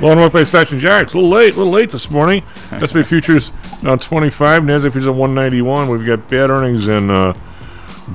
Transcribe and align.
Lone 0.00 0.18
Oak 0.18 0.32
Bay 0.34 0.44
Station 0.44 0.78
Jacks. 0.78 1.14
A 1.14 1.16
little 1.16 1.30
late, 1.30 1.54
a 1.54 1.56
little 1.56 1.72
late 1.72 1.90
this 1.90 2.10
morning. 2.10 2.42
S&P 2.70 3.02
futures 3.02 3.52
down 3.82 3.98
25. 3.98 4.62
Nasdaq 4.62 4.92
futures 4.92 5.06
at 5.06 5.14
191. 5.14 5.88
We've 5.88 6.06
got 6.06 6.28
bad 6.28 6.50
earnings 6.50 6.88
in 6.88 7.10
uh, 7.10 7.32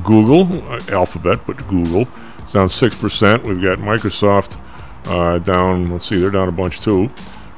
Google, 0.03 0.63
uh, 0.71 0.79
Alphabet, 0.89 1.39
but 1.47 1.67
Google. 1.67 2.07
It's 2.39 2.53
down 2.53 2.67
6%. 2.67 3.43
We've 3.43 3.61
got 3.61 3.79
Microsoft 3.79 4.59
uh, 5.05 5.39
down, 5.39 5.91
let's 5.91 6.05
see, 6.05 6.19
they're 6.19 6.29
down 6.29 6.47
a 6.47 6.51
bunch 6.51 6.81
too. 6.81 7.09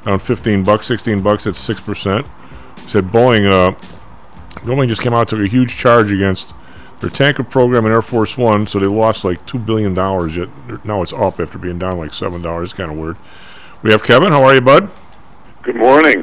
Down 0.06 0.20
15 0.20 0.64
bucks, 0.64 0.88
16 0.88 1.22
bucks, 1.22 1.44
that's 1.44 1.68
6%. 1.68 2.28
We 2.78 2.90
Said 2.90 3.06
Boeing, 3.06 3.52
uh, 3.52 3.76
Boeing 4.62 4.88
just 4.88 5.02
came 5.02 5.14
out, 5.14 5.28
took 5.28 5.40
a 5.40 5.48
huge 5.48 5.76
charge 5.76 6.12
against 6.12 6.54
their 7.02 7.10
tanker 7.10 7.44
program 7.44 7.86
in 7.86 7.92
Air 7.92 8.02
Force 8.02 8.38
One, 8.38 8.68
so 8.68 8.80
they 8.80 8.86
lost 8.86 9.26
like 9.26 9.46
$2 9.48 9.66
billion, 9.66 9.94
yet 10.30 10.86
now 10.86 11.02
it's 11.02 11.12
up 11.14 11.40
after 11.40 11.58
being 11.58 11.78
down 11.78 11.98
like 11.98 12.12
$7. 12.12 12.64
It's 12.64 12.74
kind 12.74 12.92
of 12.92 12.98
weird. 12.98 13.18
We 13.84 13.92
have 13.92 14.04
Kevin. 14.04 14.32
How 14.32 14.44
are 14.44 14.54
you, 14.56 14.62
bud? 14.62 14.90
Good 15.64 15.76
morning. 15.76 16.20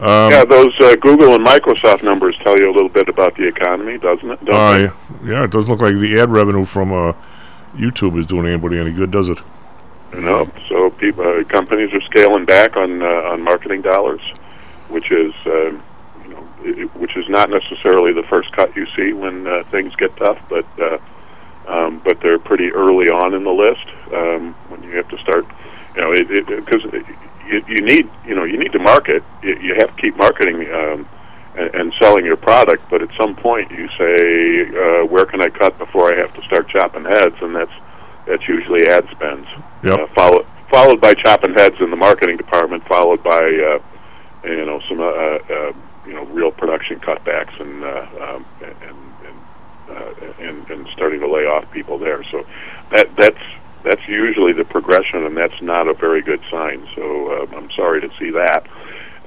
Um, 0.00 0.30
yeah, 0.32 0.44
those 0.44 0.72
uh, 0.80 0.96
Google 0.96 1.34
and 1.34 1.46
Microsoft 1.46 2.02
numbers 2.02 2.36
tell 2.42 2.58
you 2.58 2.70
a 2.70 2.72
little 2.72 2.88
bit 2.88 3.08
about 3.08 3.36
the 3.36 3.46
economy, 3.46 3.98
doesn't 3.98 4.28
it? 4.30 4.44
Don't 4.44 4.54
Uh, 4.54 4.72
they? 5.22 5.30
yeah, 5.30 5.44
it 5.44 5.50
doesn't 5.50 5.70
look 5.70 5.80
like 5.80 5.94
the 6.00 6.18
ad 6.20 6.30
revenue 6.30 6.64
from 6.64 6.92
uh, 6.92 7.12
YouTube 7.76 8.18
is 8.18 8.26
doing 8.26 8.46
anybody 8.46 8.78
any 8.78 8.92
good, 8.92 9.10
does 9.10 9.28
it? 9.28 9.40
No. 10.14 10.50
So 10.68 10.90
people, 10.90 11.26
uh, 11.26 11.44
companies 11.44 11.92
are 11.94 12.00
scaling 12.02 12.44
back 12.44 12.76
on 12.76 13.00
uh, 13.02 13.06
on 13.06 13.42
marketing 13.42 13.82
dollars, 13.82 14.20
which 14.88 15.10
is 15.12 15.32
uh, 15.46 15.70
you 15.70 16.28
know 16.30 16.48
i- 16.64 16.80
i- 16.82 16.98
which 16.98 17.16
is 17.16 17.28
not 17.28 17.48
necessarily 17.48 18.12
the 18.12 18.24
first 18.24 18.50
cut 18.52 18.74
you 18.76 18.86
see 18.96 19.12
when 19.12 19.46
uh, 19.46 19.62
things 19.70 19.94
get 19.96 20.14
tough, 20.16 20.38
but 20.50 20.66
uh, 20.80 20.98
um, 21.68 22.00
but 22.04 22.20
they're 22.20 22.38
pretty 22.40 22.70
early 22.72 23.08
on 23.08 23.32
in 23.34 23.44
the 23.44 23.52
list 23.52 23.86
um, 24.12 24.52
when 24.68 24.82
you 24.82 24.96
have 24.96 25.08
to 25.08 25.18
start. 25.18 25.46
You 25.94 26.00
know, 26.00 26.56
because 26.56 26.82
you, 27.46 27.64
you 27.68 27.80
need 27.82 28.08
you 28.26 28.34
know 28.34 28.44
you 28.44 28.58
need 28.58 28.72
to 28.72 28.78
market. 28.78 29.22
You, 29.42 29.56
you 29.58 29.74
have 29.74 29.94
to 29.94 30.02
keep 30.02 30.16
marketing. 30.16 30.72
Um, 30.72 31.08
and, 31.54 31.74
and 31.74 31.94
selling 32.00 32.24
your 32.24 32.38
product, 32.38 32.82
but 32.88 33.02
at 33.02 33.10
some 33.14 33.36
point 33.36 33.70
you 33.70 33.86
say, 33.98 34.62
uh, 34.68 35.04
"Where 35.04 35.26
can 35.26 35.42
I 35.42 35.48
cut 35.48 35.76
before 35.76 36.10
I 36.10 36.16
have 36.16 36.32
to 36.32 36.42
start 36.44 36.66
chopping 36.68 37.04
heads?" 37.04 37.36
And 37.42 37.54
that's 37.54 37.72
that's 38.26 38.46
usually 38.48 38.86
ad 38.88 39.06
spends. 39.10 39.46
Yep. 39.82 39.98
Uh, 39.98 40.06
followed 40.14 40.46
followed 40.70 41.00
by 41.00 41.12
chopping 41.14 41.54
heads 41.54 41.76
in 41.80 41.90
the 41.90 41.96
marketing 41.96 42.36
department, 42.36 42.86
followed 42.86 43.22
by 43.22 43.38
uh, 43.38 43.78
you 44.48 44.64
know 44.64 44.80
some 44.88 45.00
uh, 45.00 45.04
uh, 45.04 45.72
you 46.06 46.14
know 46.14 46.24
real 46.26 46.50
production 46.50 46.98
cutbacks 47.00 47.60
and 47.60 47.84
uh, 47.84 48.06
um, 48.20 48.46
and 48.62 48.76
and, 48.82 49.38
uh, 49.90 50.32
and 50.40 50.70
and 50.70 50.88
starting 50.92 51.20
to 51.20 51.28
lay 51.28 51.44
off 51.44 51.70
people 51.70 51.98
there. 51.98 52.24
So 52.24 52.46
that 52.90 53.14
that's 53.16 53.44
that's 53.84 54.06
usually 54.08 54.52
the 54.52 54.64
progression, 54.64 55.24
and 55.24 55.36
that's 55.36 55.60
not 55.62 55.88
a 55.88 55.94
very 55.94 56.22
good 56.22 56.40
sign. 56.50 56.86
So 56.94 57.32
uh, 57.32 57.56
I'm 57.56 57.70
sorry 57.72 58.00
to 58.00 58.10
see 58.18 58.30
that. 58.30 58.66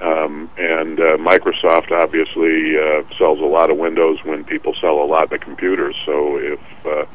Um, 0.00 0.50
and 0.58 1.00
uh, 1.00 1.16
Microsoft 1.16 1.90
obviously 1.90 2.76
uh, 2.78 3.02
sells 3.16 3.40
a 3.40 3.46
lot 3.46 3.70
of 3.70 3.78
Windows 3.78 4.18
when 4.24 4.44
people 4.44 4.74
sell 4.80 5.02
a 5.02 5.06
lot 5.06 5.32
of 5.32 5.40
computers. 5.40 5.96
So 6.04 6.36
if 6.36 6.60
uh, 6.84 7.06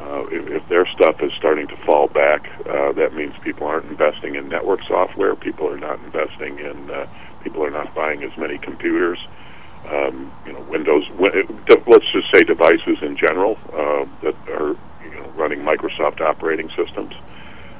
uh, 0.00 0.26
if, 0.30 0.46
if 0.48 0.68
their 0.68 0.86
stuff 0.86 1.20
is 1.22 1.32
starting 1.38 1.66
to 1.68 1.76
fall 1.84 2.08
back, 2.08 2.48
uh, 2.68 2.92
that 2.92 3.14
means 3.14 3.34
people 3.42 3.66
aren't 3.66 3.86
investing 3.86 4.34
in 4.34 4.48
network 4.48 4.80
software. 4.88 5.34
People 5.36 5.68
are 5.68 5.78
not 5.78 5.98
investing 6.04 6.58
in. 6.58 6.90
Uh, 6.90 7.06
people 7.42 7.64
are 7.64 7.70
not 7.70 7.94
buying 7.94 8.22
as 8.22 8.36
many 8.36 8.58
computers. 8.58 9.18
Um, 9.88 10.32
you 10.46 10.52
know, 10.52 10.60
Windows. 10.62 11.06
wi- 11.18 11.44
Let's 11.86 12.10
just 12.12 12.32
say 12.34 12.42
devices 12.44 12.98
in 13.02 13.16
general 13.16 13.58
uh, 13.72 14.04
that 14.22 14.34
are 14.48 14.76
you 15.04 15.10
know 15.10 15.26
running 15.34 15.51
Microsoft 15.62 16.20
operating 16.20 16.68
systems 16.70 17.14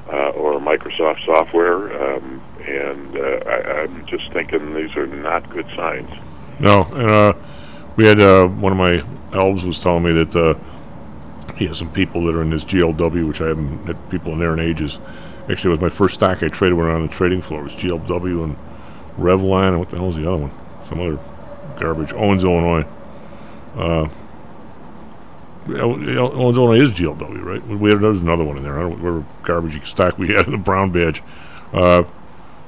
uh, 0.07 0.29
or 0.29 0.59
Microsoft 0.59 1.25
software. 1.25 2.15
Um, 2.15 2.41
and 2.65 3.17
uh, 3.17 3.49
I, 3.49 3.81
I'm 3.81 4.05
just 4.05 4.31
thinking 4.31 4.73
these 4.73 4.95
are 4.95 5.07
not 5.07 5.49
good 5.49 5.67
signs. 5.75 6.09
No, 6.59 6.83
and 6.93 7.09
uh, 7.09 7.33
we 7.95 8.05
had 8.05 8.19
uh, 8.19 8.47
one 8.47 8.71
of 8.71 8.77
my 8.77 9.03
elves 9.37 9.63
was 9.63 9.79
telling 9.79 10.03
me 10.03 10.11
that 10.23 10.35
uh, 10.35 11.53
he 11.55 11.67
has 11.67 11.77
some 11.77 11.91
people 11.91 12.25
that 12.25 12.35
are 12.35 12.41
in 12.41 12.49
this 12.49 12.63
GLW, 12.63 13.27
which 13.27 13.41
I 13.41 13.47
haven't 13.47 13.85
had 13.85 14.09
people 14.09 14.33
in 14.33 14.39
there 14.39 14.53
in 14.53 14.59
ages. 14.59 14.99
Actually, 15.49 15.69
it 15.69 15.81
was 15.81 15.81
my 15.81 15.89
first 15.89 16.15
stock 16.15 16.41
I 16.41 16.47
traded 16.47 16.77
when 16.77 16.87
I 16.87 16.93
was 16.93 17.01
on 17.01 17.07
the 17.07 17.13
trading 17.13 17.41
floor. 17.41 17.61
It 17.61 17.63
was 17.63 17.75
GLW 17.75 18.43
and 18.45 18.57
Revlon, 19.17 19.69
and 19.69 19.79
what 19.79 19.89
the 19.89 19.97
hell 19.97 20.09
is 20.09 20.15
the 20.15 20.27
other 20.27 20.37
one? 20.37 20.51
Some 20.87 21.01
other 21.01 21.19
garbage. 21.79 22.13
Owens, 22.13 22.43
Illinois. 22.43 22.85
Illinois 25.67 26.81
is 26.81 26.91
GLW, 26.91 27.43
right? 27.43 27.65
We 27.65 27.89
had, 27.89 28.03
another 28.03 28.43
one 28.43 28.57
in 28.57 28.63
there. 28.63 28.77
I 28.77 28.81
don't 28.81 29.01
know 29.01 29.11
whatever 29.11 29.25
garbage 29.43 29.89
stock 29.89 30.17
we 30.17 30.27
had 30.33 30.45
in 30.45 30.51
the 30.51 30.57
brown 30.57 30.91
badge. 30.91 31.23
Uh, 31.71 32.03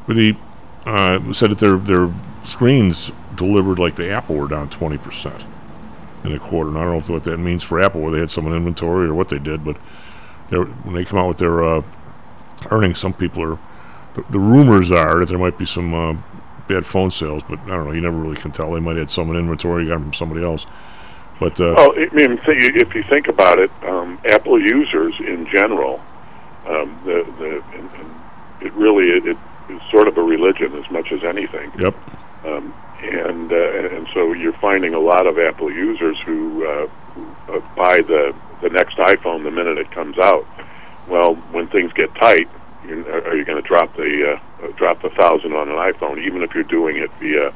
but 0.07 0.17
he 0.17 0.38
uh, 0.85 1.33
said 1.33 1.51
that 1.51 1.59
their 1.59 1.78
their 1.78 2.13
screens 2.44 3.11
delivered 3.35 3.79
like 3.79 3.95
the 3.95 4.09
Apple 4.09 4.35
were 4.35 4.47
down 4.47 4.69
twenty 4.69 4.97
percent 4.97 5.45
in 6.23 6.31
a 6.31 6.39
quarter. 6.39 6.69
And 6.69 6.79
I 6.79 6.83
don't 6.83 7.07
know 7.07 7.13
what 7.13 7.23
that 7.25 7.38
means 7.38 7.63
for 7.63 7.81
Apple, 7.81 8.01
where 8.01 8.11
they 8.11 8.19
had 8.19 8.29
some 8.29 8.47
in 8.47 8.53
inventory 8.53 9.07
or 9.07 9.13
what 9.13 9.29
they 9.29 9.39
did, 9.39 9.63
but 9.63 9.77
when 10.50 10.94
they 10.94 11.06
come 11.06 11.19
out 11.19 11.27
with 11.27 11.38
their 11.38 11.63
uh, 11.63 11.81
earnings, 12.72 13.00
some 13.00 13.13
people 13.13 13.44
are. 13.44 13.59
The, 14.13 14.23
the 14.29 14.39
rumors 14.39 14.91
are 14.91 15.19
that 15.19 15.27
there 15.27 15.38
might 15.38 15.57
be 15.57 15.66
some 15.66 15.94
uh, 15.94 16.16
bad 16.69 16.85
phone 16.85 17.12
sales, 17.12 17.44
but 17.50 17.59
I 17.59 17.67
don't 17.67 17.85
know. 17.85 17.91
You 17.91 18.00
never 18.00 18.17
really 18.17 18.38
can 18.38 18.51
tell. 18.51 18.72
They 18.72 18.79
might 18.79 18.91
have 18.91 19.09
had 19.09 19.09
some 19.09 19.29
in 19.29 19.35
inventory, 19.35 19.85
got 19.85 19.95
them 19.95 20.03
from 20.03 20.13
somebody 20.13 20.45
else. 20.45 20.66
But 21.40 21.59
uh, 21.59 21.73
Well, 21.75 21.94
I 21.97 22.09
mean, 22.13 22.38
th- 22.38 22.75
if 22.75 22.96
you 22.96 23.03
think 23.03 23.28
about 23.28 23.59
it, 23.59 23.72
um, 23.84 24.19
Apple 24.25 24.59
users 24.62 25.13
in 25.19 25.47
general, 25.51 26.01
um, 26.68 26.97
the 27.06 27.25
the 27.40 27.63
and, 27.78 27.90
and 27.94 28.16
it 28.62 28.73
really 28.73 29.09
it, 29.09 29.28
it 29.28 29.38
is 29.69 29.81
sort 29.91 30.07
of 30.07 30.18
a 30.18 30.24
religion 30.24 30.75
as 30.75 30.90
much 30.91 31.12
as 31.12 31.24
anything. 31.24 31.72
yep, 31.78 31.94
Um, 32.45 32.74
and 33.01 33.51
uh, 33.51 33.95
and 33.95 34.07
so 34.13 34.34
you're 34.34 34.53
finding 34.53 34.94
a 34.94 35.00
lot 35.00 35.28
of 35.28 35.38
Apple 35.38 35.72
users 35.72 36.18
who, 36.25 36.66
uh, 36.66 36.88
who 37.13 37.53
uh, 37.53 37.59
buy 37.75 38.01
the 38.01 38.34
the 38.62 38.69
next 38.69 38.97
iPhone 38.97 39.44
the 39.44 39.51
minute 39.51 39.78
it 39.78 39.91
comes 39.91 40.18
out. 40.18 40.45
Well, 41.07 41.35
when 41.51 41.68
things 41.68 41.91
get 41.94 42.13
tight, 42.16 42.47
are 42.90 43.35
you 43.35 43.44
going 43.45 43.62
to 43.62 43.68
drop 43.68 43.95
the 43.95 44.34
uh, 44.34 44.66
uh, 44.66 44.72
drop 44.78 45.01
the 45.01 45.09
thousand 45.09 45.53
on 45.53 45.69
an 45.69 45.75
iPhone, 45.75 46.25
even 46.25 46.41
if 46.41 46.56
you're 46.56 46.63
doing 46.63 46.97
it 46.97 47.12
via 47.19 47.53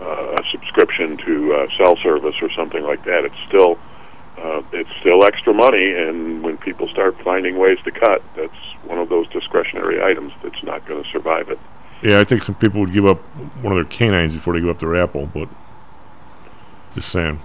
uh, 0.00 0.36
a 0.38 0.42
subscription 0.50 1.16
to 1.18 1.54
uh, 1.54 1.66
cell 1.76 1.96
service 2.02 2.34
or 2.42 2.50
something 2.52 2.82
like 2.82 3.04
that? 3.04 3.24
It's 3.24 3.48
still 3.48 3.78
uh, 4.38 4.62
it's 4.72 4.90
still 5.00 5.24
extra 5.24 5.54
money, 5.54 5.92
and 5.92 6.42
when 6.42 6.56
people 6.58 6.88
start 6.88 7.20
finding 7.22 7.56
ways 7.56 7.78
to 7.84 7.90
cut, 7.90 8.22
that's 8.34 8.52
one 8.84 8.98
of 8.98 9.08
those 9.08 9.28
discretionary 9.28 10.02
items 10.02 10.32
that's 10.42 10.62
not 10.62 10.84
going 10.86 11.02
to 11.02 11.10
survive 11.10 11.48
it. 11.48 11.58
yeah, 12.02 12.20
I 12.20 12.24
think 12.24 12.42
some 12.42 12.56
people 12.56 12.80
would 12.80 12.92
give 12.92 13.06
up 13.06 13.18
one 13.62 13.72
of 13.72 13.76
their 13.76 13.84
canines 13.84 14.34
before 14.34 14.54
they 14.54 14.60
give 14.60 14.68
up 14.68 14.80
their 14.80 14.96
Apple. 14.96 15.26
But 15.26 15.48
just 16.94 17.10
saying. 17.10 17.40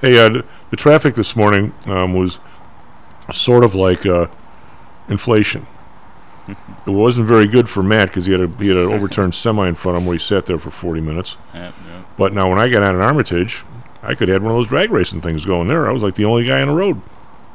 Hey, 0.00 0.18
uh, 0.18 0.42
the, 0.70 0.76
traffic 0.76 1.14
this 1.14 1.36
morning 1.36 1.74
um, 1.84 2.14
was 2.14 2.40
sort 3.32 3.64
of 3.64 3.74
like 3.74 4.06
uh, 4.06 4.28
inflation. 5.08 5.66
It 6.86 6.90
wasn't 6.90 7.26
very 7.26 7.46
good 7.46 7.68
for 7.68 7.82
Matt 7.82 8.08
because 8.08 8.26
he 8.26 8.32
had 8.32 8.40
a 8.40 8.48
he 8.58 8.68
had 8.68 8.76
an 8.76 8.86
overturned 8.92 9.34
semi 9.34 9.68
in 9.68 9.74
front 9.74 9.96
of 9.96 10.02
him 10.02 10.06
where 10.06 10.14
he 10.16 10.22
sat 10.22 10.46
there 10.46 10.58
for 10.58 10.70
40 10.70 11.00
minutes. 11.00 11.36
Yep, 11.54 11.74
yep. 11.86 12.04
But 12.18 12.32
now 12.32 12.48
when 12.48 12.58
I 12.58 12.68
got 12.68 12.82
out 12.82 12.94
in 12.94 13.00
Armitage, 13.00 13.64
I 14.02 14.14
could 14.14 14.28
have 14.28 14.42
one 14.42 14.52
of 14.52 14.56
those 14.58 14.66
drag 14.68 14.90
racing 14.90 15.20
things 15.22 15.44
going 15.44 15.68
there. 15.68 15.88
I 15.88 15.92
was 15.92 16.02
like 16.02 16.14
the 16.14 16.24
only 16.24 16.46
guy 16.46 16.60
on 16.62 16.68
the 16.68 16.74
road. 16.74 17.00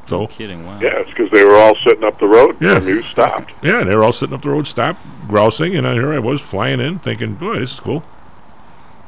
So 0.07 0.21
No 0.21 0.27
kidding. 0.27 0.65
Wow. 0.65 0.80
Yeah, 0.81 1.00
it's 1.00 1.09
because 1.09 1.31
they 1.31 1.44
were 1.44 1.56
all 1.56 1.75
sitting 1.83 2.03
up 2.03 2.19
the 2.19 2.27
road 2.27 2.57
Yeah. 2.62 2.75
and 2.77 2.86
you 2.86 3.01
stopped. 3.03 3.51
yeah, 3.63 3.83
they 3.83 3.95
were 3.95 4.03
all 4.03 4.12
sitting 4.12 4.36
up 4.36 4.44
the 4.44 4.50
road, 4.51 4.68
stopped 4.68 5.00
grousing, 5.27 5.75
and 5.75 5.88
I, 5.88 5.94
here 5.94 6.13
I 6.13 6.19
was 6.19 6.42
flying 6.42 6.80
in, 6.80 7.00
thinking, 7.00 7.33
"Boy, 7.36 7.59
this 7.59 7.74
is 7.74 7.80
cool." 7.80 8.03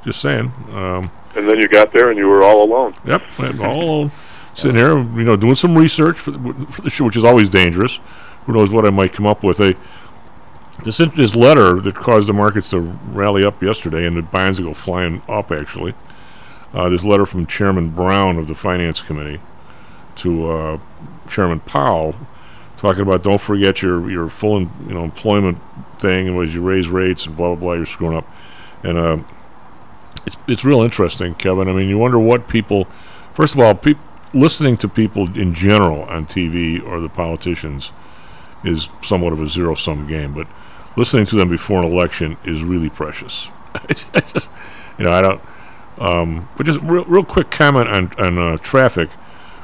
Just 0.03 0.21
saying. 0.21 0.51
Um, 0.73 1.11
And 1.35 1.47
then 1.47 1.59
you 1.59 1.67
got 1.67 1.91
there 1.91 2.09
and 2.09 2.17
you 2.17 2.27
were 2.27 2.41
all 2.41 2.63
alone. 2.63 2.95
Yep, 3.05 3.21
all 3.59 3.81
alone, 3.83 4.11
sitting 4.55 4.75
there, 4.77 4.97
you 4.97 5.23
know, 5.23 5.35
doing 5.35 5.53
some 5.55 5.77
research 5.77 6.17
for 6.17 6.31
the, 6.31 6.65
for 6.71 6.81
the 6.81 6.89
show, 6.89 7.05
which 7.05 7.15
is 7.17 7.23
always 7.23 7.47
dangerous. 7.49 7.99
Who 8.47 8.53
knows 8.53 8.71
what 8.71 8.87
I 8.87 8.89
might 8.89 9.13
come 9.13 9.27
up 9.27 9.43
with? 9.43 9.59
A 9.59 9.75
this 10.83 10.97
this 10.97 11.35
letter 11.35 11.79
that 11.81 11.95
caused 11.95 12.29
the 12.29 12.33
markets 12.33 12.69
to 12.69 12.79
rally 12.79 13.43
up 13.43 13.61
yesterday 13.61 14.05
and 14.05 14.15
the 14.15 14.21
bonds 14.21 14.57
to 14.57 14.63
go 14.63 14.73
flying 14.73 15.21
up. 15.27 15.51
Actually, 15.51 15.93
uh, 16.73 16.89
this 16.89 17.03
letter 17.03 17.25
from 17.25 17.45
Chairman 17.45 17.89
Brown 17.89 18.37
of 18.37 18.47
the 18.47 18.55
Finance 18.55 19.01
Committee 19.01 19.41
to 20.17 20.49
uh, 20.49 20.79
Chairman 21.27 21.59
Powell 21.59 22.15
talking 22.77 23.01
about 23.01 23.23
don't 23.23 23.41
forget 23.41 23.81
your 23.81 24.09
your 24.09 24.29
full 24.29 24.61
em- 24.61 24.71
you 24.87 24.93
know 24.93 25.03
employment 25.03 25.57
thing 25.99 26.27
and 26.27 26.37
was 26.37 26.53
you 26.53 26.61
raise 26.61 26.87
rates 26.87 27.25
and 27.25 27.35
blah 27.35 27.49
blah 27.49 27.55
blah. 27.55 27.73
You're 27.73 27.85
screwing 27.85 28.15
up, 28.15 28.27
and 28.83 28.97
uh, 28.97 29.17
it's 30.25 30.37
it's 30.47 30.63
real 30.63 30.81
interesting, 30.81 31.35
Kevin. 31.35 31.67
I 31.67 31.73
mean, 31.73 31.89
you 31.89 31.97
wonder 31.97 32.19
what 32.19 32.47
people. 32.47 32.87
First 33.33 33.55
of 33.55 33.59
all, 33.59 33.75
peop 33.75 33.97
listening 34.33 34.77
to 34.77 34.87
people 34.87 35.37
in 35.37 35.53
general 35.53 36.03
on 36.03 36.25
TV 36.25 36.83
or 36.83 36.99
the 36.99 37.09
politicians 37.09 37.91
is 38.67 38.89
somewhat 39.01 39.33
of 39.33 39.41
a 39.41 39.47
zero 39.47 39.75
sum 39.75 40.07
game, 40.07 40.33
but 40.33 40.47
listening 40.95 41.25
to 41.27 41.35
them 41.35 41.49
before 41.49 41.81
an 41.83 41.91
election 41.91 42.37
is 42.43 42.63
really 42.63 42.89
precious. 42.89 43.49
I 43.73 43.93
just, 43.93 44.51
you 44.97 45.05
know, 45.05 45.11
I 45.11 45.21
don't. 45.21 45.41
Um, 45.99 46.49
but 46.57 46.65
just 46.65 46.81
real, 46.81 47.05
real 47.05 47.23
quick 47.23 47.49
comment 47.49 47.87
on 47.89 48.13
on 48.19 48.37
uh, 48.37 48.57
traffic. 48.57 49.09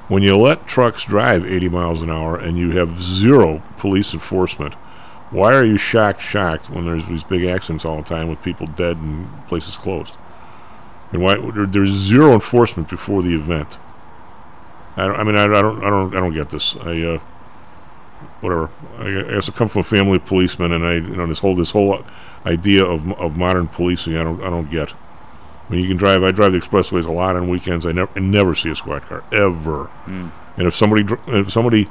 When 0.09 0.21
you 0.21 0.35
let 0.35 0.67
trucks 0.67 1.05
drive 1.05 1.45
80 1.45 1.69
miles 1.69 2.01
an 2.01 2.09
hour 2.09 2.38
and 2.38 2.57
you 2.57 2.71
have 2.71 3.01
zero 3.01 3.63
police 3.77 4.13
enforcement, 4.13 4.73
why 5.31 5.53
are 5.56 5.65
you 5.65 5.77
shocked, 5.77 6.21
shocked 6.21 6.69
when 6.69 6.85
there's 6.85 7.06
these 7.06 7.23
big 7.23 7.45
accidents 7.45 7.85
all 7.85 7.97
the 7.97 8.03
time 8.03 8.27
with 8.27 8.44
people 8.44 8.67
dead 8.67 8.97
and 8.97 9.27
places 9.47 9.77
closed? 9.77 10.15
And 11.11 11.23
why 11.23 11.35
there, 11.51 11.65
there's 11.65 11.89
zero 11.89 12.33
enforcement 12.33 12.89
before 12.89 13.23
the 13.23 13.33
event? 13.33 13.79
I, 14.95 15.06
I 15.06 15.23
mean, 15.23 15.35
I, 15.35 15.45
I 15.45 15.61
don't, 15.61 15.83
I 15.83 15.89
don't, 15.89 16.15
I 16.15 16.19
don't 16.19 16.33
get 16.33 16.49
this. 16.49 16.75
I, 16.75 17.01
uh, 17.01 17.19
whatever. 18.41 18.69
I, 18.97 19.33
guess 19.33 19.49
I 19.49 19.51
come 19.51 19.67
from 19.67 19.81
a 19.81 19.83
family 19.83 20.17
of 20.17 20.25
policemen, 20.25 20.71
and 20.71 20.85
I, 20.85 20.93
you 20.95 21.15
know, 21.15 21.27
this 21.27 21.39
whole 21.39 21.55
this 21.55 21.71
whole 21.71 22.03
idea 22.45 22.85
of 22.85 23.11
of 23.13 23.37
modern 23.37 23.67
policing, 23.67 24.17
I 24.17 24.23
don't, 24.23 24.41
I 24.43 24.49
don't 24.49 24.69
get. 24.69 24.93
I 24.93 25.71
mean, 25.71 25.81
you 25.81 25.87
can 25.87 25.97
drive. 25.97 26.23
I 26.23 26.31
drive 26.31 26.51
the 26.51 26.59
expressways 26.59 27.05
a 27.05 27.11
lot 27.11 27.35
on 27.35 27.47
weekends. 27.49 27.85
I 27.85 27.91
never, 27.91 28.11
I 28.15 28.19
never 28.19 28.55
see 28.55 28.69
a 28.69 28.75
squad 28.75 29.03
car 29.03 29.23
ever. 29.31 29.85
Hmm. 29.85 30.29
And 30.57 30.67
if 30.67 30.75
somebody, 30.75 31.05
if 31.27 31.51
somebody, 31.51 31.89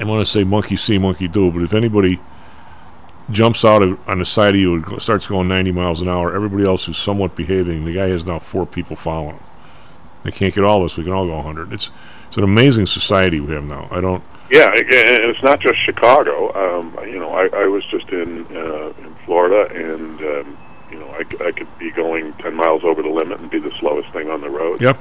I 0.00 0.04
want 0.04 0.24
to 0.24 0.30
say 0.30 0.44
monkey 0.44 0.76
see, 0.76 0.98
monkey 0.98 1.28
do, 1.28 1.50
but 1.50 1.62
if 1.62 1.74
anybody 1.74 2.20
jumps 3.30 3.64
out 3.64 3.82
of, 3.82 4.08
on 4.08 4.18
the 4.18 4.24
side 4.24 4.54
of 4.54 4.60
you 4.60 4.74
and 4.74 5.02
starts 5.02 5.26
going 5.26 5.48
90 5.48 5.72
miles 5.72 6.00
an 6.00 6.08
hour, 6.08 6.34
everybody 6.34 6.64
else 6.64 6.84
who's 6.84 6.98
somewhat 6.98 7.36
behaving, 7.36 7.84
the 7.84 7.94
guy 7.94 8.08
has 8.08 8.24
now 8.24 8.38
four 8.38 8.66
people 8.66 8.96
following 8.96 9.36
him. 9.36 9.44
They 10.24 10.30
can't 10.30 10.54
get 10.54 10.64
all 10.64 10.80
of 10.80 10.84
us. 10.84 10.96
We 10.96 11.04
can 11.04 11.12
all 11.12 11.26
go 11.26 11.36
100. 11.36 11.72
It's 11.72 11.90
it's 12.28 12.38
an 12.38 12.44
amazing 12.44 12.86
society 12.86 13.40
we 13.40 13.52
have 13.52 13.64
now. 13.64 13.88
I 13.90 14.00
don't. 14.00 14.24
Yeah, 14.52 14.66
and 14.68 15.24
it's 15.32 15.42
not 15.42 15.60
just 15.60 15.82
Chicago. 15.82 16.52
Um, 16.52 16.94
you 17.08 17.18
know, 17.18 17.32
I, 17.32 17.48
I 17.54 17.66
was 17.68 17.82
just 17.90 18.10
in 18.10 18.44
uh, 18.54 18.92
in 18.98 19.14
Florida, 19.24 19.72
and 19.74 20.20
um, 20.20 20.58
you 20.90 20.98
know, 20.98 21.08
I, 21.08 21.20
I 21.48 21.52
could 21.52 21.68
be 21.78 21.90
going 21.90 22.34
ten 22.34 22.54
miles 22.54 22.84
over 22.84 23.00
the 23.02 23.08
limit 23.08 23.40
and 23.40 23.50
be 23.50 23.58
the 23.58 23.72
slowest 23.80 24.12
thing 24.12 24.28
on 24.28 24.42
the 24.42 24.50
road. 24.50 24.82
Yep. 24.82 24.98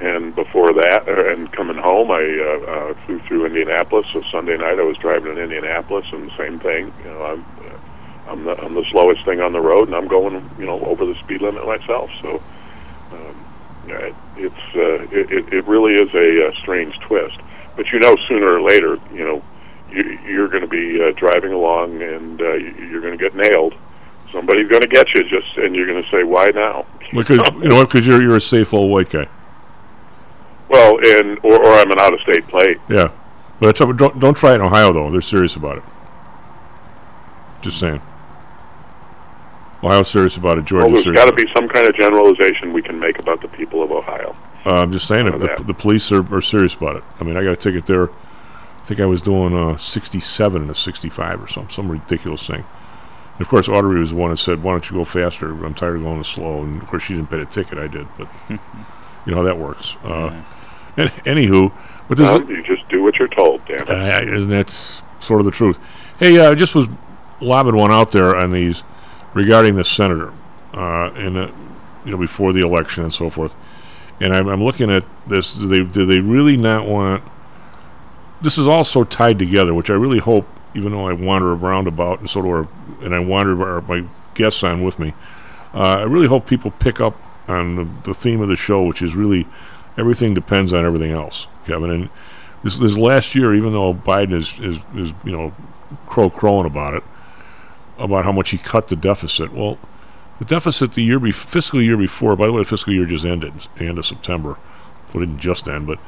And 0.00 0.34
before 0.34 0.74
that, 0.74 1.08
uh, 1.08 1.32
and 1.32 1.50
coming 1.52 1.78
home, 1.78 2.10
I 2.10 2.20
uh, 2.20 2.70
uh, 2.70 2.94
flew 3.06 3.20
through 3.20 3.46
Indianapolis. 3.46 4.06
So 4.12 4.22
Sunday 4.30 4.58
night, 4.58 4.78
I 4.78 4.82
was 4.82 4.98
driving 4.98 5.32
in 5.32 5.38
Indianapolis, 5.38 6.04
and 6.12 6.30
the 6.30 6.36
same 6.36 6.58
thing. 6.60 6.92
You 7.02 7.10
know, 7.10 7.24
I'm 7.24 7.40
uh, 7.64 8.30
I'm 8.30 8.44
the 8.44 8.62
I'm 8.62 8.74
the 8.74 8.84
slowest 8.90 9.24
thing 9.24 9.40
on 9.40 9.52
the 9.54 9.60
road, 9.62 9.88
and 9.88 9.96
I'm 9.96 10.08
going 10.08 10.34
you 10.58 10.66
know 10.66 10.78
over 10.84 11.06
the 11.06 11.14
speed 11.20 11.40
limit 11.40 11.64
myself. 11.66 12.10
So. 12.20 12.42
Um, 13.12 13.46
yeah, 13.88 13.96
it, 13.98 14.14
it's 14.36 14.76
uh, 14.76 15.02
it, 15.10 15.52
it- 15.54 15.66
really 15.66 15.94
is 15.94 16.12
a 16.14 16.46
uh, 16.48 16.52
strange 16.60 16.96
twist, 17.00 17.38
but 17.76 17.86
you 17.92 17.98
know 17.98 18.16
sooner 18.28 18.54
or 18.54 18.62
later, 18.62 18.98
you 19.12 19.24
know, 19.24 19.42
you, 19.90 20.18
you're 20.26 20.48
going 20.48 20.62
to 20.62 20.68
be 20.68 21.02
uh, 21.02 21.12
driving 21.18 21.52
along 21.52 22.02
and 22.02 22.40
uh, 22.40 22.52
you- 22.54 22.74
you're 22.90 23.00
going 23.00 23.16
to 23.16 23.22
get 23.22 23.34
nailed. 23.34 23.74
Somebody's 24.32 24.68
going 24.68 24.82
to 24.82 24.88
get 24.88 25.06
you, 25.14 25.24
just 25.24 25.56
and 25.56 25.74
you're 25.74 25.86
going 25.88 26.02
to 26.02 26.08
say, 26.10 26.22
"Why 26.22 26.46
now?" 26.54 26.86
Because 27.12 27.40
you 27.60 27.68
know, 27.68 27.84
because 27.84 28.06
you're 28.06 28.22
you're 28.22 28.36
a 28.36 28.40
safe 28.40 28.72
old 28.72 28.90
white 28.90 29.10
guy. 29.10 29.26
Well, 30.68 30.98
and 31.04 31.38
or, 31.42 31.58
or 31.64 31.72
I'm 31.74 31.90
an 31.90 31.98
out-of-state 31.98 32.46
plate. 32.46 32.78
Yeah. 32.88 33.10
But 33.58 33.74
don't 33.76 34.20
don't 34.20 34.34
try 34.34 34.52
it 34.52 34.54
in 34.56 34.60
Ohio 34.60 34.92
though. 34.92 35.10
They're 35.10 35.20
serious 35.20 35.56
about 35.56 35.78
it. 35.78 35.84
Just 37.62 37.80
saying. 37.80 38.00
Ohio's 39.82 40.08
serious 40.10 40.36
about 40.36 40.58
it. 40.58 40.70
Well, 40.70 40.90
there's 40.90 41.04
got 41.06 41.24
to 41.26 41.32
be 41.32 41.46
some 41.54 41.66
kind 41.68 41.88
of 41.88 41.96
generalization 41.96 42.72
we 42.72 42.82
can 42.82 43.00
make 43.00 43.18
about 43.18 43.40
the 43.42 43.48
people 43.48 43.82
of 43.82 43.90
Ohio. 43.90 44.36
Uh, 44.66 44.74
I'm 44.76 44.92
just 44.92 45.06
saying 45.06 45.26
it. 45.26 45.38
The, 45.38 45.64
the 45.64 45.74
police 45.74 46.12
are, 46.12 46.34
are 46.34 46.42
serious 46.42 46.74
about 46.74 46.96
it. 46.96 47.04
I 47.18 47.24
mean, 47.24 47.36
I 47.36 47.42
got 47.42 47.52
a 47.52 47.56
ticket 47.56 47.86
there. 47.86 48.10
I 48.10 48.84
think 48.84 49.00
I 49.00 49.06
was 49.06 49.22
doing 49.22 49.54
uh, 49.56 49.76
67 49.76 50.62
and 50.62 50.70
a 50.70 50.74
65 50.74 51.42
or 51.42 51.48
something, 51.48 51.70
some 51.74 51.90
ridiculous 51.90 52.46
thing. 52.46 52.64
And 53.34 53.40
of 53.40 53.48
course, 53.48 53.68
Audrey 53.68 54.00
was 54.00 54.10
the 54.10 54.16
one 54.16 54.30
that 54.30 54.36
said, 54.36 54.62
"Why 54.62 54.72
don't 54.72 54.90
you 54.90 54.96
go 54.96 55.04
faster? 55.04 55.48
I'm 55.64 55.74
tired 55.74 55.96
of 55.96 56.02
going 56.02 56.22
slow." 56.24 56.62
And 56.62 56.82
of 56.82 56.88
course, 56.88 57.04
she 57.04 57.14
didn't 57.14 57.30
pay 57.30 57.38
the 57.38 57.46
ticket. 57.46 57.78
I 57.78 57.86
did, 57.86 58.06
but 58.18 58.28
you 58.50 58.58
know 59.26 59.36
how 59.36 59.42
that 59.44 59.58
works. 59.58 59.96
Uh, 60.04 60.42
an- 60.96 61.08
anywho, 61.24 61.72
but 62.08 62.18
there's 62.18 62.28
Well, 62.28 62.50
you 62.50 62.62
just 62.62 62.86
do 62.88 63.02
what 63.02 63.18
you're 63.18 63.28
told, 63.28 63.64
Dan. 63.66 63.88
Uh, 63.88 64.20
isn't 64.24 64.50
that 64.50 64.68
sort 65.20 65.40
of 65.40 65.46
the 65.46 65.52
truth? 65.52 65.78
Hey, 66.18 66.38
uh, 66.38 66.50
I 66.50 66.54
just 66.54 66.74
was 66.74 66.86
lobbing 67.40 67.76
one 67.76 67.90
out 67.90 68.12
there 68.12 68.36
on 68.36 68.50
these 68.50 68.82
regarding 69.32 69.76
the 69.76 69.84
senator, 69.84 70.32
uh, 70.74 71.10
and 71.14 71.38
uh, 71.38 71.50
you 72.04 72.10
know 72.10 72.18
before 72.18 72.52
the 72.52 72.60
election 72.60 73.04
and 73.04 73.12
so 73.14 73.30
forth. 73.30 73.54
And 74.20 74.34
I'm, 74.34 74.48
I'm 74.48 74.62
looking 74.62 74.90
at 74.90 75.04
this. 75.26 75.54
Do 75.54 75.66
they 75.66 75.80
do 75.80 76.04
they 76.06 76.20
really 76.20 76.56
not 76.56 76.86
want? 76.86 77.22
This 78.42 78.58
is 78.58 78.66
all 78.66 78.84
so 78.84 79.04
tied 79.04 79.38
together, 79.38 79.74
which 79.74 79.90
I 79.90 79.94
really 79.94 80.18
hope. 80.18 80.46
Even 80.72 80.92
though 80.92 81.08
I 81.08 81.12
wander 81.12 81.52
around 81.52 81.88
about 81.88 82.20
and 82.20 82.30
sort 82.30 82.46
of, 82.46 83.02
and 83.02 83.12
I 83.12 83.18
wander 83.18 83.60
our, 83.60 83.80
my 83.80 84.04
guests 84.34 84.62
on 84.62 84.84
with 84.84 85.00
me, 85.00 85.14
uh, 85.74 85.78
I 85.98 86.02
really 86.02 86.28
hope 86.28 86.46
people 86.46 86.70
pick 86.70 87.00
up 87.00 87.20
on 87.48 87.74
the, 87.74 87.88
the 88.04 88.14
theme 88.14 88.40
of 88.40 88.48
the 88.48 88.54
show, 88.54 88.84
which 88.84 89.02
is 89.02 89.16
really 89.16 89.48
everything 89.98 90.32
depends 90.32 90.72
on 90.72 90.84
everything 90.84 91.10
else, 91.10 91.48
Kevin. 91.66 91.90
And 91.90 92.08
this 92.62 92.76
this 92.76 92.96
last 92.96 93.34
year, 93.34 93.54
even 93.54 93.72
though 93.72 93.94
Biden 93.94 94.34
is 94.34 94.52
is, 94.60 94.78
is 94.94 95.12
you 95.24 95.32
know 95.32 95.52
crow 96.06 96.30
crowing 96.30 96.66
about 96.66 96.94
it, 96.94 97.02
about 97.98 98.24
how 98.24 98.32
much 98.32 98.50
he 98.50 98.58
cut 98.58 98.88
the 98.88 98.96
deficit. 98.96 99.52
Well, 99.52 99.78
the 100.40 100.44
deficit 100.46 100.94
the 100.94 101.02
year 101.02 101.20
be- 101.20 101.30
fiscal 101.30 101.80
year 101.80 101.96
before. 101.96 102.34
By 102.34 102.46
the 102.46 102.52
way, 102.52 102.62
the 102.62 102.68
fiscal 102.68 102.92
year 102.92 103.04
just 103.04 103.24
ended, 103.24 103.52
end 103.78 103.98
of 103.98 104.06
September. 104.06 104.56
Well, 105.12 105.22
it 105.22 105.26
didn't 105.26 105.38
just 105.38 105.68
end, 105.68 105.86
but 105.86 106.00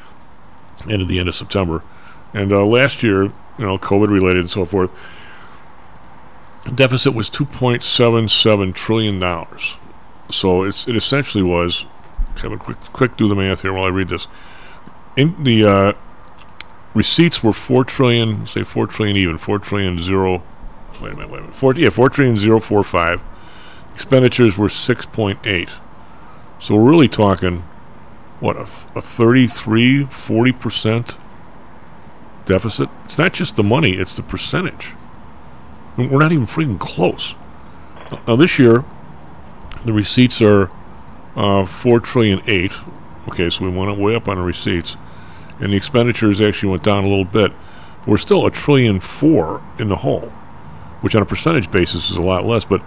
ended 0.90 1.06
the 1.06 1.20
end 1.20 1.28
of 1.28 1.34
September. 1.34 1.84
And 2.32 2.50
uh, 2.52 2.64
last 2.64 3.02
year, 3.02 3.24
you 3.24 3.32
know, 3.58 3.76
COVID 3.78 4.08
related 4.08 4.38
and 4.38 4.50
so 4.50 4.64
forth, 4.64 4.90
the 6.64 6.72
deficit 6.72 7.12
was 7.14 7.28
two 7.28 7.44
point 7.44 7.82
seven 7.82 8.28
seven 8.28 8.72
trillion 8.72 9.18
dollars. 9.20 9.76
So 10.30 10.62
it's 10.62 10.88
it 10.88 10.96
essentially 10.96 11.44
was. 11.44 11.84
Kevin, 12.34 12.58
quick 12.58 12.78
quick 12.94 13.16
do 13.18 13.28
the 13.28 13.34
math 13.34 13.60
here 13.60 13.74
while 13.74 13.84
I 13.84 13.88
read 13.88 14.08
this. 14.08 14.26
In 15.14 15.44
the 15.44 15.64
uh, 15.64 15.92
receipts 16.94 17.44
were 17.44 17.52
four 17.52 17.84
trillion, 17.84 18.46
say 18.46 18.62
four 18.62 18.86
trillion 18.86 19.18
even, 19.18 19.36
four 19.36 19.58
trillion 19.58 19.98
zero. 19.98 20.42
Wait 21.02 21.12
a 21.12 21.16
minute, 21.16 21.30
wait 21.30 21.38
a 21.38 21.42
minute. 21.42 21.54
Four, 21.54 21.74
yeah, 21.74 21.90
four 21.90 22.08
trillion 22.08 22.38
zero 22.38 22.60
four 22.60 22.82
five. 22.82 23.20
Expenditures 23.94 24.56
were 24.56 24.68
six 24.68 25.06
point 25.06 25.38
eight. 25.44 25.70
So 26.58 26.76
we're 26.76 26.90
really 26.90 27.08
talking, 27.08 27.64
what 28.40 28.56
a, 28.56 28.68
a 28.94 29.02
33, 29.02 30.04
40 30.06 30.52
percent 30.52 31.16
deficit. 32.46 32.88
It's 33.04 33.18
not 33.18 33.32
just 33.32 33.56
the 33.56 33.62
money; 33.62 33.92
it's 33.92 34.14
the 34.14 34.22
percentage. 34.22 34.90
We're 35.96 36.18
not 36.18 36.32
even 36.32 36.46
freaking 36.46 36.80
close. 36.80 37.34
Now 38.26 38.36
this 38.36 38.58
year, 38.58 38.84
the 39.84 39.92
receipts 39.92 40.40
are 40.40 40.70
uh, 41.36 41.66
four 41.66 42.00
trillion 42.00 42.42
eight. 42.46 42.72
Okay, 43.28 43.50
so 43.50 43.64
we 43.64 43.76
went 43.76 43.98
way 43.98 44.14
up 44.14 44.28
on 44.28 44.36
the 44.36 44.42
receipts, 44.42 44.96
and 45.60 45.72
the 45.72 45.76
expenditures 45.76 46.40
actually 46.40 46.70
went 46.70 46.82
down 46.82 47.04
a 47.04 47.08
little 47.08 47.24
bit. 47.24 47.52
We're 48.06 48.18
still 48.18 48.46
a 48.46 48.50
trillion 48.50 49.00
four 49.00 49.62
in 49.78 49.88
the 49.88 49.96
hole, 49.96 50.32
which 51.02 51.14
on 51.14 51.22
a 51.22 51.26
percentage 51.26 51.70
basis 51.70 52.10
is 52.10 52.16
a 52.16 52.22
lot 52.22 52.44
less. 52.44 52.64
But 52.64 52.82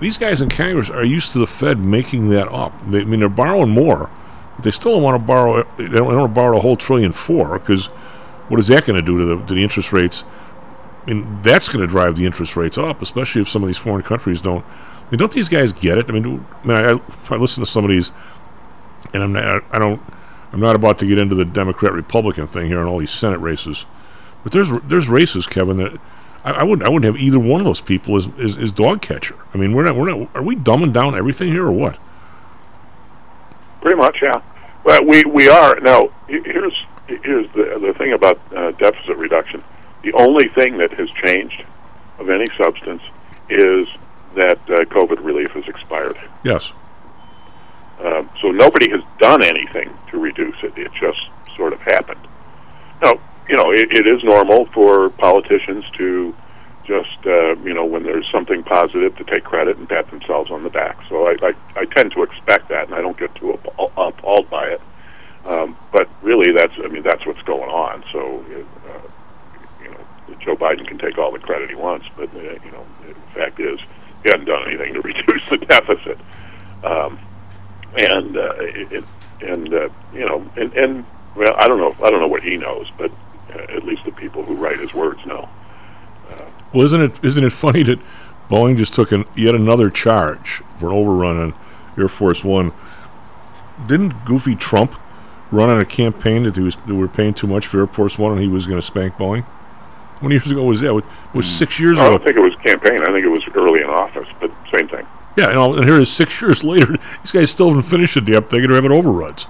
these 0.00 0.18
guys 0.18 0.40
in 0.40 0.48
Congress 0.48 0.90
are 0.90 1.04
used 1.04 1.32
to 1.32 1.38
the 1.38 1.46
Fed 1.46 1.78
making 1.78 2.30
that 2.30 2.48
up. 2.48 2.72
They, 2.90 3.02
I 3.02 3.04
mean, 3.04 3.20
they're 3.20 3.28
borrowing 3.28 3.68
more, 3.68 4.10
but 4.56 4.64
they 4.64 4.70
still 4.70 4.92
don't 4.92 5.02
want 5.02 5.20
to 5.20 5.26
borrow. 5.26 5.62
They 5.76 5.84
don't, 5.84 6.08
don't 6.08 6.16
want 6.16 6.30
to 6.30 6.34
borrow 6.34 6.58
a 6.58 6.60
whole 6.60 6.76
trillion 6.76 7.12
four 7.12 7.58
because 7.58 7.86
what 8.48 8.58
is 8.58 8.68
that 8.68 8.86
going 8.86 8.98
to 8.98 9.04
do 9.04 9.18
to 9.18 9.24
the 9.24 9.46
to 9.46 9.54
the 9.54 9.62
interest 9.62 9.92
rates? 9.92 10.24
I 11.06 11.12
mean, 11.12 11.42
that's 11.42 11.68
going 11.68 11.80
to 11.80 11.86
drive 11.86 12.16
the 12.16 12.26
interest 12.26 12.56
rates 12.56 12.76
up, 12.76 13.00
especially 13.00 13.42
if 13.42 13.48
some 13.48 13.62
of 13.62 13.68
these 13.68 13.78
foreign 13.78 14.02
countries 14.02 14.40
don't. 14.40 14.64
I 14.64 15.10
mean, 15.10 15.18
don't 15.18 15.32
these 15.32 15.48
guys 15.48 15.72
get 15.72 15.98
it? 15.98 16.06
I 16.08 16.12
mean, 16.12 16.22
do- 16.22 16.44
I, 16.62 16.66
mean, 16.66 16.76
I, 16.76 17.34
I 17.34 17.36
listen 17.36 17.62
to 17.64 17.70
some 17.70 17.84
of 17.84 17.90
these, 17.90 18.12
and 19.12 19.22
I'm 19.22 19.32
not, 19.32 19.64
I 19.72 19.78
don't, 19.78 20.00
I'm 20.52 20.60
not 20.60 20.76
about 20.76 20.98
to 20.98 21.06
get 21.06 21.18
into 21.18 21.34
the 21.34 21.44
Democrat 21.44 21.92
Republican 21.92 22.46
thing 22.46 22.68
here 22.68 22.80
and 22.80 22.88
all 22.88 22.98
these 22.98 23.10
Senate 23.10 23.38
races, 23.38 23.86
but 24.42 24.52
there's 24.52 24.68
there's 24.84 25.08
races, 25.08 25.46
Kevin, 25.46 25.78
that 25.78 25.98
I, 26.44 26.52
I 26.52 26.62
wouldn't 26.62 26.86
I 26.86 26.90
wouldn't 26.90 27.12
have 27.12 27.22
either 27.22 27.38
one 27.38 27.60
of 27.60 27.64
those 27.64 27.80
people 27.80 28.16
as, 28.16 28.28
as, 28.38 28.56
as 28.56 28.72
dog 28.72 29.02
catcher. 29.02 29.36
I 29.54 29.58
mean, 29.58 29.74
we're 29.74 29.84
not 29.84 29.96
we're 29.96 30.10
not 30.14 30.28
are 30.34 30.42
we 30.42 30.56
dumbing 30.56 30.92
down 30.92 31.14
everything 31.14 31.48
here 31.48 31.66
or 31.66 31.72
what? 31.72 31.98
Pretty 33.82 33.96
much, 33.96 34.18
yeah. 34.22 34.40
Well, 34.84 35.04
we 35.04 35.24
we 35.24 35.48
are 35.48 35.78
now. 35.80 36.10
Here's 36.28 36.74
here's 37.06 37.50
the 37.52 37.78
the 37.80 37.94
thing 37.98 38.12
about 38.12 38.40
uh, 38.54 38.70
deficit 38.72 39.16
reduction. 39.16 39.62
The 40.02 40.12
only 40.14 40.48
thing 40.48 40.78
that 40.78 40.92
has 40.94 41.10
changed 41.10 41.62
of 42.18 42.30
any 42.30 42.46
substance 42.56 43.02
is 43.50 43.86
that 44.34 44.58
uh, 44.70 44.84
COVID 44.84 45.22
relief 45.24 45.50
has 45.50 45.66
expired. 45.68 46.16
Yes, 46.44 46.72
Um, 48.02 48.30
so 48.40 48.50
nobody 48.50 48.88
has 48.90 49.02
done 49.18 49.42
anything 49.42 49.90
to 50.10 50.18
reduce 50.18 50.56
it. 50.62 50.72
It 50.78 50.92
just 50.98 51.20
sort 51.56 51.72
of 51.72 51.80
happened. 51.80 52.20
Now, 53.02 53.14
you 53.50 53.56
know, 53.56 53.72
it, 53.72 53.90
it 53.90 54.06
is 54.06 54.22
normal 54.22 54.66
for 54.66 55.10
politicians 55.10 55.84
to 55.98 56.34
just, 56.84 57.18
uh, 57.26 57.56
you 57.56 57.74
know, 57.74 57.84
when 57.84 58.04
there's 58.04 58.30
something 58.30 58.62
positive, 58.62 59.16
to 59.16 59.24
take 59.24 59.42
credit 59.42 59.76
and 59.76 59.88
pat 59.88 60.08
themselves 60.08 60.52
on 60.52 60.62
the 60.62 60.70
back. 60.70 60.96
So 61.08 61.26
I, 61.26 61.36
I, 61.42 61.54
I 61.74 61.84
tend 61.86 62.12
to 62.12 62.22
expect 62.22 62.68
that, 62.68 62.86
and 62.86 62.94
I 62.94 63.00
don't 63.00 63.18
get 63.18 63.34
too 63.34 63.52
appall- 63.52 63.92
appalled 63.96 64.48
by 64.48 64.68
it. 64.68 64.80
Um, 65.44 65.76
but 65.92 66.08
really, 66.22 66.52
that's, 66.52 66.72
I 66.78 66.86
mean, 66.86 67.02
that's 67.02 67.26
what's 67.26 67.42
going 67.42 67.70
on. 67.70 68.04
So, 68.12 68.44
uh, 68.52 69.82
you 69.82 69.90
know, 69.90 70.36
Joe 70.38 70.54
Biden 70.54 70.86
can 70.86 70.98
take 70.98 71.18
all 71.18 71.32
the 71.32 71.40
credit 71.40 71.70
he 71.70 71.76
wants, 71.76 72.06
but 72.16 72.32
uh, 72.36 72.40
you 72.40 72.70
know, 72.70 72.86
the 73.04 73.14
fact 73.34 73.58
is, 73.58 73.80
he 74.22 74.28
hasn't 74.28 74.46
done 74.46 74.62
anything 74.68 74.94
to 74.94 75.00
reduce 75.02 75.48
the 75.48 75.56
deficit. 75.56 76.18
Um, 76.84 77.18
and 77.98 78.36
uh, 78.36 78.54
it, 78.58 79.04
and 79.40 79.74
uh, 79.74 79.88
you 80.12 80.20
know, 80.20 80.48
and, 80.56 80.72
and 80.74 81.04
well, 81.34 81.54
I 81.56 81.66
don't 81.66 81.78
know, 81.78 81.96
I 82.04 82.10
don't 82.10 82.20
know 82.20 82.28
what 82.28 82.42
he 82.42 82.56
knows, 82.56 82.86
but 82.96 83.10
Uh, 83.52 83.76
at 83.76 83.84
least 83.84 84.04
the 84.04 84.12
people 84.12 84.44
who 84.44 84.54
write 84.54 84.78
his 84.78 84.94
words 84.94 85.24
know. 85.26 85.48
Uh, 86.30 86.44
well, 86.72 86.84
isn't 86.84 87.00
it 87.00 87.24
isn't 87.24 87.44
it 87.44 87.52
funny 87.52 87.82
that 87.82 87.98
Boeing 88.48 88.76
just 88.76 88.94
took 88.94 89.12
an, 89.12 89.24
yet 89.36 89.54
another 89.54 89.90
charge 89.90 90.62
for 90.78 90.90
an 90.90 90.96
overrun 90.96 91.36
on 91.36 91.54
Air 91.98 92.08
Force 92.08 92.44
One? 92.44 92.72
Didn't 93.86 94.24
Goofy 94.24 94.54
Trump 94.54 94.98
run 95.50 95.70
on 95.70 95.80
a 95.80 95.84
campaign 95.84 96.44
that 96.44 96.56
he 96.56 96.62
was 96.62 96.76
that 96.76 96.86
we 96.86 96.94
were 96.94 97.08
paying 97.08 97.34
too 97.34 97.46
much 97.46 97.66
for 97.66 97.80
Air 97.80 97.86
Force 97.86 98.18
One 98.18 98.32
and 98.32 98.40
he 98.40 98.48
was 98.48 98.66
going 98.66 98.80
to 98.80 98.86
spank 98.86 99.14
Boeing? 99.14 99.44
How 99.44 100.28
many 100.28 100.34
years 100.34 100.50
ago 100.50 100.64
was 100.64 100.80
that? 100.82 100.94
It 100.94 101.04
was 101.34 101.46
hmm. 101.46 101.56
six 101.56 101.80
years 101.80 101.96
ago. 101.96 102.06
I 102.06 102.10
don't 102.10 102.22
think 102.22 102.36
it 102.36 102.40
was 102.40 102.54
campaign. 102.56 103.00
I 103.02 103.06
think 103.06 103.24
it 103.24 103.28
was 103.28 103.42
early 103.54 103.80
in 103.80 103.88
office, 103.88 104.28
but 104.38 104.52
same 104.72 104.86
thing. 104.86 105.06
Yeah, 105.36 105.48
and, 105.48 105.58
all, 105.58 105.76
and 105.76 105.84
here 105.84 105.96
it 105.96 106.02
is 106.02 106.12
six 106.12 106.40
years 106.42 106.62
later. 106.62 106.96
These 107.22 107.32
guys 107.32 107.50
still 107.50 107.68
haven't 107.68 107.84
finished 107.84 108.14
the 108.14 108.20
damn 108.20 108.44
thing 108.44 108.62
and 108.62 108.70
are 108.70 108.74
having 108.74 108.92
overruns. 108.92 109.46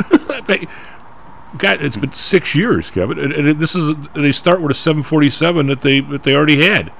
God, 1.58 1.82
it's 1.82 1.96
been 1.96 2.12
six 2.12 2.54
years, 2.54 2.90
Kevin, 2.90 3.18
and, 3.18 3.32
and 3.32 3.60
this 3.60 3.74
is 3.74 3.88
and 3.88 4.24
they 4.24 4.32
start 4.32 4.62
with 4.62 4.70
a 4.70 4.74
747 4.74 5.66
that 5.66 5.82
they 5.82 6.00
that 6.00 6.22
they 6.22 6.34
already 6.34 6.62
had. 6.62 6.92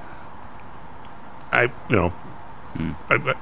I, 1.51 1.63
you 1.89 1.95
know, 1.95 2.13
I, 3.09 3.15
I, 3.15 3.33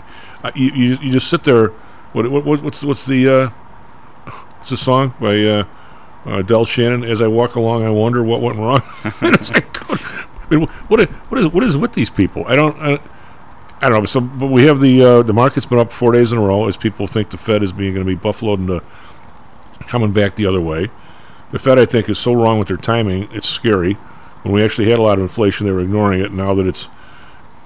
I, 0.44 0.51
you, 0.56 0.98
you 1.01 1.12
just 1.12 1.30
sit 1.30 1.44
there. 1.44 1.70
What, 2.13 2.30
what 2.30 2.46
what- 2.46 2.62
what's 2.63 2.84
what's 2.84 3.06
the 3.06 3.28
uh, 3.30 3.50
what's 4.58 4.70
the 4.70 4.78
song 4.78 5.13
by 5.20 5.44
uh, 5.44 5.66
uh, 6.25 6.42
Del 6.44 6.66
Shannon? 6.66 7.04
As 7.04 7.22
I 7.22 7.28
walk 7.28 7.56
along, 7.56 7.84
I 7.86 7.89
wonder 7.89 8.24
what 8.24 8.42
went 8.42 8.58
wrong. 8.58 8.82
I 9.04 10.48
mean, 10.50 10.68
what 10.88 11.10
what 11.10 11.39
is 11.39 11.48
what 11.48 11.63
is 11.63 11.78
with 11.78 11.94
these 11.94 12.10
people? 12.10 12.46
I 12.48 12.56
don't. 12.56 12.78
I, 12.80 13.00
I 13.82 13.89
don't 13.89 14.00
know. 14.01 14.06
So, 14.06 14.20
but 14.22 14.48
we 14.48 14.66
have 14.66 14.82
the 14.82 15.01
uh, 15.04 15.24
the 15.24 15.34
market's 15.34 15.66
been 15.66 15.80
up 15.80 15.92
four 15.92 16.12
days 16.12 16.32
in 16.32 16.38
a 16.38 16.42
row 16.42 16.68
as 16.68 16.75
people 16.75 17.08
think 17.08 17.30
the 17.30 17.38
Fed 17.38 17.63
is 17.63 17.72
being 17.72 17.94
going 17.94 18.06
to 18.06 18.10
be 18.10 18.16
buffaloed 18.16 18.60
into 18.60 18.84
coming 19.81 20.12
back 20.12 20.36
the 20.36 20.45
other 20.45 20.62
way. 20.62 20.89
The 21.51 21.59
Fed, 21.59 21.79
I 21.79 21.86
think, 21.86 22.09
is 22.09 22.19
so 22.19 22.33
wrong 22.33 22.59
with 22.59 22.67
their 22.67 22.77
timing. 22.77 23.27
It's 23.31 23.50
scary. 23.50 23.93
When 24.43 24.53
we 24.53 24.63
actually 24.63 24.89
had 24.89 25.00
a 25.00 25.01
lot 25.01 25.17
of 25.17 25.24
inflation, 25.24 25.65
they 25.65 25.71
were 25.71 25.81
ignoring 25.81 26.21
it. 26.21 26.31
Now 26.31 26.53
that 26.53 26.67
it's 26.67 26.88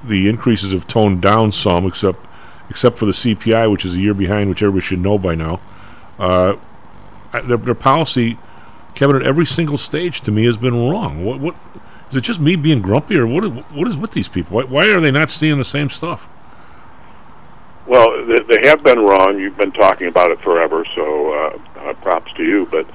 the 0.03 0.27
increases 0.27 0.74
have 0.74 0.88
toned 0.88 1.22
down 1.22 1.51
some, 1.51 1.86
except 1.86 2.20
except 2.70 2.98
for 2.98 3.05
the 3.05 3.12
CPI, 3.12 3.70
which 3.72 3.86
is 3.86 3.96
a 3.96 4.00
year 4.00 4.13
behind, 4.13 4.50
which 4.50 4.63
everybody 4.63 4.86
should 4.86 5.00
know 5.00 5.17
by 5.17 5.36
now. 5.36 5.60
Uh, 6.17 6.55
their, 7.46 7.58
their 7.58 7.75
policy, 7.75 8.38
Kevin, 8.96 9.17
at 9.17 9.24
every 9.24 9.46
single 9.46 9.77
stage 9.77 10.22
to 10.22 10.32
me 10.32 10.46
has 10.46 10.58
been 10.58 10.74
wrong. 10.89 11.24
What 11.24 11.39
what 11.39 11.55
is 12.10 12.15
it? 12.17 12.22
Just 12.22 12.39
me 12.39 12.55
being 12.55 12.82
grumpy, 12.82 13.17
or 13.17 13.27
what? 13.27 13.43
What 13.72 13.88
is 13.88 13.98
with 13.98 14.12
these 14.12 14.27
people? 14.27 14.58
Why, 14.58 14.63
why 14.63 14.91
are 14.91 15.00
they 15.00 15.12
not 15.12 15.29
seeing 15.29 15.58
the 15.58 15.65
same 15.65 15.89
stuff? 15.89 16.27
Well, 17.86 18.25
they, 18.25 18.39
they 18.39 18.67
have 18.67 18.84
been 18.84 19.00
wrong. 19.00 19.39
You've 19.39 19.58
been 19.58 19.72
talking 19.72 20.08
about 20.08 20.32
it 20.32 20.39
forever, 20.41 20.86
so 20.96 21.34
uh, 21.34 21.60
uh, 21.84 21.94
props 21.94 22.32
to 22.34 22.44
you. 22.44 22.68
But 22.70 22.90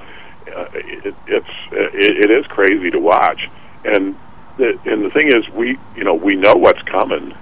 uh, 0.55 0.67
it, 0.73 1.15
it's 1.27 1.47
it, 1.71 2.25
it 2.25 2.31
is 2.31 2.45
crazy 2.47 2.91
to 2.91 2.99
watch, 2.99 3.49
and 3.85 4.15
the 4.57 4.79
and 4.85 5.05
the 5.05 5.09
thing 5.11 5.27
is, 5.27 5.47
we 5.49 5.77
you 5.95 6.03
know 6.03 6.15
we 6.15 6.35
know 6.35 6.53
what's 6.55 6.81
coming, 6.83 7.33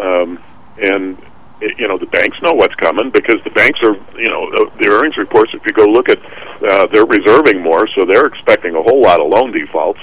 um, 0.00 0.38
and 0.78 1.18
it, 1.60 1.78
you 1.78 1.88
know 1.88 1.98
the 1.98 2.06
banks 2.06 2.40
know 2.42 2.52
what's 2.52 2.74
coming 2.76 3.10
because 3.10 3.42
the 3.44 3.50
banks 3.50 3.80
are 3.82 3.96
you 4.18 4.28
know 4.28 4.50
the, 4.50 4.70
the 4.80 4.88
earnings 4.88 5.16
reports. 5.16 5.52
If 5.54 5.64
you 5.66 5.72
go 5.72 5.84
look 5.84 6.08
at, 6.08 6.18
uh, 6.62 6.86
they're 6.92 7.06
reserving 7.06 7.62
more, 7.62 7.86
so 7.88 8.04
they're 8.04 8.26
expecting 8.26 8.74
a 8.74 8.82
whole 8.82 9.00
lot 9.02 9.20
of 9.20 9.28
loan 9.28 9.52
defaults. 9.52 10.00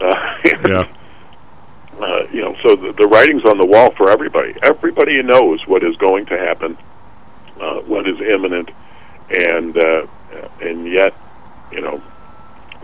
Uh, 0.00 0.14
Yeah. 0.66 0.88
uh, 2.00 2.26
you 2.30 2.42
know, 2.42 2.54
so 2.62 2.76
the, 2.76 2.92
the 2.92 3.06
writing's 3.06 3.44
on 3.44 3.56
the 3.56 3.64
wall 3.64 3.90
for 3.96 4.10
everybody. 4.10 4.54
Everybody 4.62 5.22
knows 5.22 5.66
what 5.66 5.82
is 5.82 5.96
going 5.96 6.26
to 6.26 6.36
happen, 6.36 6.76
uh, 7.60 7.80
what 7.80 8.06
is 8.06 8.20
imminent, 8.20 8.70
and 9.30 9.76
uh, 9.76 10.06
and 10.60 10.86
yet, 10.90 11.14
you 11.72 11.80
know, 11.80 12.02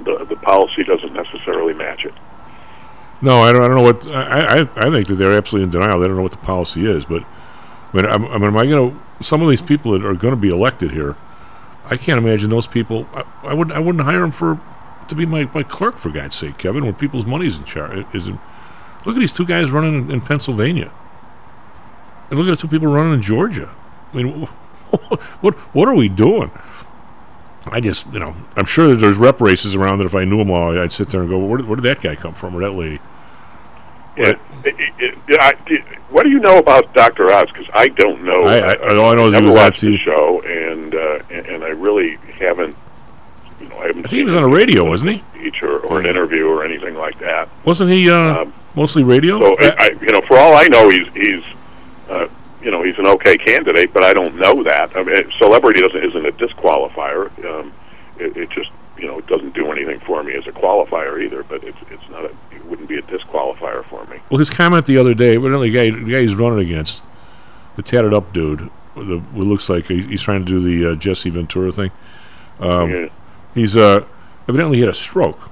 the 0.05 0.25
the 0.29 0.37
policy 0.37 0.85
doesn't 0.85 1.13
necessarily 1.13 1.75
match 1.75 2.05
it. 2.05 2.15
No, 3.21 3.43
I 3.43 3.53
don't. 3.53 3.63
I 3.63 3.69
don't 3.69 3.77
know 3.77 3.83
what. 3.83 4.11
I, 4.11 4.61
I 4.61 4.89
I 4.89 4.91
think 4.91 5.07
that 5.07 5.15
they're 5.15 5.33
absolutely 5.33 5.65
in 5.65 5.71
denial. 5.71 6.01
They 6.01 6.09
don't 6.09 6.17
know 6.17 6.23
what 6.23 6.33
the 6.33 6.39
policy 6.39 6.85
is. 6.91 7.05
But 7.05 7.23
I 7.23 7.97
mean, 7.97 8.07
I'm, 8.07 8.25
I 8.27 8.39
mean, 8.39 8.49
am 8.49 8.57
I 8.57 8.67
going 8.67 8.91
to? 8.91 9.25
Some 9.25 9.43
of 9.43 9.49
these 9.49 9.63
people 9.63 9.93
that 9.93 10.05
are 10.05 10.15
going 10.15 10.35
to 10.35 10.41
be 10.41 10.49
elected 10.49 10.91
here, 10.91 11.17
I 11.85 11.97
can't 11.97 12.19
imagine 12.19 12.51
those 12.51 12.67
people. 12.67 13.07
I, 13.15 13.25
I 13.45 13.55
wouldn't. 13.55 13.77
I 13.77 13.79
wouldn't 13.79 14.05
hire 14.05 14.21
them 14.21 14.33
for 14.33 14.61
to 15.09 15.15
be 15.15 15.27
my, 15.27 15.49
my 15.55 15.63
clerk 15.63 15.99
for 15.99 16.11
God's 16.11 16.35
sake, 16.35 16.59
Kevin. 16.59 16.85
When 16.85 16.95
people's 16.95 17.27
money's 17.27 17.57
in 17.57 17.65
charge, 17.65 18.05
is 18.15 18.27
in, 18.27 18.41
look 19.05 19.15
at 19.15 19.21
these 19.21 19.33
two 19.33 19.47
guys 19.47 19.71
running 19.71 19.95
in, 19.95 20.11
in 20.11 20.21
Pennsylvania, 20.21 20.91
and 22.31 22.39
look 22.39 22.49
at 22.49 22.51
the 22.51 22.57
two 22.57 22.69
people 22.69 22.89
running 22.89 23.13
in 23.13 23.23
Georgia. 23.23 23.73
I 24.13 24.17
mean, 24.17 24.49
what 25.41 25.55
what 25.75 25.89
are 25.89 25.95
we 25.95 26.09
doing? 26.09 26.51
I 27.67 27.81
just, 27.81 28.07
you 28.13 28.19
know, 28.19 28.35
I'm 28.57 28.65
sure 28.67 28.89
that 28.89 28.97
there's 28.97 29.17
rep 29.17 29.41
races 29.41 29.77
around 29.77 29.99
that 29.99 30.05
if 30.07 30.15
I 30.17 30.25
knew 30.25 30.39
them 30.39 30.51
all, 30.51 30.77
I'd 30.77 30.91
sit 30.91 31.11
there 31.11 31.21
and 31.21 31.31
go, 31.31 31.39
where, 31.39 31.59
did- 31.59 31.67
where 31.69 31.77
did 31.77 31.85
that 31.85 32.01
guy 32.01 32.17
come 32.17 32.35
from 32.35 32.57
or 32.57 32.61
that 32.61 32.73
lady? 32.73 32.99
It, 34.17 34.39
it, 34.65 35.17
it, 35.29 35.39
I, 35.41 35.53
what 36.11 36.25
do 36.25 36.31
you 36.31 36.39
know 36.41 36.59
about 36.59 36.93
Dr. 36.93 37.33
Oz? 37.33 37.47
Because 37.53 37.67
I 37.73 37.89
don't 37.89 38.25
know. 38.25 38.43
I- 38.45 38.73
I- 38.75 38.97
all 38.97 39.13
I 39.13 39.15
know 39.15 39.29
is 39.29 39.35
he 39.35 39.41
was 39.41 39.55
on 39.55 39.71
the 39.93 39.97
show, 39.99 40.43
and, 40.43 40.95
uh, 40.95 41.19
and 41.31 41.47
and 41.47 41.65
I 41.65 41.69
really 41.69 42.17
haven't. 42.39 42.77
You 43.61 43.69
know, 43.69 43.79
I 43.79 43.87
haven't. 43.87 44.07
I 44.07 44.09
think 44.09 44.13
he 44.19 44.23
was 44.25 44.35
on 44.35 44.43
the 44.43 44.49
radio, 44.49 44.85
wasn't 44.85 45.13
he? 45.13 45.51
Or, 45.63 45.79
or 45.81 46.01
an 46.01 46.07
interview 46.07 46.47
or 46.49 46.65
anything 46.65 46.95
like 46.97 47.19
that. 47.21 47.49
Wasn't 47.65 47.91
he 47.91 48.11
uh, 48.11 48.43
Um, 48.43 48.53
mostly 48.75 49.03
radio? 49.05 49.39
So 49.41 49.57
I, 49.61 49.91
you 50.01 50.11
know, 50.13 50.21
for 50.27 50.37
all 50.37 50.55
I 50.55 50.65
know, 50.67 50.89
he's 50.91 51.07
he's, 51.15 51.45
uh, 52.11 52.27
you 52.63 52.71
know, 52.71 52.83
he's 52.83 52.99
an 52.99 53.07
okay 53.07 53.37
candidate, 53.37 53.93
but 53.93 54.05
I 54.05 54.13
don't 54.13 54.37
know 54.37 54.63
that. 54.63 54.97
I 54.97 55.03
mean, 55.03 55.31
celebrity 55.39 55.81
doesn't 55.81 56.05
isn't 56.05 56.27
a 56.27 56.33
disqualifier. 56.33 57.27
Um, 57.45 57.73
it, 58.19 58.37
it 58.37 58.51
just 58.51 58.71
you 58.97 59.07
know 59.07 59.19
it 59.19 59.27
doesn't 59.27 59.55
do 59.55 59.71
anything 59.73 60.01
for 60.01 60.23
me 60.23 60.35
as 60.35 60.47
a 60.47 60.53
qualifier 60.53 61.23
either. 61.23 61.43
But 61.43 61.65
it's 61.65 61.79
it's 61.91 62.09
not 62.11 62.25
a 62.25 62.31
it 62.53 62.65
wouldn't 62.67 62.89
be 62.89 62.99
a 62.99 63.03
disqualifier 63.03 63.85
for 63.85 64.05
me. 64.07 64.19
well, 64.31 64.39
his 64.39 64.51
comment 64.51 64.87
the 64.87 64.99
other 64.99 65.15
day, 65.15 65.37
evidently 65.37 65.71
the 65.71 65.77
guy, 65.77 65.99
the 65.99 66.11
guy 66.11 66.21
he's 66.21 66.35
running 66.35 66.61
against, 66.61 67.03
the 67.77 67.83
tatted 67.83 68.15
up 68.15 68.33
dude, 68.33 68.71
the, 68.95 69.19
what 69.33 69.47
looks 69.47 69.69
like 69.69 69.87
he's 69.87 70.23
trying 70.23 70.45
to 70.45 70.51
do 70.51 70.61
the 70.61 70.93
uh, 70.93 70.95
Jesse 70.95 71.31
Ventura 71.31 71.73
thing. 71.73 71.91
Um, 72.61 72.91
yeah. 72.91 73.09
He's 73.55 73.77
uh, 73.77 74.05
evidently 74.49 74.77
he 74.77 74.81
had 74.83 74.91
a 74.91 74.95
stroke, 74.95 75.51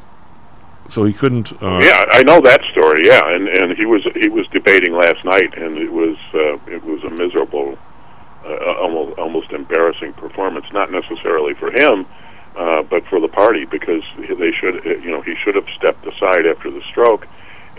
so 0.90 1.04
he 1.04 1.12
couldn't. 1.12 1.52
Uh, 1.62 1.78
yeah, 1.80 2.04
I 2.10 2.22
know 2.24 2.40
that 2.40 2.60
story. 2.72 3.02
Yeah, 3.04 3.22
and 3.24 3.48
and 3.48 3.76
he 3.76 3.86
was 3.86 4.02
he 4.14 4.28
was 4.28 4.46
debating 4.48 4.92
last 4.92 5.24
night, 5.24 5.56
and 5.56 5.78
it 5.78 5.92
was 5.92 6.16
uh, 6.34 6.58
it 6.66 6.82
was 6.84 7.02
a 7.04 7.10
miserable, 7.10 7.78
uh, 8.44 8.74
almost 8.80 9.18
almost 9.18 9.52
embarrassing 9.52 10.12
performance. 10.14 10.66
Not 10.72 10.90
necessarily 10.90 11.54
for 11.54 11.70
him, 11.70 12.06
uh, 12.56 12.82
but 12.82 13.06
for 13.06 13.20
the 13.20 13.28
party 13.28 13.64
because 13.64 14.02
they 14.16 14.52
should 14.52 14.86
uh, 14.86 14.90
you 14.98 15.10
know 15.10 15.22
he 15.22 15.34
should 15.36 15.54
have 15.54 15.66
stepped 15.76 16.04
aside 16.06 16.46
after 16.46 16.70
the 16.70 16.82
stroke, 16.90 17.26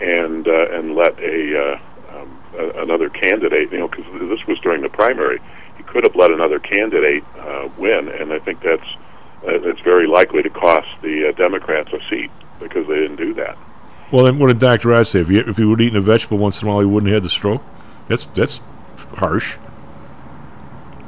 and 0.00 0.48
uh, 0.48 0.70
and 0.70 0.94
let 0.94 1.18
a, 1.20 1.58
uh, 1.60 1.80
um, 2.16 2.38
another 2.76 3.10
candidate 3.10 3.70
you 3.70 3.78
know 3.78 3.88
because 3.88 4.06
this 4.28 4.46
was 4.46 4.58
during 4.60 4.82
the 4.82 4.88
primary. 4.88 5.40
He 5.76 5.82
could 5.84 6.04
have 6.04 6.16
let 6.16 6.30
another 6.30 6.58
candidate 6.58 7.24
uh, 7.38 7.68
win, 7.76 8.08
and 8.08 8.32
I 8.32 8.38
think 8.38 8.62
that's 8.62 8.88
uh, 9.44 9.60
it's 9.68 9.80
very 9.80 10.06
likely 10.06 10.42
to 10.42 10.50
cost 10.50 10.88
the 11.02 11.28
uh, 11.28 11.32
Democrats 11.32 11.92
a 11.92 12.00
seat 12.08 12.30
because 12.62 12.86
they 12.88 12.96
didn't 12.96 13.16
do 13.16 13.34
that. 13.34 13.56
Well, 14.12 14.24
then 14.24 14.38
what 14.38 14.48
did 14.48 14.58
Doctor 14.58 14.92
Oz 14.94 15.10
say? 15.10 15.20
If 15.20 15.28
he 15.28 15.38
if 15.38 15.56
he 15.56 15.64
would 15.64 15.80
eaten 15.80 15.96
a 15.96 16.00
vegetable 16.02 16.38
once 16.38 16.60
in 16.62 16.68
a 16.68 16.70
while, 16.70 16.80
he 16.80 16.86
wouldn't 16.86 17.10
have 17.12 17.22
had 17.22 17.24
the 17.24 17.30
stroke. 17.30 17.62
That's 18.08 18.26
that's 18.34 18.60
harsh. 19.16 19.56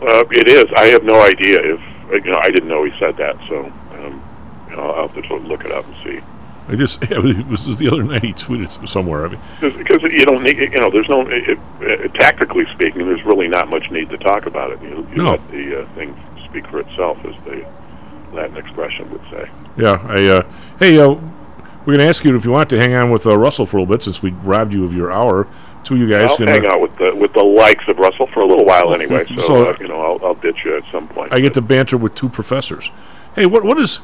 Uh, 0.00 0.24
it 0.30 0.48
is. 0.48 0.64
I 0.76 0.86
have 0.86 1.04
no 1.04 1.20
idea 1.22 1.58
if 1.60 1.80
you 2.24 2.30
know. 2.32 2.38
I 2.42 2.50
didn't 2.50 2.68
know 2.68 2.84
he 2.84 2.92
said 2.98 3.16
that, 3.16 3.36
so 3.48 3.64
um, 3.92 4.22
you 4.68 4.76
know, 4.76 4.90
I'll 4.90 5.08
have 5.08 5.22
to 5.28 5.36
look 5.36 5.64
it 5.64 5.72
up 5.72 5.86
and 5.86 5.96
see. 6.04 6.20
I 6.68 6.76
just 6.76 7.02
it 7.10 7.46
was 7.46 7.76
the 7.76 7.88
other 7.90 8.02
night 8.02 8.24
he 8.24 8.32
tweeted 8.32 8.88
somewhere. 8.88 9.26
I 9.26 9.28
mean, 9.30 9.40
Because 9.60 10.02
you 10.02 10.24
don't 10.24 10.42
need, 10.42 10.56
you 10.58 10.68
know, 10.70 10.90
there's 10.90 11.08
no. 11.08 11.22
It, 11.28 11.58
it, 11.80 12.14
tactically 12.14 12.64
speaking, 12.74 13.06
there's 13.06 13.24
really 13.24 13.48
not 13.48 13.68
much 13.68 13.90
need 13.90 14.08
to 14.10 14.18
talk 14.18 14.46
about 14.46 14.72
it. 14.72 14.82
You, 14.82 15.06
you 15.10 15.16
No. 15.16 15.30
let 15.32 15.50
the 15.50 15.82
uh, 15.82 15.88
thing 15.94 16.14
speak 16.48 16.66
for 16.68 16.80
itself, 16.80 17.18
as 17.24 17.34
the 17.44 17.66
Latin 18.32 18.56
expression 18.56 19.10
would 19.10 19.22
say. 19.30 19.48
Yeah, 19.76 20.04
I 20.08 20.26
uh, 20.26 20.52
hey, 20.78 20.98
uh, 20.98 21.16
we're 21.84 21.94
gonna 21.96 22.08
ask 22.08 22.24
you 22.24 22.34
if 22.36 22.44
you 22.44 22.50
want 22.50 22.70
to 22.70 22.78
hang 22.78 22.94
on 22.94 23.10
with 23.10 23.26
uh, 23.26 23.36
Russell 23.38 23.66
for 23.66 23.76
a 23.76 23.80
little 23.80 23.94
bit 23.94 24.02
since 24.02 24.22
we 24.22 24.30
robbed 24.30 24.72
you 24.72 24.84
of 24.84 24.94
your 24.94 25.12
hour. 25.12 25.46
Two 25.84 25.94
of 25.94 26.00
you 26.00 26.08
guys 26.08 26.30
I'll 26.30 26.36
can. 26.38 26.48
hang 26.48 26.66
uh, 26.66 26.72
out 26.72 26.80
with 26.80 26.96
the 26.96 27.14
with 27.14 27.32
the 27.34 27.42
likes 27.44 27.84
of 27.88 27.98
Russell 27.98 28.26
for 28.28 28.40
a 28.40 28.46
little 28.46 28.64
while 28.64 28.94
anyway. 28.94 29.26
So, 29.36 29.42
So- 29.42 29.70
uh, 29.70 29.76
you 29.80 29.88
know, 29.88 30.00
I'll, 30.00 30.26
I'll 30.28 30.34
ditch 30.34 30.58
you 30.64 30.76
at 30.76 30.84
some 30.90 31.08
point. 31.08 31.32
I 31.34 31.40
get 31.40 31.54
to 31.54 31.62
banter 31.62 31.96
with 31.96 32.14
two 32.14 32.28
professors. 32.28 32.90
Hey, 33.36 33.46
what 33.46 33.64
what 33.64 33.78
is 33.78 33.96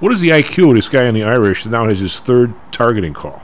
What 0.00 0.12
is 0.12 0.20
the 0.20 0.28
IQ 0.28 0.68
of 0.68 0.74
this 0.76 0.88
guy 0.88 1.04
in 1.06 1.14
the 1.14 1.24
Irish 1.24 1.64
that 1.64 1.70
now 1.70 1.88
has 1.88 1.98
his 1.98 2.20
third 2.20 2.54
targeting 2.70 3.14
call? 3.14 3.42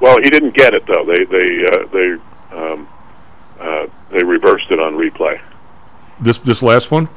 Well, 0.00 0.18
he 0.22 0.30
didn't 0.30 0.54
get 0.54 0.74
it 0.74 0.86
though. 0.86 1.04
They 1.04 1.24
they 1.24 1.64
uh, 1.66 1.86
they 1.92 2.56
um, 2.56 2.88
uh, 3.58 3.86
they 4.12 4.22
reversed 4.22 4.70
it 4.70 4.78
on 4.78 4.94
replay. 4.94 5.40
This 6.20 6.38
this 6.38 6.62
last 6.62 6.92
one? 6.92 7.08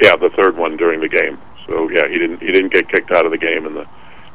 Yeah, 0.00 0.14
the 0.16 0.30
third 0.30 0.56
one 0.56 0.76
during 0.76 1.00
the 1.00 1.08
game. 1.08 1.38
So 1.66 1.88
yeah, 1.90 2.06
he 2.08 2.14
didn't 2.14 2.40
he 2.40 2.52
didn't 2.52 2.72
get 2.72 2.88
kicked 2.88 3.10
out 3.10 3.24
of 3.26 3.32
the 3.32 3.38
game 3.38 3.66
and 3.66 3.74
the 3.74 3.86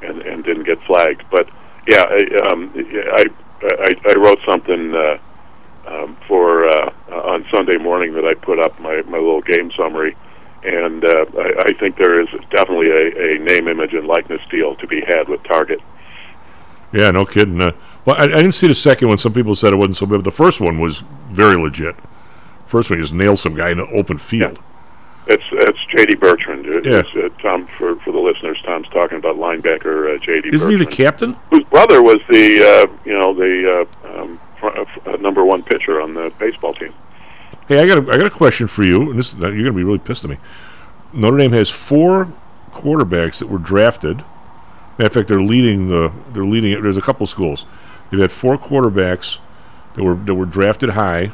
and, 0.01 0.22
and 0.22 0.44
didn't 0.44 0.63
get 0.63 0.82
flagged. 0.84 1.24
But 1.32 1.50
yeah, 1.88 2.03
I, 2.08 2.51
um, 2.51 2.72
I, 2.75 3.25
I 3.62 3.94
I 4.10 4.13
wrote 4.18 4.39
something 4.48 4.94
uh, 4.94 5.18
um, 5.88 6.18
for 6.27 6.68
uh, 6.68 6.91
on 7.10 7.46
Sunday 7.51 7.77
morning 7.77 8.13
that 8.13 8.25
I 8.25 8.34
put 8.34 8.60
up 8.60 8.79
my 8.79 9.01
my 9.03 9.18
little 9.18 9.41
game 9.41 9.72
summary, 9.77 10.15
and 10.63 11.03
uh, 11.03 11.25
I, 11.38 11.53
I 11.68 11.74
think 11.79 11.98
there 11.98 12.22
is 12.22 12.29
definitely 12.51 12.89
a, 12.89 13.36
a 13.36 13.39
name, 13.39 13.68
image, 13.68 13.94
and 13.94 14.08
likeness 14.08 14.41
deal 14.51 14.75
to 14.75 14.88
be 14.88 15.01
had 15.01 15.27
with 15.27 15.44
Target. 15.44 15.79
Yeah, 16.91 17.12
no 17.12 17.25
kidding. 17.25 17.62
Uh, 17.62 17.72
well, 18.06 18.15
I, 18.18 18.24
I 18.24 18.27
didn't 18.27 18.53
see 18.53 18.68
the 18.68 18.75
second 18.75 19.10
one. 19.10 19.18
Some 19.18 19.34
people 19.34 19.56
said 19.56 19.74
it 19.74 19.77
wasn't 19.77 19.98
so 19.98 20.06
bad. 20.06 20.18
But 20.18 20.25
the 20.25 20.32
first 20.32 20.60
one 20.60 20.79
was 20.79 21.03
very 21.29 21.56
legit. 21.56 21.96
First 22.65 22.89
one, 22.89 23.00
he 23.00 23.03
just 23.03 23.13
nailed 23.13 23.39
some 23.39 23.56
guy 23.56 23.70
in 23.70 23.79
an 23.79 23.88
open 23.94 24.18
field. 24.18 24.60
It's 25.29 25.43
it's 25.51 25.79
J.D. 25.95 26.15
Bertrand. 26.15 26.65
Yeah. 26.83 27.03
Uh, 27.15 27.29
Tom 27.41 27.67
for 27.77 27.95
for 28.01 28.12
the 28.12 28.19
listeners. 28.19 28.57
Tom's 28.65 28.88
talking 28.89 29.17
about 29.19 29.36
linebacker 29.36 30.15
uh, 30.15 30.25
J.D. 30.25 30.50
Isn't 30.55 30.71
he 30.71 30.77
the 30.77 30.86
captain? 30.86 31.36
whose 31.51 31.63
brother 31.65 32.01
was 32.01 32.17
the 32.29 32.63
uh, 32.89 32.98
you 33.05 33.13
know 33.13 33.33
the 33.36 33.88
uh, 34.03 34.21
um, 34.21 34.39
fr- 34.59 34.67
uh, 34.67 34.81
f- 34.81 35.07
uh, 35.07 35.12
number 35.17 35.45
one 35.45 35.62
pitcher 35.63 36.01
on 36.01 36.13
the 36.15 36.31
baseball 36.39 36.74
team. 36.74 36.93
Hey, 37.67 37.79
I 37.79 37.86
got 37.86 38.00
a, 38.00 38.12
I 38.12 38.17
got 38.17 38.25
a 38.27 38.31
question 38.31 38.67
for 38.67 38.83
you. 38.83 39.12
And 39.12 39.19
this 39.19 39.33
you're 39.36 39.51
gonna 39.51 39.71
be 39.74 39.83
really 39.83 40.00
pissed 40.00 40.24
at 40.24 40.31
me. 40.31 40.38
Notre 41.13 41.38
Dame 41.38 41.51
has 41.51 41.69
four 41.69 42.31
quarterbacks 42.71 43.38
that 43.39 43.48
were 43.48 43.57
drafted. 43.59 44.17
Matter 44.98 45.05
of 45.07 45.13
fact, 45.13 45.27
they're 45.27 45.41
leading 45.41 45.88
the 45.89 46.12
they're 46.33 46.43
leading 46.45 46.71
it. 46.71 46.81
There's 46.81 46.98
a 46.98 47.01
couple 47.01 47.25
schools. 47.27 47.65
They've 48.09 48.19
had 48.19 48.31
four 48.31 48.57
quarterbacks 48.57 49.38
that 49.93 50.03
were 50.03 50.15
that 50.15 50.33
were 50.33 50.45
drafted 50.45 50.89
high, 50.91 51.31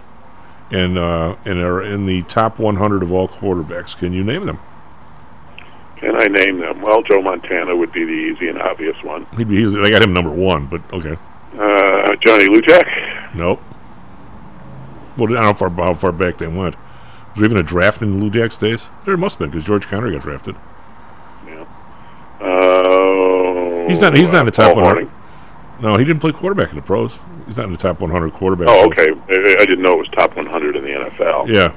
and 0.72 0.98
uh, 0.98 1.36
and 1.46 1.60
are 1.60 1.82
in 1.84 2.06
the 2.06 2.24
top 2.24 2.60
100 2.60 3.04
of 3.04 3.12
all 3.12 3.28
quarterbacks. 3.28 3.96
Can 3.98 4.14
you 4.14 4.24
name 4.24 4.46
them? 4.46 4.60
Can 5.98 6.16
I 6.22 6.28
name 6.28 6.60
them? 6.60 6.82
Well, 6.82 7.02
Joe 7.04 7.22
Montana 7.22 7.76
would 7.76 7.92
be 7.92 8.04
the 8.04 8.12
easy 8.12 8.48
and 8.50 8.62
obvious 8.62 8.96
one. 9.04 9.26
He'd 9.38 9.48
be, 9.48 9.58
he's, 9.58 9.74
they 9.74 9.90
got 9.92 10.02
him 10.04 10.14
number 10.14 10.32
one, 10.32 10.68
but 10.68 10.82
okay, 10.94 11.18
Uh, 11.58 12.16
Johnny 12.26 12.48
Lujack. 12.48 13.34
nope. 13.36 13.62
Well, 15.18 15.28
I 15.30 15.32
don't 15.32 15.34
know 15.36 15.42
how 15.42 15.54
far, 15.54 15.70
how 15.70 15.94
far 15.94 16.12
back 16.12 16.38
they 16.38 16.48
went. 16.48 16.76
Was 16.76 17.36
there 17.36 17.46
even 17.46 17.58
a 17.58 17.64
draft 17.64 18.02
in 18.02 18.20
Lujack's 18.22 18.58
days? 18.58 18.90
There 19.06 19.16
must 19.16 19.36
have 19.36 19.40
been 19.40 19.52
because 19.52 19.66
George 19.66 19.88
Connery 19.88 20.12
got 20.12 20.22
drafted. 20.24 20.56
Yeah. 21.48 21.66
Uh, 22.42 23.88
He's 23.88 24.02
not. 24.02 24.18
He's 24.18 24.32
not 24.32 24.42
in 24.42 24.46
the 24.48 24.52
top 24.52 24.74
Paul 24.74 24.84
100. 24.84 25.08
Hornung. 25.08 25.82
No, 25.82 25.98
he 25.98 26.04
didn't 26.06 26.20
play 26.22 26.32
quarterback 26.34 26.70
in 26.70 26.76
the 26.76 26.82
pros. 26.82 27.18
He's 27.46 27.58
not 27.58 27.66
in 27.66 27.72
the 27.72 27.78
top 27.78 28.00
100 28.00 28.34
quarterback. 28.34 28.68
Oh, 28.70 28.86
okay. 28.88 29.06
I, 29.12 29.56
I 29.60 29.66
didn't 29.66 29.82
know 29.82 29.94
it 29.94 29.98
was 30.00 30.08
top 30.10 30.36
100 30.36 30.76
in 30.76 30.84
the 30.84 30.90
NFL. 30.90 31.48
Yeah. 31.48 31.74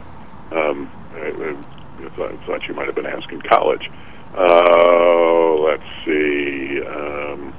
Um, 0.57 0.91
I, 1.15 1.19
I, 1.19 2.07
I 2.07 2.09
thought, 2.11 2.47
thought 2.47 2.67
you 2.69 2.75
might 2.75 2.87
have 2.87 2.95
been 2.95 3.07
asking 3.07 3.43
college. 3.43 3.91
Uh, 4.35 5.55
let's 5.61 5.83
see. 6.05 6.81
Um, 6.83 7.53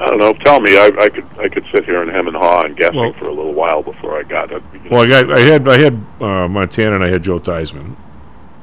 I 0.00 0.06
don't 0.06 0.18
know. 0.18 0.32
Tell 0.44 0.60
me. 0.60 0.76
I, 0.76 0.90
I 0.98 1.08
could 1.08 1.26
I 1.38 1.48
could 1.48 1.64
sit 1.72 1.84
here 1.84 2.02
and 2.02 2.10
hem 2.10 2.26
and 2.26 2.36
haw 2.36 2.62
and 2.62 2.76
guessing 2.76 2.98
Well- 2.98 3.12
for 3.14 3.26
a 3.28 3.32
little 3.32 3.54
while 3.54 3.82
before 3.82 4.18
I 4.18 4.22
got 4.24 4.50
it. 4.52 4.62
Well, 4.90 5.02
I 5.02 5.06
got. 5.06 5.32
I 5.32 5.40
had. 5.40 5.68
I 5.68 5.78
had 5.78 5.94
uh, 6.20 6.48
Montana 6.48 6.96
and 6.96 7.04
I 7.04 7.08
had 7.08 7.22
Joe 7.22 7.38
Theismann. 7.38 7.96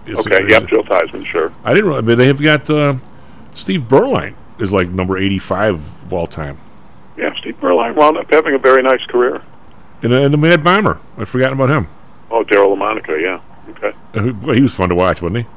It's- 0.06 0.26
okay. 0.26 0.44
it's- 0.44 0.50
Yep. 0.52 0.70
Joe 0.70 0.84
Theismann. 0.84 1.26
Sure. 1.26 1.54
I 1.64 1.74
didn't. 1.74 1.90
Really, 1.90 2.02
but 2.02 2.18
they 2.18 2.28
have 2.28 2.42
got 2.42 2.70
uh, 2.70 2.96
Steve 3.54 3.82
Beuerlein 3.82 4.36
is 4.60 4.72
like 4.74 4.90
number 4.90 5.18
85 5.18 5.76
of 5.76 6.14
all 6.14 6.28
time, 6.28 6.58
Yeah. 7.18 7.34
Steve 7.40 7.60
Beuerlein 7.60 7.96
wound 7.96 8.18
up 8.18 8.32
having 8.32 8.54
a 8.56 8.58
very 8.60 8.82
nice 8.82 9.04
career. 9.08 9.42
and, 10.02 10.14
uh, 10.14 10.22
and 10.22 10.34
the 10.34 10.38
Mad 10.38 10.64
Bomber. 10.64 11.00
I'd 11.18 11.28
forgotten 11.28 11.54
about 11.60 11.70
him. 11.70 11.88
Oh, 12.30 12.44
Daryle 12.44 12.76
Lamonica. 12.78 13.22
Yeah. 13.22 13.42
Okay. 13.70 13.94
Uh, 14.16 14.54
he- 14.54 14.62
was 14.62 14.74
fun 14.74 14.90
to 14.90 14.96
watch, 14.96 15.22
wasn't 15.22 15.46
he? 15.46 15.52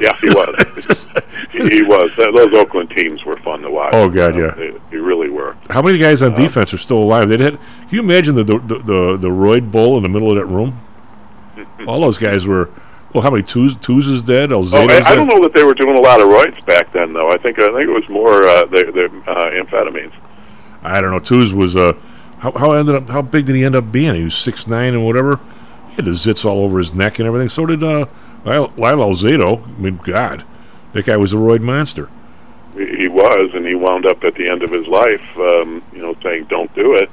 Yeah, 0.00 0.16
he 0.20 0.28
was. 0.28 1.06
he, 1.50 1.68
he 1.76 1.82
was. 1.82 2.14
Those 2.16 2.54
Oakland 2.54 2.90
teams 2.96 3.24
were 3.24 3.36
fun 3.38 3.60
to 3.62 3.70
watch. 3.70 3.92
Oh, 3.92 4.08
God, 4.08 4.34
Uh, 4.34 4.38
yeah. 4.38 4.50
They, 4.54 4.70
they 4.92 4.96
really 4.96 5.28
were. 5.28 5.56
How 5.70 5.82
many 5.82 5.98
guys 5.98 6.22
on 6.22 6.32
defense 6.34 6.72
are 6.72 6.78
still 6.78 6.98
alive? 6.98 7.28
They 7.28 7.36
had. 7.36 7.58
Can 7.58 7.88
you 7.90 8.00
imagine 8.00 8.34
the 8.34 8.44
the 8.44 8.58
the, 8.60 8.78
the, 8.78 9.16
the 9.22 9.32
Royd 9.32 9.70
Bowl 9.70 9.96
in 9.96 10.02
the 10.02 10.08
middle 10.08 10.30
of 10.30 10.36
that 10.36 10.46
room? 10.46 10.80
All 11.86 12.00
those 12.00 12.18
guys 12.18 12.46
were. 12.46 12.70
Well, 13.12 13.22
how 13.22 13.30
many 13.30 13.42
twos? 13.42 13.76
Tooz 13.76 14.08
is 14.08 14.22
dead. 14.22 14.52
Oh, 14.52 14.62
I, 14.72 14.82
I 14.84 14.86
dead? 14.86 15.14
don't 15.16 15.28
know 15.28 15.40
that 15.42 15.52
they 15.54 15.62
were 15.64 15.74
doing 15.74 15.96
a 15.96 16.00
lot 16.00 16.20
of 16.20 16.28
roids 16.28 16.64
back 16.66 16.92
then, 16.92 17.12
though. 17.12 17.30
I 17.30 17.36
think 17.38 17.58
I 17.58 17.66
think 17.68 17.84
it 17.84 17.88
was 17.90 18.08
more 18.08 18.42
uh, 18.42 18.64
the, 18.64 18.90
the 18.92 19.30
uh, 19.30 19.50
amphetamines. 19.50 20.12
I 20.84 21.00
don't 21.00 21.10
know. 21.10 21.18
Tooz 21.18 21.52
was 21.52 21.74
uh, 21.76 21.94
how 22.38 22.52
how 22.52 22.72
ended 22.72 22.94
up 22.94 23.08
how 23.08 23.22
big 23.22 23.46
did 23.46 23.56
he 23.56 23.64
end 23.64 23.74
up 23.74 23.90
being? 23.90 24.14
He 24.14 24.24
was 24.24 24.36
six 24.36 24.66
nine 24.66 24.94
and 24.94 25.04
whatever. 25.04 25.40
He 25.90 25.94
had 25.96 26.04
the 26.04 26.10
zits 26.12 26.44
all 26.44 26.62
over 26.64 26.78
his 26.78 26.92
neck 26.94 27.18
and 27.18 27.26
everything. 27.26 27.48
So 27.48 27.66
did 27.66 27.82
uh, 27.82 28.06
Lyle, 28.44 28.72
Lyle 28.76 28.98
Alzado. 28.98 29.64
I 29.66 29.70
mean, 29.80 29.98
God, 30.04 30.44
that 30.92 31.06
guy 31.06 31.16
was 31.16 31.32
a 31.32 31.36
roid 31.36 31.60
monster. 31.60 32.08
He, 32.76 32.84
he 32.96 33.08
was, 33.08 33.50
and 33.54 33.64
he 33.66 33.74
wound 33.74 34.04
up 34.04 34.22
at 34.24 34.34
the 34.34 34.50
end 34.50 34.62
of 34.62 34.70
his 34.70 34.86
life, 34.86 35.22
um, 35.36 35.82
you 35.94 36.02
know, 36.02 36.14
saying, 36.22 36.46
"Don't 36.50 36.72
do 36.74 36.94
it, 36.94 37.10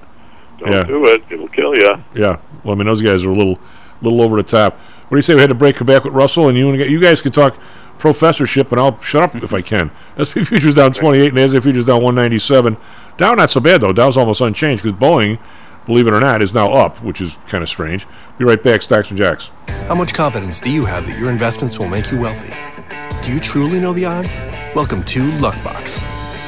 don't 0.59 0.71
Yeah. 0.71 0.83
do 0.83 1.05
it, 1.05 1.23
it'll 1.29 1.47
kill 1.49 1.75
you." 1.75 1.95
Yeah. 2.15 2.37
Well, 2.63 2.73
I 2.73 2.77
mean, 2.77 2.87
those 2.87 3.01
guys 3.01 3.23
are 3.23 3.29
a 3.31 3.35
little 3.35 3.59
little 4.01 4.21
over 4.21 4.35
the 4.37 4.43
top. 4.43 4.73
What 5.07 5.11
do 5.11 5.17
you 5.17 5.21
say? 5.21 5.35
We 5.35 5.41
had 5.41 5.49
to 5.49 5.55
break 5.55 5.83
back 5.85 6.03
with 6.03 6.13
Russell, 6.13 6.49
and 6.49 6.57
you 6.57 6.69
and 6.71 6.79
you 6.91 6.99
guys 6.99 7.21
can 7.21 7.31
talk 7.31 7.57
professorship, 7.99 8.71
and 8.71 8.81
I'll 8.81 8.99
shut 9.01 9.21
up 9.23 9.35
if 9.43 9.53
I 9.53 9.61
can. 9.61 9.91
SP 10.17 10.41
futures 10.45 10.73
down 10.73 10.91
28, 10.93 11.29
and 11.29 11.37
NASDAQ 11.37 11.61
futures 11.63 11.85
down 11.85 12.01
197. 12.01 12.75
Dow 13.21 13.35
not 13.35 13.51
so 13.51 13.59
bad 13.59 13.81
though. 13.81 13.93
Dow's 13.93 14.17
almost 14.17 14.41
unchanged 14.41 14.81
because 14.81 14.99
Boeing, 14.99 15.37
believe 15.85 16.07
it 16.07 16.13
or 16.13 16.19
not, 16.19 16.41
is 16.41 16.55
now 16.55 16.73
up, 16.73 17.03
which 17.03 17.21
is 17.21 17.37
kind 17.47 17.61
of 17.61 17.69
strange. 17.69 18.07
Be 18.39 18.45
right 18.45 18.63
back. 18.63 18.81
Stacks 18.81 19.11
and 19.11 19.17
jacks. 19.19 19.51
How 19.87 19.93
much 19.93 20.15
confidence 20.15 20.59
do 20.59 20.71
you 20.71 20.85
have 20.85 21.05
that 21.05 21.19
your 21.19 21.29
investments 21.29 21.77
will 21.77 21.87
make 21.87 22.11
you 22.11 22.19
wealthy? 22.19 22.51
Do 23.21 23.31
you 23.31 23.39
truly 23.39 23.79
know 23.79 23.93
the 23.93 24.05
odds? 24.05 24.39
Welcome 24.73 25.03
to 25.03 25.29
Luckbox, 25.33 26.03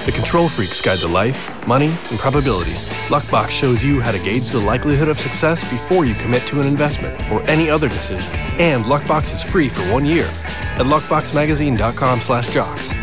the 0.08 0.12
control 0.12 0.50
freak's 0.50 0.82
guide 0.82 0.98
to 1.02 1.08
life, 1.08 1.68
money, 1.68 1.96
and 2.10 2.18
probability. 2.18 2.72
Luckbox 3.08 3.52
shows 3.52 3.86
you 3.86 4.02
how 4.02 4.12
to 4.12 4.18
gauge 4.18 4.50
the 4.50 4.58
likelihood 4.58 5.10
of 5.10 5.20
success 5.20 5.64
before 5.70 6.06
you 6.06 6.16
commit 6.16 6.42
to 6.48 6.60
an 6.60 6.66
investment 6.66 7.14
or 7.32 7.48
any 7.48 7.70
other 7.70 7.88
decision. 7.88 8.32
And 8.60 8.86
Luckbox 8.86 9.32
is 9.32 9.44
free 9.44 9.70
for 9.70 9.84
one 9.94 10.06
year 10.06 10.26
at 10.26 10.88
luckboxmagazine.com/jocks. 10.88 13.03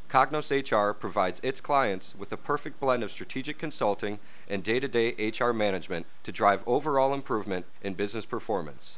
Cognos 0.11 0.51
HR 0.51 0.91
provides 0.91 1.39
its 1.41 1.61
clients 1.61 2.13
with 2.17 2.33
a 2.33 2.37
perfect 2.37 2.81
blend 2.81 3.01
of 3.01 3.11
strategic 3.11 3.57
consulting 3.57 4.19
and 4.49 4.61
day 4.61 4.77
to 4.77 4.89
day 4.89 5.15
HR 5.15 5.53
management 5.53 6.05
to 6.23 6.33
drive 6.33 6.65
overall 6.67 7.13
improvement 7.13 7.65
in 7.81 7.93
business 7.93 8.25
performance. 8.25 8.97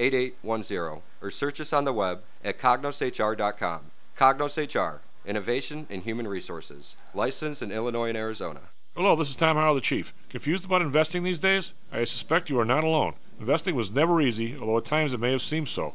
8810 0.00 1.02
or 1.22 1.30
search 1.30 1.60
us 1.60 1.72
on 1.72 1.84
the 1.84 1.92
web 1.92 2.22
at 2.42 2.58
cognoshr.com. 2.58 3.80
Cognos 4.16 4.56
HR, 4.56 5.00
Innovation 5.26 5.86
in 5.88 6.02
Human 6.02 6.26
Resources, 6.26 6.96
licensed 7.14 7.62
in 7.62 7.70
Illinois 7.70 8.08
and 8.08 8.18
Arizona. 8.18 8.60
Hello, 8.96 9.14
this 9.14 9.30
is 9.30 9.36
Tom 9.36 9.56
Howell, 9.56 9.76
the 9.76 9.80
Chief. 9.80 10.12
Confused 10.28 10.64
about 10.64 10.82
investing 10.82 11.22
these 11.22 11.40
days? 11.40 11.74
I 11.92 12.04
suspect 12.04 12.50
you 12.50 12.58
are 12.58 12.64
not 12.64 12.84
alone. 12.84 13.14
Investing 13.38 13.74
was 13.74 13.90
never 13.90 14.20
easy, 14.20 14.56
although 14.58 14.78
at 14.78 14.84
times 14.84 15.14
it 15.14 15.20
may 15.20 15.30
have 15.30 15.42
seemed 15.42 15.68
so. 15.68 15.94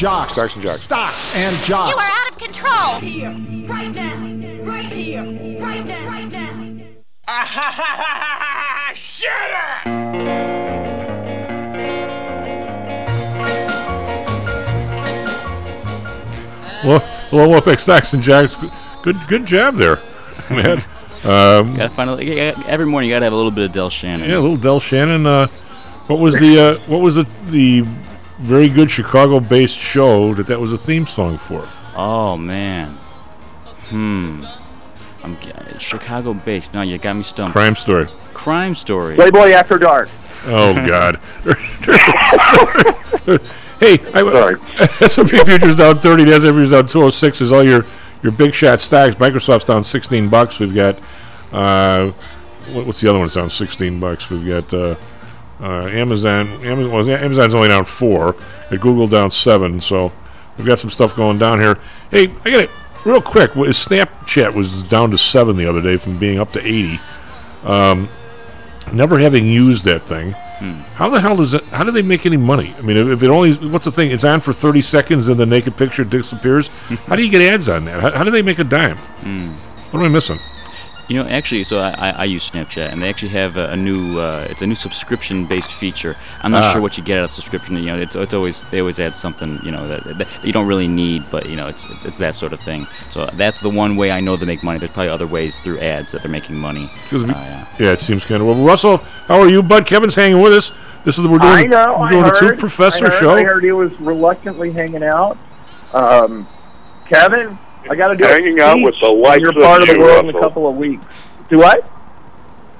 Jocks, 0.00 0.32
Stocks 0.36 0.54
and 0.56 0.62
jocks. 0.64 0.80
stocks 0.80 1.36
and 1.36 1.68
You 1.68 1.74
are 1.74 2.00
out 2.00 2.30
of 2.30 2.38
control. 2.38 2.94
Here, 3.00 3.28
right 3.68 3.94
now, 3.94 4.16
right 4.64 4.86
here, 4.86 5.22
right 5.60 5.84
now, 5.84 6.08
right 6.08 6.32
now. 6.32 7.90
Well, 16.82 17.00
well, 17.30 17.60
Wolfpack 17.60 17.78
Stocks 17.78 18.14
and 18.14 18.22
Jocks, 18.22 18.56
good, 19.02 19.16
good 19.28 19.44
job 19.44 19.76
there, 19.76 19.96
man. 20.50 20.78
Um, 21.24 21.76
Gotta 21.76 21.90
find 21.90 22.08
a, 22.08 22.56
every 22.66 22.86
morning 22.86 23.10
you 23.10 23.14
gotta 23.14 23.26
have 23.26 23.34
a 23.34 23.36
little 23.36 23.50
bit 23.50 23.66
of 23.66 23.72
Del 23.74 23.90
Shannon. 23.90 24.26
yeah, 24.30 24.38
a 24.38 24.40
little 24.40 24.56
Del 24.56 24.80
Shannon. 24.80 25.26
Uh, 25.26 25.46
what 26.06 26.18
was 26.20 26.38
the 26.38 26.58
uh, 26.58 26.78
what 26.86 26.98
was 27.02 27.16
the 27.16 27.28
the 27.50 27.82
very 28.40 28.68
good 28.68 28.90
Chicago-based 28.90 29.76
show 29.76 30.34
that 30.34 30.46
that 30.46 30.58
was 30.60 30.72
a 30.72 30.78
theme 30.78 31.06
song 31.06 31.36
for? 31.38 31.66
Oh 31.96 32.36
man. 32.36 32.88
Hmm. 33.88 34.44
I'm 35.22 35.36
g- 35.36 35.52
Chicago 35.78 36.32
based. 36.34 36.72
No, 36.72 36.82
you 36.82 36.98
got 36.98 37.16
me 37.16 37.22
stumped. 37.22 37.52
Crime 37.52 37.76
Story. 37.76 38.06
Crime 38.32 38.74
story. 38.74 39.16
Playboy 39.16 39.50
After 39.50 39.78
Dark. 39.78 40.08
Oh 40.46 40.74
God. 40.86 41.16
hey, 43.80 43.98
I, 44.14 44.56
S&P 45.00 45.36
futures 45.44 45.76
down 45.76 45.96
30. 45.96 46.24
The 46.24 46.32
S&P 46.34 46.48
is 46.48 46.70
down 46.70 46.86
206. 46.86 47.40
Is 47.42 47.52
all 47.52 47.62
your 47.62 47.84
your 48.22 48.32
big 48.32 48.54
shot 48.54 48.80
stocks. 48.80 49.16
Microsoft's 49.16 49.64
down 49.64 49.84
16 49.84 50.28
bucks. 50.30 50.58
We've 50.58 50.74
got 50.74 50.98
uh, 51.52 52.10
what, 52.72 52.86
what's 52.86 53.00
the 53.00 53.08
other 53.08 53.18
one? 53.18 53.26
It's 53.26 53.34
down 53.34 53.50
16 53.50 54.00
bucks. 54.00 54.30
We've 54.30 54.46
got 54.46 54.72
uh, 54.72 54.94
uh, 55.62 55.86
Amazon. 55.86 56.48
Amazon. 56.64 56.92
Well, 56.92 57.08
Amazon's 57.08 57.54
only 57.54 57.68
down 57.68 57.84
four. 57.84 58.36
At 58.70 58.80
Google 58.80 59.08
down 59.08 59.30
seven. 59.30 59.80
So 59.80 60.12
we've 60.56 60.66
got 60.66 60.78
some 60.78 60.90
stuff 60.90 61.16
going 61.16 61.38
down 61.38 61.60
here. 61.60 61.78
Hey, 62.10 62.32
I 62.44 62.50
got 62.50 62.60
it 62.64 62.70
real 63.04 63.20
quick. 63.22 63.52
Snapchat 63.52 64.54
was 64.54 64.82
down 64.84 65.10
to 65.10 65.18
seven 65.18 65.56
the 65.56 65.66
other 65.66 65.82
day 65.82 65.96
from 65.96 66.18
being 66.18 66.38
up 66.38 66.52
to 66.52 66.60
80. 66.60 67.00
Um, 67.64 68.08
never 68.92 69.18
having 69.18 69.46
used 69.46 69.84
that 69.84 70.02
thing. 70.02 70.32
How 70.94 71.08
the 71.08 71.20
hell 71.20 71.36
does 71.36 71.54
it? 71.54 71.64
How 71.64 71.84
do 71.84 71.90
they 71.90 72.02
make 72.02 72.26
any 72.26 72.36
money? 72.36 72.74
I 72.76 72.82
mean, 72.82 72.98
if, 72.98 73.06
if 73.08 73.22
it 73.22 73.30
only 73.30 73.54
what's 73.68 73.86
the 73.86 73.90
thing? 73.90 74.10
It's 74.10 74.24
on 74.24 74.40
for 74.40 74.52
thirty 74.52 74.82
seconds 74.82 75.28
and 75.28 75.40
the 75.40 75.46
naked 75.46 75.74
picture 75.74 76.04
disappears. 76.04 76.68
how 77.06 77.16
do 77.16 77.24
you 77.24 77.30
get 77.30 77.40
ads 77.40 77.66
on 77.70 77.86
that? 77.86 78.00
How, 78.00 78.10
how 78.10 78.24
do 78.24 78.30
they 78.30 78.42
make 78.42 78.58
a 78.58 78.64
dime? 78.64 78.98
What 79.90 80.00
am 80.00 80.04
I 80.04 80.08
missing? 80.08 80.38
You 81.10 81.16
know, 81.20 81.28
actually, 81.28 81.64
so 81.64 81.78
I, 81.80 81.90
I, 81.98 82.10
I 82.18 82.24
use 82.24 82.48
Snapchat, 82.48 82.92
and 82.92 83.02
they 83.02 83.08
actually 83.08 83.30
have 83.30 83.56
a, 83.56 83.70
a 83.70 83.76
new 83.76 84.20
uh, 84.20 84.46
it's 84.48 84.62
a 84.62 84.66
new 84.66 84.76
subscription-based 84.76 85.72
feature. 85.72 86.14
I'm 86.40 86.52
not 86.52 86.62
Ah. 86.62 86.72
sure 86.72 86.80
what 86.80 86.96
you 86.96 87.02
get 87.02 87.18
out 87.18 87.24
of 87.24 87.30
the 87.30 87.34
subscription. 87.34 87.76
You 87.78 87.86
know, 87.86 87.98
it's, 87.98 88.14
it's 88.14 88.32
always 88.32 88.62
they 88.66 88.78
always 88.78 89.00
add 89.00 89.16
something 89.16 89.58
you 89.64 89.72
know 89.72 89.88
that, 89.88 90.04
that 90.18 90.28
you 90.44 90.52
don't 90.52 90.68
really 90.68 90.86
need, 90.86 91.24
but 91.32 91.48
you 91.50 91.56
know, 91.56 91.66
it's, 91.66 91.84
it's 91.90 92.06
it's 92.06 92.18
that 92.18 92.36
sort 92.36 92.52
of 92.52 92.60
thing. 92.60 92.86
So 93.10 93.26
that's 93.34 93.58
the 93.58 93.68
one 93.68 93.96
way 93.96 94.12
I 94.12 94.20
know 94.20 94.36
they 94.36 94.46
make 94.46 94.62
money. 94.62 94.78
There's 94.78 94.92
probably 94.92 95.08
other 95.10 95.26
ways 95.26 95.58
through 95.58 95.80
ads 95.80 96.12
that 96.12 96.22
they're 96.22 96.30
making 96.30 96.54
money. 96.56 96.88
'Cause 97.10 97.24
we- 97.24 97.30
Uh, 97.32 97.34
yeah. 97.34 97.66
yeah, 97.80 97.90
it 97.92 97.98
seems 97.98 98.24
kind 98.24 98.40
of 98.40 98.46
well. 98.46 98.64
Russell, 98.64 98.98
how 99.26 99.40
are 99.40 99.48
you, 99.48 99.64
bud? 99.64 99.86
Kevin's 99.88 100.14
hanging 100.14 100.40
with 100.40 100.52
us. 100.52 100.70
This 101.04 101.18
is 101.18 101.26
we're 101.26 101.38
doing. 101.40 101.52
I 101.52 101.62
know. 101.64 101.96
We're 101.98 102.06
I 102.06 102.10
doing 102.10 102.24
heard, 102.24 102.36
a 102.36 102.38
two 102.52 102.56
professor 102.56 103.06
I 103.06 103.10
heard, 103.10 103.18
show. 103.20 103.30
I 103.34 103.42
heard 103.42 103.64
he 103.64 103.72
was 103.72 103.90
reluctantly 104.00 104.70
hanging 104.70 105.02
out. 105.02 105.36
Um, 105.92 106.46
Kevin, 107.08 107.58
I 107.88 107.94
got 107.94 108.08
to 108.08 108.16
do 108.16 108.24
a 108.24 108.28
Hanging 108.28 108.60
out 108.60 108.80
with 108.80 108.94
the 109.00 109.08
in 109.08 109.20
likes 109.22 109.40
your 109.40 109.50
of 109.50 109.62
part 109.62 109.82
of 109.82 109.88
the 109.88 109.94
you, 109.94 110.00
world 110.00 110.28
in 110.28 110.36
a 110.36 110.40
couple 110.40 110.68
of 110.68 110.76
weeks. 110.76 111.04
Do 111.48 111.62
I? 111.62 111.76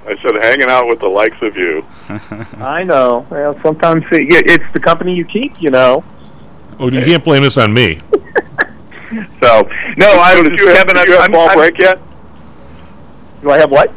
I 0.07 0.17
said 0.23 0.35
hanging 0.43 0.69
out 0.69 0.89
with 0.89 1.01
the 1.01 1.09
likes 1.09 1.37
of 1.43 1.57
you. 1.57 1.85
I 2.59 2.83
know. 2.85 3.27
Well, 3.31 3.59
sometimes 3.63 4.05
it, 4.11 4.29
it's 4.47 4.73
the 4.73 4.81
company 4.81 5.15
you 5.15 5.25
keep, 5.25 5.61
you 5.61 5.71
know. 5.71 6.05
Oh, 6.79 6.91
you 6.91 7.05
can't 7.05 7.23
blame 7.23 7.43
this 7.43 7.59
on 7.59 7.73
me. 7.73 7.99
So 9.43 9.69
no, 9.97 10.07
I 10.21 10.35
So 10.35 10.43
was 10.43 10.51
did 10.51 10.59
you 10.61 10.69
have, 10.69 10.87
Kevin. 10.87 10.95
did 10.95 11.09
you 11.09 11.15
have 11.15 11.25
I'm, 11.25 11.33
fall 11.33 11.49
I'm, 11.49 11.59
break 11.59 11.79
yet? 11.79 11.99
Do 13.43 13.51
I 13.51 13.59
have 13.59 13.71
what? 13.71 13.93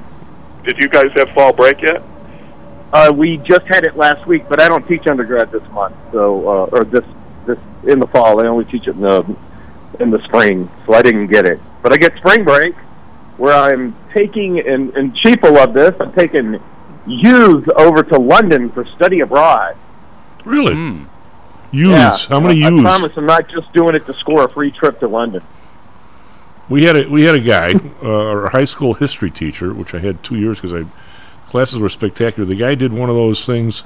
Did 0.63 0.77
you 0.79 0.87
guys 0.87 1.11
have 1.15 1.29
fall 1.31 1.53
break 1.53 1.81
yet? 1.81 2.01
Uh, 2.91 3.11
we 3.15 3.37
just 3.37 3.65
had 3.67 3.83
it 3.83 3.95
last 3.95 4.25
week, 4.25 4.43
but 4.49 4.59
I 4.59 4.67
don't 4.67 4.87
teach 4.87 5.05
undergrad 5.07 5.51
this 5.51 5.61
month, 5.71 5.95
so 6.11 6.47
uh, 6.47 6.77
or 6.77 6.83
this 6.85 7.03
this 7.45 7.59
in 7.87 7.99
the 7.99 8.07
fall. 8.07 8.43
I 8.43 8.47
only 8.47 8.65
teach 8.65 8.87
it 8.87 8.95
in 8.95 9.01
the 9.01 9.23
in 9.99 10.09
the 10.11 10.21
spring, 10.25 10.69
so 10.85 10.93
I 10.93 11.01
didn't 11.01 11.27
get 11.27 11.45
it. 11.45 11.59
But 11.81 11.93
I 11.93 11.97
get 11.97 12.15
spring 12.17 12.43
break, 12.43 12.75
where 13.37 13.53
I'm 13.53 13.95
taking 14.13 14.59
and 14.59 14.95
and 14.95 15.15
Chief 15.17 15.41
will 15.41 15.53
love 15.53 15.73
this. 15.73 15.93
I'm 15.99 16.13
taking 16.13 16.59
youth 17.05 17.67
over 17.75 18.03
to 18.03 18.19
London 18.19 18.69
for 18.71 18.85
study 18.95 19.19
abroad. 19.21 19.75
Really? 20.45 20.73
Hmm. 20.73 21.03
Use 21.71 21.89
Yeah. 21.89 22.15
how 22.29 22.39
many 22.39 22.63
I 22.63 22.69
use? 22.69 22.81
promise 22.81 23.11
I'm 23.17 23.25
not 23.25 23.47
just 23.47 23.71
doing 23.73 23.95
it 23.95 24.05
to 24.05 24.13
score 24.15 24.43
a 24.45 24.49
free 24.49 24.71
trip 24.71 24.99
to 24.99 25.07
London. 25.07 25.41
We 26.69 26.85
had 26.85 26.95
a 26.95 27.09
we 27.09 27.23
had 27.23 27.35
a 27.35 27.39
guy, 27.39 27.73
uh, 28.03 28.07
our 28.07 28.49
high 28.49 28.63
school 28.63 28.93
history 28.93 29.31
teacher, 29.31 29.73
which 29.73 29.93
I 29.93 29.99
had 29.99 30.23
two 30.23 30.35
years 30.35 30.61
because 30.61 30.73
I 30.73 30.85
classes 31.49 31.79
were 31.79 31.89
spectacular. 31.89 32.45
The 32.47 32.55
guy 32.55 32.75
did 32.75 32.93
one 32.93 33.09
of 33.09 33.15
those 33.15 33.45
things 33.45 33.83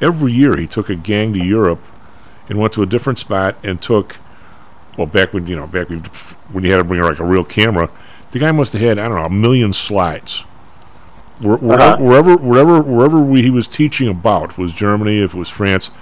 every 0.00 0.32
year. 0.32 0.56
He 0.56 0.66
took 0.66 0.88
a 0.88 0.94
gang 0.96 1.32
to 1.34 1.38
Europe 1.44 1.80
and 2.48 2.58
went 2.58 2.72
to 2.74 2.82
a 2.82 2.86
different 2.86 3.18
spot 3.18 3.56
and 3.62 3.80
took. 3.82 4.16
Well, 4.98 5.06
back 5.06 5.32
when 5.32 5.46
you 5.46 5.56
know, 5.56 5.66
back 5.66 5.88
when, 5.88 6.00
when 6.52 6.64
you 6.64 6.72
had 6.72 6.78
to 6.78 6.84
bring 6.84 7.00
like 7.00 7.20
a 7.20 7.24
real 7.24 7.44
camera, 7.44 7.88
the 8.32 8.40
guy 8.40 8.52
must 8.52 8.72
have 8.74 8.82
had 8.82 8.98
I 8.98 9.04
don't 9.08 9.14
know 9.16 9.24
a 9.24 9.30
million 9.30 9.72
slides. 9.72 10.40
Where, 11.38 11.56
wherever, 11.56 11.82
Uh-huh. 11.82 12.02
wherever, 12.02 12.36
wherever, 12.36 12.80
wherever 12.82 13.18
we, 13.20 13.42
he 13.42 13.50
was 13.50 13.68
teaching 13.68 14.08
about, 14.08 14.58
was 14.58 14.74
Germany, 14.74 15.22
if 15.22 15.34
it 15.34 15.38
was 15.38 15.48
France, 15.48 15.92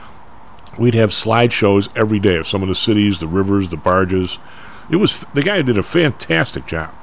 we'd 0.78 0.94
have 0.94 1.10
slideshows 1.10 1.88
every 1.94 2.18
day 2.18 2.36
of 2.36 2.46
some 2.48 2.62
of 2.62 2.68
the 2.68 2.74
cities, 2.74 3.18
the 3.18 3.26
rivers, 3.28 3.68
the 3.68 3.76
barges. 3.76 4.38
It 4.90 4.96
was 4.96 5.26
the 5.34 5.42
guy 5.42 5.60
did 5.60 5.76
a 5.76 5.82
fantastic 5.82 6.66
job, 6.66 6.94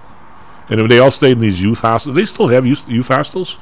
and 0.70 0.90
they 0.90 0.98
all 0.98 1.12
stayed 1.12 1.34
in 1.34 1.40
these 1.40 1.62
youth 1.62 1.80
hostels. 1.80 2.16
They 2.16 2.26
still 2.26 2.48
have 2.48 2.66
youth, 2.66 2.90
youth 2.90 3.10
hostels. 3.10 3.58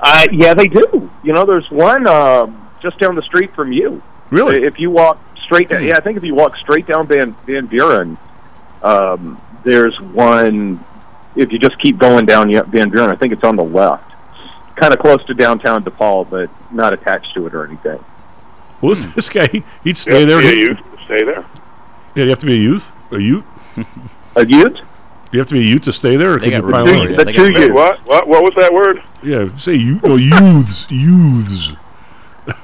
Uh, 0.00 0.26
yeah, 0.32 0.54
they 0.54 0.68
do. 0.68 1.10
You 1.22 1.34
know, 1.34 1.44
there's 1.44 1.70
one 1.70 2.06
uh, 2.06 2.46
just 2.80 2.98
down 2.98 3.16
the 3.16 3.22
street 3.22 3.54
from 3.54 3.70
you. 3.72 4.00
Really? 4.30 4.62
If 4.62 4.78
you 4.78 4.90
walk 4.90 5.18
straight 5.48 5.68
down, 5.68 5.82
yeah, 5.84 5.96
I 5.96 6.00
think 6.00 6.16
if 6.18 6.24
you 6.24 6.34
walk 6.34 6.56
straight 6.58 6.86
down 6.86 7.06
Van 7.06 7.32
Van 7.46 7.66
Buren, 7.66 8.16
um, 8.82 9.40
there's 9.64 9.98
one. 10.00 10.84
If 11.36 11.52
you 11.52 11.58
just 11.58 11.78
keep 11.80 11.98
going 11.98 12.26
down 12.26 12.50
Van 12.70 12.88
Buren, 12.90 13.10
I 13.10 13.14
think 13.16 13.32
it's 13.32 13.44
on 13.44 13.56
the 13.56 13.64
left, 13.64 14.12
kind 14.76 14.92
of 14.92 14.98
close 15.00 15.24
to 15.26 15.34
downtown 15.34 15.84
DePaul, 15.84 16.28
but 16.28 16.50
not 16.72 16.92
attached 16.92 17.32
to 17.34 17.46
it 17.46 17.54
or 17.54 17.64
anything. 17.66 18.02
Well, 18.80 18.94
this, 18.94 19.06
this 19.14 19.28
guy, 19.28 19.46
he- 19.48 19.64
he'd 19.84 19.96
stay 19.96 20.20
Yeah, 20.20 20.26
there. 20.26 20.42
yeah, 20.42 20.50
He- 20.50 20.60
you 20.60 20.76
stay 21.04 21.24
there. 21.24 21.44
Yeah, 22.14 22.24
you 22.24 22.30
have 22.30 22.38
to 22.40 22.46
be 22.46 22.54
a 22.54 22.56
youth. 22.56 22.90
A 23.12 23.18
youth. 23.18 23.44
a 24.36 24.44
youth. 24.46 24.76
You 25.30 25.38
have 25.38 25.48
to 25.48 25.54
be 25.54 25.60
a 25.60 25.64
youth 25.64 25.82
to 25.82 25.92
stay 25.92 26.16
there. 26.16 26.34
Or 26.34 26.38
They 26.38 26.50
can 26.50 26.60
got 26.62 26.66
you 26.66 26.72
pile 26.72 26.84
removed, 26.86 27.04
in? 27.04 27.10
yeah, 27.18 27.24
they 27.24 27.32
got 27.32 27.44
two 27.44 27.60
youths. 27.60 27.74
What? 27.74 28.06
What? 28.06 28.28
What 28.28 28.42
was 28.42 28.54
that 28.56 28.72
word? 28.72 29.02
Yeah, 29.22 29.48
say 29.58 29.74
you. 29.74 30.00
Oh, 30.04 30.16
youths, 30.16 30.90
youths. 30.90 31.74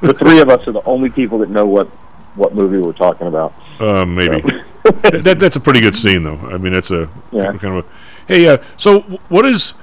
The 0.01 0.15
three 0.15 0.41
of 0.41 0.49
us 0.49 0.67
are 0.67 0.73
the 0.73 0.83
only 0.85 1.11
people 1.11 1.39
that 1.39 1.51
know 1.51 1.67
what 1.67 1.89
what 2.35 2.55
movie 2.55 2.79
we're 2.79 2.93
talking 2.93 3.27
about. 3.27 3.53
Uh, 3.81 4.05
maybe. 4.05 4.41
that 5.23 5.37
that's 5.41 5.57
a 5.57 5.61
pretty 5.61 5.81
good 5.81 5.97
scene, 5.97 6.23
though. 6.23 6.37
I 6.39 6.59
mean, 6.59 6.73
that's 6.73 6.91
a 6.91 7.09
Yeah. 7.33 7.53
kind 7.57 7.79
of 7.79 7.85
a. 7.85 7.89
Hey, 8.27 8.47
uh, 8.49 8.59
so 8.77 9.01
what 9.29 9.47
is 9.47 9.75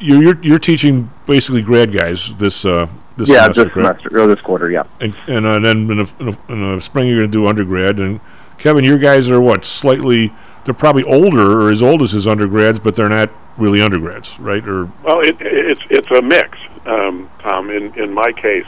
you're 0.00 0.22
you're, 0.22 0.42
you're 0.42 0.58
teaching 0.58 1.10
basically 1.26 1.62
grad 1.62 1.92
guys 1.92 2.34
this 2.36 2.64
uh, 2.64 2.88
this 3.16 3.28
yeah, 3.28 3.42
semester, 3.44 3.64
this 3.64 3.72
correct? 3.72 4.00
semester 4.02 4.20
or 4.20 4.26
this 4.26 4.40
quarter. 4.40 4.70
Yeah. 4.70 4.84
And 5.00 5.14
and 5.28 5.46
uh, 5.46 5.58
then 5.60 5.90
in 5.90 5.96
the, 5.98 6.10
in, 6.20 6.26
the, 6.26 6.38
in 6.48 6.74
the 6.76 6.80
spring 6.80 7.08
you're 7.08 7.18
going 7.18 7.30
to 7.30 7.38
do 7.38 7.46
undergrad. 7.46 7.98
And 7.98 8.20
Kevin, 8.58 8.84
your 8.84 8.98
guys 8.98 9.30
are 9.30 9.40
what 9.40 9.64
slightly. 9.64 10.32
They're 10.64 10.72
probably 10.74 11.04
older 11.04 11.60
or 11.60 11.70
as 11.70 11.82
old 11.82 12.00
as 12.00 12.12
his 12.12 12.26
undergrads, 12.26 12.78
but 12.78 12.94
they're 12.96 13.08
not 13.10 13.30
really 13.58 13.82
undergrads, 13.82 14.38
right? 14.40 14.66
Or 14.66 14.86
Well, 15.02 15.20
it, 15.20 15.36
it's 15.40 15.82
it's 15.90 16.10
a 16.10 16.22
mix, 16.22 16.56
um, 16.86 17.28
Tom. 17.40 17.70
In 17.70 17.92
in 17.98 18.12
my 18.14 18.32
case, 18.32 18.66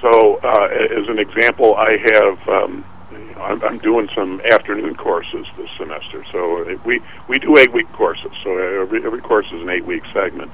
so 0.00 0.36
uh, 0.42 0.68
as 0.68 1.08
an 1.08 1.18
example, 1.18 1.74
I 1.76 1.96
have 2.12 2.48
um, 2.48 2.84
you 3.10 3.18
know, 3.18 3.42
I'm, 3.42 3.62
I'm 3.62 3.78
doing 3.78 4.08
some 4.14 4.40
afternoon 4.50 4.94
courses 4.96 5.46
this 5.56 5.70
semester. 5.76 6.24
So 6.32 6.62
uh, 6.62 6.76
we 6.84 7.00
we 7.28 7.38
do 7.38 7.56
eight 7.58 7.72
week 7.72 7.90
courses. 7.92 8.30
So 8.44 8.56
every 8.56 9.04
every 9.04 9.20
course 9.20 9.46
is 9.46 9.62
an 9.62 9.70
eight 9.70 9.84
week 9.84 10.02
segment. 10.12 10.50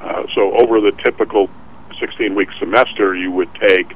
Uh, 0.00 0.26
so 0.34 0.52
over 0.58 0.80
the 0.80 0.92
typical 1.04 1.48
16 1.98 2.34
week 2.34 2.48
semester, 2.58 3.14
you 3.14 3.30
would 3.30 3.52
take 3.54 3.94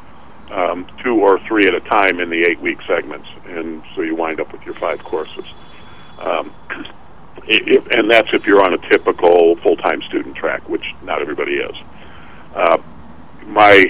um, 0.50 0.86
two 1.02 1.20
or 1.20 1.38
three 1.46 1.66
at 1.66 1.74
a 1.74 1.80
time 1.80 2.20
in 2.20 2.30
the 2.30 2.44
eight 2.44 2.60
week 2.60 2.78
segments, 2.86 3.28
and 3.46 3.82
so 3.94 4.02
you 4.02 4.14
wind 4.14 4.40
up 4.40 4.50
with 4.52 4.62
your 4.62 4.74
five 4.74 5.02
courses. 5.04 5.44
Um, 6.18 6.52
if, 7.46 7.86
and 7.88 8.10
that's 8.10 8.28
if 8.32 8.46
you're 8.46 8.62
on 8.62 8.72
a 8.72 8.90
typical 8.90 9.56
full-time 9.56 10.02
student 10.02 10.36
track, 10.36 10.66
which 10.68 10.84
not 11.02 11.20
everybody 11.20 11.56
is. 11.56 11.76
Uh, 12.54 12.78
my 13.46 13.84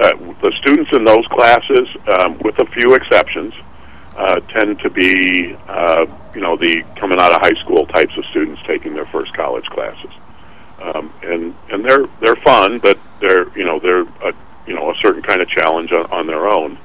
uh, 0.00 0.16
the 0.42 0.52
students 0.60 0.90
in 0.92 1.04
those 1.04 1.26
classes, 1.26 1.88
um, 2.18 2.38
with 2.38 2.58
a 2.58 2.66
few 2.66 2.94
exceptions, 2.94 3.52
uh, 4.16 4.40
tend 4.40 4.78
to 4.80 4.90
be 4.90 5.54
uh, 5.68 6.06
you 6.34 6.40
know 6.40 6.56
the 6.56 6.82
coming 6.96 7.20
out 7.20 7.32
of 7.32 7.40
high 7.40 7.58
school 7.60 7.86
types 7.86 8.16
of 8.16 8.24
students 8.26 8.60
taking 8.66 8.94
their 8.94 9.06
first 9.06 9.32
college 9.34 9.66
classes, 9.66 10.10
um, 10.80 11.12
and 11.22 11.54
and 11.70 11.84
they're 11.84 12.06
they're 12.20 12.36
fun, 12.36 12.78
but 12.78 12.98
they're 13.20 13.48
you 13.56 13.64
know 13.64 13.78
they're 13.78 14.02
a, 14.02 14.32
you 14.66 14.74
know 14.74 14.90
a 14.90 14.94
certain 15.00 15.22
kind 15.22 15.42
of 15.42 15.48
challenge 15.48 15.92
on, 15.92 16.06
on 16.10 16.26
their 16.26 16.48
own, 16.48 16.78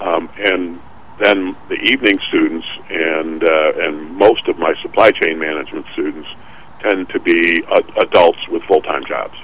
um, 0.00 0.28
and 0.38 0.80
then 1.18 1.56
the 1.68 1.74
evening 1.74 2.18
students 2.28 2.66
and 2.90 3.42
uh, 3.44 3.72
and 3.82 4.16
most 4.16 4.48
of 4.48 4.58
my 4.58 4.74
supply 4.82 5.10
chain 5.10 5.38
management 5.38 5.86
students 5.92 6.28
tend 6.80 7.08
to 7.10 7.20
be 7.20 7.62
adults 8.00 8.38
with 8.48 8.62
full 8.64 8.82
time 8.82 9.04
jobs. 9.06 9.36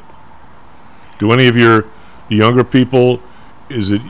do 1.19 1.33
any 1.33 1.47
of 1.47 1.57
your 1.57 1.85
the 2.29 2.37
younger 2.37 2.65
people 2.65 3.21
is 3.69 3.91
it 3.91 4.03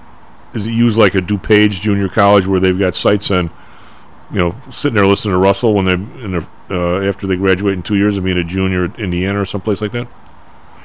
is 0.55 0.67
it 0.67 0.73
used 0.73 0.97
like 0.97 1.15
a 1.15 1.21
DuPage 1.21 1.81
Junior 1.81 2.09
College 2.09 2.47
where 2.47 2.61
they've 2.61 2.79
got 2.79 2.95
sites 2.95 3.31
on 3.31 3.51
you 4.31 4.39
know 4.39 4.55
sitting 4.71 4.95
there 4.95 5.07
listening 5.07 5.35
to 5.35 5.39
Russell 5.39 5.75
when 5.75 5.85
they 5.87 6.47
uh, 6.71 7.01
after 7.01 7.27
they 7.27 7.37
graduate 7.37 7.75
in 7.75 7.83
two 7.83 7.97
years 7.97 8.17
and 8.17 8.25
being 8.25 8.39
a 8.39 8.45
junior 8.45 8.85
at 8.85 8.99
Indiana 8.99 9.41
or 9.41 9.45
someplace 9.45 9.81
like 9.81 9.93
that? 9.93 10.09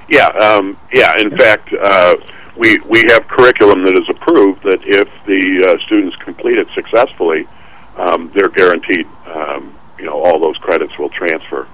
Yeah, 0.09 0.27
um, 0.27 0.77
yeah. 0.91 1.13
In 1.19 1.37
fact, 1.37 1.71
uh, 1.73 2.15
we 2.57 2.77
we 2.79 3.03
have 3.09 3.27
curriculum 3.27 3.83
that 3.85 3.97
is 3.97 4.09
approved 4.09 4.63
that 4.63 4.79
if 4.83 5.07
the 5.25 5.65
uh, 5.67 5.85
students 5.85 6.15
complete 6.17 6.57
it 6.57 6.67
successfully, 6.73 7.47
um, 7.97 8.31
they're 8.33 8.49
guaranteed. 8.49 9.07
Um, 9.27 9.75
you 9.99 10.05
know, 10.05 10.21
all 10.23 10.39
those 10.39 10.57
credits 10.57 10.97
will 10.97 11.09
transfer 11.09 11.67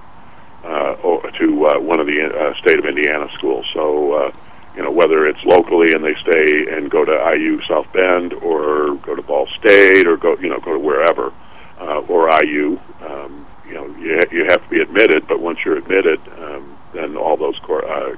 uh, 0.64 0.96
to 1.38 1.66
uh, 1.66 1.78
one 1.78 2.00
of 2.00 2.06
the 2.06 2.26
uh, 2.26 2.54
state 2.60 2.78
of 2.78 2.84
Indiana 2.84 3.28
schools. 3.34 3.64
So, 3.72 4.12
uh, 4.12 4.32
you 4.76 4.82
know, 4.82 4.90
whether 4.90 5.26
it's 5.26 5.42
locally 5.44 5.92
and 5.92 6.04
they 6.04 6.14
stay 6.20 6.66
and 6.76 6.90
go 6.90 7.04
to 7.04 7.32
IU 7.34 7.60
South 7.68 7.86
Bend, 7.92 8.34
or 8.34 8.96
go 8.96 9.14
to 9.14 9.22
Ball 9.22 9.48
State, 9.58 10.06
or 10.06 10.16
go 10.16 10.36
you 10.38 10.50
know 10.50 10.60
go 10.60 10.74
to 10.74 10.78
wherever, 10.78 11.32
uh, 11.80 12.00
or 12.08 12.28
IU. 12.44 12.78
Um, 13.00 13.46
you 13.66 13.74
know, 13.74 13.86
you 13.96 14.18
ha- 14.18 14.30
you 14.30 14.44
have 14.48 14.62
to 14.62 14.68
be 14.68 14.80
admitted, 14.80 15.26
but 15.26 15.40
once 15.40 15.58
you're 15.64 15.76
admitted, 15.78 16.20
um, 16.38 16.78
then 16.94 17.16
all 17.16 17.36
those 17.36 17.58
cor- 17.64 17.84
uh, 17.84 18.16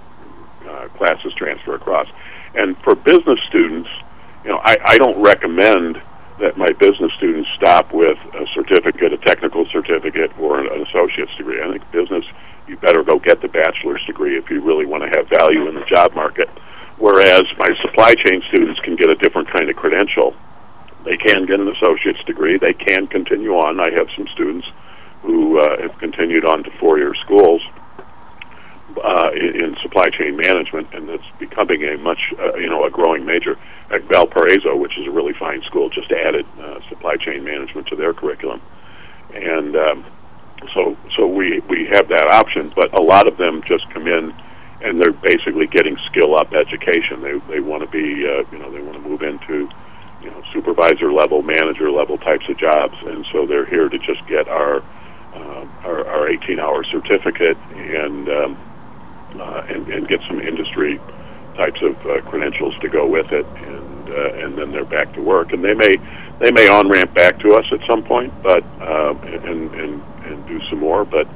uh, 0.69 0.89
classes 0.99 1.33
transfer 1.37 1.75
across. 1.75 2.09
And 2.55 2.77
for 2.83 2.95
business 2.95 3.39
students, 3.49 3.89
you 4.45 4.51
know, 4.51 4.61
I, 4.63 4.77
I 4.85 4.99
don't 4.99 5.21
recommend 5.23 6.01
that 6.41 6.57
my 6.57 6.71
business 6.79 7.11
students 7.17 7.49
stop 7.57 7.93
with 7.93 8.19
a 8.35 8.47
certificate, 8.55 9.13
a 9.13 9.19
technical 9.19 9.67
certificate, 9.73 10.31
or 10.39 10.61
an, 10.61 10.67
an 10.73 10.87
associate's 10.87 11.35
degree. 11.37 11.61
I 11.63 11.71
think 11.71 11.91
business, 11.91 12.25
you 12.69 12.77
better 12.77 13.03
go 13.03 13.19
get 13.19 13.41
the 13.41 13.49
bachelor's 13.49 14.05
degree 14.07 14.37
if 14.37 14.51
you 14.51 14.61
really 14.61 14.87
want 14.87 15.03
to 15.03 15.09
have 15.17 15.29
value 15.29 15.69
in 15.69 15.75
the 15.75 15.85
job 15.87 16.15
market. 16.15 16.49
Whereas 16.99 17.43
my 17.59 17.69
supply 17.83 18.15
chain 18.15 18.43
students 18.49 18.81
can 18.81 18.97
get 18.97 19.09
a 19.09 19.15
different 19.17 19.51
kind 19.51 19.71
of 19.71 19.77
credential. 19.77 20.35
They 21.05 21.17
can 21.17 21.47
get 21.47 21.61
an 21.61 21.69
associate's 21.69 22.23
degree. 22.25 22.59
They 22.59 22.75
can 22.75 23.07
continue 23.07 23.55
on. 23.55 23.81
I 23.81 23.91
have 23.95 24.09
some 24.17 24.27
students 24.35 24.67
who 25.23 25.61
uh, 25.61 25.83
have 25.83 25.99
continued 25.99 26.45
on 26.45 26.65
to 26.65 26.71
four-year 26.79 27.15
schools 27.25 27.63
uh, 29.03 29.31
in, 29.33 29.65
in 29.65 29.77
supply 29.83 30.09
chain 30.09 30.37
management, 30.37 30.93
and 30.93 31.09
it's 31.09 31.25
becoming 31.39 31.85
a 31.85 31.97
much, 31.99 32.19
uh, 32.39 32.57
you 32.57 32.69
know, 32.69 32.85
a 32.85 32.91
growing 32.91 33.25
major. 33.25 33.57
At 33.91 34.03
Valparaiso, 34.03 34.77
which 34.77 34.99
is 34.99 35.07
a 35.07 35.11
really 35.11 35.33
fine 35.33 35.63
school, 35.63 35.89
just 35.89 36.11
added 36.13 36.45
uh, 36.61 36.81
supply 36.89 37.17
chain 37.17 37.45
management 37.45 37.87
to 37.89 37.97
their 37.97 38.13
curriculum, 38.13 38.61
and 39.33 39.77
um, 39.77 40.05
so 40.75 40.97
so 41.17 41.27
we 41.27 41.61
we 41.69 41.87
have 41.93 42.09
that 42.09 42.29
option. 42.29 42.73
But 42.75 42.97
a 42.99 43.03
lot 43.03 43.27
of 43.27 43.37
them 43.37 43.63
just 43.67 43.89
come 43.91 44.07
in, 44.07 44.35
and 44.83 45.01
they're 45.01 45.13
basically 45.13 45.67
getting 45.67 45.97
skill 46.07 46.37
up 46.37 46.53
education. 46.53 47.23
They 47.23 47.39
they 47.53 47.61
want 47.61 47.83
to 47.83 47.89
be, 47.89 48.27
uh, 48.27 48.45
you 48.51 48.59
know, 48.59 48.71
they 48.71 48.81
want 48.81 49.03
to 49.03 49.09
move 49.09 49.23
into 49.23 49.69
you 50.23 50.31
know 50.31 50.43
supervisor 50.53 51.13
level, 51.13 51.43
manager 51.43 51.91
level 51.91 52.19
types 52.19 52.49
of 52.49 52.59
jobs, 52.59 52.97
and 53.07 53.27
so 53.33 53.47
they're 53.47 53.67
here 53.67 53.89
to 53.89 53.99
just 53.99 54.27
get 54.27 54.49
our 54.49 54.83
uh, 55.35 55.67
our, 55.85 56.07
our 56.07 56.29
18 56.29 56.59
hour 56.59 56.85
certificate 56.85 57.57
and 57.75 58.29
um, 58.29 58.59
uh, 59.39 59.65
and, 59.69 59.89
and 59.89 60.09
get 60.09 60.21
some 60.27 60.41
industry 60.41 61.01
types 61.57 61.81
of 61.83 61.95
uh, 62.07 62.21
credentials 62.23 62.75
to 62.81 62.89
go 62.89 63.07
with 63.07 63.31
it, 63.33 63.47
and 63.47 64.09
uh, 64.09 64.45
and 64.45 64.57
then 64.57 64.73
they're 64.73 64.85
back 64.85 65.13
to 65.15 65.21
work. 65.21 65.53
And 65.53 65.63
they 65.63 65.75
may 65.75 65.97
they 66.39 66.51
may 66.53 66.69
on 66.69 66.89
ramp 66.89 67.15
back 67.15 67.39
to 67.41 67.55
us 67.55 67.67
at 67.73 67.81
some 67.89 68.03
point, 68.03 68.33
but 68.43 68.65
uh, 68.81 69.15
and 69.23 69.75
and 69.75 70.03
and 70.31 70.47
do 70.47 70.61
some 70.71 70.81
more. 70.81 71.05
But 71.05 71.27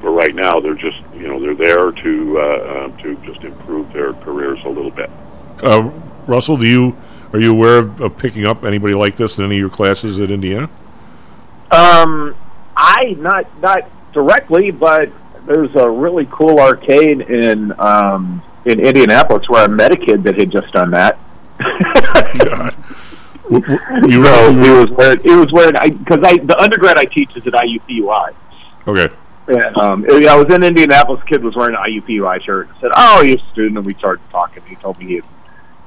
for 0.00 0.12
right 0.12 0.34
now, 0.34 0.60
they're 0.60 0.74
just 0.74 0.98
you 1.14 1.28
know 1.28 1.40
they're 1.40 1.54
there 1.54 1.90
to 1.90 2.38
uh, 2.38 2.42
uh, 2.42 3.02
to 3.02 3.16
just 3.24 3.42
improve 3.42 3.92
their 3.92 4.12
careers 4.14 4.58
a 4.64 4.68
little 4.68 4.90
bit. 4.90 5.10
Uh, 5.62 5.90
Russell, 6.26 6.56
do 6.56 6.66
you 6.66 6.96
are 7.32 7.40
you 7.40 7.52
aware 7.52 7.78
of, 7.78 8.00
of 8.00 8.18
picking 8.18 8.46
up 8.46 8.64
anybody 8.64 8.94
like 8.94 9.16
this 9.16 9.38
in 9.38 9.44
any 9.44 9.56
of 9.56 9.60
your 9.60 9.70
classes 9.70 10.20
at 10.20 10.30
Indiana? 10.30 10.68
Um, 11.70 12.36
I 12.76 13.16
not 13.18 13.60
not 13.60 13.88
directly, 14.12 14.70
but 14.70 15.10
there's 15.46 15.74
a 15.76 15.88
really 15.88 16.28
cool 16.30 16.60
arcade 16.60 17.22
in 17.22 17.72
um, 17.78 18.42
in 18.64 18.80
Indianapolis 18.80 19.48
where 19.48 19.64
I 19.64 19.66
met 19.66 19.92
a 19.92 19.96
kid 19.96 20.22
that 20.24 20.38
had 20.38 20.50
just 20.50 20.72
done 20.72 20.90
that. 20.90 21.18
You 24.08 24.24
so 24.24 24.50
it 24.50 24.88
was 24.88 24.90
where 24.90 25.12
it 25.12 25.36
was 25.38 25.52
where 25.52 25.70
I 25.76 25.90
because 25.90 26.20
I 26.24 26.36
the 26.38 26.56
undergrad 26.58 26.98
I 26.98 27.04
teach 27.04 27.30
is 27.36 27.46
at 27.46 27.52
IUPUI. 27.52 28.34
Okay. 28.88 29.08
And, 29.48 29.76
um, 29.78 30.06
I 30.08 30.36
was 30.36 30.52
in 30.54 30.62
Indianapolis. 30.62 31.22
Kid 31.26 31.42
was 31.42 31.54
wearing 31.56 31.74
an 31.74 31.82
IUPUI 31.82 32.42
shirt. 32.44 32.68
I 32.76 32.80
said, 32.80 32.90
"Oh, 32.94 33.22
he's 33.24 33.36
a 33.40 33.52
student," 33.52 33.76
and 33.78 33.86
we 33.86 33.94
started 33.94 34.22
talking. 34.30 34.62
He 34.66 34.76
told 34.76 34.98
me 34.98 35.06
he 35.06 35.14
had, 35.16 35.24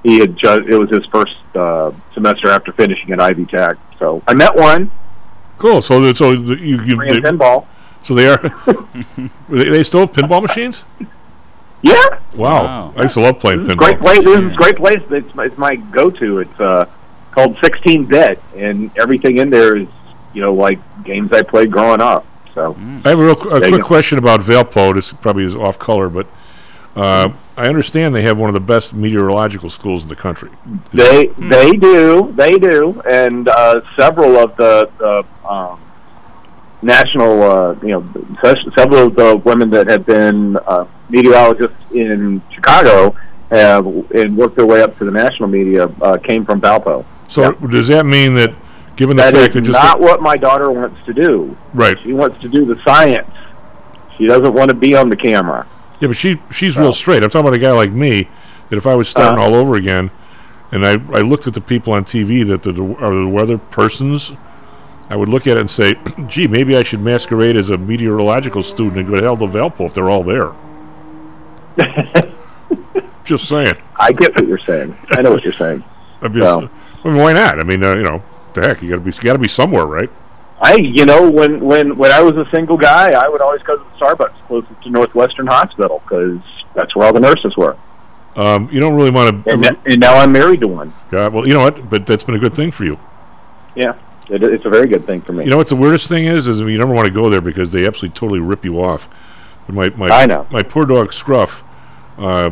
he 0.04 0.20
had 0.20 0.38
just 0.38 0.62
it 0.68 0.78
was 0.78 0.90
his 0.90 1.06
first 1.08 1.36
uh, 1.56 1.92
semester 2.14 2.50
after 2.50 2.72
finishing 2.74 3.12
at 3.12 3.20
Ivy 3.22 3.46
Tech. 3.46 3.78
So 4.00 4.22
I 4.28 4.34
met 4.34 4.56
one. 4.56 4.92
Cool. 5.58 5.82
So, 5.82 6.12
so 6.14 6.36
the- 6.36 6.58
you, 6.58 6.82
you 6.84 6.96
Playing 6.98 7.14
they- 7.14 7.20
pinball. 7.32 7.66
So 8.04 8.14
they 8.14 8.28
are. 8.28 8.38
they, 9.50 9.70
they 9.70 9.84
still 9.84 10.02
have 10.02 10.12
pinball 10.12 10.42
machines? 10.42 10.84
Yeah, 11.82 12.20
Wow. 12.36 12.94
I 12.98 13.04
used 13.04 13.14
to 13.14 13.22
love 13.22 13.40
playing 13.40 13.62
pinball. 13.66 13.78
great 13.78 14.00
place. 14.00 14.20
This 14.20 14.40
is 14.42 14.52
a 14.52 14.56
great 14.56 14.76
place. 14.76 15.02
It's 15.12 15.34
my, 15.36 15.46
it's 15.46 15.58
my 15.58 15.76
go-to. 15.76 16.40
It's 16.40 16.60
uh, 16.60 16.86
called 17.36 17.58
16 17.62 18.06
bit, 18.06 18.42
and 18.56 18.90
everything 18.98 19.38
in 19.38 19.50
there 19.50 19.78
is 19.78 19.88
you 20.34 20.42
know 20.42 20.54
like 20.54 20.80
games 21.04 21.32
I 21.32 21.44
played 21.44 21.72
growing 21.72 22.02
up. 22.02 22.26
So 22.56 22.74
I 23.04 23.10
have 23.10 23.20
a, 23.20 23.24
real, 23.24 23.34
a 23.34 23.60
quick 23.60 23.82
go. 23.82 23.84
question 23.84 24.18
about 24.18 24.40
Valpo. 24.40 24.96
This 24.96 25.12
probably 25.14 25.44
is 25.44 25.56
off 25.56 25.78
color, 25.78 26.10
but 26.10 26.26
uh, 26.96 27.34
I 27.58 27.68
understand 27.68 28.16
they 28.16 28.22
have 28.22 28.38
one 28.38 28.50
of 28.50 28.54
the 28.54 28.62
best 28.62 28.94
meteorological 28.94 29.70
schools 29.70 30.04
in 30.04 30.10
the 30.10 30.16
country. 30.16 30.50
They 30.94 31.28
they 31.38 31.72
do 31.74 32.34
they 32.36 32.52
do, 32.52 33.02
and 33.02 33.50
uh, 33.50 33.82
several 33.98 34.38
of 34.38 34.56
the 34.56 34.90
the 34.98 35.48
um, 35.48 35.82
national 36.82 37.44
uh, 37.44 37.76
you 37.82 37.90
know 37.90 38.40
several 38.78 39.08
of 39.08 39.16
the 39.16 39.36
women 39.44 39.70
that 39.72 39.88
have 39.90 40.06
been 40.06 40.56
uh, 40.66 40.86
meteorologists 41.10 41.76
in 41.92 42.42
Chicago 42.52 43.16
have 43.52 43.86
and 44.12 44.38
worked 44.38 44.56
their 44.56 44.66
way 44.66 44.82
up 44.82 44.98
to 44.98 45.06
the 45.06 45.12
national 45.12 45.50
media 45.50 45.88
uh, 46.02 46.18
came 46.18 46.46
from 46.46 46.62
Valpo. 46.62 47.06
So 47.28 47.52
does 47.54 47.88
that 47.88 48.06
mean 48.06 48.36
that, 48.36 48.54
given 48.96 49.18
the 49.18 49.24
That 49.24 49.34
fact 49.34 49.50
is 49.50 49.54
that 49.56 49.62
just 49.64 49.74
not 49.84 50.00
what 50.00 50.22
my 50.22 50.36
daughter 50.38 50.72
wants 50.72 51.04
to 51.06 51.14
do. 51.14 51.58
right, 51.74 51.98
She 52.04 52.14
wants 52.14 52.40
to 52.42 52.48
do 52.50 52.66
the 52.66 52.80
science. 52.84 53.30
She 54.18 54.28
doesn't 54.28 54.54
want 54.54 54.70
to 54.70 54.76
be 54.76 54.96
on 54.96 55.10
the 55.10 55.18
camera. 55.18 55.68
yeah, 56.00 56.08
but 56.08 56.18
she 56.18 56.40
she's 56.52 56.78
real 56.78 56.94
straight. 56.94 57.24
I'm 57.24 57.30
talking 57.30 57.48
about 57.48 57.56
a 57.58 57.60
guy 57.60 57.72
like 57.72 57.92
me 57.92 58.30
that 58.70 58.78
if 58.78 58.88
I 58.88 58.96
was 58.96 59.10
starting 59.10 59.38
Uh-huh. 59.40 59.48
all 59.50 59.56
over 59.56 59.76
again, 59.76 60.12
and 60.72 60.86
I 60.86 60.94
I 61.14 61.22
looked 61.22 61.48
at 61.48 61.54
the 61.54 61.62
people 61.62 61.94
on 61.94 62.06
TV 62.06 62.46
that 62.48 62.64
the, 62.64 62.72
are 63.00 63.14
the 63.16 63.28
weather 63.28 63.58
persons. 63.58 64.32
I 65.10 65.16
would 65.16 65.30
look 65.30 65.46
at 65.48 65.58
it 65.58 65.60
and 65.60 65.70
say, 65.70 65.96
"Gee, 66.28 66.48
maybe 66.48 66.76
I 66.78 66.84
should 66.84 67.02
masquerade 67.02 67.58
as 67.58 67.70
a 67.70 67.78
meteorological 67.78 68.64
student 68.64 68.98
and 68.98 69.08
go 69.08 69.16
to 69.16 69.22
hell 69.22 69.38
to 69.38 69.46
Valpo 69.46 69.86
if 69.88 69.94
they're 69.94 70.10
all 70.10 70.24
there." 70.24 70.52
Just 73.24 73.48
saying. 73.48 73.74
I 74.00 74.12
get 74.12 74.36
what 74.36 74.48
you're 74.48 74.60
saying. 74.60 74.96
I 75.12 75.22
know 75.22 75.32
what 75.32 75.44
you're 75.44 75.54
saying. 75.54 75.84
I 76.22 76.28
mean, 76.28 76.44
So- 76.44 76.70
I 77.06 77.10
mean, 77.10 77.18
why 77.18 77.34
not? 77.34 77.60
I 77.60 77.64
mean, 77.64 77.84
uh, 77.84 77.96
you 77.96 78.04
know, 78.04 78.24
the 78.54 78.62
heck, 78.62 78.82
you 78.82 78.90
got 78.90 78.96
to 78.96 79.02
be, 79.02 79.12
got 79.12 79.34
to 79.34 79.40
be 79.40 79.48
somewhere, 79.48 79.86
right? 79.86 80.10
I, 80.60 80.76
you 80.76 81.06
know, 81.06 81.30
when 81.30 81.60
when 81.60 81.98
when 81.98 82.12
I 82.12 82.22
was 82.22 82.36
a 82.38 82.50
single 82.50 82.78
guy, 82.78 83.12
I 83.12 83.28
would 83.28 83.42
always 83.42 83.62
go 83.62 83.78
to 83.78 83.84
the 83.84 84.06
Starbucks 84.06 84.48
closest 84.48 84.82
to 84.84 84.90
Northwestern 84.90 85.48
Hospital 85.48 86.02
because 86.04 86.40
that's 86.74 86.96
where 86.96 87.06
all 87.06 87.14
the 87.14 87.20
nurses 87.20 87.56
were. 87.58 87.78
Um, 88.36 88.70
you 88.72 88.80
don't 88.80 88.96
really 88.96 89.12
want 89.12 89.46
to. 89.46 89.52
And, 89.52 89.66
and 89.86 90.00
now 90.00 90.16
I'm 90.16 90.32
married 90.32 90.62
to 90.62 90.68
one. 90.68 90.94
God, 91.10 91.34
well, 91.34 91.48
you 91.48 91.54
know 91.54 91.62
what? 91.62 91.90
But 91.90 92.08
that's 92.08 92.24
been 92.24 92.36
a 92.36 92.40
good 92.40 92.56
thing 92.56 92.72
for 92.72 92.86
you. 92.86 93.00
Yeah, 93.76 93.98
it, 94.30 94.44
it's 94.44 94.66
a 94.66 94.70
very 94.70 94.88
good 94.88 95.06
thing 95.06 95.22
for 95.22 95.34
me. 95.34 95.44
You 95.44 95.52
know 95.52 95.58
what 95.58 95.68
the 95.68 95.76
weirdest 95.76 96.08
thing 96.08 96.26
is? 96.26 96.48
Is 96.48 96.62
I 96.62 96.64
mean, 96.64 96.74
you 96.74 96.80
never 96.80 96.94
want 96.94 97.08
to 97.08 97.14
go 97.14 97.30
there 97.30 97.42
because 97.42 97.72
they 97.72 97.86
absolutely 97.86 98.18
totally 98.18 98.40
rip 98.40 98.64
you 98.64 98.82
off. 98.82 99.10
But 99.66 99.76
my 99.76 99.90
my 99.90 100.08
I 100.08 100.26
know. 100.26 100.48
my 100.52 100.64
poor 100.64 100.86
dog 100.86 101.14
Scruff, 101.14 101.64
uh, 102.18 102.52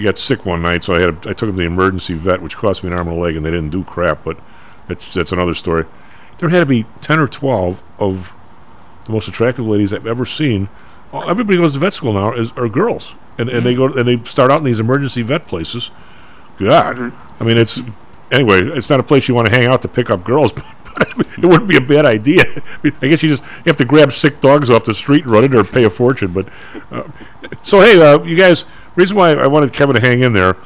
he 0.00 0.04
got 0.04 0.16
sick 0.16 0.46
one 0.46 0.62
night, 0.62 0.82
so 0.82 0.94
I 0.94 1.00
had 1.00 1.26
I 1.26 1.34
took 1.34 1.50
him 1.50 1.56
to 1.56 1.58
the 1.58 1.66
emergency 1.66 2.14
vet, 2.14 2.40
which 2.40 2.56
cost 2.56 2.82
me 2.82 2.90
an 2.90 2.96
arm 2.96 3.08
and 3.08 3.18
a 3.18 3.20
leg, 3.20 3.36
and 3.36 3.44
they 3.44 3.50
didn't 3.50 3.68
do 3.68 3.84
crap. 3.84 4.24
But 4.24 4.38
that's 4.88 5.12
that's 5.12 5.30
another 5.30 5.52
story. 5.52 5.84
There 6.38 6.48
had 6.48 6.60
to 6.60 6.66
be 6.66 6.86
ten 7.02 7.18
or 7.18 7.28
twelve 7.28 7.82
of 7.98 8.32
the 9.04 9.12
most 9.12 9.28
attractive 9.28 9.66
ladies 9.66 9.92
I've 9.92 10.06
ever 10.06 10.24
seen. 10.24 10.70
Everybody 11.12 11.58
goes 11.58 11.74
to 11.74 11.80
vet 11.80 11.92
school 11.92 12.14
now 12.14 12.32
is, 12.32 12.50
are 12.52 12.66
girls, 12.66 13.12
and 13.36 13.50
and 13.50 13.66
they 13.66 13.74
go 13.74 13.88
and 13.88 14.08
they 14.08 14.24
start 14.24 14.50
out 14.50 14.56
in 14.56 14.64
these 14.64 14.80
emergency 14.80 15.20
vet 15.20 15.46
places. 15.46 15.90
God, 16.56 16.96
Mm-hmm. 16.96 17.42
I 17.42 17.46
mean 17.46 17.58
it's 17.58 17.78
anyway. 18.30 18.62
It's 18.62 18.88
not 18.88 19.00
a 19.00 19.02
place 19.02 19.28
you 19.28 19.34
want 19.34 19.48
to 19.48 19.54
hang 19.54 19.68
out 19.68 19.82
to 19.82 19.88
pick 19.88 20.08
up 20.08 20.24
girls, 20.24 20.52
but, 20.52 20.64
it 21.18 21.44
wouldn't 21.44 21.68
be 21.68 21.76
a 21.76 21.80
bad 21.80 22.06
idea. 22.06 22.42
I, 22.46 22.78
mean, 22.82 22.96
I 23.02 23.08
guess 23.08 23.22
you 23.22 23.28
just 23.28 23.42
you 23.42 23.64
have 23.66 23.76
to 23.76 23.84
grab 23.84 24.12
sick 24.12 24.40
dogs 24.40 24.70
off 24.70 24.86
the 24.86 24.94
street 24.94 25.24
and 25.24 25.32
run 25.32 25.44
it, 25.44 25.54
or 25.54 25.62
pay 25.62 25.84
a 25.84 25.90
fortune. 25.90 26.32
But 26.32 26.48
uh, 26.90 27.04
so 27.62 27.80
hey, 27.80 28.00
uh, 28.00 28.22
you 28.22 28.36
guys. 28.36 28.64
Reason 28.96 29.16
why 29.16 29.32
I 29.32 29.46
wanted 29.46 29.72
Kevin 29.72 29.94
to 29.94 30.00
hang 30.00 30.20
in 30.20 30.32
there 30.32 30.56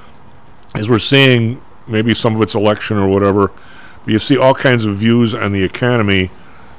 is 0.77 0.89
we're 0.89 0.99
seeing 0.99 1.61
maybe 1.87 2.15
some 2.15 2.35
of 2.35 2.43
its 2.43 2.55
election 2.55 2.97
or 2.97 3.09
whatever. 3.09 3.51
But 4.05 4.13
you 4.13 4.19
see 4.19 4.39
all 4.39 4.55
kinds 4.55 4.85
of 4.85 4.97
views 4.97 5.35
on 5.35 5.53
the 5.53 5.63
economy. 5.63 6.31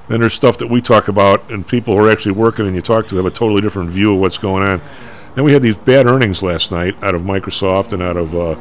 Then 0.08 0.20
there's 0.20 0.34
stuff 0.34 0.58
that 0.60 0.68
we 0.68 0.82
talk 0.82 1.08
about, 1.08 1.50
and 1.50 1.68
people 1.68 1.96
who 1.96 2.06
are 2.06 2.12
actually 2.12 2.34
working 2.34 2.68
and 2.68 2.76
you 2.76 2.82
talk 2.82 3.08
to 3.08 3.16
have 3.16 3.26
a 3.26 3.32
totally 3.32 3.62
different 3.62 3.90
view 3.90 4.14
of 4.14 4.20
what's 4.20 4.38
going 4.38 4.68
on. 4.68 4.82
Then 5.36 5.44
we 5.44 5.54
had 5.54 5.62
these 5.62 5.76
bad 5.76 6.08
earnings 6.08 6.42
last 6.42 6.72
night 6.72 6.96
out 7.04 7.16
of 7.16 7.22
Microsoft 7.22 7.94
and 7.94 8.02
out 8.02 8.18
of 8.18 8.36
uh, 8.36 8.52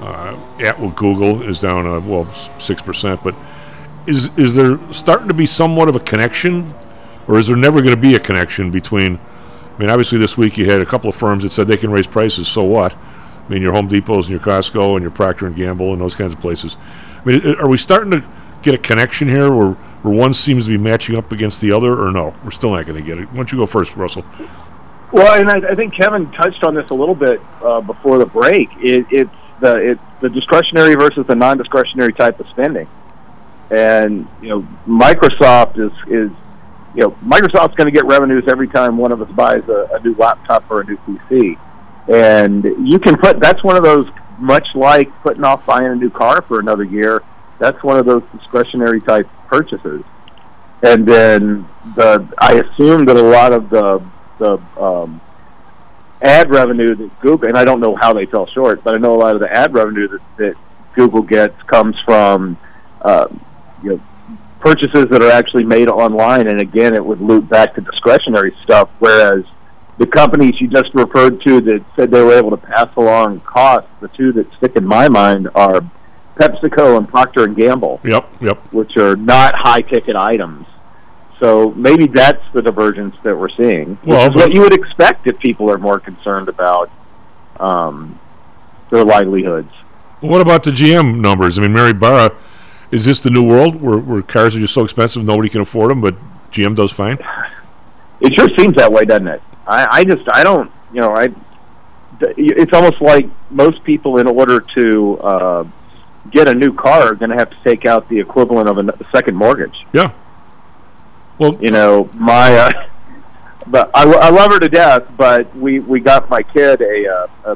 uh, 0.00 0.38
at 0.60 0.78
well, 0.78 0.90
Google 0.90 1.42
is 1.42 1.60
down 1.60 1.86
uh, 1.86 2.00
well 2.00 2.32
six 2.58 2.82
percent. 2.82 3.22
But 3.22 3.34
is 4.06 4.30
is 4.36 4.54
there 4.54 4.78
starting 4.92 5.28
to 5.28 5.34
be 5.34 5.46
somewhat 5.46 5.88
of 5.88 5.96
a 5.96 6.00
connection, 6.00 6.74
or 7.26 7.38
is 7.38 7.46
there 7.46 7.56
never 7.56 7.80
going 7.80 7.94
to 7.94 8.00
be 8.00 8.14
a 8.14 8.20
connection 8.20 8.70
between? 8.70 9.18
I 9.78 9.82
mean, 9.82 9.90
obviously 9.90 10.18
this 10.18 10.36
week 10.36 10.58
you 10.58 10.68
had 10.68 10.80
a 10.80 10.86
couple 10.86 11.08
of 11.08 11.14
firms 11.14 11.44
that 11.44 11.52
said 11.52 11.68
they 11.68 11.76
can 11.76 11.92
raise 11.92 12.06
prices. 12.06 12.48
So 12.48 12.64
what? 12.64 12.96
I 12.96 13.48
mean, 13.48 13.62
your 13.62 13.72
Home 13.72 13.88
Depots 13.88 14.22
and 14.22 14.30
your 14.30 14.40
Costco 14.40 14.94
and 14.94 15.02
your 15.02 15.12
Procter 15.12 15.46
and 15.46 15.54
Gamble 15.54 15.92
and 15.92 16.02
those 16.02 16.16
kinds 16.16 16.32
of 16.32 16.40
places. 16.40 16.76
I 17.20 17.24
mean, 17.24 17.54
are 17.56 17.68
we 17.68 17.78
starting 17.78 18.10
to 18.10 18.24
get 18.62 18.74
a 18.74 18.78
connection 18.78 19.28
here 19.28 19.52
where 19.54 19.70
where 20.02 20.14
one 20.14 20.34
seems 20.34 20.64
to 20.64 20.70
be 20.70 20.78
matching 20.78 21.16
up 21.16 21.30
against 21.30 21.60
the 21.60 21.70
other, 21.72 21.96
or 21.96 22.10
no? 22.10 22.34
We're 22.44 22.50
still 22.50 22.70
not 22.70 22.86
going 22.86 23.02
to 23.02 23.06
get 23.06 23.18
it. 23.18 23.28
Why 23.30 23.36
don't 23.36 23.52
you 23.52 23.58
go 23.58 23.66
first, 23.66 23.96
Russell? 23.96 24.24
Well, 25.12 25.40
and 25.40 25.48
I, 25.48 25.68
I 25.68 25.74
think 25.74 25.94
Kevin 25.94 26.30
touched 26.32 26.62
on 26.64 26.74
this 26.74 26.90
a 26.90 26.94
little 26.94 27.14
bit 27.14 27.40
uh, 27.62 27.80
before 27.80 28.18
the 28.18 28.26
break. 28.26 28.68
It, 28.78 29.06
it's 29.10 29.30
the 29.60 29.76
it's 29.76 30.00
the 30.20 30.28
discretionary 30.28 30.94
versus 30.96 31.24
the 31.26 31.36
non-discretionary 31.36 32.12
type 32.14 32.40
of 32.40 32.48
spending, 32.48 32.88
and 33.70 34.26
you 34.42 34.48
know 34.48 34.68
Microsoft 34.86 35.78
is 35.78 35.92
is 36.08 36.30
you 36.98 37.04
know 37.04 37.10
Microsoft's 37.22 37.76
going 37.76 37.86
to 37.86 37.92
get 37.92 38.04
revenues 38.06 38.42
every 38.48 38.66
time 38.66 38.98
one 38.98 39.12
of 39.12 39.22
us 39.22 39.30
buys 39.30 39.62
a, 39.68 39.88
a 39.92 40.00
new 40.00 40.16
laptop 40.16 40.68
or 40.68 40.80
a 40.80 40.84
new 40.84 40.96
PC, 41.06 41.56
and 42.08 42.64
you 42.84 42.98
can 42.98 43.16
put 43.16 43.38
that's 43.38 43.62
one 43.62 43.76
of 43.76 43.84
those 43.84 44.08
much 44.38 44.66
like 44.74 45.08
putting 45.22 45.44
off 45.44 45.64
buying 45.64 45.86
a 45.86 45.94
new 45.94 46.10
car 46.10 46.42
for 46.42 46.58
another 46.58 46.82
year. 46.82 47.22
That's 47.60 47.80
one 47.84 47.98
of 47.98 48.04
those 48.04 48.24
discretionary 48.36 49.00
type 49.00 49.28
purchases, 49.46 50.02
and 50.82 51.06
then 51.06 51.68
the 51.94 52.28
I 52.36 52.54
assume 52.54 53.04
that 53.04 53.16
a 53.16 53.22
lot 53.22 53.52
of 53.52 53.70
the 53.70 54.04
the 54.38 54.54
um, 54.76 55.20
ad 56.20 56.50
revenue 56.50 56.96
that 56.96 57.20
Google, 57.20 57.48
and 57.48 57.56
I 57.56 57.64
don't 57.64 57.78
know 57.78 57.94
how 57.94 58.12
they 58.12 58.26
fell 58.26 58.48
short, 58.48 58.82
but 58.82 58.96
I 58.96 58.98
know 58.98 59.14
a 59.14 59.20
lot 59.20 59.36
of 59.36 59.40
the 59.40 59.52
ad 59.52 59.72
revenue 59.72 60.08
that, 60.08 60.36
that 60.38 60.54
Google 60.96 61.22
gets 61.22 61.62
comes 61.62 61.94
from, 62.04 62.56
uh, 63.02 63.28
you 63.84 63.90
know, 63.90 64.00
purchases 64.60 65.06
that 65.10 65.22
are 65.22 65.30
actually 65.30 65.64
made 65.64 65.88
online. 65.88 66.48
And 66.48 66.60
again, 66.60 66.94
it 66.94 67.04
would 67.04 67.20
loop 67.20 67.48
back 67.48 67.74
to 67.74 67.80
discretionary 67.80 68.54
stuff, 68.64 68.88
whereas 68.98 69.44
the 69.98 70.06
companies 70.06 70.54
you 70.60 70.68
just 70.68 70.90
referred 70.94 71.40
to 71.42 71.60
that 71.62 71.84
said 71.96 72.10
they 72.10 72.22
were 72.22 72.34
able 72.36 72.50
to 72.50 72.56
pass 72.56 72.88
along 72.96 73.40
costs, 73.40 73.90
the 74.00 74.08
two 74.08 74.32
that 74.32 74.46
stick 74.58 74.76
in 74.76 74.84
my 74.84 75.08
mind 75.08 75.48
are 75.54 75.80
PepsiCo 76.36 76.96
and 76.96 77.08
Procter 77.08 77.44
and 77.44 77.56
Gamble, 77.56 78.00
Yep, 78.04 78.28
yep. 78.40 78.72
which 78.72 78.96
are 78.96 79.16
not 79.16 79.54
high 79.56 79.80
ticket 79.80 80.14
items. 80.14 80.66
So 81.40 81.70
maybe 81.72 82.06
that's 82.06 82.42
the 82.52 82.62
divergence 82.62 83.16
that 83.22 83.36
we're 83.36 83.48
seeing, 83.50 83.90
which 83.96 84.06
Well, 84.06 84.28
is 84.30 84.34
what 84.36 84.54
you 84.54 84.60
would 84.62 84.72
expect 84.72 85.26
if 85.26 85.38
people 85.38 85.70
are 85.70 85.78
more 85.78 86.00
concerned 86.00 86.48
about 86.48 86.90
um, 87.58 88.18
their 88.90 89.04
livelihoods. 89.04 89.70
What 90.20 90.40
about 90.40 90.64
the 90.64 90.70
GM 90.72 91.20
numbers? 91.20 91.58
I 91.58 91.62
mean, 91.62 91.72
Mary 91.72 91.92
Barra, 91.92 92.30
is 92.90 93.04
this 93.04 93.20
the 93.20 93.30
new 93.30 93.46
world 93.46 93.80
where, 93.80 93.98
where 93.98 94.22
cars 94.22 94.56
are 94.56 94.60
just 94.60 94.74
so 94.74 94.84
expensive 94.84 95.24
nobody 95.24 95.48
can 95.48 95.60
afford 95.60 95.90
them, 95.90 96.00
but 96.00 96.16
GM 96.50 96.74
does 96.74 96.92
fine? 96.92 97.18
It 98.20 98.32
sure 98.38 98.48
seems 98.58 98.76
that 98.76 98.90
way, 98.90 99.04
doesn't 99.04 99.28
it? 99.28 99.42
I, 99.66 99.86
I 99.90 100.04
just 100.04 100.28
I 100.32 100.42
don't 100.42 100.70
you 100.92 101.00
know 101.00 101.14
I. 101.14 101.28
It's 102.20 102.72
almost 102.72 103.00
like 103.00 103.26
most 103.50 103.84
people, 103.84 104.18
in 104.18 104.26
order 104.26 104.58
to 104.76 105.18
uh, 105.18 105.64
get 106.32 106.48
a 106.48 106.54
new 106.54 106.72
car, 106.72 107.12
are 107.12 107.14
going 107.14 107.30
to 107.30 107.36
have 107.36 107.50
to 107.50 107.56
take 107.62 107.86
out 107.86 108.08
the 108.08 108.18
equivalent 108.18 108.68
of 108.68 108.78
a 108.78 109.06
second 109.14 109.36
mortgage. 109.36 109.86
Yeah. 109.92 110.12
Well, 111.38 111.56
you 111.62 111.70
know 111.70 112.10
my. 112.14 112.56
Uh, 112.56 112.88
but 113.68 113.90
I, 113.94 114.02
I 114.02 114.30
love 114.30 114.50
her 114.50 114.58
to 114.58 114.68
death. 114.68 115.04
But 115.16 115.54
we 115.54 115.78
we 115.78 116.00
got 116.00 116.28
my 116.28 116.42
kid 116.42 116.80
a 116.80 117.06
uh, 117.08 117.54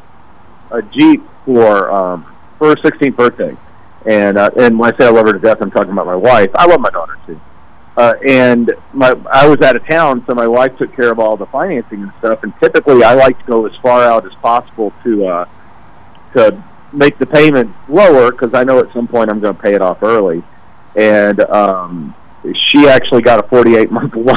a, 0.70 0.76
a 0.78 0.82
Jeep 0.82 1.22
for 1.44 1.90
um, 1.90 2.36
for 2.58 2.68
her 2.68 2.76
16th 2.76 3.16
birthday, 3.16 3.56
and 4.06 4.38
uh, 4.38 4.50
and 4.58 4.78
when 4.78 4.92
I 4.92 4.98
say 4.98 5.06
I 5.06 5.10
love 5.10 5.26
her 5.26 5.32
to 5.32 5.38
death, 5.38 5.58
I'm 5.60 5.70
talking 5.70 5.92
about 5.92 6.06
my 6.06 6.16
wife. 6.16 6.50
I 6.54 6.66
love 6.66 6.80
my 6.80 6.90
daughter 6.90 7.18
too. 7.26 7.40
Uh, 7.96 8.14
and 8.26 8.72
my 8.92 9.14
I 9.30 9.46
was 9.46 9.60
out 9.60 9.76
of 9.76 9.86
town, 9.86 10.24
so 10.26 10.34
my 10.34 10.46
wife 10.46 10.76
took 10.78 10.94
care 10.96 11.12
of 11.12 11.18
all 11.18 11.36
the 11.36 11.46
financing 11.46 12.02
and 12.02 12.12
stuff. 12.20 12.42
And 12.42 12.52
typically, 12.60 13.04
I 13.04 13.14
like 13.14 13.38
to 13.38 13.44
go 13.44 13.66
as 13.66 13.72
far 13.82 14.02
out 14.02 14.24
as 14.26 14.32
possible 14.40 14.92
to 15.04 15.26
uh, 15.26 15.44
to 16.36 16.64
make 16.92 17.18
the 17.18 17.26
payment 17.26 17.70
lower 17.88 18.30
because 18.32 18.50
I 18.54 18.64
know 18.64 18.78
at 18.78 18.92
some 18.92 19.06
point 19.08 19.30
I'm 19.30 19.40
going 19.40 19.54
to 19.54 19.62
pay 19.62 19.74
it 19.74 19.82
off 19.82 20.02
early. 20.02 20.42
And 20.96 21.40
um, 21.40 22.14
she 22.66 22.86
actually 22.88 23.22
got 23.22 23.42
a 23.44 23.48
48 23.48 23.90
month 23.90 24.14
loan. 24.14 24.36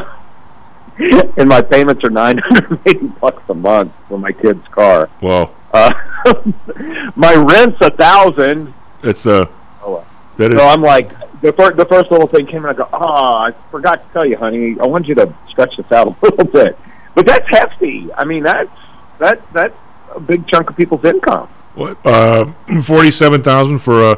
and 1.37 1.49
my 1.49 1.61
payments 1.61 2.01
are 2.05 2.09
nine 2.09 2.37
hundred 2.37 2.79
eighty 2.85 3.07
bucks 3.07 3.43
a 3.49 3.53
month 3.53 3.91
for 4.07 4.17
my 4.17 4.31
kid's 4.31 4.65
car. 4.69 5.09
Well, 5.21 5.53
Uh, 5.73 5.91
my 7.15 7.35
rent's 7.35 7.77
a 7.81 7.91
thousand. 7.91 8.73
It's 9.05 9.25
uh, 9.25 9.45
Oh, 9.83 10.05
that 10.37 10.51
is 10.51 10.59
So 10.59 10.67
I'm 10.67 10.81
like, 10.81 11.09
the 11.41 11.53
first 11.53 11.77
the 11.77 11.85
first 11.85 12.11
little 12.11 12.27
thing 12.27 12.45
came 12.47 12.65
and 12.65 12.67
I 12.67 12.73
go, 12.73 12.87
oh, 12.91 12.97
I 12.99 13.53
forgot 13.71 14.05
to 14.07 14.13
tell 14.13 14.25
you, 14.27 14.37
honey. 14.37 14.75
I 14.81 14.85
want 14.87 15.07
you 15.07 15.15
to 15.15 15.33
stretch 15.49 15.75
this 15.77 15.91
out 15.91 16.07
a 16.07 16.15
little 16.25 16.45
bit. 16.45 16.77
But 17.13 17.25
that's 17.27 17.47
hefty. 17.49 18.09
I 18.17 18.25
mean, 18.25 18.43
that's 18.43 18.69
that 19.19 19.41
that's 19.53 19.75
a 20.13 20.19
big 20.19 20.47
chunk 20.47 20.69
of 20.69 20.75
people's 20.77 21.03
income. 21.05 21.47
what 21.75 21.97
uh, 22.05 22.51
forty-seven 22.83 23.43
thousand 23.43 23.79
for 23.79 24.03
uh, 24.03 24.15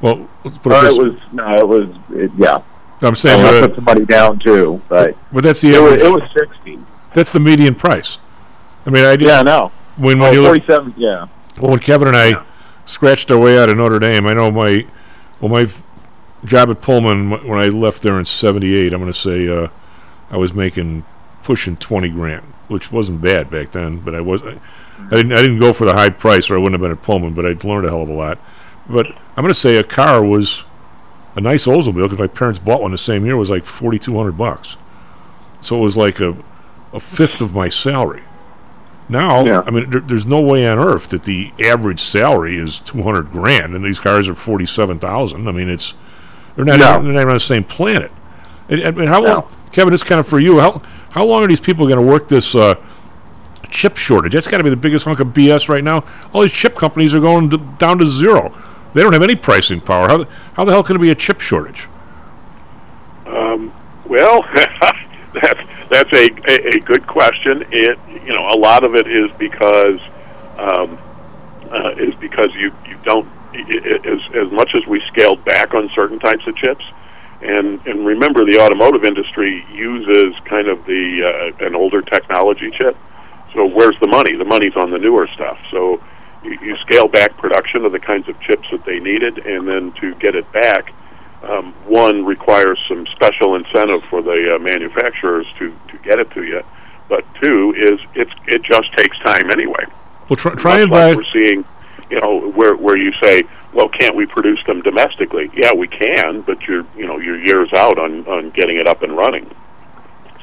well, 0.00 0.28
let's 0.44 0.56
put 0.58 0.72
it 0.72 0.76
Uh, 0.76 0.82
this 0.82 0.96
it 0.96 1.02
was 1.02 1.14
no, 1.32 1.50
it 1.54 1.68
was 1.68 1.88
it, 2.10 2.30
yeah. 2.36 2.58
I'm 3.00 3.14
saying, 3.14 3.44
I, 3.44 3.58
uh, 3.58 3.66
put 3.68 3.76
somebody 3.76 4.04
down 4.06 4.38
too, 4.40 4.80
but 4.88 5.16
but 5.32 5.42
that's 5.44 5.60
the 5.60 5.74
it 5.74 5.80
was, 5.80 5.92
it 6.02 6.10
was 6.10 6.22
sixty. 6.34 6.78
That's 7.14 7.32
the 7.32 7.40
median 7.40 7.74
price. 7.74 8.18
I 8.86 8.90
mean, 8.90 9.04
I 9.04 9.12
Yeah, 9.14 9.40
I 9.40 9.42
know. 9.42 9.72
when 9.96 10.18
Oh, 10.20 10.22
when 10.24 10.34
you 10.34 10.42
look. 10.42 10.62
Yeah. 10.96 11.26
well, 11.60 11.70
when 11.72 11.80
Kevin 11.80 12.08
and 12.08 12.16
I 12.16 12.44
scratched 12.88 13.30
our 13.30 13.38
way 13.38 13.58
out 13.58 13.68
of 13.68 13.76
Notre 13.76 13.98
Dame, 13.98 14.26
I 14.26 14.34
know 14.34 14.50
my 14.50 14.86
well 15.40 15.50
my 15.50 15.70
job 16.44 16.70
at 16.70 16.80
Pullman 16.80 17.46
when 17.46 17.58
I 17.58 17.68
left 17.68 18.02
there 18.02 18.18
in 18.18 18.24
'78. 18.24 18.92
I'm 18.92 19.00
going 19.00 19.12
to 19.12 19.18
say 19.18 19.48
uh, 19.48 19.68
I 20.30 20.36
was 20.36 20.52
making 20.52 21.04
pushing 21.42 21.76
twenty 21.76 22.10
grand, 22.10 22.44
which 22.68 22.90
wasn't 22.90 23.20
bad 23.20 23.50
back 23.50 23.72
then. 23.72 24.00
But 24.00 24.14
I 24.14 24.20
was 24.20 24.42
I, 24.42 24.58
I 24.98 25.10
didn't 25.10 25.32
I 25.32 25.42
didn't 25.42 25.58
go 25.58 25.72
for 25.72 25.84
the 25.84 25.94
high 25.94 26.10
price, 26.10 26.50
or 26.50 26.56
I 26.56 26.58
wouldn't 26.58 26.74
have 26.74 26.80
been 26.80 26.96
at 26.96 27.02
Pullman. 27.02 27.34
But 27.34 27.46
I'd 27.46 27.62
learned 27.62 27.86
a 27.86 27.90
hell 27.90 28.02
of 28.02 28.08
a 28.08 28.14
lot. 28.14 28.38
But 28.88 29.06
I'm 29.06 29.42
going 29.44 29.48
to 29.48 29.54
say 29.54 29.76
a 29.76 29.84
car 29.84 30.24
was 30.24 30.64
a 31.36 31.40
nice 31.40 31.66
Oldsmobile 31.66 32.04
because 32.04 32.18
my 32.18 32.26
parents 32.26 32.58
bought 32.58 32.80
one 32.80 32.90
the 32.90 32.98
same 32.98 33.24
year 33.24 33.36
was 33.36 33.50
like 33.50 33.64
forty 33.64 33.98
two 33.98 34.16
hundred 34.16 34.38
bucks. 34.38 34.76
So 35.60 35.76
it 35.76 35.80
was 35.80 35.96
like 35.96 36.20
a 36.20 36.36
a 36.92 37.00
fifth 37.00 37.42
of 37.42 37.54
my 37.54 37.68
salary. 37.68 38.22
Now, 39.08 39.44
Yeah. 39.44 39.62
I 39.66 39.70
mean, 39.70 39.88
there, 39.90 40.00
there's 40.00 40.26
no 40.26 40.40
way 40.40 40.66
on 40.68 40.78
earth 40.78 41.08
that 41.08 41.22
the 41.24 41.52
average 41.64 42.00
salary 42.00 42.58
is 42.58 42.78
200 42.80 43.30
grand, 43.32 43.74
and 43.74 43.84
these 43.84 43.98
cars 43.98 44.28
are 44.28 44.34
47,000. 44.34 45.48
I 45.48 45.52
mean, 45.52 45.68
it's 45.68 45.94
they're 46.56 46.64
not 46.64 46.78
No. 46.78 47.02
they're 47.02 47.12
not 47.12 47.20
even 47.20 47.28
on 47.28 47.34
the 47.34 47.40
same 47.40 47.64
planet. 47.64 48.10
And, 48.68 48.80
and, 48.80 48.98
and 48.98 49.08
how 49.08 49.20
No. 49.20 49.32
long, 49.32 49.48
Kevin? 49.72 49.94
It's 49.94 50.02
kind 50.02 50.18
of 50.20 50.26
for 50.28 50.38
you. 50.38 50.58
How 50.60 50.82
how 51.10 51.24
long 51.24 51.42
are 51.42 51.46
these 51.48 51.60
people 51.60 51.86
going 51.86 51.98
to 51.98 52.04
work 52.06 52.28
this 52.28 52.54
uh, 52.54 52.74
chip 53.70 53.96
shortage? 53.96 54.32
That's 54.34 54.46
got 54.46 54.58
to 54.58 54.64
be 54.64 54.70
the 54.70 54.76
biggest 54.76 55.06
hunk 55.06 55.20
of 55.20 55.28
BS 55.28 55.68
right 55.70 55.82
now. 55.84 56.04
All 56.34 56.42
these 56.42 56.52
chip 56.52 56.74
companies 56.76 57.14
are 57.14 57.20
going 57.20 57.48
to, 57.50 57.56
down 57.78 57.98
to 57.98 58.06
zero. 58.06 58.54
They 58.92 59.02
don't 59.02 59.12
have 59.14 59.22
any 59.22 59.36
pricing 59.36 59.80
power. 59.80 60.06
How 60.08 60.24
how 60.54 60.64
the 60.64 60.72
hell 60.72 60.82
can 60.82 60.96
it 60.96 61.00
be 61.00 61.10
a 61.10 61.14
chip 61.14 61.40
shortage? 61.40 61.88
Um, 63.26 63.72
well, 64.06 64.42
that's 64.54 65.60
that's 65.90 66.12
a, 66.12 66.28
a, 66.48 66.76
a 66.76 66.80
good 66.80 67.06
question. 67.06 67.64
It 67.70 67.98
you 68.24 68.32
know 68.34 68.48
a 68.48 68.58
lot 68.58 68.84
of 68.84 68.94
it 68.94 69.06
is 69.06 69.30
because 69.38 70.00
um, 70.58 70.98
uh, 71.70 71.90
is 71.98 72.14
because 72.16 72.48
you 72.54 72.72
you 72.86 72.96
don't 73.04 73.28
i- 73.54 73.58
i- 73.58 74.08
as 74.08 74.20
as 74.46 74.52
much 74.52 74.70
as 74.74 74.86
we 74.86 75.00
scaled 75.08 75.44
back 75.44 75.74
on 75.74 75.90
certain 75.94 76.18
types 76.18 76.46
of 76.46 76.56
chips. 76.56 76.84
And 77.40 77.80
and 77.86 78.04
remember, 78.04 78.44
the 78.44 78.58
automotive 78.60 79.04
industry 79.04 79.64
uses 79.72 80.34
kind 80.44 80.66
of 80.68 80.84
the 80.86 81.52
uh, 81.60 81.66
an 81.66 81.74
older 81.74 82.02
technology 82.02 82.70
chip. 82.76 82.96
So 83.54 83.64
where's 83.66 83.98
the 84.00 84.08
money? 84.08 84.34
The 84.36 84.44
money's 84.44 84.76
on 84.76 84.90
the 84.90 84.98
newer 84.98 85.26
stuff. 85.34 85.58
So 85.70 86.02
you, 86.42 86.58
you 86.62 86.76
scale 86.78 87.08
back 87.08 87.36
production 87.38 87.84
of 87.84 87.92
the 87.92 87.98
kinds 88.00 88.28
of 88.28 88.38
chips 88.40 88.66
that 88.72 88.84
they 88.84 88.98
needed, 88.98 89.38
and 89.38 89.66
then 89.68 89.92
to 90.00 90.14
get 90.16 90.34
it 90.34 90.50
back, 90.52 90.92
um, 91.42 91.72
one 91.86 92.24
requires 92.24 92.78
some 92.88 93.06
special 93.06 93.54
incentive 93.54 94.02
for 94.10 94.22
the 94.22 94.56
uh, 94.56 94.58
manufacturers 94.58 95.46
to, 95.58 95.74
to 95.88 95.98
get 95.98 96.18
it 96.18 96.30
to 96.32 96.44
you. 96.44 96.62
But 97.08 97.24
two 97.40 97.74
is 97.76 98.00
it's 98.14 98.32
it 98.46 98.62
just 98.62 98.92
takes 98.96 99.18
time 99.20 99.50
anyway. 99.50 99.84
Well, 100.28 100.36
try, 100.36 100.54
try 100.54 100.80
and 100.80 100.90
like 100.90 101.12
buy. 101.12 101.16
we're 101.16 101.32
seeing, 101.32 101.64
you 102.10 102.20
know, 102.20 102.50
where 102.50 102.76
where 102.76 102.98
you 102.98 103.12
say, 103.14 103.42
well, 103.72 103.88
can't 103.88 104.14
we 104.14 104.26
produce 104.26 104.62
them 104.66 104.82
domestically? 104.82 105.50
Yeah, 105.54 105.72
we 105.74 105.88
can, 105.88 106.42
but 106.42 106.60
you're 106.62 106.84
you 106.96 107.06
know 107.06 107.18
you're 107.18 107.42
years 107.42 107.70
out 107.74 107.98
on 107.98 108.26
on 108.26 108.50
getting 108.50 108.76
it 108.78 108.86
up 108.86 109.02
and 109.02 109.16
running. 109.16 109.50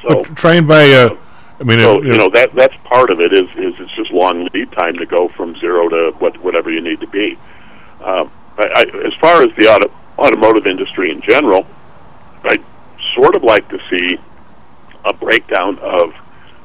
So 0.02 0.24
but 0.24 0.36
try 0.36 0.54
and 0.54 0.66
buy. 0.66 0.90
Uh, 0.90 1.16
I 1.60 1.64
mean, 1.64 1.78
so 1.78 1.98
uh, 1.98 2.00
you 2.00 2.16
know 2.16 2.28
that 2.30 2.52
that's 2.52 2.76
part 2.84 3.10
of 3.10 3.20
it 3.20 3.32
is 3.32 3.48
is 3.50 3.74
it's 3.78 3.94
just 3.94 4.10
long 4.10 4.48
lead 4.52 4.72
time 4.72 4.96
to 4.98 5.06
go 5.06 5.28
from 5.28 5.56
zero 5.60 5.88
to 5.88 6.16
what 6.18 6.36
whatever 6.42 6.70
you 6.70 6.80
need 6.80 7.00
to 7.00 7.06
be. 7.06 7.38
Um, 8.02 8.30
I, 8.58 8.66
I, 8.74 9.06
as 9.06 9.14
far 9.20 9.42
as 9.42 9.54
the 9.56 9.68
auto, 9.68 9.92
automotive 10.18 10.66
industry 10.66 11.10
in 11.10 11.20
general, 11.22 11.66
I'd 12.44 12.64
sort 13.14 13.36
of 13.36 13.42
like 13.42 13.68
to 13.68 13.78
see 13.90 14.18
a 15.04 15.14
breakdown 15.14 15.78
of 15.78 16.12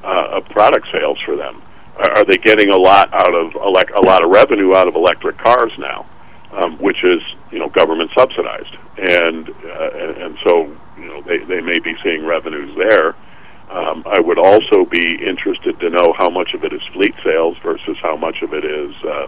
uh, 0.04 0.38
of 0.38 0.46
product 0.46 0.88
sales 0.92 1.20
for 1.26 1.36
them. 1.36 1.62
Are, 1.98 2.26
they 2.26 2.38
getting 2.38 2.70
a 2.70 2.78
lot 2.78 3.14
out 3.14 3.34
of 3.36 3.52
elec- 3.52 3.94
a 3.96 4.06
lot 4.06 4.24
of 4.24 4.32
revenue 4.32 4.74
out 4.74 4.88
of 4.88 4.96
electric 4.96 5.38
cars 5.38 5.72
now, 5.78 6.10
um, 6.52 6.78
which 6.80 7.04
is 7.04 7.22
you 7.52 7.60
know 7.60 7.70
government 7.70 8.10
subsidized, 8.18 8.76
and 8.98 9.50
uh, 9.50 9.90
and, 9.94 10.18
and 10.18 10.38
so 10.48 10.76
you 10.98 11.06
know 11.06 11.22
they 11.22 11.40
they 11.40 11.62
may 11.62 11.80
be 11.80 11.94
seeing 12.04 12.26
revenues 12.26 12.76
there. 12.78 13.16
Um, 13.70 14.04
I 14.06 14.20
would 14.20 14.38
also 14.38 14.84
be 14.84 15.16
interested 15.16 15.80
to 15.80 15.90
know 15.90 16.14
how 16.18 16.30
much 16.30 16.54
of 16.54 16.64
it 16.66 16.74
is 16.74 16.82
fleet 16.92 17.16
sales 17.24 17.56
versus 17.64 17.96
how 18.02 18.18
much 18.18 18.42
of 18.42 18.54
it 18.54 18.66
is, 18.66 18.94
uh, 19.06 19.28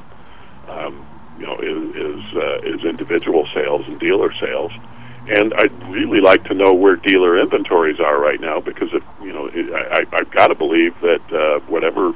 um, 0.67 1.05
you 1.39 1.45
know, 1.45 1.57
is 1.59 1.95
is, 1.95 2.35
uh, 2.35 2.57
is 2.63 2.83
individual 2.85 3.47
sales 3.53 3.85
and 3.87 3.99
dealer 3.99 4.33
sales. 4.39 4.71
And 5.27 5.53
I'd 5.53 5.71
really 5.89 6.19
like 6.19 6.43
to 6.45 6.53
know 6.53 6.73
where 6.73 6.97
dealer 6.97 7.39
inventories 7.39 7.99
are 7.99 8.19
right 8.19 8.41
now 8.41 8.59
because 8.59 8.89
if 8.93 9.03
you 9.21 9.31
know, 9.31 9.45
it, 9.47 9.73
I, 9.73 10.05
I've 10.17 10.31
got 10.31 10.47
to 10.47 10.55
believe 10.55 10.99
that 10.99 11.21
uh, 11.33 11.59
whatever, 11.67 12.11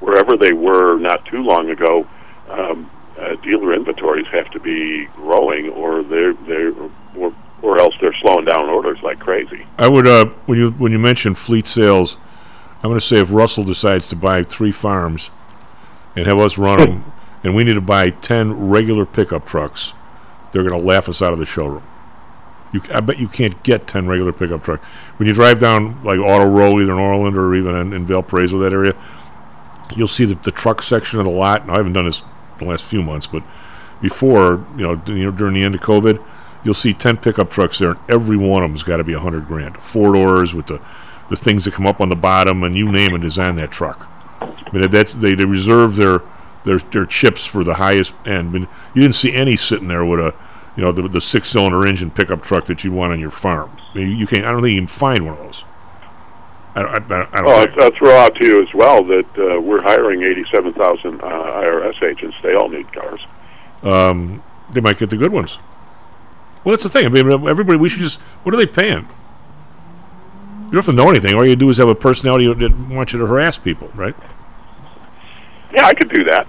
wherever 0.00 0.36
they 0.36 0.52
were 0.52 0.98
not 0.98 1.24
too 1.24 1.42
long 1.42 1.70
ago, 1.70 2.06
um, 2.50 2.90
uh, 3.18 3.34
dealer 3.36 3.74
inventories 3.74 4.26
have 4.26 4.50
to 4.50 4.60
be 4.60 5.06
growing, 5.16 5.70
or 5.70 6.02
they're 6.02 6.34
they're 6.34 6.72
or, 7.16 7.34
or 7.62 7.78
else 7.78 7.94
they're 8.00 8.14
slowing 8.20 8.44
down 8.44 8.68
orders 8.68 8.98
like 9.02 9.18
crazy. 9.18 9.66
I 9.78 9.88
would 9.88 10.06
uh, 10.06 10.26
when 10.46 10.58
you 10.58 10.70
when 10.72 10.92
you 10.92 10.98
mention 10.98 11.34
fleet 11.34 11.66
sales, 11.66 12.16
I'm 12.82 12.90
going 12.90 13.00
to 13.00 13.06
say 13.06 13.16
if 13.16 13.30
Russell 13.30 13.64
decides 13.64 14.08
to 14.10 14.16
buy 14.16 14.42
three 14.42 14.72
farms 14.72 15.30
and 16.16 16.26
have 16.26 16.38
us 16.38 16.58
run 16.58 16.78
them, 16.78 17.12
and 17.42 17.54
we 17.54 17.64
need 17.64 17.74
to 17.74 17.80
buy 17.80 18.10
ten 18.10 18.68
regular 18.68 19.06
pickup 19.06 19.46
trucks, 19.46 19.92
they're 20.52 20.62
going 20.62 20.78
to 20.78 20.86
laugh 20.86 21.08
us 21.08 21.22
out 21.22 21.32
of 21.32 21.38
the 21.38 21.46
showroom. 21.46 21.82
You, 22.72 22.80
I 22.92 23.00
bet 23.00 23.18
you 23.18 23.28
can't 23.28 23.62
get 23.62 23.86
ten 23.86 24.06
regular 24.06 24.32
pickup 24.32 24.62
trucks. 24.62 24.84
When 25.16 25.26
you 25.26 25.34
drive 25.34 25.58
down 25.58 26.02
like 26.04 26.18
Auto 26.18 26.44
Row, 26.44 26.80
either 26.80 26.92
in 26.92 26.98
Orland 26.98 27.36
or 27.36 27.54
even 27.54 27.74
in, 27.74 27.92
in 27.92 28.06
Valparaiso, 28.06 28.58
that 28.58 28.72
area, 28.72 28.94
you'll 29.96 30.08
see 30.08 30.24
the, 30.24 30.36
the 30.36 30.52
truck 30.52 30.82
section 30.82 31.18
of 31.18 31.24
the 31.24 31.32
lot. 31.32 31.62
And 31.62 31.70
I 31.70 31.76
haven't 31.76 31.94
done 31.94 32.06
this 32.06 32.20
in 32.20 32.66
the 32.66 32.70
last 32.70 32.84
few 32.84 33.02
months, 33.02 33.26
but 33.26 33.42
before, 34.00 34.64
you 34.76 34.82
know, 34.82 34.96
during 34.96 35.54
the 35.54 35.62
end 35.64 35.74
of 35.74 35.80
COVID, 35.80 36.24
you'll 36.64 36.74
see 36.74 36.94
ten 36.94 37.16
pickup 37.16 37.50
trucks 37.50 37.78
there, 37.78 37.90
and 37.90 38.00
every 38.08 38.36
one 38.36 38.62
of 38.62 38.70
them's 38.70 38.82
got 38.82 38.98
to 38.98 39.04
be 39.04 39.14
a 39.14 39.20
hundred 39.20 39.46
grand. 39.46 39.76
Four 39.78 40.12
doors 40.12 40.54
with 40.54 40.66
the 40.66 40.80
the 41.28 41.36
things 41.36 41.64
that 41.64 41.74
come 41.74 41.86
up 41.86 42.00
on 42.00 42.08
the 42.08 42.16
bottom, 42.16 42.62
and 42.64 42.76
you 42.76 42.90
name 42.90 43.14
it 43.14 43.24
is 43.24 43.38
on 43.38 43.56
that 43.56 43.70
truck. 43.70 44.08
I 44.40 44.70
mean, 44.72 44.90
that's 44.90 45.12
they, 45.12 45.34
they 45.34 45.44
reserve 45.44 45.96
their 45.96 46.20
their 46.64 46.78
their 46.78 47.06
chips 47.06 47.44
for 47.46 47.64
the 47.64 47.74
highest 47.74 48.12
end. 48.26 48.48
I 48.48 48.52
mean, 48.52 48.68
you 48.94 49.02
didn't 49.02 49.14
see 49.14 49.32
any 49.34 49.56
sitting 49.56 49.88
there 49.88 50.04
with 50.04 50.20
a 50.20 50.34
you 50.76 50.82
know 50.82 50.92
the, 50.92 51.08
the 51.08 51.20
six 51.20 51.48
cylinder 51.50 51.86
engine 51.86 52.10
pickup 52.10 52.42
truck 52.42 52.66
that 52.66 52.84
you 52.84 52.92
want 52.92 53.12
on 53.12 53.20
your 53.20 53.30
farm. 53.30 53.76
I 53.94 53.98
mean, 53.98 54.16
you 54.18 54.26
can't. 54.26 54.44
I 54.44 54.52
don't 54.52 54.62
think 54.62 54.74
you 54.74 54.80
can 54.80 54.86
find 54.86 55.24
one 55.26 55.36
of 55.38 55.44
those. 55.44 55.64
I, 56.74 56.82
I, 56.82 56.96
I, 56.98 57.00
Oh, 57.44 57.64
think. 57.66 57.78
I'll, 57.78 57.84
I'll 57.84 57.90
throw 57.98 58.16
out 58.16 58.36
to 58.36 58.46
you 58.46 58.62
as 58.62 58.72
well 58.74 59.02
that 59.04 59.26
uh, 59.36 59.60
we're 59.60 59.82
hiring 59.82 60.22
87,000 60.22 61.20
uh, 61.20 61.24
IRS 61.24 62.00
agents. 62.02 62.36
They 62.44 62.54
all 62.54 62.68
need 62.68 62.92
cars. 62.92 63.20
um, 63.82 64.42
they 64.70 64.80
might 64.80 64.96
get 64.98 65.10
the 65.10 65.16
good 65.16 65.32
ones. 65.32 65.58
Well, 66.62 66.72
that's 66.74 66.84
the 66.84 66.88
thing. 66.88 67.06
I 67.06 67.08
mean, 67.08 67.28
everybody, 67.48 67.76
we 67.76 67.88
should 67.88 67.98
just. 68.00 68.20
What 68.44 68.54
are 68.54 68.58
they 68.58 68.66
paying? 68.66 69.08
You 70.66 70.74
don't 70.76 70.84
have 70.84 70.86
to 70.86 70.92
know 70.92 71.10
anything. 71.10 71.34
All 71.34 71.44
you 71.44 71.56
do 71.56 71.68
is 71.70 71.78
have 71.78 71.88
a 71.88 71.94
personality 71.96 72.46
that 72.46 72.78
wants 72.88 73.12
you 73.12 73.18
to 73.18 73.26
harass 73.26 73.56
people, 73.58 73.88
right? 73.96 74.14
Yeah, 75.72 75.86
I 75.86 75.94
could 75.94 76.10
do 76.10 76.24
that. 76.24 76.46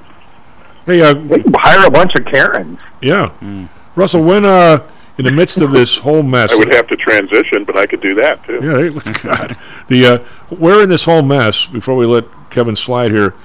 Hey, 0.85 1.01
uh, 1.01 1.13
hire 1.55 1.87
a 1.87 1.91
bunch 1.91 2.15
of 2.15 2.25
Karens. 2.25 2.79
Yeah, 3.01 3.67
Russell. 3.95 4.23
When 4.23 4.45
uh, 4.45 4.87
in 5.17 5.25
the 5.25 5.31
midst 5.31 5.61
of 5.61 5.71
this 5.71 5.97
whole 5.97 6.23
mess, 6.23 6.51
I 6.51 6.55
would 6.55 6.73
have 6.73 6.87
to 6.87 6.95
transition, 6.95 7.65
but 7.65 7.77
I 7.77 7.85
could 7.85 8.01
do 8.01 8.15
that 8.15 8.43
too. 8.45 8.59
Yeah, 8.61 8.81
hey, 8.81 9.13
God. 9.21 9.57
The 9.87 10.05
uh, 10.05 10.55
we're 10.55 10.83
in 10.83 10.89
this 10.89 11.03
whole 11.03 11.21
mess. 11.21 11.67
Before 11.67 11.95
we 11.95 12.05
let 12.05 12.25
Kevin 12.49 12.75
slide 12.75 13.11
here, 13.11 13.35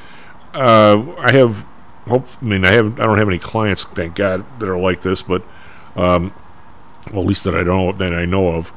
uh, 0.55 1.15
I 1.19 1.33
have 1.33 1.65
hope. 2.07 2.27
I 2.41 2.45
mean, 2.45 2.65
I 2.65 2.73
have. 2.73 2.99
I 2.99 3.05
don't 3.05 3.19
have 3.19 3.29
any 3.29 3.39
clients, 3.39 3.85
thank 3.85 4.15
God, 4.15 4.45
that 4.61 4.69
are 4.69 4.79
like 4.79 5.03
this. 5.03 5.21
But 5.21 5.43
um, 5.95 6.33
well, 7.13 7.23
at 7.23 7.27
least 7.29 7.45
that 7.45 7.55
I 7.55 7.65
don't 7.65 7.99
that 7.99 8.15
I 8.15 8.25
know 8.25 8.49
of. 8.49 8.73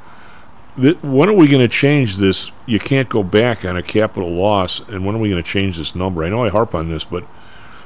Th- 0.82 0.98
when 1.02 1.30
are 1.30 1.34
we 1.34 1.48
going 1.48 1.62
to 1.62 1.68
change 1.68 2.18
this? 2.18 2.52
You 2.66 2.80
can't 2.80 3.10
go 3.10 3.24
back 3.24 3.66
on 3.66 3.76
a 3.76 3.84
capital 3.84 4.30
loss. 4.32 4.80
And 4.88 5.06
when 5.06 5.16
are 5.16 5.20
we 5.20 5.30
going 5.30 5.42
to 5.44 5.50
change 5.50 5.78
this 5.78 5.96
number? 5.96 6.24
I 6.24 6.30
know 6.30 6.44
I 6.46 6.50
harp 6.50 6.76
on 6.76 6.90
this, 6.90 7.04
but 7.04 7.24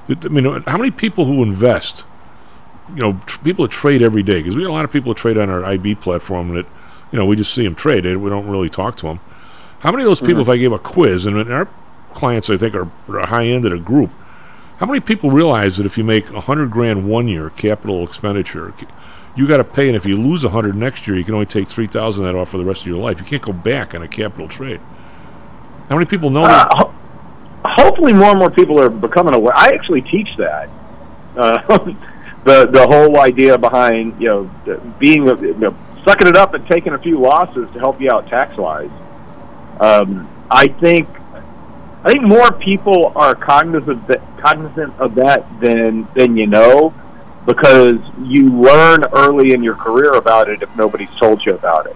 th- 0.07 0.19
I 0.25 0.27
mean, 0.27 0.45
how 0.67 0.77
many 0.77 0.91
people 0.91 1.25
who 1.25 1.41
invest? 1.43 2.03
You 2.95 3.01
know, 3.01 3.21
tr- 3.25 3.39
people 3.43 3.65
that 3.65 3.71
trade 3.71 4.01
every 4.01 4.23
day 4.23 4.39
because 4.39 4.55
we 4.55 4.63
got 4.63 4.69
a 4.69 4.73
lot 4.73 4.85
of 4.85 4.91
people 4.91 5.13
that 5.13 5.19
trade 5.19 5.37
on 5.37 5.49
our 5.49 5.63
IB 5.63 5.95
platform 5.95 6.53
that, 6.55 6.65
you 7.11 7.17
know, 7.17 7.25
we 7.25 7.35
just 7.35 7.53
see 7.53 7.63
them 7.63 7.75
trade. 7.75 8.05
We 8.05 8.29
don't 8.29 8.47
really 8.47 8.69
talk 8.69 8.97
to 8.97 9.07
them. 9.07 9.19
How 9.79 9.91
many 9.91 10.03
of 10.03 10.07
those 10.09 10.19
people, 10.19 10.37
Mhm. 10.37 10.41
if 10.43 10.49
I 10.49 10.57
gave 10.57 10.71
a 10.71 10.79
quiz, 10.79 11.25
and 11.25 11.37
our 11.51 11.67
clients, 12.13 12.49
I 12.49 12.57
think, 12.57 12.75
are, 12.75 12.87
are 13.09 13.27
high 13.27 13.45
end 13.45 13.65
at 13.65 13.71
a 13.73 13.79
group, 13.79 14.11
how 14.77 14.85
many 14.85 14.99
people 14.99 15.29
realize 15.31 15.77
that 15.77 15.85
if 15.85 15.97
you 15.97 16.03
make 16.03 16.29
a 16.31 16.41
hundred 16.41 16.71
grand 16.71 17.07
one 17.07 17.27
year 17.27 17.49
capital 17.51 18.03
expenditure, 18.03 18.73
you 19.35 19.47
got 19.47 19.57
to 19.57 19.63
pay, 19.63 19.87
and 19.87 19.95
if 19.95 20.05
you 20.05 20.15
lose 20.17 20.43
a 20.43 20.49
hundred 20.49 20.75
next 20.75 21.07
year, 21.07 21.17
you 21.17 21.23
can 21.23 21.33
only 21.33 21.45
take 21.45 21.67
three 21.67 21.87
thousand 21.87 22.25
that 22.25 22.35
off 22.35 22.49
for 22.49 22.57
the 22.57 22.65
rest 22.65 22.81
of 22.81 22.87
your 22.87 22.99
life. 22.99 23.19
You 23.19 23.25
can't 23.25 23.41
go 23.41 23.53
back 23.53 23.95
on 23.95 24.01
a 24.01 24.07
capital 24.07 24.47
trade. 24.47 24.79
How 25.89 25.95
many 25.95 26.05
people 26.05 26.29
know 26.29 26.43
that? 26.43 26.67
Uh, 26.71 26.75
ho- 26.75 26.93
hopefully, 27.65 28.13
more 28.13 28.29
and 28.29 28.39
more 28.39 28.51
people 28.51 28.79
are 28.79 28.89
becoming 28.89 29.33
aware. 29.33 29.53
I 29.55 29.69
actually 29.69 30.01
teach 30.01 30.29
that. 30.37 30.69
Uh, 31.35 31.77
the 32.45 32.67
the 32.67 32.87
whole 32.89 33.19
idea 33.19 33.57
behind 33.57 34.21
you 34.21 34.29
know 34.29 34.51
the- 34.65 34.77
being 34.99 35.25
you 35.25 35.53
know, 35.55 35.75
sucking 36.05 36.27
it 36.27 36.35
up 36.37 36.53
and 36.53 36.67
taking 36.67 36.93
a 36.93 36.99
few 36.99 37.19
losses 37.19 37.67
to 37.73 37.79
help 37.79 37.99
you 37.99 38.09
out 38.11 38.27
tax 38.27 38.55
wise. 38.57 38.91
Um, 39.79 40.29
I 40.49 40.67
think 40.67 41.07
I 42.03 42.11
think 42.11 42.23
more 42.23 42.51
people 42.51 43.13
are 43.15 43.33
cognizant 43.33 43.89
of 43.89 44.07
that, 44.07 44.21
cognizant 44.43 44.93
of 44.99 45.15
that 45.15 45.47
than 45.61 46.07
than 46.15 46.37
you 46.37 46.47
know, 46.47 46.93
because 47.45 47.95
you 48.23 48.49
learn 48.49 49.03
early 49.13 49.53
in 49.53 49.61
your 49.63 49.75
career 49.75 50.13
about 50.13 50.49
it 50.49 50.61
if 50.61 50.73
nobody's 50.75 51.09
told 51.19 51.45
you 51.45 51.53
about 51.53 51.87
it. 51.87 51.95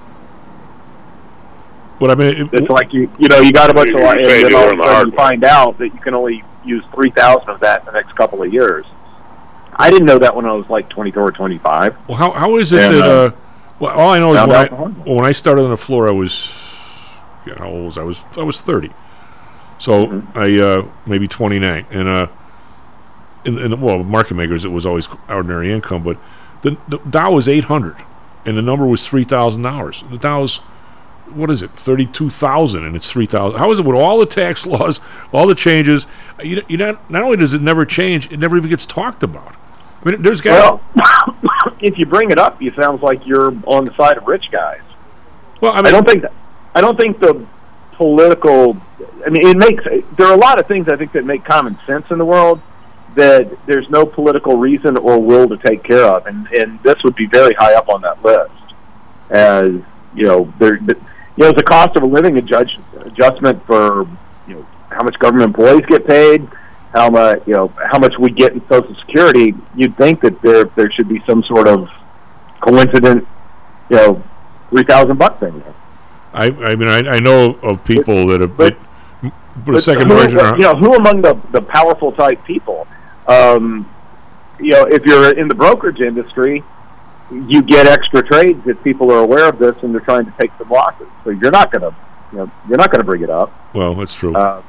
But 2.00 2.12
I 2.12 2.16
mean, 2.16 2.48
it, 2.48 2.50
It's 2.54 2.70
like 2.70 2.93
you 2.93 3.12
you 3.18 3.28
know 3.28 3.39
you 3.39 3.52
got 3.52 3.70
a 3.70 3.74
bunch 3.74 3.89
of 3.91 4.00
You- 4.00 4.08
li- 4.08 4.20
you 4.24 4.30
say 4.30 4.36
and 4.36 4.43
then 4.45 4.52
you 4.52 4.58
all 4.58 4.70
of 4.74 4.80
a 4.80 4.84
sudden 4.84 5.12
you 5.12 5.18
find 5.18 5.43
out 5.43 5.78
that 5.80 5.86
you 5.93 6.00
can 6.00 6.14
only 6.16 6.43
use 6.64 6.84
three 6.93 7.10
thousand 7.10 7.50
of 7.50 7.60
that 7.62 7.80
in 7.80 7.86
the 7.86 7.91
next 7.93 8.16
couple 8.16 8.43
of 8.43 8.52
years. 8.54 8.86
I 9.76 9.89
didn't 9.89 10.06
know 10.06 10.20
that 10.20 10.36
when 10.36 10.45
I 10.45 10.54
was 10.54 10.68
like 10.70 10.89
twenty 10.89 11.12
four 11.12 11.24
or 11.24 11.32
twenty 11.32 11.58
five. 11.60 11.95
Well, 12.08 12.18
how, 12.18 12.32
how 12.32 12.58
is 12.58 12.72
it 12.74 12.82
And, 12.82 12.93
that? 12.95 13.04
uh, 13.04 13.08
Uh, 13.08 13.32
well, 13.80 13.95
all 13.98 14.10
I 14.12 14.20
know 14.20 14.32
is 14.34 14.38
found 14.39 14.50
when 14.52 14.58
I, 14.60 14.64
out 14.64 14.70
the 14.70 14.76
hard 14.76 15.06
well, 15.06 15.16
when 15.16 15.26
I 15.26 15.32
started 15.32 15.64
on 15.64 15.70
the 15.72 15.78
floor, 15.78 16.08
I 16.08 16.12
was, 16.12 16.52
yeah, 17.45 17.56
how 17.58 17.70
old 17.70 17.86
was 17.86 17.98
I? 17.98 18.02
I 18.02 18.04
was 18.06 18.20
I 18.38 18.43
was 18.43 18.62
thirty, 18.62 18.91
so 19.80 20.08
Mm-hmm. 20.08 20.38
I 20.38 20.60
uh, 20.60 20.88
maybe 21.08 21.28
twenty 21.28 21.58
nine, 21.60 21.86
and 21.91 22.08
uh, 22.08 22.28
in, 23.46 23.58
in 23.58 23.72
the, 23.72 23.78
well, 23.78 24.04
market 24.04 24.36
makers 24.36 24.66
it 24.66 24.70
was 24.70 24.86
always 24.86 25.08
ordinary 25.30 25.72
income, 25.72 26.04
but 26.04 26.18
the, 26.62 26.78
the 26.88 26.98
Dow 27.10 27.32
was 27.32 27.48
eight 27.48 27.66
hundred, 27.66 27.96
and 28.46 28.58
the 28.58 28.62
number 28.62 28.86
was 28.86 29.08
three 29.08 29.24
thousand 29.24 29.62
dollars. 29.62 30.04
The 30.10 30.18
Dow's 30.18 30.58
what 31.34 31.50
is 31.50 31.62
it, 31.62 31.72
thirty 31.72 32.06
two 32.06 32.30
thousand, 32.30 32.86
and 32.86 32.96
it's 32.96 33.12
three 33.12 33.26
thousand. 33.26 33.60
How 33.60 33.72
is 33.72 33.80
it 33.80 33.86
with 33.86 33.96
all 33.96 34.20
the 34.20 34.26
tax 34.26 34.66
laws, 34.66 35.00
all 35.32 35.48
the 35.48 35.56
changes? 35.56 36.08
You, 36.44 36.64
you 36.68 36.78
not 36.78 37.10
not 37.10 37.24
only 37.24 37.38
does 37.38 37.54
it 37.54 37.62
never 37.62 37.86
change, 37.86 38.32
it 38.32 38.40
never 38.40 38.58
even 38.58 38.70
gets 38.70 38.86
talked 38.86 39.24
about. 39.24 39.56
I 40.04 40.12
mean, 40.12 40.22
there's 40.22 40.42
got 40.42 40.82
Well, 40.96 41.76
if 41.80 41.98
you 41.98 42.06
bring 42.06 42.32
it 42.32 42.38
up, 42.38 42.62
it 42.62 42.76
sounds 42.76 43.02
like 43.02 43.26
you're 43.26 43.54
on 43.66 43.86
the 43.86 43.94
side 43.96 44.18
of 44.18 44.28
rich 44.28 44.52
guys. 44.52 44.82
Well, 45.60 45.74
I, 45.74 45.78
mean, 45.78 45.88
I 45.88 45.92
don't 45.92 46.08
think 46.08 46.26
I 46.76 46.82
don't 46.82 47.00
think 47.00 47.20
the 47.20 47.46
political. 47.94 48.78
I 49.26 49.30
mean, 49.30 49.46
it 49.48 49.58
makes 49.58 49.84
there 50.18 50.28
are 50.28 50.34
a 50.34 50.40
lot 50.40 50.60
of 50.60 50.68
things 50.68 50.88
I 50.88 50.96
think 50.96 51.14
that 51.14 51.26
make 51.26 51.44
common 51.44 51.78
sense 51.86 52.06
in 52.10 52.18
the 52.18 52.26
world 52.26 52.62
that 53.18 53.51
there's 53.65 53.89
no 53.89 54.05
political 54.05 54.57
reason 54.57 54.95
or 54.97 55.20
will 55.20 55.47
to 55.49 55.57
take 55.57 55.84
care 55.84 56.05
of, 56.05 56.26
and 56.28 56.47
and 56.53 56.82
this 56.84 56.95
would 57.03 57.15
be 57.15 57.26
very 57.26 57.53
high 57.55 57.74
up 57.74 57.89
on 57.89 58.01
that 58.01 58.24
list. 58.24 58.51
As 59.30 59.70
you 60.15 60.28
know, 60.28 60.53
there, 60.59 60.78
you 60.78 60.95
know, 61.38 61.51
the 61.51 61.63
cost 61.63 61.95
of 61.97 62.03
a 62.03 62.05
living 62.05 62.38
adjust, 62.38 62.78
adjustment 63.01 63.65
for 63.65 64.07
you 64.47 64.55
know 64.55 64.68
how 64.89 65.03
much 65.03 65.18
government 65.20 65.49
employees 65.49 65.86
get 65.88 66.07
paid, 66.07 66.47
how 66.93 67.09
much 67.09 67.45
you 67.45 67.53
know 67.53 67.68
how 67.91 67.99
much 67.99 68.13
we 68.20 68.32
get 68.32 68.53
in 68.53 68.61
Social 68.70 68.95
Security. 69.05 69.53
You'd 69.76 69.97
think 69.97 70.22
that 70.22 70.41
there 70.41 70.65
there 70.76 70.91
should 70.91 71.09
be 71.09 71.22
some 71.28 71.43
sort 71.43 71.68
of 71.68 71.89
coincident, 72.61 73.28
you 73.89 73.95
know, 73.97 74.24
three 74.70 74.84
thousand 74.84 75.18
bucks 75.18 75.41
in 75.41 75.59
there. 75.59 75.74
I, 76.34 76.45
I 76.45 76.76
mean, 76.76 76.88
I, 76.88 76.99
I 76.99 77.20
know 77.20 77.57
of 77.63 77.84
people 77.84 78.28
that 78.28 78.41
have 78.41 78.55
but- 78.55 78.78
put 79.65 79.76
a 79.76 79.82
second 79.82 80.07
who, 80.07 80.13
mortgage 80.13 80.34
in 80.34 80.38
their 80.38 80.55
you 80.55 80.61
know, 80.63 80.76
who 80.76 80.93
among 80.93 81.22
the 81.22 81.34
the 81.51 81.61
powerful 81.61 82.11
type 82.11 82.43
people, 82.45 82.88
um, 83.28 83.89
you 84.59 84.71
know, 84.71 84.84
if 84.84 85.05
you're 85.05 85.38
in 85.38 85.47
the 85.47 85.55
brokerage 85.55 85.99
industry, 85.99 86.63
you 87.32 87.61
get 87.61 87.88
extra 87.88 88.23
trades 88.23 88.65
if 88.65 88.82
people 88.84 89.11
are 89.11 89.19
aware 89.19 89.49
of 89.49 89.59
this 89.59 89.75
and 89.82 89.93
they're 89.93 90.01
trying 90.01 90.25
to 90.25 90.34
take 90.39 90.51
some 90.57 90.69
losses. 90.69 91.07
So 91.23 91.32
you're 91.32 91.51
not 91.51 91.71
going 91.71 91.82
to, 91.82 91.95
you 92.32 92.38
know, 92.39 92.51
you're 92.67 92.78
not 92.78 92.91
going 92.91 93.01
to 93.01 93.05
bring 93.05 93.21
it 93.21 93.30
up. 93.30 93.51
Well, 93.73 93.95
that's 93.95 94.13
true. 94.13 94.36
Uh, 94.36 94.63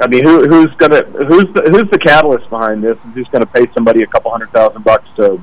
I 0.00 0.06
mean, 0.06 0.24
who, 0.24 0.46
who's 0.46 0.72
going 0.74 0.92
to 0.92 1.04
who's 1.26 1.52
the, 1.54 1.62
who's 1.72 1.90
the 1.90 1.98
catalyst 1.98 2.48
behind 2.50 2.84
this? 2.84 2.96
And 3.02 3.12
who's 3.14 3.26
going 3.28 3.44
to 3.44 3.50
pay 3.50 3.66
somebody 3.74 4.02
a 4.02 4.06
couple 4.06 4.30
hundred 4.30 4.50
thousand 4.52 4.84
bucks 4.84 5.08
to 5.16 5.40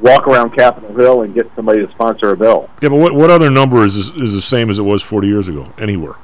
walk 0.00 0.26
around 0.26 0.50
Capitol 0.54 0.94
Hill 0.94 1.22
and 1.22 1.34
get 1.34 1.50
somebody 1.56 1.86
to 1.86 1.90
sponsor 1.92 2.32
a 2.32 2.36
bill? 2.36 2.68
yeah, 2.82 2.90
but 2.90 2.96
what 2.96 3.14
what 3.14 3.30
other 3.30 3.48
number 3.48 3.84
is 3.84 3.96
is 3.96 4.32
the 4.34 4.42
same 4.42 4.68
as 4.68 4.78
it 4.78 4.82
was 4.82 5.02
40 5.02 5.28
years 5.28 5.48
ago 5.48 5.72
anywhere? 5.78 6.16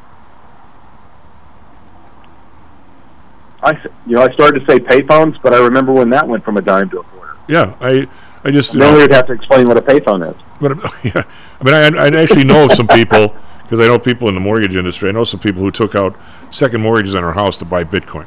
I, 3.62 3.72
you 4.06 4.14
know, 4.16 4.22
I 4.22 4.32
started 4.32 4.60
to 4.60 4.66
say 4.72 4.78
payphones, 4.80 5.40
but 5.42 5.52
I 5.54 5.58
remember 5.62 5.92
when 5.92 6.10
that 6.10 6.26
went 6.26 6.44
from 6.44 6.56
a 6.56 6.62
dime 6.62 6.88
to 6.90 7.00
a 7.00 7.02
quarter. 7.04 7.36
Yeah, 7.48 7.74
I 7.80 8.08
I 8.42 8.50
just 8.50 8.72
then 8.72 8.80
know, 8.80 8.94
we 8.94 9.02
would 9.02 9.12
have 9.12 9.26
to 9.26 9.32
explain 9.32 9.68
what 9.68 9.76
a 9.76 9.82
payphone 9.82 10.28
is. 10.30 10.40
but 10.60 10.78
yeah, 11.04 11.24
I 11.60 11.64
mean, 11.64 11.74
I, 11.98 12.04
I 12.04 12.22
actually 12.22 12.44
know 12.44 12.64
of 12.64 12.72
some 12.72 12.88
people 12.88 13.34
because 13.62 13.80
I 13.80 13.86
know 13.86 13.98
people 13.98 14.28
in 14.28 14.34
the 14.34 14.40
mortgage 14.40 14.76
industry. 14.76 15.08
I 15.10 15.12
know 15.12 15.24
some 15.24 15.40
people 15.40 15.60
who 15.62 15.70
took 15.70 15.94
out 15.94 16.16
second 16.50 16.80
mortgages 16.80 17.14
on 17.14 17.22
their 17.22 17.32
house 17.32 17.58
to 17.58 17.64
buy 17.64 17.84
Bitcoin. 17.84 18.26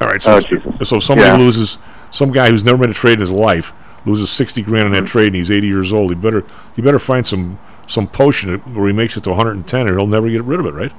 All 0.00 0.08
right, 0.08 0.20
so 0.22 0.40
Oh, 0.80 0.84
so 0.84 0.98
somebody 1.00 1.28
Yeah. 1.28 1.36
loses 1.36 1.78
some 2.10 2.32
guy 2.32 2.48
who's 2.50 2.64
never 2.64 2.78
made 2.78 2.90
a 2.90 2.94
trade 2.94 3.14
in 3.14 3.20
his 3.20 3.30
life 3.30 3.72
loses 4.06 4.30
60 4.30 4.62
grand 4.62 4.86
Mm-hmm. 4.92 5.04
that 5.04 5.08
trade 5.08 5.26
and 5.28 5.36
he's 5.36 5.50
80 5.50 5.66
years 5.66 5.92
old. 5.92 6.10
He 6.10 6.14
better 6.14 6.44
he 6.74 6.82
better 6.82 6.98
find 6.98 7.26
some 7.26 7.58
some 7.86 8.06
potion 8.08 8.58
where 8.74 8.86
he 8.86 8.92
makes 8.94 9.16
it 9.16 9.22
to 9.24 9.30
110 9.30 9.88
or 9.88 9.96
he'll 9.98 10.06
never 10.06 10.28
get 10.30 10.42
rid 10.44 10.60
of 10.60 10.66
it, 10.66 10.72
right? 10.72 10.92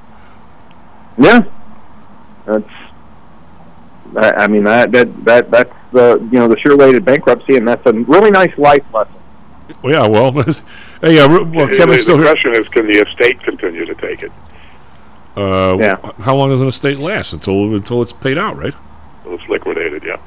Yeah, 1.17 1.43
that's. 2.45 2.69
I, 4.15 4.31
I 4.31 4.47
mean 4.47 4.63
that 4.63 4.91
that 4.91 5.25
that 5.25 5.51
that's 5.51 5.73
the 5.91 6.17
you 6.31 6.39
know 6.39 6.47
the 6.47 6.57
sure 6.59 6.77
way 6.77 6.91
to 6.91 7.01
bankruptcy, 7.01 7.57
and 7.57 7.67
that's 7.67 7.85
a 7.85 7.93
really 7.93 8.31
nice 8.31 8.55
life 8.57 8.83
lesson. 8.93 9.13
Well, 9.81 9.93
yeah, 9.93 10.07
well, 10.07 10.31
hey, 11.01 11.15
yeah, 11.15 11.25
well, 11.25 11.67
the, 11.67 11.75
Kevin's 11.75 11.97
the 11.97 11.99
still 11.99 12.17
here. 12.17 12.25
question 12.25 12.53
is, 12.55 12.67
can 12.69 12.85
the 12.85 12.99
estate 13.01 13.41
continue 13.43 13.85
to 13.85 13.95
take 13.95 14.21
it? 14.23 14.31
Uh, 15.35 15.77
Yeah. 15.79 16.11
How 16.19 16.35
long 16.35 16.49
does 16.49 16.61
an 16.61 16.67
estate 16.67 16.97
last 16.97 17.33
until 17.33 17.75
until 17.75 18.01
it's 18.01 18.13
paid 18.13 18.37
out, 18.37 18.57
right? 18.57 18.73
Well, 19.25 19.35
it's 19.35 19.47
liquidated, 19.49 20.03
yeah. 20.03 20.17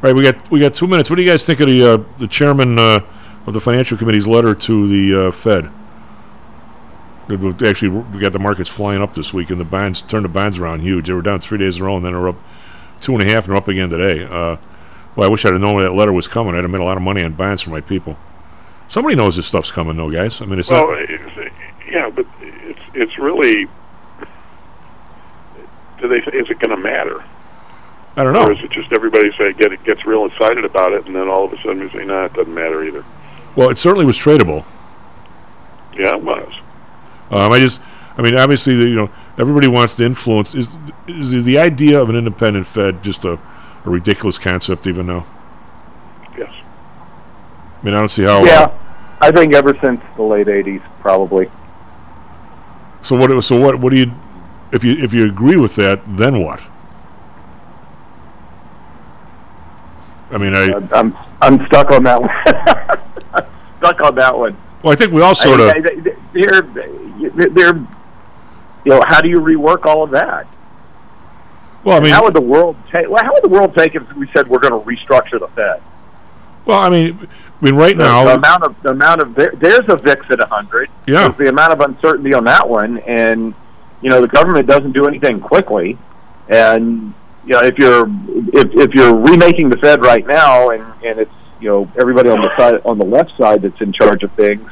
Right, 0.00 0.14
we 0.14 0.22
got 0.22 0.50
we 0.50 0.60
got 0.60 0.74
two 0.74 0.86
minutes. 0.86 1.08
What 1.08 1.16
do 1.16 1.22
you 1.22 1.28
guys 1.30 1.44
think 1.46 1.60
of 1.60 1.66
the 1.68 1.92
uh, 1.94 2.04
the 2.18 2.26
chairman 2.26 2.78
uh, 2.78 3.00
of 3.46 3.54
the 3.54 3.60
financial 3.60 3.96
committee's 3.96 4.26
letter 4.26 4.54
to 4.54 4.88
the 4.88 5.28
uh, 5.28 5.30
Fed? 5.30 5.70
Actually, 7.30 7.88
we 7.88 8.20
got 8.20 8.32
the 8.32 8.38
markets 8.38 8.68
flying 8.68 9.00
up 9.00 9.14
this 9.14 9.32
week, 9.32 9.48
and 9.48 9.58
the 9.58 9.64
bonds 9.64 10.02
turned 10.02 10.26
the 10.26 10.28
bonds 10.28 10.58
around 10.58 10.80
huge. 10.80 11.06
They 11.06 11.14
were 11.14 11.22
down 11.22 11.40
three 11.40 11.56
days 11.56 11.76
in 11.78 11.82
a 11.82 11.86
row, 11.86 11.96
and 11.96 12.04
then 12.04 12.12
they're 12.12 12.28
up 12.28 12.36
two 13.04 13.12
and 13.12 13.22
a 13.22 13.32
half, 13.32 13.44
and 13.44 13.52
they're 13.52 13.56
up 13.56 13.68
again 13.68 13.90
today. 13.90 14.24
Uh, 14.24 14.56
well, 15.14 15.28
I 15.28 15.30
wish 15.30 15.44
I'd 15.44 15.52
have 15.52 15.60
known 15.60 15.80
that 15.82 15.92
letter 15.92 16.12
was 16.12 16.26
coming. 16.26 16.54
I'd 16.54 16.62
have 16.62 16.70
made 16.70 16.80
a 16.80 16.84
lot 16.84 16.96
of 16.96 17.02
money 17.02 17.22
on 17.22 17.32
bonds 17.32 17.62
for 17.62 17.70
my 17.70 17.80
people. 17.80 18.16
Somebody 18.88 19.14
knows 19.14 19.36
this 19.36 19.46
stuff's 19.46 19.70
coming, 19.70 19.96
though, 19.96 20.10
guys. 20.10 20.40
I 20.40 20.46
mean, 20.46 20.58
it's 20.58 20.70
well, 20.70 20.88
not. 20.88 21.02
it's, 21.08 21.54
yeah, 21.88 22.10
but 22.10 22.26
it's 22.40 22.80
it's 22.94 23.18
really. 23.18 23.68
Do 26.00 26.08
they? 26.08 26.16
Is 26.16 26.50
it 26.50 26.58
going 26.58 26.70
to 26.70 26.76
matter? 26.76 27.24
I 28.16 28.22
don't 28.22 28.32
know. 28.32 28.44
Or 28.44 28.52
is 28.52 28.62
it 28.62 28.70
just 28.70 28.92
everybody 28.92 29.30
say 29.36 29.52
get 29.54 29.72
it 29.72 29.82
gets 29.84 30.06
real 30.06 30.24
excited 30.26 30.64
about 30.64 30.92
it, 30.92 31.06
and 31.06 31.16
then 31.16 31.28
all 31.28 31.44
of 31.44 31.52
a 31.52 31.56
sudden 31.58 31.80
we 31.80 31.90
say, 31.90 32.04
no, 32.04 32.24
it 32.24 32.32
doesn't 32.32 32.54
matter 32.54 32.84
either. 32.84 33.04
Well, 33.56 33.70
it 33.70 33.78
certainly 33.78 34.04
was 34.04 34.16
tradable. 34.16 34.64
Yeah, 35.96 36.16
it 36.16 36.22
was. 36.22 36.52
Um, 37.30 37.52
I 37.52 37.58
just, 37.58 37.80
I 38.16 38.22
mean, 38.22 38.36
obviously, 38.36 38.76
the, 38.76 38.84
you 38.84 38.94
know, 38.94 39.10
everybody 39.38 39.66
wants 39.66 39.96
to 39.96 40.04
influence. 40.04 40.54
Is 40.54 40.68
is 41.08 41.44
the 41.44 41.58
idea 41.58 42.00
of 42.00 42.10
an 42.10 42.16
independent 42.16 42.66
Fed 42.66 43.02
just 43.02 43.24
a, 43.24 43.32
a 43.32 43.90
ridiculous 43.90 44.38
concept 44.38 44.86
even 44.86 45.06
now? 45.06 45.26
Yes. 46.38 46.52
I 47.80 47.84
mean, 47.84 47.94
I 47.94 47.98
don't 47.98 48.08
see 48.08 48.22
how. 48.22 48.44
Yeah, 48.44 48.72
I 49.20 49.32
think 49.32 49.54
ever 49.54 49.76
since 49.82 50.00
the 50.16 50.22
late 50.22 50.46
'80s, 50.46 50.82
probably. 51.00 51.50
So 53.02 53.16
what? 53.16 53.42
So 53.42 53.58
what? 53.58 53.80
What 53.80 53.90
do 53.90 53.98
you? 53.98 54.12
If 54.72 54.84
you 54.84 54.92
if 54.92 55.12
you 55.12 55.26
agree 55.26 55.56
with 55.56 55.74
that, 55.74 56.00
then 56.16 56.40
what? 56.42 56.60
I 60.30 60.38
mean, 60.38 60.54
I 60.54 60.72
I'm 60.92 61.16
I'm 61.42 61.66
stuck 61.66 61.90
on 61.90 62.04
that 62.04 62.20
one. 62.22 63.46
Stuck 63.78 64.00
on 64.02 64.14
that 64.14 64.38
one. 64.38 64.56
well, 64.82 64.92
I 64.92 64.96
think 64.96 65.12
we 65.12 65.20
all 65.20 65.34
sort 65.34 65.60
of. 65.60 65.68
I, 65.68 65.78
I, 65.78 65.80
they're, 66.32 67.48
they're, 67.48 67.86
you 68.84 68.92
know, 68.92 69.02
how 69.06 69.20
do 69.20 69.28
you 69.28 69.40
rework 69.40 69.86
all 69.86 70.02
of 70.02 70.10
that? 70.10 70.46
Well, 71.84 71.98
I 71.98 72.00
mean, 72.00 72.12
how 72.12 72.24
would 72.24 72.34
the 72.34 72.40
world 72.40 72.76
take? 72.92 73.08
Well, 73.08 73.22
how 73.22 73.32
would 73.34 73.44
the 73.44 73.48
world 73.48 73.74
take 73.76 73.94
if 73.94 74.10
we 74.14 74.28
said 74.34 74.48
we're 74.48 74.58
going 74.58 74.72
to 74.72 74.86
restructure 74.88 75.38
the 75.38 75.48
Fed? 75.48 75.82
well, 76.64 76.82
I 76.82 76.90
mean, 76.90 77.28
I 77.60 77.64
mean, 77.64 77.74
right 77.74 77.96
now, 77.96 78.24
the 78.24 78.34
amount 78.34 78.62
of 78.62 78.82
the 78.82 78.90
amount 78.90 79.20
of 79.20 79.34
there's 79.34 79.88
a 79.88 79.96
VIX 79.96 80.30
at 80.30 80.38
100. 80.38 80.90
Yeah. 81.06 81.22
There's 81.22 81.36
the 81.36 81.48
amount 81.48 81.72
of 81.72 81.80
uncertainty 81.80 82.32
on 82.34 82.44
that 82.44 82.68
one, 82.68 82.98
and 83.00 83.54
you 84.00 84.10
know 84.10 84.20
the 84.20 84.28
government 84.28 84.66
doesn't 84.66 84.92
do 84.92 85.06
anything 85.06 85.40
quickly, 85.40 85.98
and 86.48 87.12
you 87.44 87.52
know 87.52 87.60
if 87.60 87.78
you're 87.78 88.06
if 88.52 88.74
if 88.74 88.94
you're 88.94 89.14
remaking 89.14 89.68
the 89.68 89.76
Fed 89.76 90.02
right 90.02 90.26
now, 90.26 90.70
and 90.70 90.82
and 91.04 91.20
it's 91.20 91.34
you 91.60 91.68
know 91.68 91.90
everybody 91.98 92.30
on 92.30 92.40
the 92.40 92.50
side 92.56 92.80
on 92.84 92.98
the 92.98 93.04
left 93.04 93.36
side 93.36 93.62
that's 93.62 93.80
in 93.80 93.92
charge 93.92 94.22
of 94.22 94.32
things, 94.32 94.70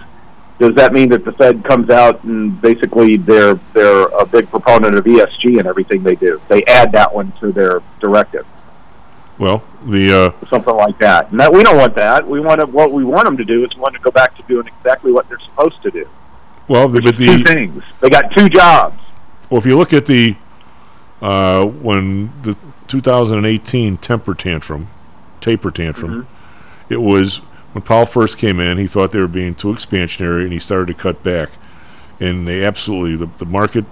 does 0.63 0.77
that 0.77 0.93
mean 0.93 1.09
that 1.09 1.25
the 1.25 1.33
Fed 1.33 1.65
comes 1.65 1.91
out 1.91 2.23
and 2.23 2.61
basically 2.63 3.17
they're 3.17 3.59
they're 3.75 4.05
a 4.05 4.25
big 4.25 4.49
proponent 4.49 4.97
of 4.97 5.05
ESG 5.05 5.59
and 5.59 5.67
everything 5.67 6.05
they 6.05 6.15
do? 6.15 6.41
They 6.49 6.63
add 6.67 6.93
that 6.93 7.13
one 7.13 7.33
to 7.41 7.51
their 7.51 7.81
directive, 8.01 8.47
Well, 9.39 9.65
the 9.87 10.33
uh, 10.41 10.47
something 10.49 10.75
like 10.77 10.99
that. 10.99 11.33
And 11.33 11.41
that 11.41 11.53
we 11.53 11.65
don't 11.65 11.77
want 11.77 11.97
that. 11.97 12.27
We 12.29 12.39
want 12.39 12.61
to, 12.61 12.67
what 12.67 12.93
we 12.93 13.03
want 13.05 13.25
them 13.25 13.37
to 13.39 13.45
do 13.45 13.65
is 13.65 13.77
want 13.77 13.95
to 13.95 14.01
go 14.01 14.13
back 14.13 14.37
to 14.37 14.43
doing 14.45 14.69
exactly 14.69 15.11
what 15.11 15.29
they're 15.29 15.41
supposed 15.41 15.83
to 15.83 15.91
do. 15.91 16.09
well, 16.69 16.89
the, 16.89 17.01
but 17.01 17.17
Two 17.17 17.43
things. 17.43 17.83
They 18.01 18.09
got 18.09 18.31
two 18.37 18.49
jobs. 18.49 19.01
well, 19.51 19.59
if 19.59 19.67
you 19.67 19.77
look 19.77 19.93
at 19.93 20.07
the 20.07 20.37
uh, 21.21 21.65
when 21.67 22.31
the 22.43 22.57
2018 22.87 23.97
temper 23.97 24.35
tantrum, 24.35 24.89
taper 25.41 25.73
tantrum, 25.73 26.29
it 26.89 27.01
was 27.01 27.41
when 27.73 27.83
Powell 27.83 28.07
first 28.07 28.39
came 28.39 28.61
in. 28.61 28.79
He 28.79 28.87
thought 28.87 29.13
they 29.13 29.21
were 29.21 29.27
being 29.27 29.55
too 29.55 29.69
expansionary, 29.69 30.45
and 30.45 30.53
he 30.53 30.59
started 30.59 30.87
to 30.89 30.95
cut 30.95 31.23
back. 31.23 31.51
And 32.21 32.47
they 32.47 32.65
absolutely 32.65 33.17
the, 33.17 33.33
the 33.39 33.47
market 33.47 33.85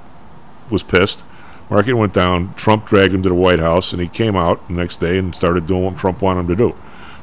was 0.70 0.83
pissed. 0.83 1.24
Market 1.68 1.95
went 1.95 2.12
down. 2.12 2.55
Trump 2.55 2.87
dragged 2.87 3.14
him 3.14 3.22
to 3.22 3.28
the 3.28 3.35
White 3.35 3.61
House, 3.61 3.93
and 3.93 4.01
he 4.01 4.09
came 4.09 4.37
out 4.37 4.66
the 4.68 4.74
next 4.74 4.99
day 4.99 5.18
and 5.18 5.35
started 5.35 5.66
doing 5.66 5.85
what 5.85 5.97
Trump 5.97 6.20
wanted 6.20 6.41
him 6.41 6.49
to 6.49 6.57
do. 6.57 6.68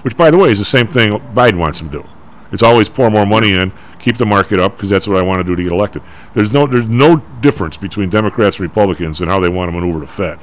Which, 0.04 0.16
by 0.16 0.32
the 0.32 0.38
way, 0.38 0.50
is 0.50 0.60
the 0.60 0.66
same 0.66 0.88
thing 0.88 1.12
Biden 1.34 1.58
wants 1.58 1.82
him 1.82 1.90
to 1.92 2.00
do. 2.00 2.10
It's 2.52 2.64
always 2.64 2.88
pour 2.88 3.10
more 3.10 3.26
money 3.26 3.54
in, 3.54 3.74
keep 4.00 4.16
the 4.18 4.26
market 4.26 4.60
up, 4.60 4.78
because 4.78 4.90
that's 4.90 5.06
what 5.06 5.18
I 5.18 5.22
want 5.22 5.40
to 5.40 5.44
do 5.44 5.56
to 5.56 5.64
get 5.64 5.72
elected. 5.72 6.02
There's 6.34 6.54
no 6.54 6.66
there's 6.66 6.88
no 6.88 7.18
difference 7.42 7.76
between 7.76 8.10
Democrats 8.10 8.58
and 8.58 8.62
Republicans 8.62 9.22
in 9.22 9.28
how 9.28 9.40
they 9.40 9.50
want 9.50 9.68
to 9.70 9.74
maneuver 9.74 10.00
the 10.00 10.08
Fed. 10.08 10.40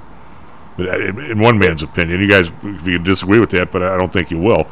Uh, 0.78 0.98
in 0.98 1.38
one 1.38 1.58
man's 1.58 1.82
opinion, 1.82 2.20
you 2.20 2.28
guys, 2.28 2.50
if 2.62 2.86
you 2.86 2.98
disagree 2.98 3.38
with 3.40 3.50
that, 3.50 3.70
but 3.70 3.82
I 3.82 3.96
don't 3.96 4.12
think 4.12 4.30
you 4.30 4.38
will. 4.38 4.66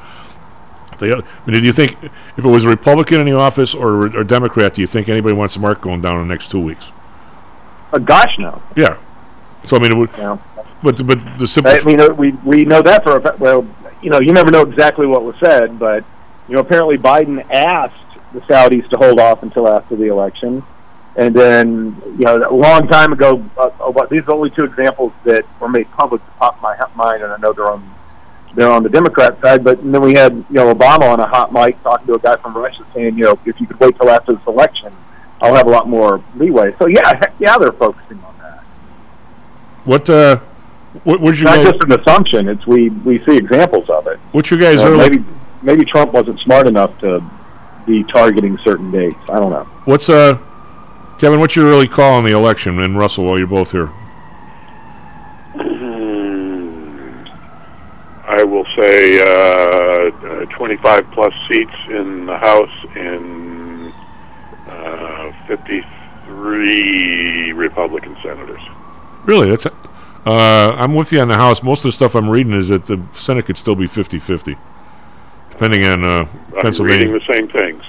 They, 1.02 1.12
I 1.12 1.16
mean, 1.46 1.60
do 1.60 1.66
you 1.66 1.72
think 1.72 1.96
if 2.02 2.44
it 2.44 2.48
was 2.48 2.64
a 2.64 2.68
Republican 2.68 3.20
in 3.20 3.26
the 3.26 3.36
office 3.36 3.74
or 3.74 4.06
a 4.06 4.24
Democrat, 4.24 4.74
do 4.74 4.80
you 4.80 4.86
think 4.86 5.08
anybody 5.08 5.34
wants 5.34 5.54
the 5.54 5.60
market 5.60 5.82
going 5.82 6.00
down 6.00 6.20
in 6.20 6.28
the 6.28 6.32
next 6.32 6.50
two 6.50 6.60
weeks? 6.60 6.92
Uh, 7.92 7.98
gosh, 7.98 8.38
no. 8.38 8.62
Yeah. 8.76 8.98
So 9.66 9.76
I 9.76 9.80
mean, 9.80 9.92
it 9.92 9.96
would. 9.96 10.10
Yeah. 10.16 10.38
But 10.82 11.04
but 11.06 11.38
the 11.38 11.48
simple. 11.48 11.72
I 11.72 11.80
mean, 11.82 12.00
uh, 12.00 12.10
we 12.10 12.32
we 12.44 12.64
know 12.64 12.82
that 12.82 13.02
for 13.02 13.16
a. 13.16 13.36
Well, 13.38 13.66
you 14.00 14.10
know, 14.10 14.20
you 14.20 14.32
never 14.32 14.50
know 14.50 14.62
exactly 14.62 15.06
what 15.06 15.24
was 15.24 15.36
said, 15.40 15.78
but 15.78 16.04
you 16.48 16.54
know, 16.54 16.60
apparently 16.60 16.98
Biden 16.98 17.44
asked 17.50 17.94
the 18.32 18.40
Saudis 18.40 18.88
to 18.90 18.96
hold 18.96 19.18
off 19.18 19.42
until 19.42 19.68
after 19.68 19.96
the 19.96 20.06
election, 20.06 20.62
and 21.16 21.34
then 21.34 22.00
you 22.18 22.24
know, 22.24 22.48
a 22.48 22.54
long 22.54 22.86
time 22.86 23.12
ago. 23.12 23.44
Uh, 23.56 23.70
uh, 23.80 23.90
what 23.90 24.08
these 24.08 24.20
are 24.20 24.26
the 24.26 24.34
only 24.34 24.50
two 24.50 24.64
examples 24.64 25.12
that 25.24 25.44
were 25.60 25.68
made 25.68 25.90
public 25.92 26.24
to 26.24 26.30
pop 26.32 26.60
my 26.62 26.76
mind, 26.94 27.22
and 27.22 27.32
I 27.32 27.36
know 27.38 27.52
they're 27.52 27.70
on 27.70 27.94
they're 28.54 28.70
on 28.70 28.82
the 28.82 28.88
Democrat 28.88 29.40
side. 29.40 29.64
But 29.64 29.78
then 29.82 30.00
we 30.02 30.14
had 30.14 30.32
you 30.34 30.44
know 30.56 30.74
Obama 30.74 31.10
on 31.10 31.20
a 31.20 31.26
hot 31.26 31.52
mic 31.52 31.82
talking 31.82 32.06
to 32.06 32.14
a 32.14 32.18
guy 32.18 32.36
from 32.36 32.56
Russia 32.56 32.84
saying, 32.94 33.16
you 33.16 33.24
know, 33.24 33.38
if 33.46 33.60
you 33.60 33.66
could 33.66 33.78
wait 33.80 33.96
till 33.96 34.10
after 34.10 34.32
this 34.32 34.46
election, 34.46 34.92
I'll 35.40 35.54
have 35.54 35.66
a 35.66 35.70
lot 35.70 35.88
more 35.88 36.22
leeway. 36.36 36.74
So 36.78 36.86
yeah, 36.86 37.08
heck 37.16 37.34
yeah, 37.38 37.58
they're 37.58 37.72
focusing 37.72 38.22
on 38.24 38.34
that. 38.38 38.62
What 39.84 40.08
uh, 40.10 40.36
what 41.04 41.20
would 41.20 41.38
you 41.38 41.44
Not 41.44 41.64
just 41.64 41.82
an 41.84 42.00
assumption; 42.00 42.48
it's 42.48 42.66
we 42.66 42.90
we 42.90 43.24
see 43.24 43.36
examples 43.36 43.88
of 43.88 44.06
it. 44.06 44.18
What's 44.32 44.50
your 44.50 44.60
guys' 44.60 44.80
Uh, 44.80 44.88
early? 44.88 44.98
maybe 45.10 45.24
maybe 45.62 45.84
Trump 45.84 46.12
wasn't 46.12 46.38
smart 46.40 46.66
enough 46.68 46.96
to 47.00 47.22
be 47.86 48.04
targeting 48.04 48.58
certain 48.62 48.90
dates. 48.92 49.16
I 49.28 49.40
don't 49.40 49.50
know. 49.50 49.64
What's 49.86 50.08
uh, 50.08 50.38
Kevin? 51.18 51.40
What's 51.40 51.56
your 51.56 51.66
early 51.66 51.88
call 51.88 52.14
on 52.14 52.24
the 52.24 52.32
election? 52.32 52.78
And 52.80 52.96
Russell, 52.96 53.24
while 53.24 53.38
you're 53.38 53.46
both 53.48 53.72
here, 53.72 53.90
I 58.24 58.44
will 58.62 58.82
say 58.82 59.20
uh, 59.20 60.10
uh, 60.26 60.44
25 60.46 61.10
plus 61.12 61.32
seats 61.50 61.72
in 61.88 62.26
the 62.26 62.36
House 62.38 62.70
and 62.94 63.92
uh, 64.68 65.32
53 65.46 67.52
Republican 67.52 68.16
senators. 68.22 68.60
really? 69.24 69.50
That's. 69.50 69.66
Uh, 70.24 70.72
I'm 70.76 70.94
with 70.94 71.10
you 71.10 71.18
on 71.20 71.26
the 71.26 71.34
House. 71.34 71.64
Most 71.64 71.80
of 71.80 71.88
the 71.88 71.92
stuff 71.92 72.14
I'm 72.14 72.30
reading 72.30 72.52
is 72.52 72.68
that 72.68 72.86
the 72.86 73.02
Senate 73.12 73.44
could 73.46 73.58
still 73.58 73.74
be 73.74 73.88
50-50, 73.88 74.56
depending 75.50 75.82
on 75.84 76.04
uh, 76.04 76.08
I'm 76.08 76.22
reading 76.22 76.60
Pennsylvania. 76.60 77.18
the 77.18 77.32
same 77.32 77.48
things, 77.48 77.82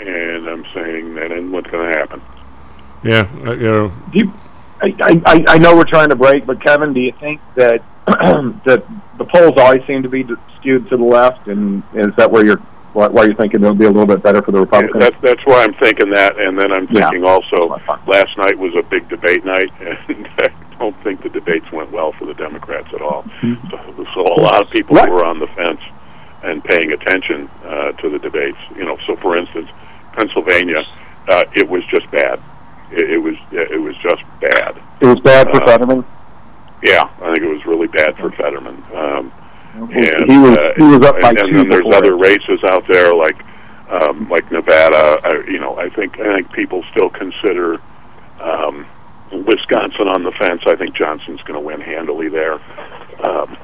and 0.00 0.46
I'm 0.48 0.66
saying 0.74 1.14
that 1.14 1.32
ain't 1.32 1.50
what's 1.50 1.70
going 1.70 1.90
to 1.90 1.98
happen. 1.98 2.20
Yeah, 3.02 3.26
uh, 3.46 3.52
you 3.52 3.62
know, 3.62 3.88
Do 4.12 4.18
you, 4.18 4.30
I, 4.82 5.22
I 5.24 5.44
I 5.48 5.56
know 5.58 5.74
we're 5.74 5.84
trying 5.84 6.10
to 6.10 6.16
break, 6.16 6.44
but 6.44 6.62
Kevin, 6.62 6.92
do 6.92 7.00
you 7.00 7.12
think 7.18 7.40
that 7.54 7.82
that 8.06 8.84
the 9.20 9.26
polls 9.26 9.52
always 9.58 9.84
seem 9.86 10.02
to 10.02 10.08
be 10.08 10.26
skewed 10.58 10.88
to 10.88 10.96
the 10.96 11.04
left, 11.04 11.46
and 11.46 11.82
is 11.94 12.08
that 12.16 12.30
where 12.32 12.44
you're 12.44 12.56
why, 12.92 13.22
you're 13.24 13.34
thinking 13.36 13.60
it'll 13.62 13.74
be 13.74 13.84
a 13.84 13.90
little 13.90 14.06
bit 14.06 14.20
better 14.20 14.42
for 14.42 14.50
the 14.50 14.58
Yeah, 14.58 14.64
Republicans? 14.64 15.00
that's 15.04 15.16
that's 15.22 15.46
why 15.46 15.62
I'm 15.62 15.74
thinking 15.74 16.10
that, 16.10 16.40
and 16.40 16.58
then 16.58 16.72
I'm 16.72 16.88
Yeah. 16.90 17.08
thinking 17.10 17.24
also 17.24 17.78
last 18.08 18.36
night 18.38 18.58
was 18.58 18.74
a 18.74 18.82
big 18.82 19.08
debate 19.08 19.44
night, 19.44 19.70
and 20.08 20.26
I 20.42 20.48
don't 20.78 20.96
think 21.04 21.22
the 21.22 21.28
debates 21.28 21.70
went 21.70 21.92
well 21.92 22.12
for 22.18 22.24
the 22.24 22.34
Democrats 22.34 22.88
at 22.94 23.02
all. 23.02 23.24
So, 23.70 23.78
so 24.14 24.20
a 24.22 24.40
lot 24.42 24.62
of 24.62 24.70
people 24.70 24.96
were 24.96 25.24
on 25.24 25.38
the 25.38 25.46
fence 25.48 25.80
and 26.42 26.64
paying 26.64 26.90
attention 26.92 27.48
uh, 27.64 27.92
to 27.92 28.08
the 28.08 28.18
debates. 28.18 28.58
You 28.74 28.86
know, 28.86 28.96
so 29.06 29.14
for 29.16 29.36
instance, 29.36 29.68
Pennsylvania, 30.14 30.82
uh, 31.28 31.44
it 31.54 31.68
was 31.68 31.84
just 31.94 32.10
bad. 32.10 32.40
It, 32.90 33.10
it 33.10 33.18
was 33.18 33.36
it 33.52 33.80
was 33.80 33.94
just 33.98 34.22
bad. 34.40 34.80
it 35.00 35.06
was 35.06 35.20
bad 35.20 35.46
for 35.50 35.62
uh, 35.62 35.66
Fetterman. 35.66 36.04
Yeah, 36.82 37.02
I 37.20 37.34
think 37.34 37.40
it 37.46 37.48
was 37.52 37.66
really 37.66 37.88
bad 37.88 38.16
for 38.16 38.30
Fetterman. 38.32 38.82
Um, 38.94 39.32
He- 39.92 40.08
and, 40.08 40.30
he 40.30 40.38
was- 40.38 40.58
uh, 40.58 40.72
he 40.76 40.82
was 40.84 41.00
up 41.06 41.20
by 41.20 41.28
and, 41.30 41.38
and 41.38 41.56
then 41.56 41.68
there's 41.68 41.94
other 41.94 42.16
races 42.16 42.62
out 42.64 42.84
there 42.88 43.14
like 43.14 43.36
um, 43.88 44.28
like 44.28 44.50
Nevada. 44.52 45.20
I, 45.24 45.34
you 45.50 45.58
know, 45.58 45.76
I 45.78 45.88
think 45.90 46.18
I 46.20 46.36
think 46.36 46.52
people 46.52 46.84
still 46.92 47.10
consider 47.10 47.80
um, 48.40 48.86
Wisconsin 49.32 50.08
on 50.08 50.22
the 50.22 50.32
fence. 50.32 50.62
I 50.66 50.76
think 50.76 50.94
Johnson's 50.94 51.40
going 51.42 51.54
to 51.60 51.66
win 51.66 51.80
handily 51.80 52.28
there. 52.28 52.54
Um, 53.24 53.56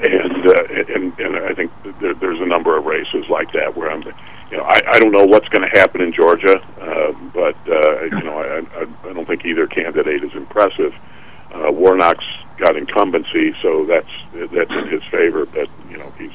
and, 0.00 0.46
uh, 0.46 0.64
and 0.94 1.18
and 1.18 1.36
I 1.36 1.54
think 1.54 1.70
there, 2.00 2.14
there's 2.14 2.40
a 2.40 2.46
number 2.46 2.76
of 2.76 2.84
races 2.86 3.26
like 3.28 3.52
that 3.52 3.76
where 3.76 3.90
I'm, 3.90 4.02
you 4.50 4.56
know, 4.56 4.64
I, 4.64 4.80
I 4.92 4.98
don't 4.98 5.12
know 5.12 5.24
what's 5.24 5.48
going 5.48 5.62
to 5.68 5.78
happen 5.78 6.00
in 6.00 6.12
Georgia, 6.12 6.56
uh, 6.80 7.12
but 7.34 7.56
uh, 7.68 8.02
you 8.04 8.22
know, 8.22 8.38
I, 8.38 8.80
I, 8.80 9.10
I 9.10 9.12
don't 9.12 9.26
think 9.26 9.44
either 9.44 9.66
candidate 9.66 10.24
is 10.24 10.32
impressive. 10.34 10.92
Uh, 10.94 11.09
Warnock's 11.54 12.24
got 12.58 12.76
incumbency, 12.76 13.54
so 13.62 13.84
that's 13.86 14.10
that's 14.52 14.70
in 14.70 14.88
his 14.88 15.02
favor. 15.10 15.46
But 15.46 15.68
you 15.90 15.96
know, 15.96 16.12
he's 16.18 16.32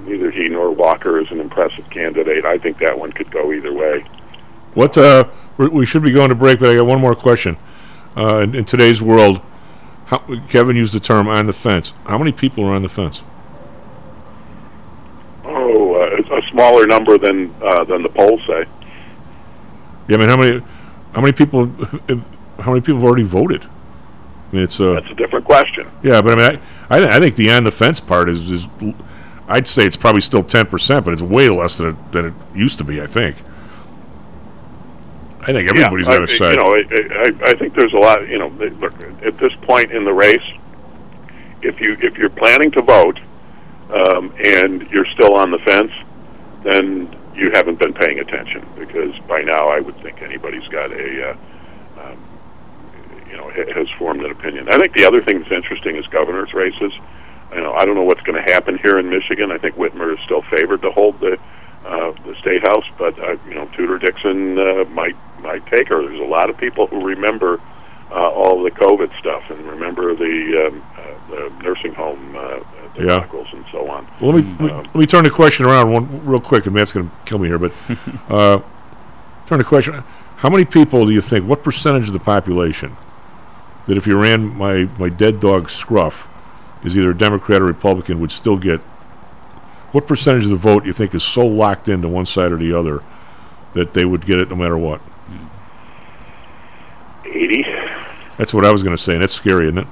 neither 0.00 0.30
he 0.30 0.48
nor 0.48 0.70
Walker 0.70 1.20
is 1.20 1.30
an 1.30 1.40
impressive 1.40 1.88
candidate. 1.90 2.44
I 2.44 2.58
think 2.58 2.78
that 2.78 2.98
one 2.98 3.12
could 3.12 3.30
go 3.30 3.52
either 3.52 3.72
way. 3.72 4.04
What 4.74 4.96
uh, 4.98 5.24
we 5.56 5.68
we 5.68 5.86
should 5.86 6.02
be 6.02 6.10
going 6.10 6.30
to 6.30 6.34
break, 6.34 6.60
but 6.60 6.70
I 6.70 6.76
got 6.76 6.86
one 6.86 7.00
more 7.00 7.14
question. 7.14 7.56
Uh, 8.16 8.38
in, 8.38 8.54
in 8.54 8.64
today's 8.64 9.00
world, 9.00 9.40
how, 10.06 10.18
Kevin 10.48 10.76
used 10.76 10.94
the 10.94 11.00
term 11.00 11.28
"on 11.28 11.46
the 11.46 11.52
fence." 11.52 11.92
How 12.06 12.18
many 12.18 12.32
people 12.32 12.64
are 12.64 12.74
on 12.74 12.82
the 12.82 12.88
fence? 12.88 13.22
Oh, 15.44 15.94
uh, 15.94 16.36
a 16.36 16.50
smaller 16.50 16.86
number 16.86 17.18
than 17.18 17.54
uh, 17.62 17.84
than 17.84 18.02
the 18.02 18.08
polls 18.08 18.40
say. 18.46 18.64
Yeah, 20.08 20.16
I 20.16 20.18
mean, 20.18 20.28
how 20.28 20.36
many, 20.36 20.60
how 21.12 21.20
many 21.20 21.32
people, 21.32 21.66
how 22.58 22.72
many 22.72 22.80
people 22.80 22.96
have 22.96 23.04
already 23.04 23.22
voted? 23.22 23.66
Mean, 24.52 24.62
it's 24.62 24.80
uh, 24.80 24.94
That's 24.94 25.10
a 25.10 25.14
different 25.14 25.44
question. 25.44 25.88
yeah, 26.02 26.20
but 26.20 26.38
I 26.38 26.50
mean, 26.50 26.60
I, 26.90 26.98
I, 26.98 27.16
I 27.16 27.20
think 27.20 27.36
the 27.36 27.50
on 27.52 27.64
the 27.64 27.70
fence 27.70 28.00
part 28.00 28.28
is, 28.28 28.50
is, 28.50 28.66
I'd 29.46 29.68
say 29.68 29.86
it's 29.86 29.96
probably 29.96 30.20
still 30.20 30.42
ten 30.42 30.66
percent, 30.66 31.04
but 31.04 31.12
it's 31.12 31.22
way 31.22 31.48
less 31.48 31.78
than 31.78 31.90
it, 31.90 32.12
than 32.12 32.26
it 32.26 32.34
used 32.54 32.78
to 32.78 32.84
be. 32.84 33.00
I 33.00 33.06
think. 33.06 33.36
I 35.42 35.52
think 35.52 35.70
everybody's 35.70 36.06
yeah, 36.06 36.18
got 36.18 36.28
a 36.28 36.32
I, 36.32 36.36
side. 36.36 36.50
You 36.50 36.56
know, 36.56 36.74
I, 36.74 37.48
I, 37.48 37.50
I 37.50 37.54
think 37.54 37.74
there's 37.74 37.94
a 37.94 37.98
lot. 37.98 38.28
You 38.28 38.38
know, 38.38 38.48
look 38.48 38.92
at 39.22 39.38
this 39.38 39.52
point 39.62 39.90
in 39.92 40.04
the 40.04 40.12
race, 40.12 40.38
if 41.62 41.80
you 41.80 41.96
if 42.00 42.16
you're 42.16 42.30
planning 42.30 42.70
to 42.72 42.82
vote 42.82 43.18
um, 43.90 44.34
and 44.44 44.82
you're 44.90 45.06
still 45.14 45.34
on 45.34 45.50
the 45.50 45.58
fence, 45.58 45.92
then 46.64 47.16
you 47.34 47.50
haven't 47.54 47.78
been 47.78 47.94
paying 47.94 48.18
attention 48.18 48.66
because 48.78 49.18
by 49.28 49.40
now 49.42 49.68
I 49.68 49.80
would 49.80 49.96
think 50.02 50.22
anybody's 50.22 50.66
got 50.68 50.92
a 50.92 51.30
uh, 51.30 51.36
um, 52.02 52.18
you 53.30 53.36
know 53.36 53.48
has 53.50 53.88
formed 53.98 54.24
an 54.24 54.30
opinion. 54.30 54.68
I 54.68 54.78
think 54.78 54.94
the 54.94 55.04
other 55.04 55.22
thing 55.22 55.38
that's 55.40 55.52
interesting 55.52 55.96
is 55.96 56.06
governors' 56.08 56.52
races. 56.54 56.92
You 57.54 57.60
know, 57.60 57.72
I 57.74 57.84
don't 57.84 57.94
know 57.96 58.04
what's 58.04 58.22
going 58.22 58.40
to 58.44 58.52
happen 58.52 58.78
here 58.78 58.98
in 58.98 59.10
Michigan. 59.10 59.50
I 59.50 59.58
think 59.58 59.74
Whitmer 59.76 60.12
is 60.12 60.20
still 60.24 60.42
favored 60.42 60.82
to 60.82 60.90
hold 60.90 61.18
the 61.20 61.38
uh, 61.84 62.12
the 62.26 62.34
state 62.40 62.62
house, 62.68 62.84
but 62.98 63.18
uh, 63.18 63.36
you 63.48 63.54
know, 63.54 63.66
Tudor 63.76 63.98
Dixon 63.98 64.58
uh, 64.58 64.84
might 64.90 65.16
might 65.40 65.64
take 65.66 65.88
her. 65.88 66.02
There's 66.06 66.20
a 66.20 66.24
lot 66.24 66.50
of 66.50 66.56
people 66.58 66.86
who 66.86 67.04
remember 67.04 67.60
uh, 68.10 68.14
all 68.14 68.62
the 68.62 68.70
COVID 68.70 69.16
stuff 69.18 69.42
and 69.50 69.58
remember 69.66 70.14
the 70.14 70.68
um, 70.68 70.82
uh, 70.96 71.30
the 71.30 71.62
nursing 71.62 71.94
home 71.94 72.36
uh, 72.36 72.58
Yeah. 72.96 73.20
debacles 73.20 73.52
and 73.52 73.64
so 73.72 73.88
on. 73.88 74.06
Well, 74.20 74.32
let 74.32 74.44
me, 74.44 74.50
let 74.60 74.60
me- 74.60 74.72
let 74.92 74.94
me 74.96 75.06
turn 75.06 75.24
the 75.24 75.30
question 75.30 75.64
around 75.66 75.92
one 75.92 76.24
real 76.26 76.40
quick, 76.40 76.66
and 76.66 76.74
Matt's 76.74 76.92
going 76.92 77.08
to 77.08 77.16
kill 77.24 77.38
me 77.38 77.48
here. 77.48 77.58
But 77.58 77.72
uh, 78.28 78.60
turn 79.46 79.58
the 79.58 79.64
question: 79.64 80.04
How 80.36 80.50
many 80.50 80.64
people 80.64 81.04
do 81.06 81.12
you 81.12 81.20
think? 81.20 81.46
What 81.46 81.62
percentage 81.64 82.06
of 82.08 82.12
the 82.12 82.20
population 82.20 82.96
that, 83.86 83.96
if 83.96 84.06
you 84.06 84.20
ran 84.20 84.56
my 84.56 84.84
my 84.98 85.08
dead 85.08 85.40
dog 85.40 85.70
Scruff, 85.70 86.28
is 86.84 86.96
either 86.96 87.10
a 87.10 87.16
Democrat 87.16 87.62
or 87.62 87.64
Republican, 87.64 88.20
would 88.20 88.32
still 88.32 88.56
get? 88.56 88.80
What 89.92 90.06
percentage 90.06 90.44
of 90.44 90.50
the 90.50 90.56
vote 90.56 90.86
you 90.86 90.92
think 90.92 91.14
is 91.14 91.24
so 91.24 91.44
locked 91.44 91.88
into 91.88 92.08
one 92.08 92.26
side 92.26 92.52
or 92.52 92.56
the 92.56 92.72
other 92.72 93.02
that 93.74 93.94
they 93.94 94.04
would 94.04 94.26
get 94.26 94.40
it 94.40 94.50
no 94.50 94.56
matter 94.56 94.78
what. 94.78 95.00
80. 97.24 97.64
That's 98.36 98.52
what 98.52 98.64
I 98.64 98.70
was 98.70 98.82
going 98.82 98.96
to 98.96 99.02
say, 99.02 99.14
and 99.14 99.22
that's 99.22 99.34
scary, 99.34 99.66
isn't 99.66 99.78
it? 99.78 99.86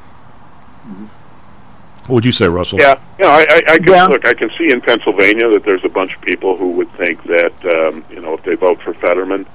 What 2.02 2.14
would 2.14 2.24
you 2.24 2.32
say, 2.32 2.48
Russell? 2.48 2.80
Yeah, 2.80 2.98
you 3.18 3.24
know, 3.24 3.30
I, 3.30 3.46
I, 3.50 3.62
I 3.68 3.78
can 3.78 4.10
look. 4.10 4.26
I 4.26 4.32
can 4.32 4.50
see 4.56 4.72
in 4.72 4.80
Pennsylvania 4.80 5.50
that 5.50 5.62
there's 5.64 5.84
a 5.84 5.90
bunch 5.90 6.14
of 6.14 6.22
people 6.22 6.56
who 6.56 6.72
would 6.72 6.90
think 6.92 7.22
that 7.24 7.52
um, 7.66 8.02
you 8.08 8.20
know 8.20 8.32
if 8.32 8.42
they 8.44 8.54
vote 8.54 8.80
for 8.80 8.94
Fetterman, 8.94 9.46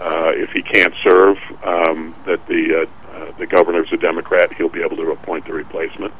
uh, 0.00 0.32
if 0.34 0.50
he 0.50 0.60
can't 0.60 0.92
serve, 1.04 1.38
um, 1.62 2.16
that 2.26 2.44
the 2.48 2.82
uh, 2.82 2.99
the 3.40 3.46
governor's 3.46 3.92
a 3.92 3.96
Democrat, 3.96 4.52
he'll 4.54 4.68
be 4.68 4.82
able 4.82 4.96
to 4.96 5.10
appoint 5.10 5.46
the 5.46 5.52
replacement. 5.52 6.14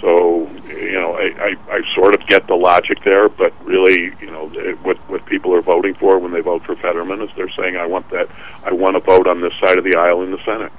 So 0.00 0.50
you 0.66 0.92
know, 0.92 1.14
I, 1.14 1.32
I, 1.38 1.56
I 1.70 1.94
sort 1.94 2.14
of 2.14 2.26
get 2.26 2.48
the 2.48 2.56
logic 2.56 2.98
there, 3.04 3.28
but 3.28 3.52
really, 3.64 4.12
you 4.20 4.30
know, 4.30 4.48
what 4.82 4.98
what 5.08 5.24
people 5.26 5.54
are 5.54 5.62
voting 5.62 5.94
for 5.94 6.18
when 6.18 6.32
they 6.32 6.40
vote 6.40 6.64
for 6.64 6.74
Fetterman 6.74 7.22
is 7.22 7.30
they're 7.36 7.50
saying, 7.50 7.76
I 7.76 7.86
want 7.86 8.10
that, 8.10 8.28
I 8.64 8.72
want 8.72 8.96
to 8.96 9.00
vote 9.00 9.26
on 9.26 9.40
this 9.40 9.54
side 9.60 9.78
of 9.78 9.84
the 9.84 9.96
aisle 9.96 10.22
in 10.22 10.32
the 10.32 10.44
Senate. 10.44 10.72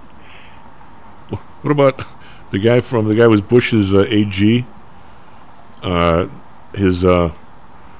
What 1.61 1.71
about 1.71 2.05
the 2.51 2.59
guy 2.59 2.81
from 2.81 3.07
the 3.07 3.15
guy 3.15 3.27
was 3.27 3.39
Bush's 3.39 3.93
uh, 3.93 4.05
AG? 4.09 4.65
Uh, 5.81 6.27
his 6.75 7.05
uh, 7.05 7.31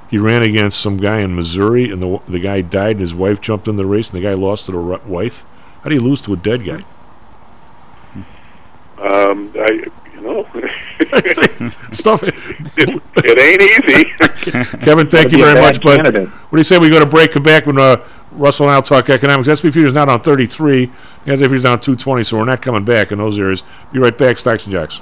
he 0.09 0.18
ran 0.18 0.43
against 0.43 0.82
some 0.82 0.97
guy 0.97 1.22
in 1.22 1.34
Missouri, 1.36 1.89
and 1.89 2.01
the 2.01 2.20
the 2.28 2.39
guy 2.39 2.59
died, 2.59 2.91
and 2.91 2.99
his 2.99 3.16
wife 3.16 3.39
jumped 3.39 3.70
in 3.70 3.78
the 3.78 3.86
race, 3.86 4.09
and 4.09 4.22
the 4.22 4.28
guy 4.28 4.34
lost 4.34 4.66
to 4.66 4.74
the 4.74 4.80
wife. 5.05 5.45
How 5.84 5.89
do 5.89 5.95
you 5.95 6.01
lose 6.01 6.20
to 6.22 6.34
a 6.34 6.38
dead 6.38 6.66
guy? 6.66 6.84
Um, 9.00 9.52
I, 9.56 9.86
you 10.14 10.22
know, 10.22 10.44
Stuff. 11.91 12.24
it, 12.24 12.34
it 13.18 13.38
ain't 13.38 13.62
easy. 13.62 14.06
Kevin, 14.86 15.10
thank 15.10 15.32
you 15.32 15.32
That'd 15.32 15.32
be 15.32 15.41
a 15.41 15.46
very 15.46 15.56
bad 15.56 15.62
much. 15.62 15.82
But 15.82 16.14
what 16.16 16.52
do 16.52 16.58
you 16.58 16.64
say 16.64 16.78
we 16.78 16.89
go 16.89 17.00
to 17.00 17.06
break? 17.06 17.32
Come 17.32 17.44
back 17.44 17.66
when 17.66 17.78
uh, 17.78 18.04
Russell 18.32 18.66
and 18.66 18.74
I'll 18.74 18.82
talk 18.82 19.10
economics. 19.10 19.48
SP 19.50 19.74
Futures 19.74 19.94
now 19.94 20.06
down 20.06 20.22
33. 20.22 20.91
The 21.26 21.36
SP 21.36 21.39
Futures 21.50 21.64
down 21.64 21.80
220, 21.82 22.24
so 22.24 22.38
we're 22.38 22.46
not 22.46 22.62
coming 22.62 22.86
back 22.86 23.12
in 23.12 23.18
those 23.18 23.38
areas. 23.38 23.64
Be 23.91 24.00
right 24.00 24.18
back, 24.18 24.38
Stocks 24.38 24.64
and 24.64 24.72
Jocks. 24.72 25.02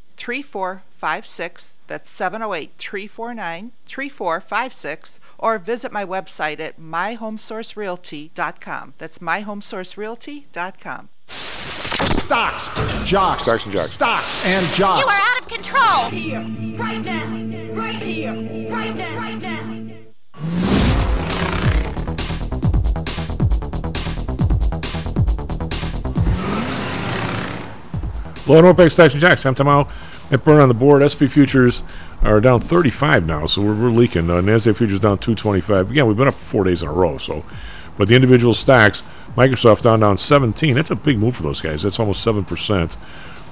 3456. 0.21 1.79
That's 1.87 2.07
708 2.09 2.71
349 2.77 3.71
3456. 3.87 5.19
Or 5.39 5.57
visit 5.57 5.91
my 5.91 6.05
website 6.05 6.59
at 6.59 6.79
myhomesourcerealty.com. 6.79 8.93
That's 8.99 9.17
myhomesourcerealty.com. 9.17 11.09
Stocks, 12.03 13.03
jocks, 13.03 13.45
Stocks 13.45 13.65
and 13.65 13.73
jocks. 13.73 13.89
stocks 13.89 14.45
and 14.45 14.77
You 14.77 14.85
are 14.85 15.03
out 15.11 15.41
of 15.41 15.47
control. 15.47 16.05
Here, 16.09 16.45
right 16.77 17.01
now, 17.03 17.25
right 17.73 17.95
here, 17.95 18.33
right 18.69 18.95
now, 18.95 19.17
right 19.17 19.41
now. 19.41 19.57
Low 28.47 28.57
and 28.57 28.77
North 28.77 28.91
Stocks 28.91 29.13
and 29.13 29.21
Jocks. 29.21 29.45
I'm 29.45 29.55
tomorrow 29.55 29.87
at 30.31 30.43
burn 30.43 30.59
on 30.59 30.69
the 30.69 30.73
board. 30.73 31.03
SP 31.03 31.27
futures 31.27 31.83
are 32.23 32.39
down 32.39 32.61
35 32.61 33.27
now, 33.27 33.45
so 33.45 33.61
we're, 33.61 33.75
we're 33.75 33.89
leaking. 33.89 34.29
Uh, 34.29 34.35
Nasdaq 34.35 34.77
futures 34.77 34.99
down 34.99 35.17
225. 35.17 35.91
Again, 35.91 36.07
we've 36.07 36.17
been 36.17 36.27
up 36.27 36.33
four 36.33 36.63
days 36.63 36.81
in 36.81 36.87
a 36.87 36.93
row. 36.93 37.17
So, 37.17 37.43
but 37.97 38.07
the 38.07 38.15
individual 38.15 38.53
stocks, 38.53 39.03
Microsoft 39.35 39.81
down 39.81 39.99
down 39.99 40.17
17. 40.17 40.73
That's 40.73 40.91
a 40.91 40.95
big 40.95 41.17
move 41.17 41.35
for 41.35 41.43
those 41.43 41.61
guys. 41.61 41.83
That's 41.83 41.99
almost 41.99 42.23
seven 42.23 42.45
percent. 42.45 42.97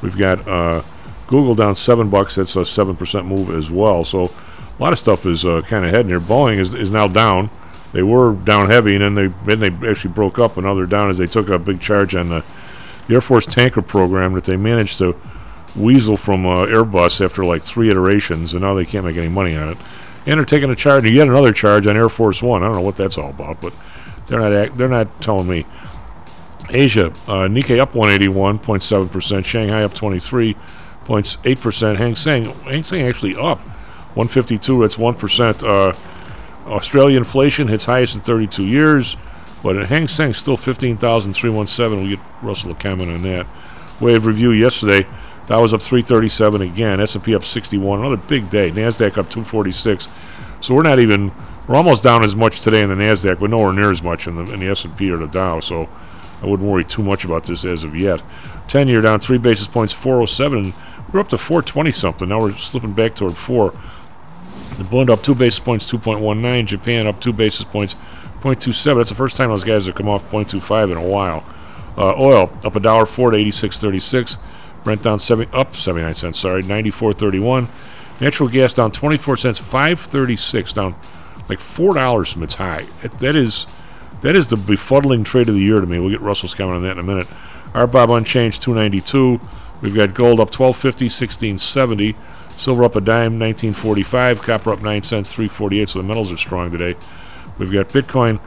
We've 0.02 0.18
got 0.18 0.48
uh, 0.48 0.82
Google 1.28 1.56
down 1.56 1.76
seven 1.76 2.10
bucks. 2.10 2.36
That's 2.36 2.56
a 2.56 2.66
seven 2.66 2.96
percent 2.96 3.28
move 3.28 3.50
as 3.50 3.70
well. 3.70 4.04
So, 4.04 4.24
a 4.24 4.82
lot 4.82 4.94
of 4.94 5.00
stuff 5.00 5.26
is 5.26 5.46
uh, 5.46 5.62
kind 5.62 5.86
of 5.86 5.92
heading 5.92 6.10
here. 6.10 6.22
Boeing 6.22 6.60
is, 6.60 6.74
is 6.74 6.92
now 6.92 7.08
down. 7.08 7.50
They 7.92 8.04
were 8.04 8.34
down 8.34 8.70
heavy, 8.70 8.96
and 8.96 9.04
then 9.04 9.16
they 9.16 9.56
then 9.56 9.60
they 9.60 9.90
actually 9.90 10.14
broke 10.14 10.40
up, 10.40 10.56
they're 10.56 10.86
down 10.86 11.10
as 11.10 11.18
they 11.18 11.26
took 11.26 11.50
a 11.50 11.58
big 11.58 11.82
charge 11.82 12.16
on 12.16 12.30
the 12.30 12.46
the 13.08 13.16
Air 13.16 13.22
Force 13.22 13.48
tanker 13.48 13.82
program 13.82 14.34
that 14.34 14.46
they 14.46 14.56
managed 14.56 15.00
to 15.00 15.20
weasel 15.76 16.18
from 16.18 16.46
uh, 16.46 16.66
Airbus 16.66 17.24
after 17.24 17.44
like 17.44 17.64
three 17.64 17.90
iterations, 17.90 18.54
and 18.54 18.62
now 18.62 18.74
they 18.74 18.86
can't 18.86 19.06
make 19.06 19.18
any 19.18 19.28
money 19.30 19.56
on 19.56 19.70
it. 19.70 19.78
And 20.26 20.38
they're 20.38 20.46
taking 20.46 20.70
a 20.70 20.76
charge, 20.76 21.06
yet 21.06 21.28
another 21.28 21.54
charge 21.54 21.88
on 21.88 21.96
Air 21.96 22.10
Force 22.10 22.42
One. 22.42 22.62
I 22.62 22.68
don't 22.68 22.76
know 22.76 22.82
what 22.82 22.96
that's 22.96 23.18
all 23.18 23.30
about, 23.30 23.62
but 23.62 23.74
they're 24.28 24.40
not 24.40 24.54
act- 24.54 24.78
they're 24.78 24.88
not 24.88 25.22
telling 25.22 25.48
me. 25.48 25.66
Asia, 26.72 27.08
uh, 27.28 27.48
Nikkei 27.48 27.80
up 27.80 27.94
181.7 27.94 29.12
percent, 29.12 29.44
Shanghai 29.46 29.84
up 29.84 29.94
23.8 29.94 31.62
percent, 31.62 31.98
Hang 31.98 32.16
Seng 32.16 32.46
Hang 32.46 32.84
Seng 32.84 33.02
actually 33.08 33.36
up 33.36 33.60
152. 34.16 34.82
That's 34.82 34.98
one 34.98 35.16
percent. 35.16 35.64
Uh, 35.64 35.94
Australia 36.68 37.18
inflation 37.18 37.68
hits 37.68 37.86
highest 37.86 38.16
in 38.16 38.22
32 38.22 38.66
years. 38.66 39.18
But 39.62 39.88
Hang 39.88 40.08
Seng, 40.08 40.34
still 40.34 40.58
15,317. 40.58 42.00
We'll 42.00 42.16
get 42.16 42.26
Russell 42.42 42.72
a 42.72 42.76
comment 42.76 43.12
on 43.12 43.22
that. 43.24 43.48
Wave 44.00 44.26
review 44.26 44.52
yesterday. 44.52 45.06
Dow 45.50 45.64
was 45.64 45.74
up 45.74 45.82
337 45.82 46.62
again. 46.62 47.00
S&P 47.00 47.34
up 47.34 47.44
61. 47.44 48.00
Another 48.00 48.18
big 48.18 48.52
day. 48.52 48.70
Nasdaq 48.70 49.18
up 49.18 49.32
246. 49.32 50.08
So 50.62 50.76
we're 50.76 50.84
not 50.84 51.00
even. 51.00 51.32
We're 51.68 51.76
almost 51.76 52.04
down 52.04 52.24
as 52.24 52.36
much 52.36 52.62
today 52.62 52.82
in 52.84 52.90
the 52.90 52.96
Nasdaq, 52.96 53.40
but 53.40 53.50
nowhere 53.50 53.74
near 53.74 53.92
as 53.92 54.04
much 54.04 54.28
in 54.28 54.36
the 54.36 54.54
in 54.54 54.60
the 54.60 54.68
S&P 54.68 55.12
or 55.12 55.18
the 55.18 55.28
Dow. 55.28 55.60
So 55.60 55.90
I 56.44 56.46
wouldn't 56.46 56.70
worry 56.70 56.86
too 56.86 57.02
much 57.02 57.26
about 57.26 57.46
this 57.46 57.66
as 57.66 57.84
of 57.84 57.96
yet. 57.96 58.22
10 58.68 58.88
year 58.88 59.02
down 59.02 59.20
three 59.20 59.40
basis 59.40 59.66
points, 59.66 59.92
407. 59.92 60.72
We're 61.12 61.20
up 61.20 61.30
to 61.30 61.40
420 61.40 61.92
something. 61.94 62.30
Now 62.30 62.42
we're 62.42 62.56
slipping 62.56 62.94
back 62.94 63.16
toward 63.16 63.36
four. 63.36 63.74
The 64.78 64.84
Bund 64.84 65.10
up 65.10 65.24
two 65.24 65.34
basis 65.34 65.60
points, 65.60 65.92
2.19. 65.92 66.68
Japan 66.68 67.08
up 67.08 67.20
two 67.20 67.34
basis 67.34 67.66
points, 67.66 67.96
0.27. 68.42 68.98
That's 68.98 69.10
the 69.10 69.16
first 69.16 69.36
time 69.36 69.50
those 69.50 69.64
guys 69.64 69.88
have 69.88 69.96
come 69.96 70.08
off 70.08 70.30
0.25 70.30 70.92
in 70.92 70.98
a 70.98 71.08
while. 71.08 71.44
Uh, 71.98 72.14
oil 72.20 72.54
up 72.64 72.76
a 72.76 72.80
dollar 72.80 73.08
four 73.08 73.32
to 73.32 73.38
86.36. 73.38 74.38
Brent 74.84 75.04
down 75.04 75.20
seven, 75.20 75.48
up 75.54 75.76
79 75.76 76.16
cents. 76.16 76.40
Sorry, 76.40 76.62
94.31. 76.64 77.68
Natural 78.22 78.50
gas 78.50 78.74
down 78.74 78.92
24 78.92 79.38
cents, 79.38 79.60
5.36, 79.60 80.74
down 80.74 80.96
like 81.48 81.60
four 81.60 81.94
dollars 81.96 82.32
from 82.32 82.44
its 82.44 82.56
high. 82.56 82.86
That- 83.02 83.20
that 83.20 83.36
is 83.36 83.66
that 84.22 84.36
is 84.36 84.48
the 84.48 84.58
befuddling 84.58 85.24
trade 85.24 85.48
of 85.48 85.56
the 85.56 85.62
year 85.62 85.80
to 85.80 85.88
me. 85.88 85.98
We'll 86.00 86.10
get 86.10 86.22
Russell's 86.22 86.54
comment 86.54 86.78
on 86.78 86.84
that 86.84 86.92
in 86.92 87.00
a 87.00 87.04
minute. 87.04 87.28
RBOB 87.74 88.18
unchanged 88.18 88.62
292. 88.62 89.40
We've 89.82 89.96
got 89.96 90.14
gold 90.14 90.40
up 90.42 90.50
1250, 90.54 91.06
1670. 91.06 92.16
Silver 92.50 92.84
up 92.84 92.98
a 92.98 93.02
dime, 93.02 93.40
1945. 93.40 94.42
Copper 94.42 94.74
up 94.74 94.82
9 94.82 95.04
cents, 95.04 95.32
348. 95.34 95.88
So 95.90 96.00
the 96.00 96.08
metals 96.08 96.32
are 96.34 96.38
strong 96.38 96.70
today. 96.70 96.96
We've 97.58 97.72
got 97.72 97.88
Bitcoin 97.90 98.42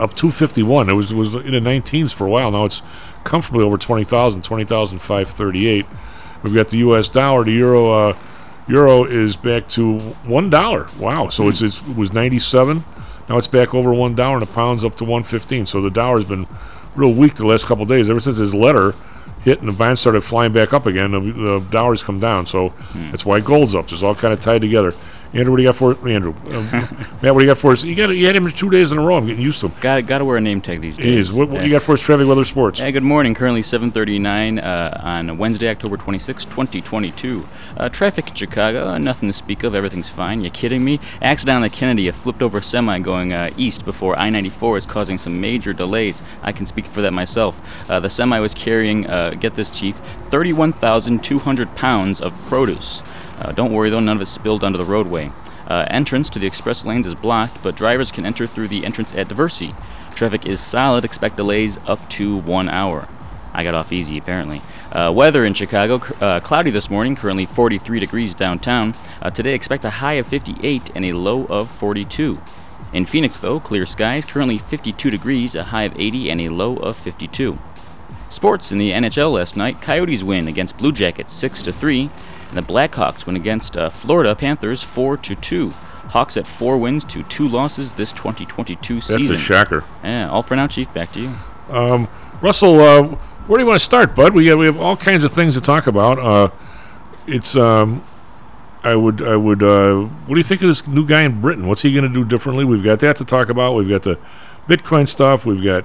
up 0.00 0.14
251. 0.16 0.88
It 0.88 0.94
was 0.94 1.12
it 1.12 1.14
was 1.14 1.34
in 1.36 1.52
the 1.52 1.60
19s 1.60 2.12
for 2.12 2.26
a 2.26 2.30
while. 2.30 2.50
Now 2.50 2.64
it's 2.64 2.82
comfortably 3.24 3.64
over 3.64 3.76
20,000, 3.78 4.42
20,538. 4.42 5.86
We've 6.42 6.54
got 6.54 6.68
the 6.68 6.78
U.S. 6.78 7.08
dollar, 7.08 7.44
the 7.44 7.52
euro. 7.52 7.90
Uh, 7.90 8.16
euro 8.68 9.04
is 9.04 9.36
back 9.36 9.68
to 9.70 9.98
one 10.26 10.50
dollar. 10.50 10.86
Wow! 10.98 11.28
So 11.28 11.48
it's, 11.48 11.62
it's 11.62 11.86
it 11.88 11.96
was 11.96 12.12
97. 12.12 12.82
Now 13.28 13.38
it's 13.38 13.46
back 13.46 13.74
over 13.74 13.92
one 13.92 14.14
dollar, 14.14 14.38
and 14.38 14.46
the 14.46 14.52
pound's 14.52 14.84
up 14.84 14.96
to 14.98 15.04
115. 15.04 15.66
So 15.66 15.80
the 15.80 15.90
dollar's 15.90 16.24
been 16.24 16.46
real 16.96 17.14
weak 17.14 17.34
the 17.34 17.46
last 17.46 17.64
couple 17.66 17.84
days. 17.84 18.10
Ever 18.10 18.20
since 18.20 18.38
his 18.38 18.54
letter 18.54 18.94
hit 19.44 19.60
and 19.60 19.68
the 19.68 19.76
bond 19.76 19.98
started 19.98 20.22
flying 20.22 20.52
back 20.52 20.72
up 20.72 20.86
again, 20.86 21.12
the, 21.12 21.20
the 21.20 21.66
dollar's 21.70 22.02
come 22.02 22.20
down. 22.20 22.46
So 22.46 22.74
that's 22.94 23.24
why 23.24 23.40
gold's 23.40 23.74
up. 23.74 23.90
It's 23.92 24.02
all 24.02 24.14
kind 24.14 24.32
of 24.32 24.40
tied 24.40 24.60
together. 24.60 24.92
Andrew, 25.34 25.50
what 25.52 25.56
do 25.56 25.62
you 25.62 25.68
got 25.70 25.76
for 25.76 26.08
Andrew? 26.08 26.34
Um, 26.54 26.66
Matt, 27.22 27.34
what 27.34 27.36
do 27.36 27.40
you 27.40 27.46
got 27.46 27.56
for 27.56 27.72
us? 27.72 27.82
You 27.82 27.94
got 27.94 28.10
you 28.10 28.26
had 28.26 28.36
him 28.36 28.50
two 28.50 28.68
days 28.68 28.92
in 28.92 28.98
a 28.98 29.00
row. 29.02 29.16
I'm 29.16 29.26
getting 29.26 29.42
used 29.42 29.60
to 29.60 29.68
him. 29.68 29.74
Got 29.80 30.06
got 30.06 30.18
to 30.18 30.26
wear 30.26 30.36
a 30.36 30.42
name 30.42 30.60
tag 30.60 30.82
these 30.82 30.96
days. 30.98 31.30
is. 31.30 31.32
What, 31.32 31.48
what 31.48 31.60
Yeah. 31.60 31.64
you 31.64 31.70
got 31.72 31.82
for 31.82 31.92
us? 31.92 32.02
Traffic, 32.02 32.26
weather, 32.26 32.44
sports. 32.44 32.80
Hey, 32.80 32.92
good 32.92 33.02
morning. 33.02 33.34
Currently 33.34 33.62
7:39 33.62 34.62
uh, 34.62 34.98
on 35.02 35.38
Wednesday, 35.38 35.70
October 35.70 35.96
26, 35.96 36.44
2022. 36.44 37.48
Uh, 37.78 37.88
traffic 37.88 38.28
in 38.28 38.34
Chicago, 38.34 38.90
uh, 38.90 38.98
nothing 38.98 39.26
to 39.30 39.32
speak 39.32 39.62
of. 39.62 39.74
Everything's 39.74 40.10
fine. 40.10 40.44
You 40.44 40.50
kidding 40.50 40.84
me? 40.84 41.00
Accident 41.22 41.56
on 41.56 41.62
the 41.62 41.70
Kennedy. 41.70 42.08
A 42.08 42.12
flipped 42.12 42.42
over 42.42 42.60
semi 42.60 42.98
going 42.98 43.32
uh, 43.32 43.48
east 43.56 43.86
before 43.86 44.18
I-94 44.18 44.76
is 44.78 44.86
causing 44.86 45.16
some 45.16 45.40
major 45.40 45.72
delays. 45.72 46.22
I 46.42 46.52
can 46.52 46.66
speak 46.66 46.84
for 46.84 47.00
that 47.00 47.12
myself. 47.14 47.58
Uh, 47.88 47.98
the 48.00 48.10
semi 48.10 48.38
was 48.38 48.52
carrying, 48.52 49.06
uh, 49.06 49.30
get 49.30 49.54
this, 49.54 49.70
chief, 49.70 49.96
31,200 50.26 51.74
pounds 51.74 52.20
of 52.20 52.34
produce. 52.48 53.02
Uh, 53.42 53.50
don't 53.52 53.72
worry 53.72 53.90
though, 53.90 54.00
none 54.00 54.16
of 54.16 54.22
it 54.22 54.26
spilled 54.26 54.62
onto 54.62 54.78
the 54.78 54.84
roadway. 54.84 55.30
Uh, 55.66 55.84
entrance 55.90 56.30
to 56.30 56.38
the 56.38 56.46
express 56.46 56.84
lanes 56.84 57.06
is 57.06 57.14
blocked, 57.14 57.60
but 57.62 57.74
drivers 57.74 58.12
can 58.12 58.24
enter 58.24 58.46
through 58.46 58.68
the 58.68 58.84
entrance 58.84 59.12
at 59.14 59.28
Diversey. 59.28 59.74
Traffic 60.14 60.46
is 60.46 60.60
solid. 60.60 61.04
Expect 61.04 61.36
delays 61.36 61.78
up 61.86 62.08
to 62.10 62.36
one 62.38 62.68
hour. 62.68 63.08
I 63.52 63.64
got 63.64 63.74
off 63.74 63.92
easy, 63.92 64.18
apparently. 64.18 64.60
Uh, 64.92 65.10
weather 65.14 65.44
in 65.44 65.54
Chicago, 65.54 65.96
uh, 66.20 66.40
cloudy 66.40 66.70
this 66.70 66.88
morning, 66.88 67.16
currently 67.16 67.46
43 67.46 67.98
degrees 67.98 68.34
downtown. 68.34 68.94
Uh, 69.20 69.30
today, 69.30 69.54
expect 69.54 69.84
a 69.84 69.90
high 69.90 70.14
of 70.14 70.26
58 70.26 70.94
and 70.94 71.04
a 71.04 71.12
low 71.12 71.46
of 71.46 71.70
42. 71.70 72.40
In 72.92 73.06
Phoenix, 73.06 73.38
though, 73.38 73.58
clear 73.58 73.86
skies, 73.86 74.26
currently 74.26 74.58
52 74.58 75.10
degrees, 75.10 75.54
a 75.54 75.64
high 75.64 75.84
of 75.84 75.98
80 75.98 76.30
and 76.30 76.40
a 76.42 76.48
low 76.50 76.76
of 76.76 76.96
52. 76.96 77.58
Sports 78.28 78.72
in 78.72 78.78
the 78.78 78.92
NHL 78.92 79.32
last 79.32 79.56
night, 79.56 79.80
Coyotes 79.80 80.22
win 80.22 80.48
against 80.48 80.78
Blue 80.78 80.92
Jackets 80.92 81.34
6 81.34 81.62
to 81.62 81.72
3, 81.72 82.10
and 82.52 82.62
the 82.62 82.72
Blackhawks 82.72 83.24
win 83.24 83.36
against 83.36 83.76
uh, 83.76 83.88
Florida 83.88 84.34
Panthers 84.34 84.82
4 84.82 85.16
to 85.18 85.34
2. 85.34 85.70
Hawks 85.70 86.36
at 86.36 86.46
4 86.46 86.76
wins 86.76 87.02
to 87.04 87.22
2 87.22 87.48
losses 87.48 87.94
this 87.94 88.12
2022 88.12 88.94
That's 88.94 89.06
season. 89.06 89.22
That's 89.22 89.30
a 89.30 89.38
shocker. 89.38 89.84
Yeah, 90.04 90.28
all 90.28 90.42
for 90.42 90.54
now, 90.54 90.66
Chief. 90.66 90.92
Back 90.92 91.12
to 91.12 91.20
you. 91.20 91.34
Um, 91.70 92.08
Russell, 92.42 92.78
uh, 92.80 93.02
where 93.46 93.58
do 93.58 93.64
you 93.64 93.68
want 93.68 93.80
to 93.80 93.84
start, 93.84 94.14
bud? 94.14 94.34
We 94.34 94.44
got, 94.44 94.58
we 94.58 94.66
have 94.66 94.78
all 94.78 94.96
kinds 94.96 95.24
of 95.24 95.32
things 95.32 95.54
to 95.54 95.62
talk 95.62 95.86
about. 95.86 96.18
Uh, 96.18 96.50
it's 97.26 97.56
um, 97.56 98.04
I 98.82 98.96
would 98.96 99.22
I 99.22 99.36
would 99.36 99.62
uh, 99.62 100.02
what 100.02 100.34
do 100.34 100.40
you 100.40 100.44
think 100.44 100.60
of 100.60 100.68
this 100.68 100.86
new 100.86 101.06
guy 101.06 101.22
in 101.22 101.40
Britain? 101.40 101.68
What's 101.68 101.82
he 101.82 101.92
going 101.94 102.04
to 102.04 102.12
do 102.12 102.24
differently? 102.24 102.64
We've 102.64 102.84
got 102.84 102.98
that 102.98 103.16
to 103.16 103.24
talk 103.24 103.48
about. 103.48 103.74
We've 103.74 103.88
got 103.88 104.02
the 104.02 104.18
Bitcoin 104.68 105.08
stuff. 105.08 105.46
We've 105.46 105.62
got 105.62 105.84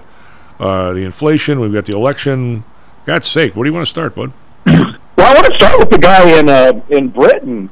uh, 0.59 0.93
the 0.93 1.03
inflation. 1.05 1.59
We've 1.59 1.73
got 1.73 1.85
the 1.85 1.93
election. 1.93 2.65
God's 3.05 3.27
sake, 3.27 3.55
where 3.55 3.63
do 3.63 3.69
you 3.69 3.73
want 3.73 3.85
to 3.85 3.89
start, 3.89 4.15
bud? 4.15 4.33
Well, 5.17 5.31
I 5.31 5.33
want 5.33 5.45
to 5.47 5.55
start 5.55 5.79
with 5.79 5.89
the 5.89 5.97
guy 5.97 6.37
in 6.39 6.47
uh, 6.47 6.79
in 6.89 7.09
Britain, 7.09 7.69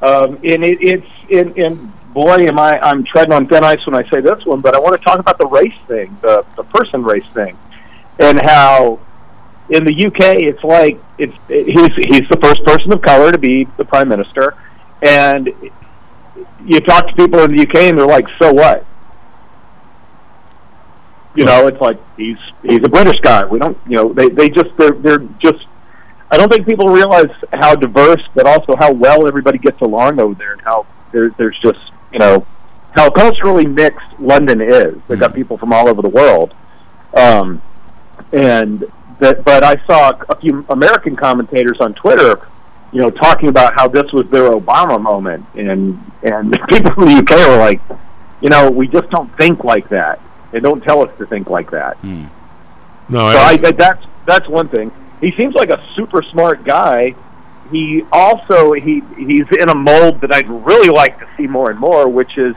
um, 0.00 0.34
and 0.44 0.62
it, 0.62 0.78
it's 0.80 1.06
in, 1.28 1.52
in 1.54 1.92
boy, 2.12 2.36
am 2.48 2.58
I 2.58 2.78
I'm 2.78 3.04
treading 3.04 3.32
on 3.32 3.48
thin 3.48 3.64
ice 3.64 3.84
when 3.84 3.96
I 3.96 4.08
say 4.10 4.20
this 4.20 4.44
one, 4.44 4.60
but 4.60 4.76
I 4.76 4.78
want 4.78 4.96
to 4.98 5.04
talk 5.04 5.18
about 5.18 5.38
the 5.38 5.46
race 5.46 5.74
thing, 5.88 6.16
the 6.22 6.46
the 6.56 6.62
person 6.62 7.02
race 7.02 7.26
thing, 7.34 7.58
and 8.20 8.40
how 8.44 9.00
in 9.70 9.84
the 9.84 10.06
UK 10.06 10.36
it's 10.36 10.62
like 10.62 11.00
it's 11.18 11.34
he's 11.48 11.94
he's 11.96 12.28
the 12.28 12.38
first 12.40 12.64
person 12.64 12.92
of 12.92 13.02
color 13.02 13.32
to 13.32 13.38
be 13.38 13.66
the 13.76 13.84
prime 13.84 14.08
minister, 14.08 14.54
and 15.02 15.48
you 16.64 16.80
talk 16.80 17.08
to 17.08 17.14
people 17.14 17.40
in 17.40 17.56
the 17.56 17.62
UK 17.62 17.76
and 17.88 17.98
they're 17.98 18.06
like, 18.06 18.26
so 18.40 18.52
what? 18.52 18.86
You 21.34 21.44
know, 21.44 21.66
it's 21.66 21.80
like 21.80 21.98
he's 22.16 22.38
he's 22.62 22.78
a 22.84 22.88
British 22.88 23.18
guy. 23.18 23.44
We 23.44 23.58
don't, 23.58 23.76
you 23.88 23.96
know, 23.96 24.12
they 24.12 24.28
they 24.28 24.48
just 24.48 24.70
they're 24.78 24.92
they're 24.92 25.18
just. 25.40 25.66
I 26.34 26.36
don't 26.36 26.50
think 26.52 26.66
people 26.66 26.88
realize 26.88 27.30
how 27.52 27.76
diverse, 27.76 28.22
but 28.34 28.44
also 28.46 28.74
how 28.76 28.92
well 28.92 29.28
everybody 29.28 29.58
gets 29.58 29.80
along 29.80 30.18
over 30.20 30.34
there, 30.34 30.52
and 30.52 30.60
how 30.62 30.84
there, 31.12 31.30
there's 31.38 31.56
just 31.62 31.78
you 32.12 32.18
know 32.18 32.44
how 32.96 33.08
culturally 33.10 33.66
mixed 33.66 34.06
London 34.18 34.60
is. 34.60 34.96
They've 35.06 35.18
got 35.18 35.32
people 35.32 35.56
from 35.58 35.72
all 35.72 35.88
over 35.88 36.02
the 36.02 36.08
world, 36.08 36.52
um, 37.16 37.62
and 38.32 38.84
that. 39.20 39.44
But 39.44 39.62
I 39.64 39.76
saw 39.86 40.10
a 40.28 40.34
few 40.40 40.66
American 40.68 41.14
commentators 41.14 41.78
on 41.80 41.94
Twitter, 41.94 42.40
you 42.92 43.00
know, 43.00 43.10
talking 43.10 43.48
about 43.48 43.74
how 43.74 43.86
this 43.86 44.12
was 44.12 44.28
their 44.30 44.50
Obama 44.50 45.00
moment, 45.00 45.46
and 45.54 45.98
and 46.24 46.52
people 46.68 46.92
from 46.94 47.04
the 47.06 47.14
UK 47.18 47.30
were 47.48 47.58
like, 47.58 47.80
you 48.40 48.48
know, 48.48 48.70
we 48.70 48.88
just 48.88 49.08
don't 49.10 49.34
think 49.36 49.62
like 49.62 49.88
that. 49.90 50.20
They 50.50 50.58
don't 50.58 50.82
tell 50.82 51.00
us 51.08 51.16
to 51.18 51.26
think 51.26 51.48
like 51.48 51.70
that. 51.70 52.02
No, 53.08 53.30
So 53.30 53.38
I, 53.38 53.50
I, 53.50 53.56
that- 53.58 53.76
that's 53.76 54.06
that's 54.26 54.48
one 54.48 54.66
thing. 54.68 54.90
He 55.24 55.32
seems 55.36 55.54
like 55.54 55.70
a 55.70 55.82
super 55.94 56.22
smart 56.22 56.64
guy. 56.64 57.14
He 57.70 58.02
also 58.12 58.72
he 58.72 59.02
he's 59.16 59.46
in 59.58 59.68
a 59.70 59.74
mold 59.74 60.20
that 60.20 60.32
I'd 60.34 60.48
really 60.48 60.90
like 60.90 61.18
to 61.18 61.28
see 61.36 61.46
more 61.46 61.70
and 61.70 61.80
more, 61.80 62.08
which 62.08 62.36
is 62.36 62.54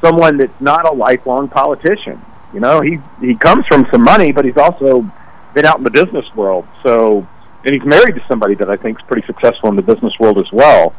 someone 0.00 0.38
that's 0.38 0.60
not 0.60 0.88
a 0.88 0.92
lifelong 0.92 1.48
politician. 1.48 2.20
You 2.54 2.60
know, 2.60 2.80
he 2.80 2.98
he 3.20 3.34
comes 3.34 3.66
from 3.66 3.86
some 3.92 4.02
money, 4.02 4.32
but 4.32 4.44
he's 4.46 4.56
also 4.56 5.10
been 5.52 5.66
out 5.66 5.76
in 5.78 5.84
the 5.84 5.90
business 5.90 6.24
world. 6.34 6.66
So, 6.82 7.26
and 7.64 7.74
he's 7.74 7.84
married 7.84 8.14
to 8.14 8.24
somebody 8.28 8.54
that 8.54 8.70
I 8.70 8.76
think 8.76 8.98
is 8.98 9.04
pretty 9.06 9.26
successful 9.26 9.68
in 9.68 9.76
the 9.76 9.82
business 9.82 10.14
world 10.18 10.38
as 10.38 10.50
well. 10.52 10.94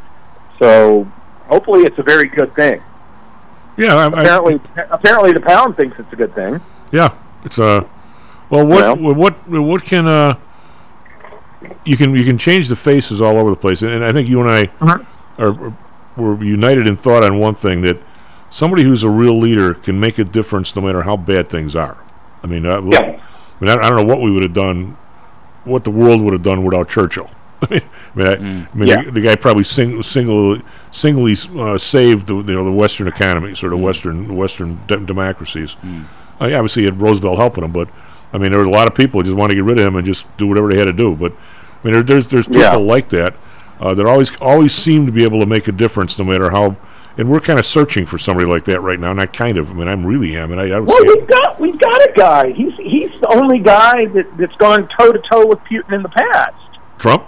So, 0.60 1.06
hopefully, 1.48 1.82
it's 1.84 1.98
a 1.98 2.04
very 2.04 2.28
good 2.28 2.54
thing. 2.56 2.82
yeah, 3.78 3.96
I, 3.96 4.04
I, 4.04 4.22
Apparently, 4.22 4.62
apparently, 4.92 5.32
the 5.32 5.42
pound 5.42 5.78
thinks 5.78 5.98
it's 6.00 6.14
a 6.14 6.16
good 6.16 6.34
thing. 6.36 6.62
Yeah, 6.92 7.16
it's 7.44 7.58
uh, 7.58 7.88
well, 8.50 8.66
what 8.66 9.00
what 9.00 9.50
what 9.50 9.84
can 9.84 10.08
uh, 10.08 10.36
you 11.86 11.98
can 11.98 12.16
you 12.16 12.24
can 12.24 12.38
change 12.38 12.68
the 12.70 12.76
faces 12.76 13.22
all 13.22 13.38
over 13.38 13.50
the 13.50 13.56
place, 13.56 13.82
and, 13.82 13.92
and 13.92 14.06
I 14.06 14.12
think 14.14 14.28
you 14.30 14.42
and 14.42 14.50
I 14.50 14.64
Uh-huh. 14.82 14.98
are, 15.40 15.66
are 15.68 15.78
we're 16.16 16.44
united 16.44 16.88
in 16.88 16.98
thought 16.98 17.24
on 17.24 17.38
one 17.40 17.54
thing 17.56 17.82
that 17.82 17.98
somebody 18.50 18.84
who's 18.84 19.04
a 19.04 19.10
real 19.10 19.38
leader 19.40 19.74
can 19.74 20.00
make 20.00 20.18
a 20.18 20.24
difference 20.24 20.76
no 20.76 20.82
matter 20.82 21.04
how 21.04 21.16
bad 21.18 21.48
things 21.50 21.76
are. 21.76 21.98
I 22.44 22.48
mean, 22.48 22.66
uh, 22.66 22.82
Yeah. 22.82 23.00
I 23.00 23.64
mean, 23.66 23.70
I, 23.70 23.74
I 23.86 23.90
don't 23.90 23.96
know 24.08 24.14
what 24.14 24.22
we 24.22 24.32
would 24.32 24.44
have 24.44 24.54
done, 24.54 24.98
what 25.64 25.84
the 25.84 25.92
world 25.92 26.22
would 26.22 26.34
have 26.34 26.42
done 26.44 26.64
without 26.64 26.90
Churchill. 26.90 27.30
I 27.62 27.68
mean, 27.72 27.82
I, 27.82 28.16
mean, 28.16 28.28
I, 28.28 28.34
I 28.34 28.76
mean 28.76 28.88
Yeah. 28.88 29.04
the, 29.04 29.12
the 29.12 29.22
guy 29.22 29.36
probably 29.36 29.64
sing, 29.64 30.02
single, 30.04 30.58
singly 30.92 31.36
uh, 31.56 31.78
saved 31.78 32.28
the 32.28 32.36
you 32.36 32.44
know 32.56 32.64
the 32.66 32.72
Western 32.72 33.08
economy, 33.08 33.54
sort 33.56 33.74
of 33.74 33.80
Western 33.80 34.36
Western 34.36 34.80
de- 34.88 34.98
democracies. 35.06 35.76
I 35.84 35.86
mean, 35.88 36.06
obviously, 36.56 36.82
he 36.84 36.86
had 36.86 37.00
Roosevelt 37.02 37.38
helping 37.38 37.64
him, 37.64 37.72
but 37.72 37.90
I 38.34 38.38
mean, 38.38 38.52
there 38.52 38.60
were 38.60 38.66
a 38.66 38.70
lot 38.70 38.88
of 38.88 38.96
people 38.96 39.20
who 39.20 39.24
just 39.24 39.38
wanted 39.38 39.54
to 39.54 39.62
get 39.62 39.64
rid 39.64 39.80
of 39.80 39.86
him 39.86 39.96
and 39.96 40.06
just 40.06 40.26
do 40.38 40.48
whatever 40.48 40.70
they 40.72 40.78
had 40.78 40.86
to 40.86 40.94
do. 40.94 41.16
But 41.16 41.32
I 41.34 41.36
mean, 41.84 41.94
there, 41.94 42.04
there's 42.04 42.28
there's 42.28 42.48
people 42.48 42.62
Yeah. 42.62 42.76
like 42.76 43.10
that 43.10 43.36
uh, 43.80 43.94
that 43.94 44.06
always 44.06 44.36
always 44.42 44.74
seem 44.74 45.06
to 45.06 45.12
be 45.12 45.24
able 45.24 45.40
to 45.40 45.46
make 45.46 45.68
a 45.68 45.72
difference, 45.72 46.18
no 46.20 46.26
matter 46.26 46.50
how. 46.50 46.76
And 47.20 47.32
we're 47.32 47.40
kind 47.40 47.58
of 47.58 47.66
searching 47.66 48.06
for 48.06 48.20
somebody 48.20 48.48
like 48.48 48.66
that 48.66 48.80
right 48.82 49.00
now. 49.00 49.12
Not 49.12 49.34
kind 49.34 49.58
of. 49.58 49.72
I 49.72 49.74
mean, 49.74 49.88
I'm 49.88 50.06
really 50.06 50.38
am, 50.38 50.52
and 50.52 50.62
I, 50.62 50.70
I 50.76 50.80
would 50.80 50.88
Well, 50.88 51.02
say 51.02 51.08
we've 51.08 51.28
got 51.28 51.60
we've 51.60 51.80
got 51.80 52.00
a 52.02 52.14
guy. 52.16 52.52
He's 52.52 52.74
he's 52.76 53.10
the 53.22 53.30
only 53.30 53.58
guy 53.60 54.06
that 54.06 54.38
that's 54.38 54.56
gone 54.58 54.88
toe 55.00 55.12
to 55.12 55.20
toe 55.32 55.48
with 55.48 55.58
Putin 55.60 55.94
in 55.94 56.04
the 56.04 56.10
past. 56.10 56.54
Trump. 57.00 57.26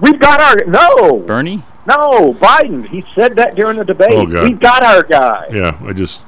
We've 0.00 0.18
got 0.18 0.40
our 0.40 0.64
no 0.66 1.18
Bernie. 1.20 1.62
no 1.86 2.34
Biden. 2.34 2.88
He 2.88 3.04
said 3.14 3.36
that 3.36 3.54
during 3.54 3.76
the 3.78 3.84
debate. 3.84 4.08
Oh, 4.10 4.26
God. 4.26 4.48
We've 4.48 4.58
got 4.58 4.82
our 4.82 5.04
guy. 5.04 5.46
Yeah, 5.52 5.78
I 5.84 5.92
just 5.92 6.22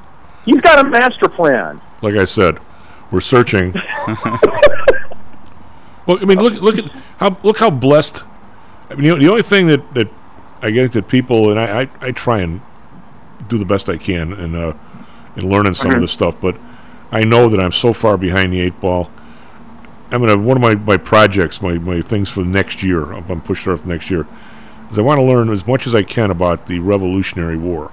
He's 0.45 0.61
got 0.61 0.85
a 0.85 0.87
master 0.89 1.27
plan. 1.27 1.81
like 2.01 2.15
I 2.15 2.23
said, 2.23 2.59
we're 3.11 3.21
searching. 3.21 3.73
well, 6.05 6.17
I 6.21 6.25
mean, 6.25 6.37
look 6.39 6.61
look 6.61 6.77
at 6.77 6.85
how 7.17 7.37
look 7.43 7.57
how 7.57 7.69
blessed. 7.69 8.23
I 8.89 8.95
mean, 8.95 9.05
you 9.05 9.09
know, 9.13 9.19
the 9.19 9.29
only 9.29 9.43
thing 9.43 9.67
that 9.67 9.93
that 9.93 10.09
I 10.61 10.71
get 10.71 10.91
that 10.93 11.07
people 11.07 11.51
and 11.51 11.59
I, 11.59 11.81
I, 11.83 11.89
I 12.01 12.11
try 12.11 12.39
and 12.39 12.61
do 13.47 13.57
the 13.57 13.65
best 13.65 13.89
I 13.89 13.97
can 13.97 14.33
and 14.33 14.55
uh, 14.55 14.73
in 15.35 15.49
learning 15.49 15.73
some 15.75 15.91
of 15.91 15.97
Mhm. 15.97 16.01
this 16.01 16.11
stuff, 16.11 16.35
but 16.39 16.55
I 17.11 17.21
know 17.23 17.49
that 17.49 17.59
I'm 17.59 17.71
so 17.71 17.93
far 17.93 18.17
behind 18.17 18.53
the 18.53 18.61
eight 18.61 18.79
ball. 18.79 19.11
I'm 20.11 20.21
gonna 20.21 20.37
one 20.37 20.57
of 20.57 20.61
my, 20.61 20.75
my 20.75 20.97
projects, 20.97 21.61
my, 21.61 21.77
my 21.77 22.01
things 22.01 22.29
for 22.29 22.41
next 22.43 22.83
year. 22.83 23.11
I'm 23.11 23.29
I'm 23.29 23.41
pushing 23.41 23.71
off 23.73 23.85
next 23.85 24.09
year. 24.09 24.27
Is 24.91 24.99
I 24.99 25.01
want 25.01 25.19
to 25.19 25.23
learn 25.25 25.49
as 25.49 25.65
much 25.65 25.87
as 25.87 25.95
I 25.95 26.03
can 26.03 26.29
about 26.29 26.67
the 26.67 26.79
Revolutionary 26.79 27.57
War 27.57 27.91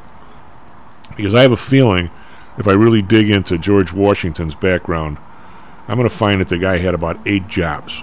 because 1.16 1.34
I 1.34 1.40
have 1.42 1.52
a 1.52 1.56
feeling 1.56 2.10
if 2.58 2.68
I 2.68 2.72
really 2.72 3.02
dig 3.02 3.30
into 3.30 3.58
George 3.58 3.92
Washington's 3.92 4.54
background, 4.54 5.18
I'm 5.88 5.96
going 5.96 6.08
to 6.08 6.14
find 6.14 6.40
that 6.40 6.48
the 6.48 6.58
guy 6.58 6.78
had 6.78 6.94
about 6.94 7.18
eight 7.26 7.48
jobs 7.48 8.02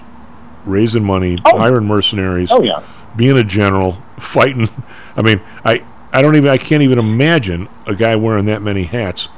raising 0.64 1.02
money, 1.04 1.38
hiring 1.44 1.86
mercenaries, 1.86 2.50
Oh, 2.52 2.62
yeah. 2.62 2.82
being 3.16 3.36
a 3.38 3.44
general, 3.44 3.92
fighting. 4.18 4.68
I 5.16 5.22
mean, 5.22 5.40
I, 5.64 5.82
I 6.12 6.20
don't 6.22 6.36
even, 6.36 6.50
I 6.50 6.58
can't 6.58 6.82
even 6.82 6.98
imagine 6.98 7.68
a 7.86 7.94
guy 7.94 8.14
wearing 8.16 8.44
that 8.46 8.60
many 8.62 8.84
hats. 8.84 9.28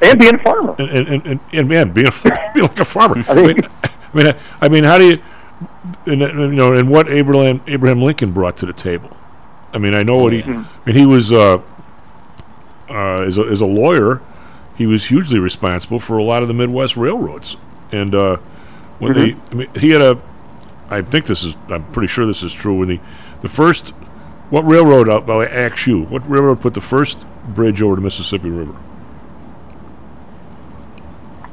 And 0.00 0.18
being 0.18 0.34
a 0.34 0.38
farmer. 0.38 0.74
And, 0.78 0.88
and, 0.90 1.08
and, 1.08 1.26
and, 1.26 1.40
and 1.52 1.68
man, 1.68 1.92
being, 1.92 2.08
being 2.54 2.66
like 2.66 2.80
a 2.80 2.84
farmer. 2.84 3.22
I 3.28 3.34
mean, 3.34 3.60
I 3.82 4.16
mean, 4.16 4.26
I, 4.28 4.36
I 4.62 4.68
mean, 4.68 4.84
how 4.84 4.98
do 4.98 5.06
you, 5.08 5.22
and, 6.06 6.20
you 6.20 6.54
know, 6.54 6.72
and 6.72 6.88
what 6.90 7.08
Abraham 7.10 7.60
Abraham 7.66 8.00
Lincoln 8.02 8.32
brought 8.32 8.56
to 8.58 8.66
the 8.66 8.72
table. 8.72 9.14
I 9.72 9.78
mean, 9.78 9.94
I 9.94 10.02
know 10.02 10.18
what 10.18 10.32
he. 10.32 10.42
Mhm. 10.42 10.64
I 10.64 10.86
mean, 10.86 10.96
he 10.96 11.06
was 11.06 11.30
uh, 11.32 11.58
uh, 12.88 13.20
as 13.22 13.38
a 13.38 13.42
as 13.42 13.60
a 13.60 13.66
lawyer, 13.66 14.20
he 14.76 14.86
was 14.86 15.06
hugely 15.06 15.38
responsible 15.38 16.00
for 16.00 16.18
a 16.18 16.22
lot 16.24 16.42
of 16.42 16.48
the 16.48 16.54
Midwest 16.54 16.96
railroads, 16.96 17.56
and 17.92 18.14
uh, 18.14 18.36
when 18.98 19.12
Mhm. 19.12 19.14
they, 19.14 19.36
I 19.50 19.54
mean, 19.54 19.68
he 19.76 19.90
had 19.90 20.00
a. 20.02 20.20
I 20.90 21.02
think 21.02 21.26
this 21.26 21.44
is. 21.44 21.54
I'm 21.68 21.84
pretty 21.92 22.08
sure 22.08 22.26
this 22.26 22.42
is 22.42 22.52
true. 22.52 22.78
When 22.78 22.90
he, 22.90 23.00
the 23.42 23.48
first, 23.48 23.90
what 24.50 24.66
railroad? 24.66 25.08
I'll, 25.08 25.28
I'll 25.30 25.42
ask 25.42 25.86
you. 25.86 26.02
What 26.02 26.28
railroad 26.28 26.60
put 26.60 26.74
the 26.74 26.80
first 26.80 27.24
bridge 27.48 27.80
over 27.82 27.94
the 27.96 28.00
Mississippi 28.02 28.50
River? 28.50 28.74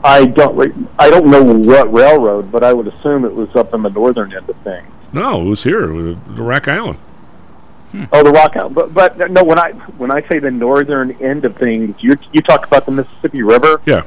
I 0.03 0.25
don't 0.25 0.89
I 0.97 1.09
don't 1.11 1.27
know 1.27 1.43
what 1.43 1.91
railroad, 1.93 2.51
but 2.51 2.63
I 2.63 2.73
would 2.73 2.87
assume 2.87 3.23
it 3.23 3.33
was 3.35 3.55
up 3.55 3.73
in 3.73 3.83
the 3.83 3.89
northern 3.89 4.33
end 4.35 4.49
of 4.49 4.55
things. 4.57 4.87
No, 5.13 5.41
it 5.41 5.49
was 5.49 5.63
here, 5.63 5.83
uh, 5.93 6.15
the 6.27 6.41
Rock 6.41 6.67
Island. 6.67 6.97
Oh, 8.11 8.23
the 8.23 8.31
Rock 8.31 8.55
Island. 8.55 8.75
But 8.75 8.93
but 8.93 9.31
no, 9.31 9.43
when 9.43 9.59
I 9.59 9.71
when 9.97 10.11
I 10.11 10.27
say 10.27 10.39
the 10.39 10.51
northern 10.51 11.11
end 11.21 11.45
of 11.45 11.57
things, 11.57 11.95
you 11.99 12.15
you 12.31 12.41
talk 12.41 12.65
about 12.65 12.85
the 12.85 12.91
Mississippi 12.91 13.43
River. 13.43 13.81
Yeah. 13.85 14.03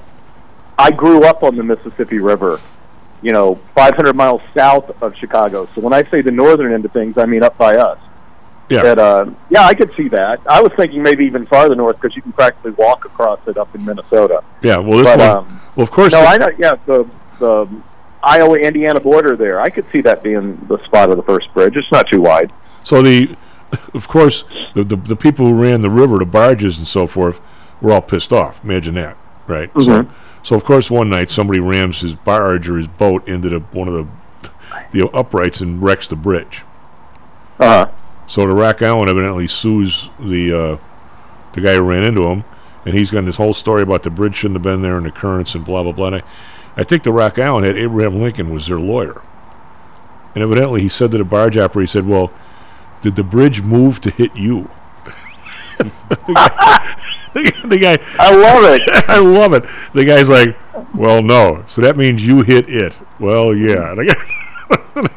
I 0.79 0.91
grew 0.91 1.25
up 1.25 1.43
on 1.43 1.57
the 1.57 1.63
Mississippi 1.63 2.19
River. 2.19 2.61
You 3.23 3.33
know, 3.33 3.55
500 3.75 4.15
miles 4.15 4.43
south 4.55 4.91
of 5.03 5.17
Chicago. 5.17 5.67
So 5.75 5.81
when 5.81 5.93
I 5.95 6.03
say 6.11 6.21
the 6.21 6.31
northern 6.31 6.73
end 6.75 6.85
of 6.85 6.93
things, 6.93 7.17
I 7.17 7.25
mean 7.25 7.43
up 7.43 7.57
by 7.57 7.77
us. 7.77 7.99
Yeah. 8.69 8.83
That, 8.83 8.99
uh, 8.99 9.27
yeah, 9.51 9.65
I 9.65 9.75
could 9.75 9.91
see 9.97 10.09
that. 10.09 10.41
I 10.47 10.61
was 10.63 10.73
thinking 10.77 11.03
maybe 11.03 11.25
even 11.27 11.47
farther 11.47 11.75
north 11.75 12.01
because 12.01 12.17
you 12.17 12.23
can 12.23 12.33
practically 12.33 12.73
walk 12.73 13.05
across 13.05 13.39
it 13.47 13.57
up 13.57 13.75
in 13.75 13.85
Minnesota. 13.85 14.43
Yeah. 14.63 14.79
Well, 14.79 14.99
this 14.99 15.07
But, 15.07 15.19
one. 15.19 15.29
um, 15.37 15.61
well, 15.77 15.85
of 15.85 15.91
course. 15.91 16.13
No, 16.13 16.21
I 16.25 16.37
know. 16.39 16.49
Yeah, 16.59 16.73
the 16.87 17.07
the 17.39 17.67
Iowa 18.23 18.57
Indiana 18.59 19.01
border 19.01 19.37
there. 19.37 19.61
I 19.61 19.69
could 19.71 19.85
see 19.95 20.01
that 20.03 20.23
being 20.23 20.57
the 20.69 20.83
spot 20.85 21.11
of 21.11 21.17
the 21.17 21.23
first 21.23 21.53
bridge. 21.55 21.77
It's 21.77 21.91
not 21.93 22.09
too 22.11 22.21
wide. 22.23 22.51
So 22.83 23.01
the, 23.03 23.35
of 23.95 24.09
course, 24.09 24.45
the, 24.75 24.85
the 24.85 24.97
the 24.97 25.17
people 25.17 25.47
who 25.47 25.55
ran 25.61 25.83
the 25.83 25.91
river, 25.91 26.19
the 26.19 26.25
barges 26.27 26.79
and 26.79 26.87
so 26.87 27.07
forth, 27.07 27.41
were 27.81 27.93
all 27.93 28.01
pissed 28.03 28.33
off. 28.33 28.63
Imagine 28.65 28.95
that, 28.95 29.17
right? 29.47 29.71
So, 29.75 30.03
Mhm. 30.03 30.09
so 30.43 30.57
of 30.57 30.65
course, 30.65 30.91
one 30.91 31.09
night 31.11 31.31
somebody 31.31 31.61
rams 31.61 32.01
his 32.01 32.15
barge 32.15 32.69
or 32.69 32.77
his 32.77 32.87
boat 32.87 33.27
into 33.29 33.49
the 33.49 33.61
one 33.73 33.89
of 33.89 33.95
the 33.95 34.07
the 34.93 35.09
uprights 35.11 35.61
and 35.61 35.83
wrecks 35.83 36.09
the 36.09 36.17
bridge. 36.17 36.63
Uh-huh. 37.59 37.87
So 38.27 38.47
the 38.47 38.55
Rock 38.55 38.81
Island 38.83 39.09
evidently 39.11 39.47
sues 39.47 40.09
the 40.19 40.53
uh, 40.53 40.77
the 41.53 41.61
guy 41.61 41.75
who 41.75 41.83
ran 41.83 42.05
into 42.05 42.23
him, 42.29 42.45
and 42.85 42.95
he's 42.95 43.11
got 43.11 43.25
this 43.25 43.37
whole 43.37 43.53
story 43.53 43.83
about 43.83 44.03
the 44.03 44.11
bridge 44.11 44.35
shouldn't 44.35 44.57
have 44.57 44.63
been 44.63 44.83
there 44.83 44.97
and 44.97 45.07
the 45.07 45.11
currents 45.11 45.55
and 45.55 45.65
blah 45.65 45.83
blah 45.83 45.93
blah. 45.93 46.09
I, 46.17 46.23
I 46.77 46.83
think 46.85 47.03
the 47.05 47.13
Rock 47.13 47.39
Island 47.39 47.67
had 47.67 47.77
Abraham 47.77 48.21
Lincoln 48.21 48.51
was 48.53 48.67
their 48.67 48.81
lawyer, 48.81 49.21
and 50.35 50.43
evidently 50.43 50.81
he 50.81 50.89
said 50.89 51.13
to 51.13 51.19
the 51.19 51.25
barge 51.25 51.57
operator, 51.57 51.81
he 51.83 51.87
said, 51.87 52.07
"Well, 52.09 52.33
did 53.05 53.15
the 53.17 53.23
bridge 53.23 53.63
move 53.63 54.01
to 54.01 54.11
hit 54.11 54.35
you?" 54.35 54.69
the 55.79 57.79
guy, 57.81 57.99
I 58.19 58.35
love 58.35 58.65
it. 58.65 58.83
I 59.09 59.19
love 59.19 59.53
it. 59.53 59.65
The 59.93 60.05
guy's 60.05 60.29
like, 60.31 60.57
"Well, 60.95 61.23
no." 61.23 61.63
So 61.67 61.81
that 61.83 61.97
means 61.97 62.27
you 62.27 62.43
hit 62.43 62.69
it. 62.69 62.99
Well, 63.21 63.55
yeah. 63.55 63.93
And 63.93 64.01
I, 64.01 64.05
guess- 64.05 64.25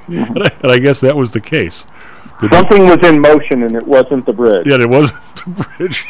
and 0.61 0.71
I, 0.71 0.79
guess 0.79 0.99
that 1.01 1.15
was 1.15 1.31
the 1.31 1.41
case. 1.41 1.85
Did 2.41 2.51
the- 2.51 2.55
Something 2.57 2.85
was 2.87 2.99
in 3.07 3.21
motion, 3.21 3.63
and 3.63 3.75
it 3.75 3.85
wasn't 3.87 4.25
the 4.25 4.33
bridge. 4.33 4.67
yeah, 4.67 4.79
it 4.81 4.89
wasn't 4.89 5.21
the 5.37 5.65
bridge. 5.77 6.05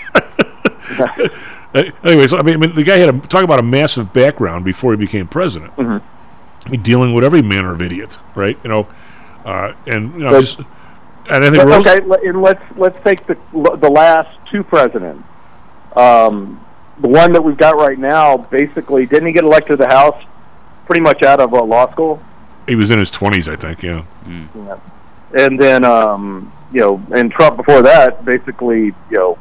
Anyways, 2.04 2.34
I 2.34 2.42
mean, 2.42 2.56
I 2.56 2.58
mean, 2.58 2.76
the 2.76 2.84
guy 2.84 2.98
had 2.98 3.14
a 3.14 3.20
talk 3.28 3.44
about 3.44 3.60
a 3.60 3.64
massive 3.64 4.14
background 4.14 4.66
before 4.66 4.94
he 4.94 4.98
became 4.98 5.28
president. 5.28 5.76
Mm-hmm. 5.76 6.66
I 6.66 6.70
mean, 6.70 6.82
dealing 6.82 7.14
with 7.14 7.24
every 7.24 7.42
manner 7.42 7.74
of 7.74 7.82
idiot, 7.82 8.18
right? 8.34 8.58
You 8.64 8.70
know, 8.70 8.88
uh, 9.46 9.74
and 9.86 10.14
you 10.14 10.20
know, 10.20 10.40
just 10.40 10.62
and 11.30 11.44
I 11.44 11.50
think 11.50 11.64
But, 11.64 11.88
okay, 11.88 12.28
and 12.28 12.42
let's 12.42 12.64
let's 12.78 12.98
take 13.04 13.26
the 13.28 13.36
the 13.54 13.90
last 13.90 14.38
two 14.50 14.64
presidents. 14.64 15.24
Um, 15.96 16.64
the 17.00 17.08
one 17.08 17.32
that 17.34 17.44
we've 17.44 17.58
got 17.58 17.78
right 17.78 17.98
now, 17.98 18.38
basically, 18.38 19.06
didn't 19.06 19.28
he 19.28 19.34
get 19.34 19.44
elected 19.44 19.78
to 19.78 19.78
the 19.78 19.88
House 19.88 20.24
pretty 20.86 21.02
much 21.02 21.24
out 21.24 21.40
of 21.40 21.54
uh, 21.54 21.64
law 21.64 21.92
school? 21.92 22.22
he 22.68 22.76
was 22.76 22.92
in 22.92 23.00
his 23.00 23.10
twenties, 23.10 23.48
I 23.48 23.56
think. 23.56 23.82
Yeah, 23.82 24.04
Yeah. 24.28 24.80
And 25.36 25.60
then, 25.60 25.84
um, 25.84 26.52
you 26.72 26.80
know, 26.80 27.04
and 27.12 27.32
Trump 27.32 27.58
before 27.58 27.82
that, 27.82 28.24
basically, 28.24 28.86
you 28.86 28.96
know, 29.12 29.38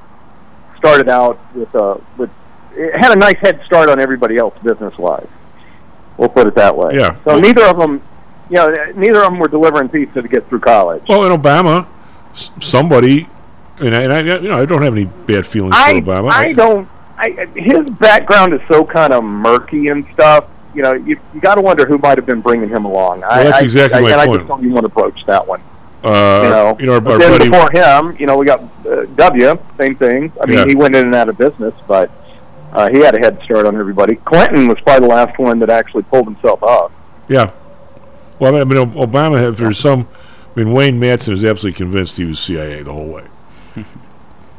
started 0.79 1.09
out 1.09 1.39
with 1.55 1.75
uh, 1.75 1.99
with 2.17 2.31
it 2.73 2.95
had 2.95 3.13
a 3.13 3.17
nice 3.17 3.39
head 3.39 3.61
start 3.65 3.89
on 3.89 4.01
everybody 4.01 4.37
else 4.37 4.55
business 4.63 4.97
wise. 4.99 5.29
We'll 6.17 6.29
put 6.29 6.47
it 6.47 6.55
that 6.55 6.77
way. 6.77 6.97
Yeah. 6.97 7.17
So 7.25 7.39
neither 7.39 7.65
of 7.65 7.79
them, 7.79 8.03
you 8.51 8.57
know, 8.57 8.69
neither 8.95 9.19
of 9.23 9.31
them 9.31 9.39
were 9.39 9.49
delivering 9.49 9.89
pizza 9.89 10.23
to 10.23 10.29
get 10.29 10.49
through 10.49 10.61
college. 10.61 11.03
Well, 11.09 11.25
in 11.31 11.39
Obama, 11.41 11.87
somebody, 12.61 13.29
and 13.79 13.95
I, 13.95 14.03
and 14.03 14.13
I, 14.13 14.21
you 14.21 14.49
know, 14.49 14.61
I 14.63 14.65
don't 14.67 14.83
have 14.83 14.95
any 14.95 15.07
bad 15.07 15.47
feelings 15.47 15.75
I, 15.77 15.95
for 16.01 16.01
Obama. 16.07 16.31
I 16.33 16.53
don't. 16.53 16.89
I, 17.19 17.47
his 17.55 17.89
background 17.91 18.53
is 18.53 18.61
so 18.69 18.85
kind 18.85 19.13
of 19.13 19.25
murky 19.25 19.87
and 19.89 20.07
stuff. 20.13 20.47
You 20.75 20.83
know, 20.83 20.93
you, 20.93 21.19
you 21.35 21.41
got 21.41 21.55
to 21.55 21.63
wonder 21.63 21.87
who 21.87 21.97
might 21.97 22.19
have 22.19 22.27
been 22.27 22.43
bringing 22.43 22.69
him 22.69 22.85
along. 22.85 23.25
I, 23.25 23.45
that's 23.45 23.63
exactly 23.63 23.99
I, 23.99 24.03
my 24.03 24.13
and 24.13 24.21
I 24.21 24.37
just 24.37 24.47
don't 24.49 24.61
even 24.61 24.73
want 24.75 24.85
to 24.85 24.93
approach 24.93 25.25
that 25.27 25.47
one. 25.47 25.63
uh, 26.05 26.41
you 26.45 26.51
know, 26.51 26.77
you 26.81 26.87
know, 26.87 27.01
but 27.01 27.19
then 27.19 27.39
buddy, 27.39 27.49
before 27.51 27.71
him, 27.71 28.15
you 28.19 28.27
know, 28.27 28.37
we 28.37 28.45
got 28.45 28.61
uh, 28.87 29.07
W. 29.17 29.59
Same 29.81 29.97
thing. 29.97 30.31
I 30.41 30.45
mean, 30.47 30.59
Yeah. 30.59 30.67
he 30.67 30.75
went 30.77 30.95
in 30.95 31.07
and 31.07 31.15
out 31.15 31.31
of 31.31 31.39
business, 31.39 31.73
but 31.89 32.11
uh, 32.75 32.91
he 32.91 32.99
had 32.99 33.15
a 33.17 33.19
head 33.19 33.41
start 33.45 33.65
on 33.65 33.77
everybody. 33.79 34.17
Clinton 34.17 34.69
was 34.69 34.79
probably 34.81 35.09
the 35.09 35.15
last 35.15 35.39
one 35.39 35.59
that 35.61 35.71
actually 35.71 36.03
pulled 36.03 36.27
himself 36.27 36.63
up. 36.63 36.93
yeah. 37.29 37.51
Well, 38.39 38.55
I 38.57 38.65
mean, 38.65 38.79
Obama. 38.93 39.49
If 39.51 39.57
there's 39.59 39.79
some, 39.79 40.09
I 40.55 40.61
mean, 40.61 40.73
Wayne 40.73 40.99
Matson 41.01 41.35
is 41.35 41.45
absolutely 41.45 41.77
convinced 41.77 42.17
he 42.17 42.25
was 42.25 42.39
CIA 42.39 42.83
the 42.83 42.93
whole 42.93 43.09
way. 43.09 43.25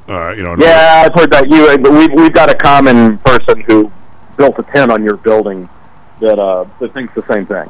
uh, 0.07 0.31
you 0.31 0.43
know, 0.43 0.55
Yeah, 0.59 1.03
I've 1.05 1.13
heard 1.13 1.31
that. 1.31 1.49
You, 1.49 1.77
but 1.77 1.91
we've 1.91 2.11
we've 2.13 2.33
got 2.33 2.49
a 2.49 2.55
common 2.55 3.17
person 3.19 3.61
who 3.61 3.91
built 4.37 4.57
a 4.59 4.63
tent 4.63 4.91
on 4.91 5.03
your 5.03 5.17
building 5.17 5.67
that 6.19 6.39
uh 6.39 6.65
that 6.79 6.93
thinks 6.93 7.13
the 7.15 7.23
same 7.31 7.45
thing. 7.45 7.69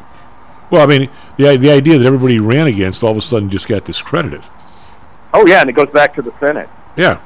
Well, 0.70 0.82
I 0.82 0.86
mean, 0.86 1.10
the 1.38 1.58
the 1.58 1.72
idea 1.72 1.98
that 1.98 2.06
everybody 2.06 2.40
ran 2.40 2.68
against 2.68 3.04
all 3.04 3.12
of 3.12 3.18
a 3.18 3.22
sudden 3.22 3.50
just 3.50 3.68
got 3.68 3.84
discredited. 3.86 4.44
Oh 5.34 5.46
yeah, 5.46 5.62
and 5.62 5.70
it 5.70 5.74
goes 5.74 5.90
back 5.92 6.14
to 6.16 6.22
the 6.22 6.34
Senate. 6.40 6.70
Yeah. 6.96 7.20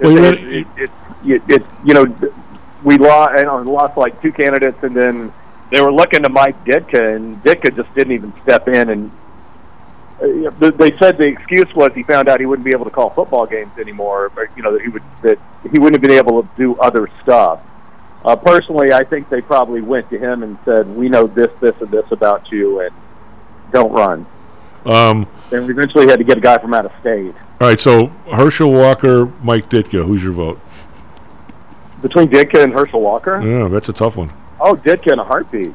It, 0.00 0.04
Well, 0.06 0.12
you 0.12 0.24
it, 0.24 0.34
it, 0.34 0.66
it, 0.76 0.90
it, 1.24 1.42
it- 1.48 1.66
you 1.84 1.94
know, 1.94 2.04
we 2.82 2.98
lost, 2.98 3.38
you 3.38 3.44
know, 3.44 3.58
lost 3.62 3.96
like 3.96 4.20
two 4.20 4.32
candidates, 4.32 4.78
and 4.82 4.94
then 4.94 5.32
they 5.70 5.80
were 5.80 5.92
looking 5.92 6.22
to 6.22 6.28
Mike 6.28 6.64
Ditka, 6.64 7.16
and 7.16 7.42
Ditka 7.42 7.74
just 7.74 7.92
didn't 7.94 8.12
even 8.12 8.32
step 8.42 8.68
in. 8.68 8.90
And 8.90 9.10
uh, 10.22 10.70
they 10.70 10.96
said 10.98 11.18
the 11.18 11.26
excuse 11.26 11.72
was 11.74 11.90
he 11.94 12.02
found 12.02 12.28
out 12.28 12.40
he 12.40 12.46
wouldn't 12.46 12.64
be 12.64 12.72
able 12.72 12.84
to 12.84 12.90
call 12.90 13.10
football 13.10 13.46
games 13.46 13.72
anymore, 13.78 14.30
or 14.36 14.48
you 14.56 14.62
know 14.62 14.72
that 14.72 14.82
he 14.82 14.88
would 14.88 15.02
that 15.22 15.38
he 15.62 15.78
wouldn't 15.78 15.94
have 15.94 16.02
been 16.02 16.18
able 16.18 16.42
to 16.42 16.48
do 16.56 16.76
other 16.76 17.08
stuff. 17.22 17.60
Uh, 18.24 18.34
personally, 18.36 18.92
I 18.92 19.04
think 19.04 19.28
they 19.28 19.42
probably 19.42 19.82
went 19.82 20.08
to 20.10 20.18
him 20.18 20.42
and 20.42 20.56
said, 20.64 20.86
"We 20.96 21.08
know 21.08 21.26
this, 21.26 21.50
this, 21.60 21.74
and 21.80 21.90
this 21.90 22.10
about 22.10 22.50
you, 22.50 22.80
and 22.80 22.94
don't 23.72 23.92
run." 23.92 24.26
Um, 24.86 25.26
And 25.50 25.66
we 25.66 25.72
eventually 25.72 26.06
had 26.06 26.18
to 26.18 26.24
get 26.24 26.36
a 26.38 26.40
guy 26.40 26.58
from 26.58 26.74
out 26.74 26.84
of 26.84 26.92
state. 27.00 27.34
all 27.60 27.68
right, 27.68 27.80
so 27.80 28.08
Herschel 28.30 28.70
Walker, 28.70 29.26
Mike 29.42 29.68
Ditka, 29.70 30.04
who's 30.04 30.22
your 30.22 30.32
vote? 30.34 30.60
Between 32.02 32.28
Ditka 32.28 32.62
and 32.62 32.72
Herschel 32.72 33.00
Walker, 33.00 33.40
Yeah, 33.40 33.68
that's 33.68 33.88
a 33.88 33.92
tough 33.94 34.16
one. 34.16 34.30
Oh, 34.60 34.74
Ditka 34.74 35.12
in 35.12 35.18
a 35.18 35.24
heartbeat. 35.24 35.74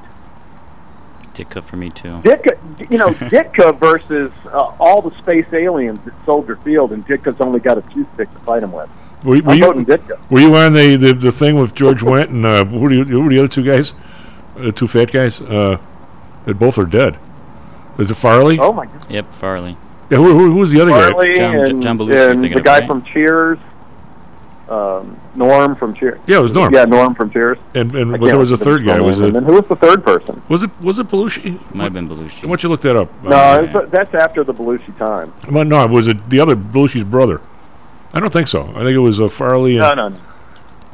Ditka 1.33 1.63
for 1.63 1.77
me 1.77 1.89
too. 1.89 2.21
Ditka, 2.23 2.91
you 2.91 2.97
know, 2.97 3.09
Ditka 3.13 3.79
versus 3.79 4.31
uh, 4.45 4.75
all 4.79 5.01
the 5.01 5.15
space 5.19 5.51
aliens 5.53 5.99
at 6.05 6.13
Soldier 6.25 6.57
Field, 6.57 6.91
and 6.91 7.05
Ditka's 7.07 7.39
only 7.39 7.59
got 7.59 7.77
a 7.77 7.81
toothpick 7.93 8.31
to 8.31 8.39
fight 8.39 8.63
him 8.63 8.71
with. 8.71 8.89
Were, 9.23 9.41
were 9.41 9.51
I'm 9.51 9.57
you, 9.57 9.85
Ditka. 9.85 10.19
were 10.29 10.39
you 10.39 10.55
on 10.55 10.73
the, 10.73 10.95
the, 10.95 11.13
the 11.13 11.31
thing 11.31 11.55
with 11.55 11.73
George 11.73 12.01
Wendt 12.01 12.29
and 12.29 12.45
uh, 12.45 12.65
who, 12.65 12.85
are 12.85 12.93
you, 12.93 13.03
who 13.03 13.27
are 13.27 13.29
the 13.29 13.39
other 13.39 13.47
two 13.47 13.63
guys? 13.63 13.93
The 14.55 14.71
two 14.71 14.87
fat 14.87 15.11
guys? 15.11 15.41
Uh, 15.41 15.77
they 16.45 16.53
both 16.53 16.77
are 16.77 16.85
dead. 16.85 17.17
Is 17.97 18.09
it 18.09 18.15
Farley? 18.15 18.57
Oh 18.59 18.71
my 18.71 18.85
God. 18.85 19.11
Yep, 19.11 19.33
Farley. 19.33 19.77
Yeah, 20.09 20.17
who, 20.17 20.37
who, 20.37 20.51
who 20.51 20.57
was 20.57 20.71
the 20.71 20.81
other 20.81 20.91
Farley 20.91 21.35
guy? 21.35 21.53
and, 21.53 21.81
John 21.83 21.97
Belushi, 21.97 22.31
and 22.31 22.43
the 22.43 22.61
guy 22.61 22.79
right? 22.79 22.87
from 22.87 23.03
Cheers, 23.03 23.59
um, 24.71 25.19
Norm 25.35 25.75
from 25.75 25.93
Cheers. 25.95 26.19
Yeah, 26.27 26.37
it 26.37 26.41
was 26.41 26.51
Norm. 26.53 26.73
Yeah, 26.73 26.85
Norm 26.85 27.15
from 27.15 27.31
Cheers. 27.31 27.57
And, 27.73 27.93
and 27.95 28.11
but 28.11 28.21
there 28.23 28.37
was 28.37 28.51
a 28.51 28.57
third 28.57 28.85
guy. 28.85 28.99
Was 29.01 29.19
it 29.19 29.35
And 29.35 29.45
who 29.45 29.53
was 29.53 29.65
the 29.67 29.75
third 29.75 30.03
person? 30.03 30.41
was 30.49 30.63
it 30.63 30.69
was 30.81 30.99
it 30.99 31.07
Belushi? 31.07 31.53
Might 31.73 31.85
have 31.85 31.93
been 31.93 32.07
Belushi. 32.09 32.43
Why 32.43 32.49
don't 32.49 32.63
you 32.63 32.69
look 32.69 32.81
that 32.81 32.95
up? 32.95 33.09
No, 33.23 33.35
Uh, 33.35 33.61
it's- 33.63 33.87
that's 33.91 34.13
after 34.13 34.43
the 34.43 34.53
Belushi 34.53 34.95
time. 34.97 35.33
well, 35.51 35.65
no, 35.65 35.85
was 35.87 36.07
it 36.07 36.29
the 36.29 36.39
other 36.39 36.55
Belushi's 36.55 37.03
brother? 37.03 37.41
I 38.13 38.19
don't 38.19 38.33
think 38.33 38.47
so. 38.47 38.63
I 38.75 38.79
think 38.79 38.91
it 38.95 38.99
was 38.99 39.19
uh, 39.21 39.27
Farley. 39.27 39.77
And, 39.77 39.81
No, 39.83 39.93
no, 39.93 40.07
no. 40.09 40.15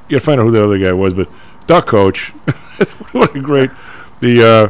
You 0.07 0.17
gotta 0.17 0.21
find 0.25 0.39
out 0.39 0.43
who 0.45 0.51
the 0.51 0.63
other 0.63 0.77
guy 0.77 0.91
was, 0.93 1.13
but 1.13 1.27
Da 1.67 1.81
Coach. 1.81 2.29
what 3.11 3.35
a 3.35 3.39
great 3.39 3.71
the 4.19 4.43
uh, 4.45 4.67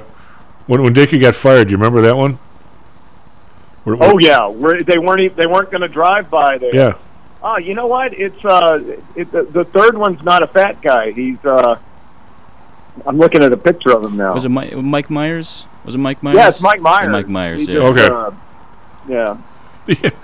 when 0.67 0.81
when 0.83 0.93
Dickey 0.93 1.19
got 1.19 1.35
fired. 1.35 1.67
Do 1.67 1.71
you 1.71 1.77
remember 1.77 2.01
that 2.01 2.15
one? 2.17 2.39
Where- 3.83 3.95
where- 3.95 4.09
Oh 4.13 4.17
yeah, 4.19 4.47
Where 4.47 4.81
they 4.83 4.97
weren't 4.97 5.21
e- 5.21 5.27
they 5.27 5.45
weren't 5.47 5.69
going 5.71 5.81
to 5.81 5.87
drive 5.87 6.29
by 6.29 6.57
there. 6.57 6.73
Yeah. 6.73 6.93
Oh, 7.47 7.57
you 7.57 7.75
know 7.75 7.85
what? 7.85 8.11
It's 8.13 8.43
uh, 8.43 8.79
it, 9.15 9.31
the, 9.31 9.43
the 9.43 9.65
third 9.65 9.95
one's 9.95 10.23
not 10.23 10.41
a 10.41 10.47
fat 10.47 10.81
guy. 10.81 11.11
He's 11.11 11.37
uh, 11.45 11.77
I'm 13.05 13.17
looking 13.19 13.43
at 13.43 13.51
a 13.53 13.57
picture 13.57 13.91
of 13.91 14.03
him 14.03 14.17
now. 14.17 14.33
Was 14.33 14.45
it 14.45 14.49
Mike, 14.49 14.73
Mike 14.75 15.09
Myers? 15.11 15.65
Was 15.85 15.93
it 15.93 15.99
Mike 15.99 16.23
Myers? 16.23 16.37
Yeah, 16.37 16.49
it's 16.49 16.59
Mike 16.61 16.81
Myers. 16.81 17.07
Oh, 17.07 17.11
Mike 17.11 17.27
Myers. 17.29 17.67
He 17.67 17.73
Yeah. 17.75 17.93
just, 17.93 18.11
uh, 18.11 18.31
yeah. 19.07 19.37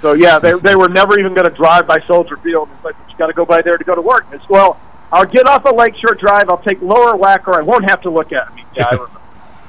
So 0.01 0.13
yeah, 0.13 0.39
they 0.39 0.53
they 0.53 0.75
were 0.75 0.89
never 0.89 1.19
even 1.19 1.35
going 1.35 1.47
to 1.47 1.55
drive 1.55 1.85
by 1.85 1.99
Soldier 2.07 2.37
Field. 2.37 2.67
It's 2.75 2.83
like 2.83 2.95
you 3.07 3.15
got 3.17 3.27
to 3.27 3.33
go 3.33 3.45
by 3.45 3.61
there 3.61 3.77
to 3.77 3.83
go 3.83 3.93
to 3.93 4.01
work. 4.01 4.25
It's 4.31 4.49
well, 4.49 4.79
I'll 5.11 5.23
get 5.25 5.47
off 5.47 5.63
of 5.67 5.75
Lakeshore 5.75 6.15
Drive. 6.15 6.49
I'll 6.49 6.57
take 6.63 6.81
Lower 6.81 7.13
Wacker. 7.13 7.53
I 7.55 7.61
won't 7.61 7.87
have 7.87 8.01
to 8.01 8.09
look 8.09 8.31
at 8.33 8.51
me. 8.55 8.63
Yeah, 8.75 8.85
I 8.87 8.91
remember. 8.95 9.11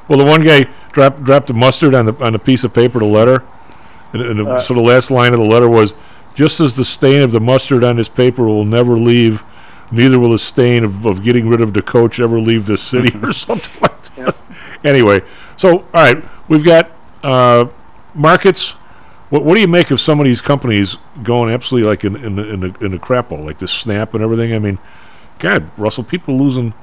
Well, 0.09 0.19
the 0.19 0.25
one 0.25 0.43
guy 0.43 0.67
dropped 0.93 1.23
dropped 1.25 1.47
the 1.47 1.55
mustard 1.55 1.95
on 1.95 2.07
the 2.07 2.15
on 2.25 2.35
a 2.35 2.39
piece 2.39 2.65
of 2.65 2.75
paper, 2.75 2.99
the 2.99 3.05
letter, 3.05 3.45
and, 4.13 4.21
and 4.23 4.41
the, 4.41 4.51
Uh. 4.55 4.59
so 4.59 4.75
the 4.75 4.81
last 4.81 5.11
line 5.13 5.33
of 5.33 5.39
the 5.39 5.45
letter 5.47 5.69
was, 5.69 5.95
"Just 6.35 6.61
as 6.61 6.77
the 6.77 6.85
stain 6.85 7.23
of 7.23 7.33
the 7.33 7.41
mustard 7.41 7.85
on 7.85 7.97
his 7.97 8.09
paper 8.09 8.45
will 8.45 8.65
never 8.65 8.97
leave, 8.99 9.45
neither 9.91 10.19
will 10.19 10.31
the 10.33 10.39
stain 10.39 10.85
of, 10.85 11.05
of 11.07 11.23
getting 11.23 11.49
rid 11.49 11.61
of 11.61 11.75
the 11.75 11.83
coach 11.83 12.21
ever 12.21 12.41
leave 12.41 12.67
this 12.67 12.83
city," 12.83 13.17
or 13.23 13.33
something 13.33 13.73
like 13.81 14.03
that. 14.17 14.37
Anyway, 14.85 15.23
so 15.57 15.79
all 15.79 15.85
right, 15.95 16.23
we've 16.49 16.65
got 16.65 16.91
uh, 17.23 17.67
markets. 18.15 18.71
What, 19.31 19.45
what 19.45 19.55
do 19.55 19.61
you 19.61 19.69
make 19.69 19.91
of 19.91 19.99
some 20.01 20.21
of 20.21 20.25
these 20.25 20.41
companies 20.43 20.99
going 21.23 21.53
absolutely 21.53 21.89
like 21.89 22.05
in 22.05 22.17
in 22.17 22.37
the 22.37 22.53
in 22.53 22.61
the, 22.61 22.85
in 22.85 22.91
the 22.93 22.99
crap 22.99 23.29
hole, 23.31 23.39
like 23.45 23.59
this 23.59 23.73
Snap 23.73 24.15
and 24.15 24.23
everything? 24.23 24.53
I 24.53 24.59
mean, 24.59 24.79
God, 25.39 25.71
Russell, 25.79 26.05
people 26.05 26.37
losing 26.39 26.75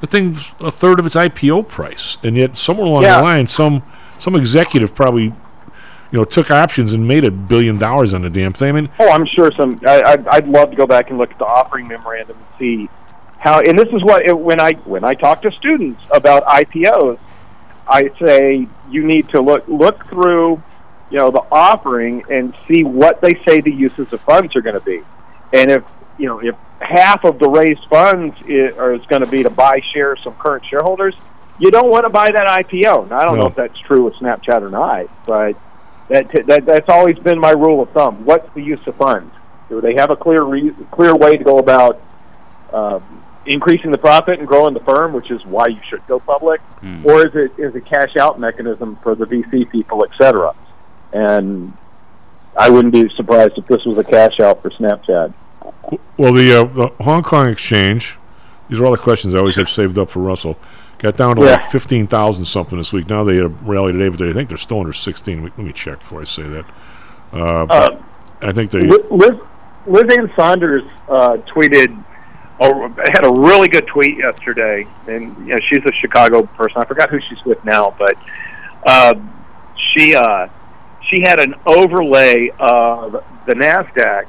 the 0.00 0.06
thing's 0.06 0.52
a 0.58 0.70
third 0.70 0.98
of 0.98 1.06
its 1.06 1.14
IPO 1.14 1.68
price, 1.68 2.16
and 2.24 2.36
yet 2.36 2.56
somewhere 2.56 2.86
along 2.86 3.02
Yeah. 3.04 3.18
the 3.18 3.22
line, 3.22 3.46
some 3.46 3.82
some 4.18 4.34
executive 4.34 4.94
probably, 4.94 5.32
you 6.12 6.18
know, 6.18 6.24
took 6.24 6.50
options 6.50 6.92
and 6.92 7.08
made 7.08 7.24
a 7.24 7.30
billion 7.30 7.78
dollars 7.78 8.12
on 8.14 8.20
the 8.22 8.30
damn 8.30 8.52
thing. 8.52 8.68
I 8.68 8.72
mean, 8.72 8.90
Oh, 9.00 9.10
I'm 9.10 9.26
sure 9.26 9.50
some. 9.50 9.80
I, 9.86 10.02
I'd, 10.04 10.28
I'd 10.28 10.46
love 10.46 10.70
to 10.70 10.76
go 10.76 10.86
back 10.86 11.08
and 11.08 11.18
look 11.18 11.30
at 11.32 11.38
the 11.38 11.46
offering 11.46 11.88
memorandum 11.88 12.36
and 12.36 12.46
see 12.58 12.88
how. 13.38 13.60
And 13.60 13.78
this 13.78 13.88
is 13.88 14.04
what 14.04 14.24
it, 14.26 14.38
when 14.38 14.60
I 14.60 14.72
when 14.84 15.04
I 15.04 15.14
talk 15.14 15.42
to 15.42 15.50
students 15.52 16.02
about 16.10 16.44
IPOs, 16.46 17.18
I 17.88 18.10
say 18.24 18.68
you 18.90 19.04
need 19.04 19.30
to 19.30 19.40
look 19.40 19.66
look 19.66 20.06
through, 20.10 20.62
you 21.10 21.18
know, 21.18 21.30
the 21.30 21.42
offering 21.50 22.24
and 22.30 22.54
see 22.68 22.84
what 22.84 23.20
they 23.22 23.32
say 23.48 23.60
the 23.62 23.72
uses 23.72 24.12
of 24.12 24.20
funds 24.20 24.54
are 24.54 24.60
going 24.60 24.78
to 24.78 24.84
be, 24.84 25.00
and 25.54 25.70
if 25.70 25.82
you 26.18 26.26
know 26.26 26.40
if 26.40 26.54
half 26.80 27.24
of 27.24 27.38
the 27.38 27.48
raised 27.48 27.86
funds 27.88 28.36
is, 28.46 28.76
are, 28.76 28.92
is 28.94 29.04
going 29.06 29.22
to 29.22 29.26
be 29.28 29.42
to 29.44 29.50
buy 29.50 29.80
shares 29.94 30.20
from 30.22 30.34
current 30.34 30.64
shareholders, 30.68 31.14
you 31.58 31.70
don't 31.70 31.88
want 31.90 32.04
to 32.04 32.10
buy 32.10 32.30
that 32.30 32.46
IPO. 32.66 33.08
Now, 33.08 33.18
I 33.18 33.24
don't 33.24 33.36
No. 33.36 33.44
know 33.44 33.48
if 33.48 33.54
that's 33.54 33.78
true 33.78 34.04
with 34.04 34.14
Snapchat 34.16 34.60
or 34.62 34.68
not, 34.68 35.06
but 35.26 35.56
that, 36.12 36.46
that 36.46 36.66
that's 36.66 36.88
always 36.88 37.18
been 37.18 37.38
my 37.38 37.52
rule 37.52 37.82
of 37.82 37.90
thumb. 37.90 38.24
What's 38.24 38.52
the 38.54 38.62
use 38.62 38.80
of 38.86 38.96
funds? 38.96 39.34
Do 39.68 39.80
they 39.80 39.94
have 39.94 40.10
a 40.10 40.16
clear 40.16 40.42
re- 40.42 40.74
clear 40.90 41.14
way 41.14 41.36
to 41.36 41.44
go 41.44 41.58
about 41.58 42.00
um, 42.72 43.24
increasing 43.46 43.90
the 43.90 43.98
profit 43.98 44.38
and 44.38 44.46
growing 44.46 44.74
the 44.74 44.80
firm, 44.80 45.12
which 45.12 45.30
is 45.30 45.44
why 45.46 45.68
you 45.68 45.80
should 45.88 46.06
go 46.06 46.20
public, 46.20 46.60
or 47.04 47.26
is 47.26 47.34
it 47.34 47.52
is 47.58 47.74
a 47.74 47.80
cash 47.80 48.16
out 48.16 48.38
mechanism 48.38 48.96
for 49.02 49.14
the 49.14 49.24
VC 49.24 49.68
people, 49.70 50.04
et 50.04 50.10
cetera? 50.18 50.54
And 51.12 51.72
I 52.56 52.68
wouldn't 52.68 52.92
be 52.92 53.08
surprised 53.16 53.56
if 53.56 53.66
this 53.66 53.84
was 53.84 53.98
a 53.98 54.04
cash 54.04 54.40
out 54.40 54.62
for 54.62 54.70
Snapchat. 54.70 55.32
well, 56.18 56.32
the 56.32 56.60
uh, 56.60 56.64
the 56.64 56.86
Hong 57.02 57.22
Kong 57.22 57.48
exchange. 57.48 58.18
These 58.68 58.80
are 58.80 58.86
all 58.86 58.92
the 58.92 58.98
questions 58.98 59.34
I 59.34 59.38
always 59.38 59.56
have 59.56 59.68
saved 59.68 59.98
up 59.98 60.08
for 60.10 60.20
Russell. 60.20 60.58
Got 61.02 61.16
down 61.16 61.36
to 61.36 61.42
Yeah. 61.44 61.52
like 61.52 61.70
fifteen 61.70 62.06
thousand 62.06 62.44
something 62.44 62.78
this 62.78 62.92
week. 62.92 63.08
Now 63.08 63.24
they 63.24 63.34
had 63.36 63.44
a 63.44 63.48
rally 63.48 63.92
today, 63.92 64.08
but 64.08 64.18
they 64.20 64.30
I 64.30 64.32
think 64.32 64.48
they're 64.48 64.56
still 64.58 64.78
under 64.80 64.92
sixteen. 64.92 65.42
Let 65.42 65.58
me 65.58 65.72
check 65.72 65.98
before 65.98 66.20
I 66.22 66.24
say 66.24 66.44
that. 66.44 66.64
Uh, 67.32 67.66
Uh, 67.68 67.88
I 68.40 68.52
think 68.52 68.70
they. 68.70 68.82
Liz, 68.82 69.00
Liz, 69.10 69.30
Liz 69.86 70.16
Ann 70.16 70.30
Sonders 70.36 70.82
uh, 71.08 71.38
tweeted, 71.52 72.02
or 72.60 72.88
had 73.12 73.24
a 73.24 73.32
really 73.32 73.68
good 73.68 73.86
tweet 73.88 74.16
yesterday, 74.16 74.86
and 75.08 75.36
you 75.46 75.52
know, 75.54 75.58
she's 75.68 75.82
a 75.84 75.92
Chicago 76.00 76.42
person. 76.42 76.80
I 76.80 76.84
forgot 76.84 77.10
who 77.10 77.18
she's 77.20 77.44
with 77.44 77.64
now, 77.64 77.94
but 77.98 78.16
uh, 78.86 79.14
she 79.92 80.14
uh, 80.14 80.46
she 81.10 81.22
had 81.22 81.40
an 81.40 81.54
overlay 81.66 82.50
of 82.60 83.24
the 83.46 83.54
Nasdaq 83.54 84.26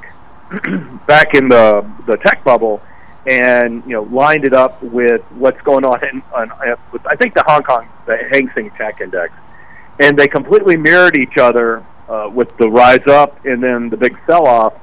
back 1.06 1.34
in 1.34 1.48
the 1.48 1.84
the 2.06 2.16
tech 2.18 2.42
bubble, 2.42 2.80
and 3.26 3.82
you 3.86 3.92
know 3.92 4.02
lined 4.04 4.44
it 4.44 4.52
up 4.54 4.82
with 4.82 5.22
what's 5.32 5.60
going 5.62 5.84
on 5.84 5.98
in 6.08 6.22
on, 6.34 6.50
uh, 6.52 6.76
with 6.92 7.06
I 7.06 7.16
think 7.16 7.34
the 7.34 7.44
Hong 7.46 7.62
Kong 7.62 7.88
the 8.06 8.16
Hang 8.32 8.50
Seng 8.54 8.70
Tech 8.76 9.00
Index, 9.00 9.32
and 10.00 10.18
they 10.18 10.28
completely 10.28 10.76
mirrored 10.76 11.16
each 11.16 11.38
other 11.38 11.84
uh, 12.08 12.28
with 12.32 12.54
the 12.58 12.68
rise 12.70 13.06
up 13.08 13.44
and 13.46 13.62
then 13.62 13.88
the 13.88 13.96
big 13.96 14.16
sell 14.26 14.46
off 14.46 14.74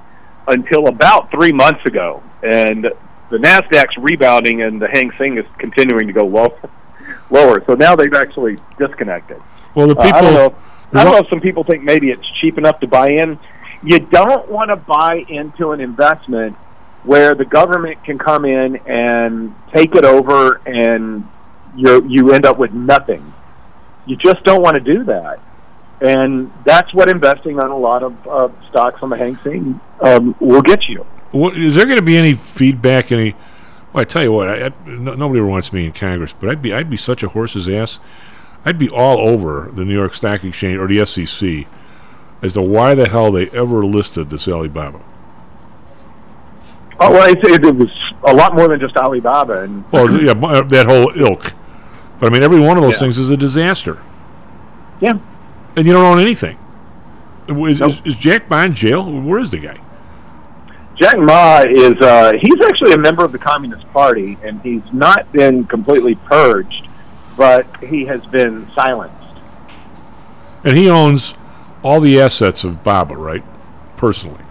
until 0.47 0.87
about 0.87 1.29
three 1.31 1.51
months 1.51 1.85
ago, 1.85 2.23
and 2.43 2.85
the 3.29 3.37
Nasdaq's 3.37 3.95
rebounding 3.97 4.63
and 4.63 4.81
the 4.81 4.87
Hang 4.87 5.11
Seng 5.17 5.37
is 5.37 5.45
continuing 5.59 6.07
to 6.07 6.13
go 6.13 6.25
low, 6.25 6.49
lower. 7.29 7.63
So 7.67 7.75
now 7.75 7.95
they've 7.95 8.13
actually 8.13 8.57
disconnected. 8.79 9.37
Well, 9.75 9.87
the 9.87 9.95
Uh, 9.97 10.01
I 10.01 10.11
don't 10.11 10.21
people- 10.21 10.33
know. 10.33 10.55
I 10.93 11.03
don't 11.05 11.13
know 11.13 11.19
if 11.19 11.29
some 11.29 11.39
people 11.39 11.63
think 11.63 11.83
maybe 11.83 12.09
it's 12.11 12.27
cheap 12.41 12.57
enough 12.57 12.81
to 12.81 12.87
buy 12.87 13.07
in. 13.07 13.39
You 13.83 13.99
don't 13.99 14.49
want 14.49 14.71
to 14.71 14.75
buy 14.75 15.24
into 15.29 15.71
an 15.71 15.79
investment 15.79 16.57
where 17.03 17.33
the 17.33 17.45
government 17.45 18.03
can 18.03 18.17
come 18.19 18.45
in 18.45 18.78
and 18.87 19.55
take 19.73 19.95
it 19.95 20.05
over 20.05 20.61
and 20.65 21.28
you 21.75 22.05
you 22.07 22.32
end 22.32 22.45
up 22.45 22.57
with 22.57 22.71
nothing. 22.71 23.33
You 24.05 24.15
just 24.17 24.43
don't 24.43 24.61
want 24.61 24.75
to 24.75 24.82
do 24.82 25.03
that. 25.05 25.39
And 26.01 26.51
that's 26.65 26.91
what 26.93 27.09
investing 27.09 27.59
on 27.59 27.69
a 27.69 27.78
lot 27.78 28.01
of 28.01 28.28
uh, 28.28 28.49
stocks 28.69 28.99
on 29.03 29.09
the 29.11 29.17
Hang 29.17 29.37
Seng 29.43 29.79
um, 30.01 30.36
will 30.39 30.63
get 30.63 30.79
you. 30.87 31.05
Is 31.33 31.75
there 31.75 31.86
going 31.86 31.97
to 31.97 32.03
be 32.03 32.17
any 32.17 32.33
feedback? 32.33 33.11
Any? 33.11 33.36
Well, 33.93 34.01
I 34.01 34.05
tell 34.05 34.23
you 34.23 34.32
what, 34.32 34.49
I, 34.49 34.65
I, 34.65 34.71
no, 34.86 35.13
nobody 35.13 35.39
ever 35.39 35.47
wants 35.47 35.71
me 35.71 35.86
in 35.86 35.93
Congress, 35.93 36.33
but 36.33 36.49
I'd 36.49 36.61
be 36.61 36.73
I'd 36.73 36.89
be 36.89 36.97
such 36.97 37.23
a 37.23 37.29
horse's 37.29 37.69
ass. 37.69 37.99
I'd 38.65 38.79
be 38.79 38.89
all 38.89 39.19
over 39.19 39.71
the 39.73 39.86
New 39.86 39.93
York 39.93 40.13
Stock 40.15 40.43
Exchange 40.43 40.78
or 40.78 40.87
the 40.87 41.05
SEC 41.05 41.67
as 42.41 42.53
to 42.53 42.61
why 42.61 42.95
the 42.95 43.07
hell 43.07 43.32
they 43.32 43.49
ever 43.51 43.86
listed 43.86 44.29
this 44.29 44.47
Alibaba. 44.47 45.01
Oh 47.03 47.11
well, 47.11 47.29
it, 47.29 47.39
it, 47.43 47.75
was 47.75 47.89
a 48.25 48.33
lot 48.33 48.55
more 48.55 48.67
than 48.67 48.79
just 48.79 48.95
Alibaba, 48.95 49.61
and 49.63 49.83
Well, 49.91 50.09
yeah, 50.21 50.33
that 50.33 50.86
whole 50.87 51.11
ilk. 51.15 51.53
But 52.19 52.28
I 52.28 52.29
mean, 52.29 52.43
every 52.43 52.59
one 52.59 52.78
of 52.78 52.83
those 52.83 52.93
Yeah. 52.93 52.99
things 52.99 53.17
is 53.17 53.32
a 53.32 53.37
disaster. 53.37 53.97
Yeah. 54.99 55.17
And 55.75 55.87
you 55.87 55.93
don't 55.93 56.05
own 56.05 56.19
anything. 56.19 56.59
Is, 57.47 57.82
is, 57.82 58.01
is 58.05 58.15
Jack 58.17 58.49
Ma 58.49 58.61
in 58.63 58.75
jail? 58.75 59.03
Where 59.11 59.39
is 59.39 59.49
the 59.49 59.57
guy? 59.57 59.79
Jack 60.95 61.17
Ma 61.17 61.63
is 61.67 61.99
uh, 61.99 62.33
he's 62.39 62.61
actually 62.63 62.93
a 62.93 62.97
member 62.97 63.25
of 63.25 63.32
the 63.32 63.39
Communist 63.39 63.91
Party, 63.91 64.37
and 64.43 64.61
he's 64.61 64.83
not 64.93 65.32
been 65.32 65.63
completely 65.65 66.13
purged, 66.13 66.87
but 67.36 67.65
he 67.83 68.05
has 68.05 68.23
been 68.28 68.69
silenced. 68.75 69.15
And 70.63 70.78
he 70.78 70.87
owns 70.87 71.33
all 71.82 71.99
the 71.99 72.21
assets 72.21 72.63
of 72.63 72.83
Baba, 72.83 73.15
right? 73.15 73.43
Personally. 73.97 74.43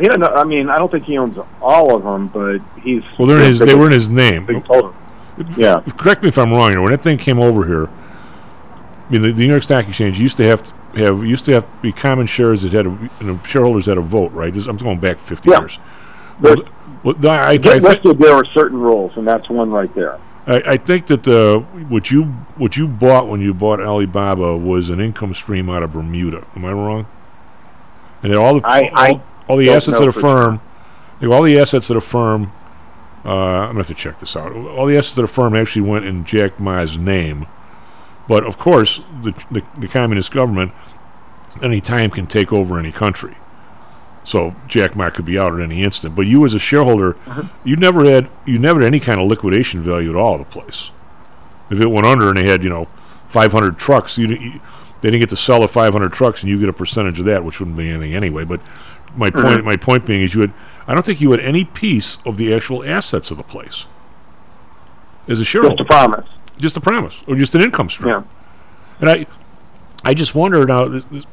He 0.00 0.08
know, 0.08 0.26
I 0.26 0.44
mean, 0.44 0.68
I 0.70 0.76
don't 0.76 0.90
think 0.90 1.04
he 1.04 1.18
owns 1.18 1.36
all 1.60 1.94
of 1.94 2.02
them, 2.02 2.28
but 2.28 2.58
he's 2.82 3.02
Well, 3.18 3.28
they're 3.28 3.38
in 3.40 3.44
his, 3.46 3.58
they 3.58 3.74
were 3.74 3.86
in 3.86 3.92
his 3.92 4.08
name. 4.08 4.46
Total. 4.46 4.94
Yeah. 5.56 5.80
Correct 5.96 6.22
me 6.22 6.28
if 6.28 6.38
I'm 6.38 6.50
wrong. 6.52 6.70
You 6.70 6.76
know, 6.76 6.82
when 6.82 6.92
that 6.92 7.02
thing 7.02 7.18
came 7.18 7.38
over 7.40 7.64
here, 7.66 7.86
I 7.86 9.12
mean, 9.12 9.22
the, 9.22 9.32
the 9.32 9.46
New 9.46 9.52
York 9.52 9.62
Stock 9.62 9.86
Exchange 9.88 10.18
used 10.18 10.36
to 10.38 10.44
have 10.44 10.62
to 10.66 10.74
have 11.02 11.24
used 11.24 11.44
to 11.46 11.52
have 11.52 11.64
to 11.64 11.82
be 11.82 11.92
common 11.92 12.26
shares 12.26 12.62
that 12.62 12.72
had 12.72 12.86
a, 12.86 13.10
you 13.20 13.26
know, 13.26 13.40
shareholders 13.44 13.86
had 13.86 13.98
a 13.98 14.02
vote, 14.02 14.32
right? 14.32 14.52
This, 14.52 14.66
I'm 14.66 14.76
going 14.76 15.00
back 15.00 15.18
50 15.18 15.50
Yeah. 15.50 15.60
years. 15.60 15.78
Well, 16.40 16.56
well, 17.02 17.14
I, 17.28 17.48
I, 17.50 17.56
Get 17.56 17.84
I, 17.84 18.12
there 18.12 18.34
are 18.34 18.44
certain 18.46 18.78
rules, 18.80 19.12
and 19.16 19.26
that's 19.26 19.48
one 19.48 19.70
right 19.70 19.92
there. 19.94 20.18
I, 20.46 20.62
I 20.72 20.76
think 20.76 21.06
that 21.06 21.22
the 21.22 21.60
what 21.88 22.10
you 22.10 22.24
what 22.56 22.76
you 22.76 22.88
bought 22.88 23.28
when 23.28 23.40
you 23.40 23.54
bought 23.54 23.80
Alibaba 23.80 24.56
was 24.56 24.90
an 24.90 25.00
income 25.00 25.34
stream 25.34 25.68
out 25.70 25.82
of 25.82 25.92
Bermuda. 25.92 26.46
Am 26.56 26.64
I 26.64 26.72
wrong? 26.72 27.06
And 28.22 28.34
all 28.34 28.60
the 28.60 28.66
I- 28.66 28.90
I 28.92 29.08
all, 29.12 29.22
all 29.50 29.56
the 29.56 29.66
don't 29.66 29.76
assets 29.76 29.98
the 29.98 30.12
for 30.12 30.20
firm, 30.20 30.60
like, 31.20 31.30
all 31.30 31.42
the 31.42 31.58
assets 31.58 31.90
of 31.90 31.94
the 31.94 32.00
firm. 32.00 32.52
Uh, 33.24 33.28
I'm 33.28 33.68
gonna 33.68 33.80
have 33.80 33.86
to 33.88 33.94
check 33.94 34.18
this 34.18 34.34
out. 34.34 34.52
All 34.52 34.86
the 34.86 34.96
assets 34.96 35.18
of 35.18 35.22
the 35.22 35.28
firm 35.28 35.54
actually 35.54 35.82
went 35.82 36.06
in 36.06 36.24
Jack 36.24 36.58
Ma's 36.58 36.96
name, 36.96 37.46
but 38.28 38.44
of 38.44 38.58
course, 38.58 39.02
the, 39.22 39.32
the 39.50 39.62
the 39.78 39.88
communist 39.88 40.30
government 40.30 40.72
any 41.62 41.80
time 41.80 42.10
can 42.10 42.26
take 42.26 42.52
over 42.52 42.78
any 42.78 42.92
country. 42.92 43.36
So 44.24 44.54
Jack 44.68 44.96
Ma 44.96 45.10
could 45.10 45.24
be 45.24 45.38
out 45.38 45.54
at 45.54 45.60
any 45.60 45.82
instant. 45.82 46.14
But 46.14 46.26
you, 46.26 46.44
as 46.44 46.54
a 46.54 46.58
shareholder, 46.58 47.16
you 47.64 47.76
never 47.76 48.04
had 48.04 48.30
you 48.46 48.58
never 48.58 48.80
had 48.80 48.86
any 48.86 49.00
kind 49.00 49.20
of 49.20 49.28
liquidation 49.28 49.82
value 49.82 50.10
at 50.10 50.16
all 50.16 50.34
of 50.34 50.40
the 50.40 50.44
place. 50.44 50.90
If 51.70 51.80
it 51.80 51.86
went 51.86 52.06
under 52.06 52.28
and 52.28 52.36
they 52.36 52.46
had 52.46 52.62
you 52.62 52.70
know 52.70 52.88
500 53.28 53.78
trucks, 53.78 54.18
you, 54.18 54.28
you 54.28 54.60
they 55.00 55.10
didn't 55.10 55.20
get 55.20 55.30
to 55.30 55.36
sell 55.36 55.60
the 55.60 55.68
500 55.68 56.12
trucks, 56.12 56.42
and 56.42 56.50
you 56.50 56.60
get 56.60 56.68
a 56.68 56.74
percentage 56.74 57.18
of 57.18 57.24
that, 57.24 57.44
which 57.44 57.58
wouldn't 57.58 57.76
be 57.76 57.88
anything 57.88 58.14
anyway. 58.14 58.44
But 58.44 58.60
my 59.16 59.30
point 59.30 59.60
Mhm. 59.60 59.64
my 59.64 59.76
point 59.76 60.06
being 60.06 60.22
is 60.22 60.34
you 60.34 60.40
had 60.42 60.52
I 60.86 60.94
don't 60.94 61.04
think 61.06 61.20
you 61.20 61.30
had 61.30 61.40
any 61.40 61.64
piece 61.64 62.18
of 62.26 62.36
the 62.36 62.52
actual 62.54 62.84
assets 62.84 63.30
of 63.30 63.36
the 63.36 63.42
place 63.44 63.86
as 65.28 65.38
a 65.40 65.44
shareholder. 65.44 65.76
Just 65.76 65.90
a 65.90 65.92
promise. 65.92 66.26
Just 66.58 66.76
a 66.76 66.80
promise, 66.80 67.22
or 67.28 67.36
just 67.36 67.54
an 67.54 67.62
income 67.62 67.88
stream. 67.88 68.24
And 69.00 69.08
I, 69.08 69.26
I 70.04 70.12
just 70.14 70.34
wonder 70.34 70.64
now. 70.66 70.84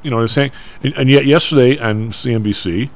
You 0.01 0.09
know, 0.11 0.19
they're 0.19 0.27
saying, 0.27 0.51
and, 0.83 0.93
and 0.93 1.09
yet 1.09 1.25
yesterday 1.25 1.77
on 1.79 2.11
CNBC, 2.11 2.89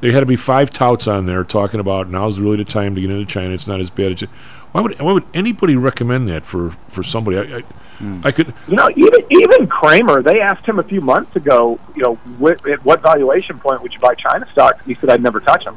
they 0.00 0.12
had 0.12 0.20
to 0.20 0.26
be 0.26 0.36
five 0.36 0.70
touts 0.70 1.06
on 1.06 1.26
there 1.26 1.44
talking 1.44 1.80
about 1.80 2.08
now's 2.10 2.38
really 2.38 2.56
the 2.58 2.64
time 2.64 2.94
to 2.96 3.00
get 3.00 3.10
into 3.10 3.24
China. 3.24 3.54
It's 3.54 3.66
not 3.68 3.80
as 3.80 3.88
bad 3.90 4.12
as. 4.12 4.22
It. 4.22 4.30
Why 4.72 4.80
would 4.82 5.00
why 5.00 5.12
would 5.12 5.24
anybody 5.32 5.76
recommend 5.76 6.28
that 6.28 6.44
for 6.44 6.72
for 6.88 7.02
somebody? 7.02 7.38
I, 7.38 7.58
I, 7.58 7.62
Hmm. 8.00 8.20
I 8.24 8.32
could. 8.32 8.52
You 8.66 8.76
know, 8.76 8.88
even 8.96 9.20
even 9.30 9.66
Cramer, 9.68 10.22
they 10.22 10.40
asked 10.40 10.66
him 10.66 10.78
a 10.78 10.82
few 10.82 11.00
months 11.00 11.36
ago, 11.36 11.78
you 11.94 12.02
know, 12.02 12.14
what, 12.38 12.66
at 12.68 12.84
what 12.84 13.02
valuation 13.02 13.58
point 13.60 13.82
would 13.82 13.92
you 13.92 14.00
buy 14.00 14.14
China 14.14 14.46
stocks? 14.52 14.84
He 14.86 14.94
said, 14.94 15.10
"I'd 15.10 15.22
never 15.22 15.38
touch 15.40 15.64
them." 15.64 15.76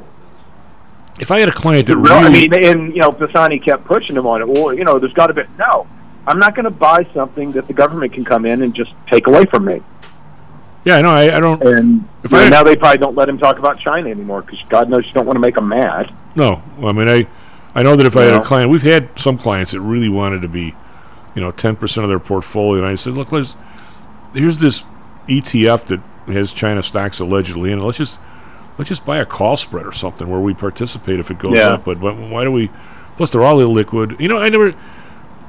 If 1.20 1.30
I 1.30 1.38
had 1.38 1.48
a 1.48 1.52
client 1.52 1.86
that 1.86 1.96
Really? 1.96 2.12
I 2.12 2.28
mean, 2.28 2.52
and 2.64 2.94
you 2.94 3.00
know, 3.02 3.12
Pisani 3.12 3.58
kept 3.60 3.84
pushing 3.84 4.16
him 4.16 4.26
on 4.26 4.40
it. 4.40 4.48
Well, 4.48 4.74
you 4.74 4.84
know, 4.84 4.98
there's 4.98 5.12
got 5.12 5.28
to 5.28 5.34
be 5.34 5.42
no. 5.58 5.86
I'm 6.26 6.38
not 6.38 6.54
going 6.54 6.64
to 6.64 6.70
buy 6.70 7.06
something 7.12 7.52
that 7.52 7.66
the 7.68 7.74
government 7.74 8.14
can 8.14 8.24
come 8.24 8.46
in 8.46 8.62
and 8.62 8.74
just 8.74 8.92
take 9.10 9.26
away 9.26 9.44
from 9.44 9.66
me. 9.66 9.82
yeah, 10.86 10.96
I 10.96 11.02
know. 11.02 11.10
I, 11.10 11.36
I 11.36 11.40
don't. 11.40 11.62
And 11.62 12.08
If 12.24 12.32
you 12.32 12.38
know, 12.38 12.44
I- 12.44 12.48
now 12.48 12.62
they 12.64 12.74
probably 12.76 12.98
don't 12.98 13.14
let 13.14 13.28
him 13.28 13.36
talk 13.38 13.58
about 13.58 13.78
China 13.78 14.08
anymore 14.08 14.40
because 14.40 14.58
God 14.70 14.88
knows 14.88 15.04
you 15.06 15.12
don't 15.12 15.26
want 15.26 15.36
to 15.36 15.40
make 15.40 15.54
them 15.56 15.68
mad. 15.68 16.12
No, 16.34 16.62
I 16.82 16.92
mean 16.92 17.08
I, 17.08 17.26
I 17.74 17.82
know 17.82 17.94
that 17.96 18.06
if 18.06 18.16
I 18.16 18.22
had 18.22 18.32
Yeah. 18.32 18.40
a 18.40 18.44
client, 18.44 18.70
we've 18.70 18.82
had 18.82 19.08
some 19.16 19.36
clients 19.38 19.72
that 19.72 19.80
really 19.82 20.08
wanted 20.08 20.40
to 20.42 20.48
be, 20.48 20.74
you 21.34 21.40
know, 21.42 21.50
ten 21.50 21.76
percent 21.76 22.04
of 22.04 22.08
their 22.10 22.18
portfolio, 22.20 22.82
and 22.82 22.90
I 22.90 22.94
said, 22.94 23.14
look, 23.14 23.32
let's 23.32 23.56
here's 24.34 24.58
this 24.58 24.84
ETF 25.28 25.84
that 25.86 26.00
has 26.32 26.52
China 26.52 26.82
stocks 26.82 27.20
allegedly 27.20 27.72
in 27.72 27.78
it. 27.78 27.82
Let's 27.82 27.98
just 27.98 28.18
let's 28.78 28.88
just 28.88 29.04
buy 29.04 29.18
a 29.18 29.26
call 29.26 29.56
spread 29.56 29.86
or 29.86 29.92
something 29.92 30.28
where 30.28 30.40
we 30.40 30.54
participate 30.54 31.20
if 31.20 31.30
it 31.30 31.38
goes 31.38 31.56
Yeah. 31.56 31.74
up. 31.74 31.84
But 31.84 32.00
why, 32.00 32.12
why 32.12 32.44
do 32.44 32.50
we? 32.52 32.70
Plus, 33.16 33.30
they're 33.30 33.42
all 33.42 33.56
illiquid. 33.58 34.20
You 34.20 34.28
know, 34.28 34.38
I 34.38 34.48
never. 34.48 34.74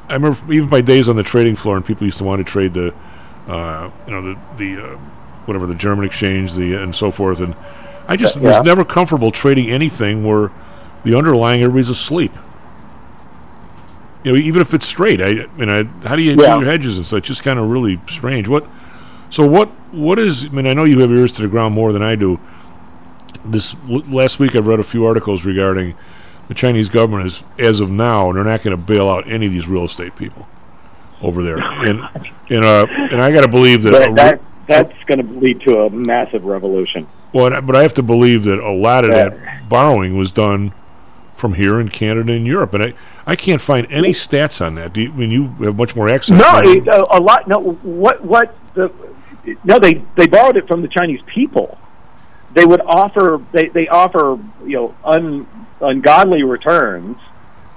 I 0.08 0.14
remember 0.14 0.38
even 0.54 0.70
my 0.70 0.82
days 0.82 1.10
on 1.10 1.16
the 1.16 1.24
trading 1.24 1.56
floor, 1.56 1.76
and 1.78 1.84
people 1.86 2.06
used 2.06 2.20
to 2.20 2.24
want 2.24 2.40
to 2.40 2.44
trade 2.52 2.76
the, 2.76 2.94
uh, 3.48 3.90
you 4.06 4.12
know, 4.14 4.22
the 4.22 4.40
the 4.58 4.84
uh, 4.84 4.98
whatever 5.46 5.66
the 5.66 5.74
German 5.76 6.06
exchange, 6.06 6.54
the 6.54 6.76
and 6.76 6.96
so 6.96 7.10
forth, 7.12 7.40
and 7.40 7.56
I 8.08 8.16
just 8.16 8.36
Yeah. 8.36 8.42
was 8.60 8.66
never 8.66 8.86
comfortable 8.86 9.32
trading 9.32 9.70
anything 9.72 10.24
where 10.24 10.52
the 11.04 11.18
underlying 11.18 11.62
everybody's 11.62 11.90
asleep. 11.90 12.34
You 14.26 14.32
know, 14.34 14.38
even 14.40 14.60
if 14.60 14.74
it's 14.74 14.88
straight, 14.88 15.22
I, 15.22 15.44
I 15.44 15.48
mean, 15.56 15.70
I, 15.70 15.84
how 16.08 16.16
do 16.16 16.24
you 16.24 16.32
Yeah. 16.32 16.56
do 16.56 16.62
your 16.62 16.72
hedges 16.72 16.98
and 16.98 17.06
such? 17.06 17.26
Just 17.26 17.44
kind 17.44 17.60
of 17.60 17.70
really 17.70 18.00
strange. 18.08 18.48
What? 18.48 18.66
So 19.30 19.46
what? 19.48 19.70
What 19.92 20.18
is? 20.20 20.46
I 20.46 20.50
mean, 20.50 20.66
I 20.68 20.74
know 20.74 20.84
you 20.84 21.00
have 21.02 21.12
ears 21.12 21.32
to 21.34 21.44
the 21.44 21.48
ground 21.48 21.76
more 21.76 21.94
than 21.94 22.02
I 22.02 22.16
do. 22.16 22.40
This 23.46 23.76
l- 23.90 24.02
last 24.10 24.40
week, 24.40 24.56
I've 24.56 24.66
read 24.66 24.80
a 24.80 24.84
few 24.84 25.06
articles 25.06 25.46
regarding 25.46 25.96
the 26.48 26.56
Chinese 26.56 26.90
government 26.90 27.28
is, 27.28 27.44
as 27.60 27.80
of 27.80 27.92
now, 27.92 28.32
they're 28.32 28.44
not 28.44 28.64
going 28.64 28.76
to 28.76 28.84
bail 28.84 29.08
out 29.10 29.30
any 29.30 29.46
of 29.46 29.52
these 29.52 29.68
real 29.68 29.86
estate 29.86 30.16
people 30.16 30.48
over 31.22 31.44
there, 31.44 31.60
and 31.60 32.02
and 32.50 32.66
uh, 32.66 32.88
and 32.90 33.22
I 33.22 33.32
got 33.32 33.42
to 33.42 33.48
believe 33.50 33.84
that. 33.84 33.94
re- 33.94 34.14
that 34.16 34.42
that's 34.68 35.04
going 35.06 35.20
to 35.24 35.34
lead 35.40 35.62
to 35.62 35.82
a 35.82 35.90
massive 35.92 36.44
revolution. 36.46 37.06
well, 37.34 37.62
but 37.62 37.76
I 37.76 37.84
have 37.84 37.94
to 37.96 38.02
believe 38.04 38.46
that 38.46 38.58
a 38.58 38.72
lot 38.72 39.06
of 39.06 39.12
that 39.12 39.70
borrowing 39.70 40.18
was 40.18 40.32
done 40.32 40.74
from 41.36 41.54
here 41.56 41.80
in 41.80 41.90
Canada 41.90 42.34
and 42.34 42.48
Europe, 42.48 42.74
and 42.74 42.84
I, 42.84 42.94
I 43.26 43.36
can't 43.36 43.62
find 43.62 43.86
any 43.90 44.12
stats 44.12 44.66
on 44.66 44.76
that. 44.76 44.94
Do 44.94 45.02
you, 45.02 45.12
I 45.12 45.16
mean 45.16 45.32
you 45.32 45.48
have 45.66 45.76
much 45.76 45.96
more 45.96 46.10
access? 46.10 46.38
No, 46.38 46.62
to 46.62 46.70
it, 46.70 46.88
a, 46.88 47.18
a 47.18 47.20
lot. 47.20 47.48
No, 47.48 47.60
what 47.60 48.24
what 48.24 48.56
the? 48.74 48.92
No, 49.64 49.78
they 49.78 49.96
they 50.16 50.28
borrowed 50.28 50.58
it 50.58 50.68
from 50.68 50.82
the 50.82 50.88
Chinese 50.88 51.22
people. 51.26 51.78
They 52.54 52.66
would 52.66 52.82
offer 52.82 53.42
they 53.52 53.68
they 53.68 53.88
offer 53.88 54.40
you 54.64 54.78
know 54.78 54.96
un, 55.04 55.48
ungodly 55.82 56.44
returns. 56.44 57.18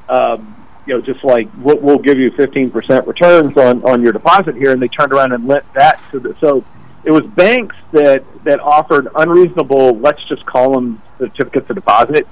Um, 0.08 0.54
you 0.86 0.94
know, 0.94 1.00
just 1.02 1.22
like 1.22 1.48
we'll, 1.58 1.78
we'll 1.78 1.98
give 1.98 2.18
you 2.18 2.30
fifteen 2.30 2.70
percent 2.70 3.06
returns 3.06 3.56
on 3.56 3.82
on 3.84 4.02
your 4.02 4.12
deposit 4.12 4.56
here, 4.56 4.72
and 4.72 4.80
they 4.80 4.88
turned 4.88 5.12
around 5.12 5.32
and 5.32 5.46
lent 5.46 5.70
that 5.74 6.00
to 6.12 6.20
the 6.20 6.36
so. 6.40 6.64
It 7.04 7.12
was 7.12 7.24
banks 7.26 7.76
that 7.92 8.24
that 8.44 8.60
offered 8.60 9.08
unreasonable. 9.14 9.96
Let's 9.98 10.22
just 10.24 10.44
call 10.44 10.72
them 10.72 11.00
certificates 11.18 11.70
of 11.70 11.76
deposit 11.76 12.26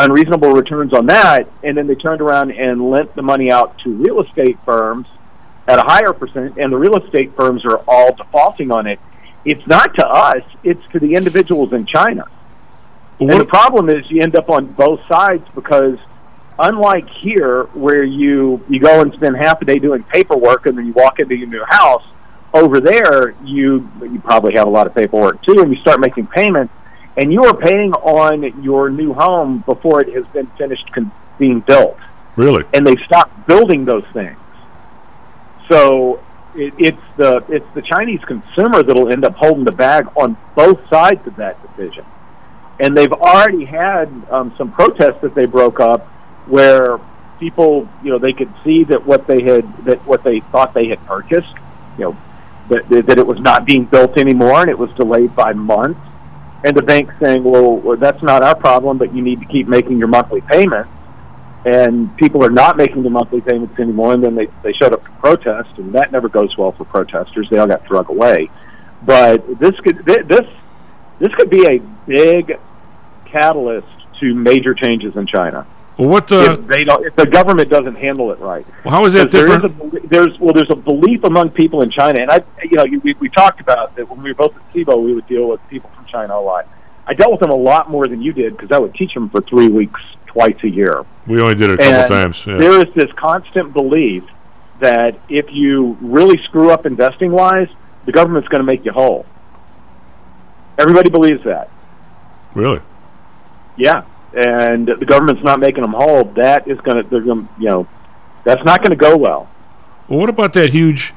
unreasonable 0.00 0.52
returns 0.52 0.92
on 0.92 1.06
that, 1.06 1.48
and 1.62 1.76
then 1.76 1.86
they 1.86 1.94
turned 1.94 2.20
around 2.20 2.50
and 2.52 2.90
lent 2.90 3.14
the 3.14 3.22
money 3.22 3.50
out 3.50 3.78
to 3.80 3.90
real 3.90 4.20
estate 4.20 4.58
firms 4.64 5.06
at 5.68 5.78
a 5.78 5.82
higher 5.82 6.12
percent, 6.12 6.56
and 6.58 6.72
the 6.72 6.76
real 6.76 6.96
estate 6.96 7.34
firms 7.36 7.64
are 7.64 7.78
all 7.86 8.14
defaulting 8.14 8.70
on 8.72 8.86
it. 8.86 8.98
It's 9.44 9.66
not 9.66 9.94
to 9.94 10.06
us; 10.06 10.42
it's 10.64 10.84
to 10.92 10.98
the 10.98 11.14
individuals 11.14 11.72
in 11.72 11.86
China. 11.86 12.26
and 13.20 13.30
the 13.30 13.44
problem 13.44 13.88
is 13.88 14.10
you 14.10 14.22
end 14.22 14.34
up 14.36 14.48
on 14.50 14.66
both 14.66 15.06
sides 15.06 15.46
because, 15.54 15.98
unlike 16.58 17.08
here, 17.08 17.64
where 17.74 18.02
you 18.02 18.64
you 18.68 18.80
go 18.80 19.00
and 19.00 19.12
spend 19.14 19.36
half 19.36 19.60
a 19.62 19.64
day 19.64 19.78
doing 19.78 20.02
paperwork 20.04 20.66
and 20.66 20.76
then 20.76 20.86
you 20.86 20.92
walk 20.92 21.20
into 21.20 21.36
your 21.36 21.48
new 21.48 21.64
house, 21.64 22.04
over 22.52 22.80
there 22.80 23.34
you 23.44 23.88
you 24.02 24.20
probably 24.20 24.54
have 24.54 24.66
a 24.66 24.70
lot 24.70 24.86
of 24.86 24.94
paperwork 24.94 25.42
too, 25.42 25.60
and 25.60 25.72
you 25.74 25.80
start 25.80 26.00
making 26.00 26.26
payments, 26.26 26.72
and 27.16 27.32
you 27.32 27.44
are 27.44 27.56
paying 27.56 27.92
on 27.92 28.62
your 28.62 28.90
new 28.90 29.12
home 29.12 29.58
before 29.66 30.00
it 30.00 30.14
has 30.14 30.26
been 30.28 30.46
finished 30.46 30.90
con- 30.92 31.12
being 31.38 31.60
built 31.60 31.98
really? 32.36 32.64
and 32.72 32.86
they 32.86 32.96
stopped 33.04 33.46
building 33.46 33.84
those 33.84 34.04
things. 34.12 34.36
So 35.68 36.20
it, 36.54 36.74
it's 36.78 37.16
the 37.16 37.44
it's 37.48 37.66
the 37.74 37.82
Chinese 37.82 38.20
consumer 38.24 38.82
that'll 38.82 39.10
end 39.10 39.24
up 39.24 39.34
holding 39.36 39.64
the 39.64 39.72
bag 39.72 40.08
on 40.16 40.36
both 40.54 40.88
sides 40.88 41.26
of 41.26 41.36
that 41.36 41.56
decision. 41.62 42.04
And 42.80 42.96
they've 42.96 43.12
already 43.12 43.64
had 43.64 44.08
um, 44.30 44.54
some 44.56 44.72
protests 44.72 45.20
that 45.20 45.34
they 45.34 45.44
broke 45.44 45.80
up, 45.80 46.06
where 46.46 46.98
people, 47.38 47.88
you 48.02 48.10
know, 48.10 48.18
they 48.18 48.32
could 48.32 48.52
see 48.64 48.84
that 48.84 49.04
what 49.06 49.26
they 49.26 49.42
had 49.42 49.84
that 49.84 50.04
what 50.06 50.24
they 50.24 50.40
thought 50.40 50.74
they 50.74 50.88
had 50.88 51.04
purchased, 51.06 51.54
you 51.98 52.04
know, 52.04 52.16
that 52.68 52.88
that 52.88 53.18
it 53.18 53.26
was 53.26 53.38
not 53.40 53.64
being 53.64 53.84
built 53.84 54.18
anymore, 54.18 54.62
and 54.62 54.70
it 54.70 54.78
was 54.78 54.90
delayed 54.92 55.34
by 55.36 55.52
months. 55.52 56.00
And 56.62 56.76
the 56.76 56.82
bank 56.82 57.10
saying, 57.18 57.42
well, 57.42 57.76
well, 57.76 57.96
that's 57.96 58.22
not 58.22 58.42
our 58.42 58.54
problem, 58.54 58.98
but 58.98 59.14
you 59.14 59.22
need 59.22 59.40
to 59.40 59.46
keep 59.46 59.66
making 59.66 59.98
your 59.98 60.08
monthly 60.08 60.42
payments 60.42 60.90
and 61.64 62.14
people 62.16 62.44
are 62.44 62.50
not 62.50 62.76
making 62.76 63.02
the 63.02 63.10
monthly 63.10 63.40
payments 63.40 63.78
anymore. 63.78 64.14
And 64.14 64.24
then 64.24 64.34
they, 64.34 64.46
they 64.62 64.72
showed 64.72 64.92
up 64.92 65.04
to 65.04 65.10
protest, 65.12 65.78
and 65.78 65.92
that 65.92 66.12
never 66.12 66.28
goes 66.28 66.56
well 66.56 66.72
for 66.72 66.84
protesters. 66.84 67.48
They 67.50 67.58
all 67.58 67.66
got 67.66 67.84
drug 67.84 68.08
away. 68.08 68.50
But 69.02 69.58
this 69.58 69.78
could 69.80 70.04
this 70.04 70.46
this 71.18 71.34
could 71.34 71.50
be 71.50 71.66
a 71.66 71.78
big 72.06 72.58
catalyst 73.26 73.88
to 74.20 74.34
major 74.34 74.74
changes 74.74 75.16
in 75.16 75.26
China. 75.26 75.66
Well, 76.00 76.08
what? 76.08 76.32
Uh, 76.32 76.56
if 76.58 76.66
they 76.66 76.82
don't, 76.84 77.04
if 77.06 77.14
the 77.14 77.26
government 77.26 77.68
doesn't 77.68 77.94
handle 77.96 78.32
it 78.32 78.38
right. 78.38 78.66
well, 78.84 78.94
how 78.94 79.04
is 79.04 79.12
that 79.12 79.24
'Cause 79.30 79.32
there 79.32 79.48
is 79.52 79.60
different? 79.62 80.04
a 80.04 80.08
there's 80.08 80.40
well, 80.40 80.54
there's 80.54 80.70
a 80.70 80.74
belief 80.76 81.24
among 81.24 81.50
people 81.50 81.82
in 81.82 81.90
China, 81.90 82.20
and 82.20 82.30
I, 82.30 82.42
you 82.64 82.70
know, 82.78 83.00
we, 83.02 83.12
we 83.20 83.28
talked 83.28 83.60
about 83.60 83.94
that 83.96 84.08
when 84.08 84.22
we 84.22 84.30
were 84.30 84.34
both 84.34 84.56
at 84.56 84.62
CBOE, 84.72 85.04
we 85.04 85.12
would 85.12 85.26
deal 85.26 85.46
with 85.48 85.60
people 85.68 85.90
from 85.94 86.06
China 86.06 86.36
a 86.36 86.40
lot. 86.40 86.66
I 87.06 87.12
dealt 87.12 87.32
with 87.32 87.40
them 87.40 87.50
a 87.50 87.54
lot 87.54 87.90
more 87.90 88.06
than 88.06 88.22
you 88.22 88.32
did 88.32 88.56
because 88.56 88.72
I 88.72 88.78
would 88.78 88.94
teach 88.94 89.12
them 89.12 89.28
for 89.28 89.42
three 89.42 89.68
weeks 89.68 90.00
twice 90.26 90.56
a 90.62 90.70
year. 90.70 91.04
we 91.26 91.38
only 91.40 91.54
did 91.54 91.68
it 91.70 91.74
a 91.74 91.76
couple 91.76 91.92
And 91.92 92.08
times. 92.08 92.46
Yeah. 92.46 92.56
There 92.56 92.80
is 92.86 92.94
this 92.94 93.12
constant 93.12 93.74
belief 93.74 94.24
that 94.78 95.18
if 95.28 95.52
you 95.52 95.98
really 96.00 96.38
screw 96.44 96.70
up 96.70 96.86
investing 96.86 97.30
wise, 97.32 97.68
the 98.06 98.12
government's 98.12 98.48
going 98.48 98.60
to 98.60 98.64
make 98.64 98.86
you 98.86 98.92
whole. 98.92 99.26
Everybody 100.78 101.10
believes 101.10 101.44
that. 101.44 101.68
Really? 102.54 102.80
Yeah, 103.76 104.04
and 104.34 104.86
the 104.86 105.06
government's 105.06 105.42
not 105.42 105.60
making 105.60 105.82
them 105.82 105.92
whole. 105.92 106.24
That 106.24 106.68
is 106.68 106.80
going 106.80 107.02
to, 107.02 107.08
they're 107.08 107.20
going, 107.20 107.48
you 107.58 107.68
know, 107.68 107.88
that's 108.44 108.64
not 108.64 108.80
going 108.80 108.90
to 108.90 108.96
go 108.96 109.16
well. 109.16 109.48
Well, 110.08 110.18
what 110.20 110.28
about 110.28 110.52
that 110.54 110.72
huge 110.72 111.12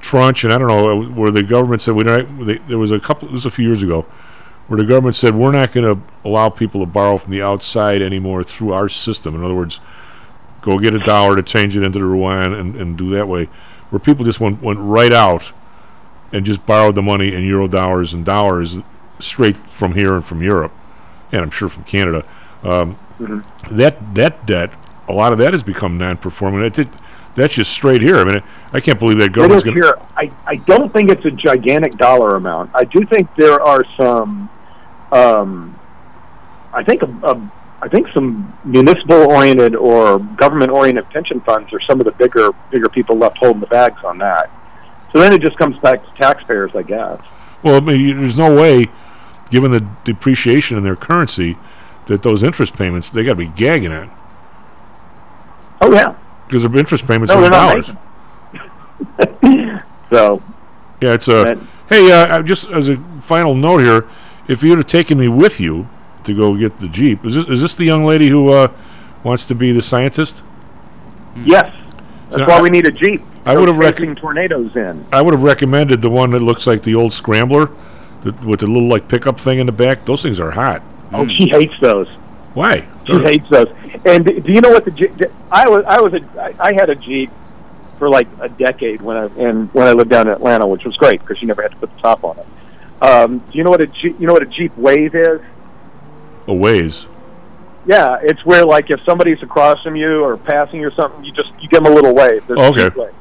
tranche? 0.00 0.44
And 0.44 0.52
I 0.52 0.58
don't 0.58 0.68
know 0.68 1.02
uh, 1.02 1.08
where 1.10 1.30
the 1.30 1.42
government 1.42 1.82
said 1.82 1.94
we 1.94 2.04
don't. 2.04 2.46
They, 2.46 2.58
there 2.58 2.78
was 2.78 2.90
a 2.90 3.00
couple. 3.00 3.28
This 3.28 3.34
was 3.34 3.46
a 3.46 3.50
few 3.50 3.66
years 3.66 3.82
ago, 3.82 4.02
where 4.68 4.78
the 4.80 4.86
government 4.86 5.14
said 5.14 5.34
we're 5.34 5.52
not 5.52 5.72
going 5.72 5.94
to 5.94 6.02
allow 6.24 6.48
people 6.48 6.80
to 6.80 6.86
borrow 6.86 7.18
from 7.18 7.32
the 7.32 7.42
outside 7.42 8.02
anymore 8.02 8.42
through 8.44 8.72
our 8.72 8.88
system. 8.88 9.34
In 9.34 9.44
other 9.44 9.54
words, 9.54 9.80
go 10.62 10.78
get 10.78 10.94
a 10.94 10.98
dollar 10.98 11.36
to 11.36 11.42
change 11.42 11.76
it 11.76 11.82
into 11.82 11.98
the 11.98 12.04
yuan 12.04 12.52
and, 12.54 12.76
and 12.76 12.98
do 12.98 13.10
that 13.10 13.28
way, 13.28 13.44
where 13.90 14.00
people 14.00 14.24
just 14.24 14.40
went 14.40 14.62
went 14.62 14.78
right 14.80 15.12
out 15.12 15.52
and 16.32 16.44
just 16.44 16.66
borrowed 16.66 16.96
the 16.96 17.02
money 17.02 17.32
in 17.32 17.44
euro 17.44 17.68
dollars 17.68 18.12
and 18.12 18.24
dollars 18.24 18.78
straight 19.20 19.56
from 19.68 19.94
here 19.94 20.14
and 20.14 20.24
from 20.24 20.42
Europe, 20.42 20.72
and 21.30 21.42
I'm 21.42 21.50
sure 21.50 21.68
from 21.68 21.84
Canada. 21.84 22.24
Um, 22.64 22.96
That 23.70 24.14
that 24.14 24.46
debt, 24.46 24.70
a 25.08 25.12
lot 25.12 25.32
of 25.32 25.38
that 25.38 25.52
has 25.52 25.62
become 25.62 25.98
non-performing. 25.98 26.62
That 26.62 26.72
did, 26.74 26.88
that's 27.34 27.54
just 27.54 27.72
straight 27.72 28.00
here. 28.00 28.16
I 28.16 28.24
mean, 28.24 28.42
I, 28.72 28.80
can't 28.80 28.98
believe 28.98 29.18
that 29.18 29.32
government's 29.32 29.64
going 29.64 29.76
here. 29.76 29.94
I, 30.16 30.30
I 30.46 30.56
don't 30.56 30.92
think 30.92 31.10
it's 31.10 31.24
a 31.24 31.30
gigantic 31.30 31.96
dollar 31.96 32.36
amount. 32.36 32.70
I 32.74 32.84
do 32.84 33.04
think 33.06 33.32
there 33.36 33.60
are 33.60 33.84
some, 33.96 34.48
um, 35.12 35.78
I 36.72 36.82
think 36.82 37.02
a, 37.02 37.06
a, 37.06 37.52
I 37.82 37.88
think 37.88 38.08
some 38.08 38.56
municipal-oriented 38.64 39.74
or 39.76 40.18
government-oriented 40.18 41.08
pension 41.10 41.40
funds 41.40 41.72
are 41.72 41.80
some 41.82 42.00
of 42.00 42.06
the 42.06 42.12
bigger 42.12 42.50
bigger 42.70 42.88
people 42.88 43.16
left 43.16 43.38
holding 43.38 43.60
the 43.60 43.66
bags 43.66 44.02
on 44.04 44.18
that. 44.18 44.50
So 45.12 45.20
then 45.20 45.32
it 45.32 45.40
just 45.40 45.56
comes 45.58 45.78
back 45.78 46.04
to 46.04 46.20
taxpayers, 46.20 46.72
I 46.74 46.82
guess. 46.82 47.20
Well, 47.62 47.76
I 47.76 47.80
mean, 47.80 48.20
there's 48.20 48.36
no 48.38 48.54
way, 48.54 48.86
given 49.50 49.70
the 49.70 49.86
depreciation 50.02 50.76
in 50.76 50.82
their 50.82 50.96
currency, 50.96 51.56
that 52.06 52.22
those 52.22 52.42
interest 52.42 52.74
payments 52.76 53.10
they 53.10 53.22
got 53.22 53.32
to 53.32 53.36
be 53.36 53.48
gagging 53.48 53.92
at 53.92 54.08
Oh 55.80 55.92
yeah. 55.92 56.14
because 56.46 56.62
their 56.62 56.76
interest 56.76 57.06
payments 57.06 57.32
No, 57.32 57.40
are 57.40 57.44
in 57.46 57.50
dollars. 57.50 57.90
So 60.10 60.42
Yeah, 61.00 61.14
it's 61.14 61.28
a. 61.28 61.56
Hey, 61.88 62.10
uh, 62.12 62.38
uh, 62.38 62.42
just 62.42 62.66
as 62.70 62.88
a 62.88 62.96
final 63.20 63.54
note 63.54 63.78
here, 63.78 64.06
if 64.48 64.62
you'd 64.62 64.78
have 64.78 64.86
taken 64.86 65.18
me 65.18 65.28
with 65.28 65.60
you 65.60 65.88
to 66.24 66.34
go 66.34 66.56
get 66.56 66.78
the 66.78 66.88
jeep, 66.88 67.24
is 67.24 67.34
this 67.34 67.46
is 67.46 67.60
this 67.60 67.74
the 67.74 67.84
young 67.84 68.04
lady 68.04 68.28
who 68.28 68.50
uh, 68.50 68.68
wants 69.22 69.44
to 69.46 69.54
be 69.54 69.72
the 69.72 69.82
scientist? 69.82 70.42
yes, 71.44 71.74
that's 72.30 72.42
So 72.42 72.46
why 72.46 72.58
I- 72.58 72.62
we 72.62 72.70
need 72.70 72.86
a 72.86 72.92
jeep. 72.92 73.22
I 73.46 73.54
would've 73.58 73.76
rec- 73.76 73.96
tornadoes 74.16 74.74
in. 74.74 75.04
I 75.12 75.20
would 75.20 75.34
have 75.34 75.42
recommended 75.42 76.00
the 76.00 76.08
one 76.08 76.30
that 76.30 76.40
looks 76.40 76.66
like 76.66 76.82
the 76.82 76.94
old 76.94 77.12
scrambler, 77.12 77.68
that, 78.22 78.42
with 78.42 78.60
the 78.60 78.66
little 78.66 78.88
like 78.88 79.06
pickup 79.06 79.38
thing 79.38 79.58
in 79.58 79.66
the 79.66 79.72
back. 79.72 80.06
Those 80.06 80.22
things 80.22 80.40
are 80.40 80.52
hot. 80.52 80.82
Oh, 81.12 81.26
she 81.28 81.48
hates 81.48 81.74
those. 81.80 82.08
Why? 82.54 82.86
She 83.04 83.14
hates 83.18 83.48
those. 83.48 83.68
And 84.04 84.24
do 84.24 84.52
you 84.52 84.60
know 84.60 84.70
what 84.70 84.84
the 84.84 84.90
Jeep? 84.90 85.12
I 85.50 85.68
was 85.68 85.84
I 85.86 86.00
was 86.00 86.14
a 86.14 86.20
I 86.62 86.72
had 86.74 86.88
a 86.90 86.94
Jeep 86.94 87.30
for 87.98 88.08
like 88.08 88.26
a 88.40 88.48
decade 88.48 89.00
when 89.02 89.16
I 89.16 89.24
and 89.38 89.72
when 89.74 89.86
I 89.86 89.92
lived 89.92 90.10
down 90.10 90.28
in 90.28 90.32
Atlanta, 90.34 90.66
which 90.66 90.84
was 90.84 90.96
great 90.96 91.20
because 91.20 91.40
you 91.40 91.48
never 91.48 91.62
had 91.62 91.72
to 91.72 91.76
put 91.78 91.94
the 91.94 92.00
top 92.00 92.24
on 92.24 92.38
it. 92.38 92.46
Um, 93.02 93.38
do 93.38 93.58
you 93.58 93.64
know 93.64 93.70
what 93.70 93.80
a 93.80 93.86
Jeep? 93.86 94.20
You 94.20 94.26
know 94.26 94.32
what 94.32 94.42
a 94.42 94.46
Jeep 94.46 94.76
Wave 94.76 95.14
is? 95.14 95.40
A 96.46 96.54
ways. 96.54 97.06
Yeah, 97.86 98.18
it's 98.22 98.44
where 98.46 98.64
like 98.64 98.90
if 98.90 99.00
somebody's 99.04 99.42
across 99.42 99.82
from 99.82 99.94
you 99.96 100.24
or 100.24 100.36
passing 100.36 100.80
you 100.80 100.86
or 100.88 100.92
something, 100.92 101.24
you 101.24 101.32
just 101.32 101.50
you 101.60 101.68
give 101.68 101.82
them 101.82 101.92
a 101.92 101.94
little 101.94 102.14
wave. 102.14 102.46
There's 102.46 102.58
a 102.60 102.64
Okay. 102.64 102.84
Jeep 102.88 102.96
Wave. 102.96 103.14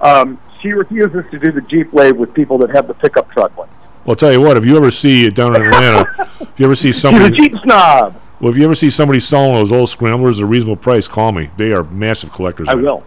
Um, 0.00 0.38
she 0.60 0.72
refuses 0.72 1.24
to 1.30 1.38
do 1.38 1.50
the 1.52 1.60
Jeep 1.62 1.92
Wave 1.92 2.16
with 2.16 2.34
people 2.34 2.58
that 2.58 2.70
have 2.70 2.88
the 2.88 2.94
pickup 2.94 3.30
truck 3.30 3.56
one. 3.56 3.68
Well, 4.04 4.12
I'll 4.12 4.16
tell 4.16 4.32
you 4.32 4.40
what. 4.40 4.56
If 4.56 4.64
you 4.64 4.76
ever 4.76 4.90
see 4.90 5.26
it 5.26 5.34
down 5.34 5.56
in 5.56 5.62
Atlanta, 5.62 6.06
if 6.40 6.58
you 6.60 6.66
ever 6.66 6.74
see 6.74 6.88
She's 6.88 6.98
a 6.98 7.00
somebody, 7.00 7.36
Jeep 7.36 7.54
snob. 7.62 8.20
well, 8.40 8.52
if 8.52 8.58
you 8.58 8.64
ever 8.64 8.74
see 8.74 8.90
somebody 8.90 9.20
selling 9.20 9.54
those 9.54 9.72
old 9.72 9.88
scramblers 9.88 10.38
at 10.38 10.42
a 10.42 10.46
reasonable 10.46 10.76
price, 10.76 11.08
call 11.08 11.32
me. 11.32 11.50
They 11.56 11.72
are 11.72 11.82
massive 11.84 12.32
collectors. 12.32 12.68
I 12.68 12.74
man. 12.74 12.84
will. 12.84 13.04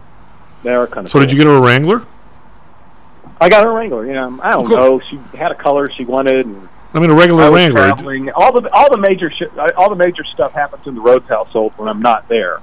They 0.64 0.74
are 0.74 0.86
kind 0.88 1.06
of. 1.06 1.10
So, 1.12 1.20
did 1.20 1.30
you 1.30 1.38
get 1.38 1.46
her 1.46 1.56
a 1.56 1.60
Wrangler? 1.60 2.04
I 3.40 3.48
got 3.48 3.64
her 3.64 3.70
a 3.70 3.74
Wrangler. 3.74 4.04
You 4.06 4.14
know, 4.14 4.40
I 4.42 4.50
don't 4.50 4.66
Cool. 4.66 4.76
know. 4.76 5.00
She 5.08 5.16
had 5.36 5.52
a 5.52 5.54
color 5.54 5.88
she 5.92 6.04
wanted. 6.04 6.46
And 6.46 6.68
I 6.92 6.98
mean, 6.98 7.10
a 7.10 7.14
regular 7.14 7.44
I 7.44 7.50
Wrangler. 7.50 7.80
traveling. 7.86 8.30
All 8.32 8.52
the 8.60 8.68
all 8.72 8.90
the 8.90 8.98
major 8.98 9.30
shit, 9.30 9.56
all 9.76 9.88
the 9.90 9.94
major 9.96 10.24
stuff 10.24 10.52
happens 10.52 10.86
in 10.88 10.96
the 10.96 11.00
Rhodes 11.00 11.28
household 11.28 11.74
when 11.76 11.88
I'm 11.88 12.02
not 12.02 12.28
there, 12.28 12.60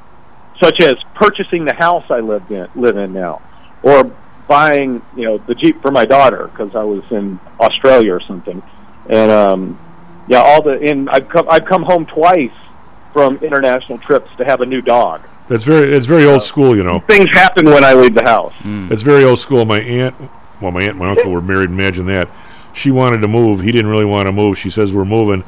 such 0.62 0.82
as 0.82 0.96
purchasing 1.14 1.64
the 1.64 1.74
house 1.74 2.04
I 2.10 2.20
lived 2.20 2.52
in 2.52 2.68
live 2.76 2.98
in 2.98 3.14
now, 3.14 3.42
or 3.84 4.12
buying 4.48 5.02
you 5.16 5.24
know 5.24 5.38
the 5.38 5.56
Jeep 5.56 5.82
for 5.82 5.92
my 5.92 6.06
daughter 6.06 6.48
because 6.48 6.76
I 6.76 6.84
was 6.84 7.04
in 7.12 7.40
Australia 7.60 8.14
or 8.14 8.22
something, 8.22 8.62
and 9.10 9.32
um, 9.32 9.80
yeah, 10.28 10.42
all 10.42 10.62
the 10.62 10.80
and 10.82 11.10
I've 11.10 11.30
come 11.30 11.48
I've 11.50 11.66
come 11.66 11.84
home 11.84 12.06
twice 12.06 12.52
from 13.14 13.38
international 13.38 13.98
trips 14.00 14.30
to 14.38 14.46
have 14.46 14.62
a 14.62 14.66
new 14.66 14.82
dog. 14.82 15.22
That's 15.48 15.64
very 15.64 15.94
it's 15.94 16.06
very 16.06 16.26
old 16.26 16.44
school, 16.44 16.76
you 16.76 16.84
know. 16.84 17.00
Things 17.08 17.30
happen 17.32 17.66
when 17.66 17.84
I 17.84 17.94
leave 17.94 18.16
the 18.16 18.24
house. 18.24 18.54
It's 18.64 19.04
very 19.04 19.24
old 19.24 19.40
school. 19.40 19.66
My 19.66 19.80
aunt, 19.80 20.16
well, 20.62 20.72
my 20.72 20.82
aunt 20.82 20.92
and 20.92 21.00
my 21.00 21.12
uncle 21.12 21.32
were 21.32 21.42
married. 21.42 21.70
Imagine 21.70 22.08
that. 22.08 22.30
She 22.74 22.92
wanted 22.92 23.20
to 23.20 23.28
move. 23.28 23.62
He 23.62 23.72
didn't 23.72 23.90
really 23.90 24.06
want 24.06 24.28
to 24.28 24.32
move. 24.32 24.58
She 24.58 24.70
says, 24.70 24.92
"We're 24.92 25.06
moving." 25.06 25.44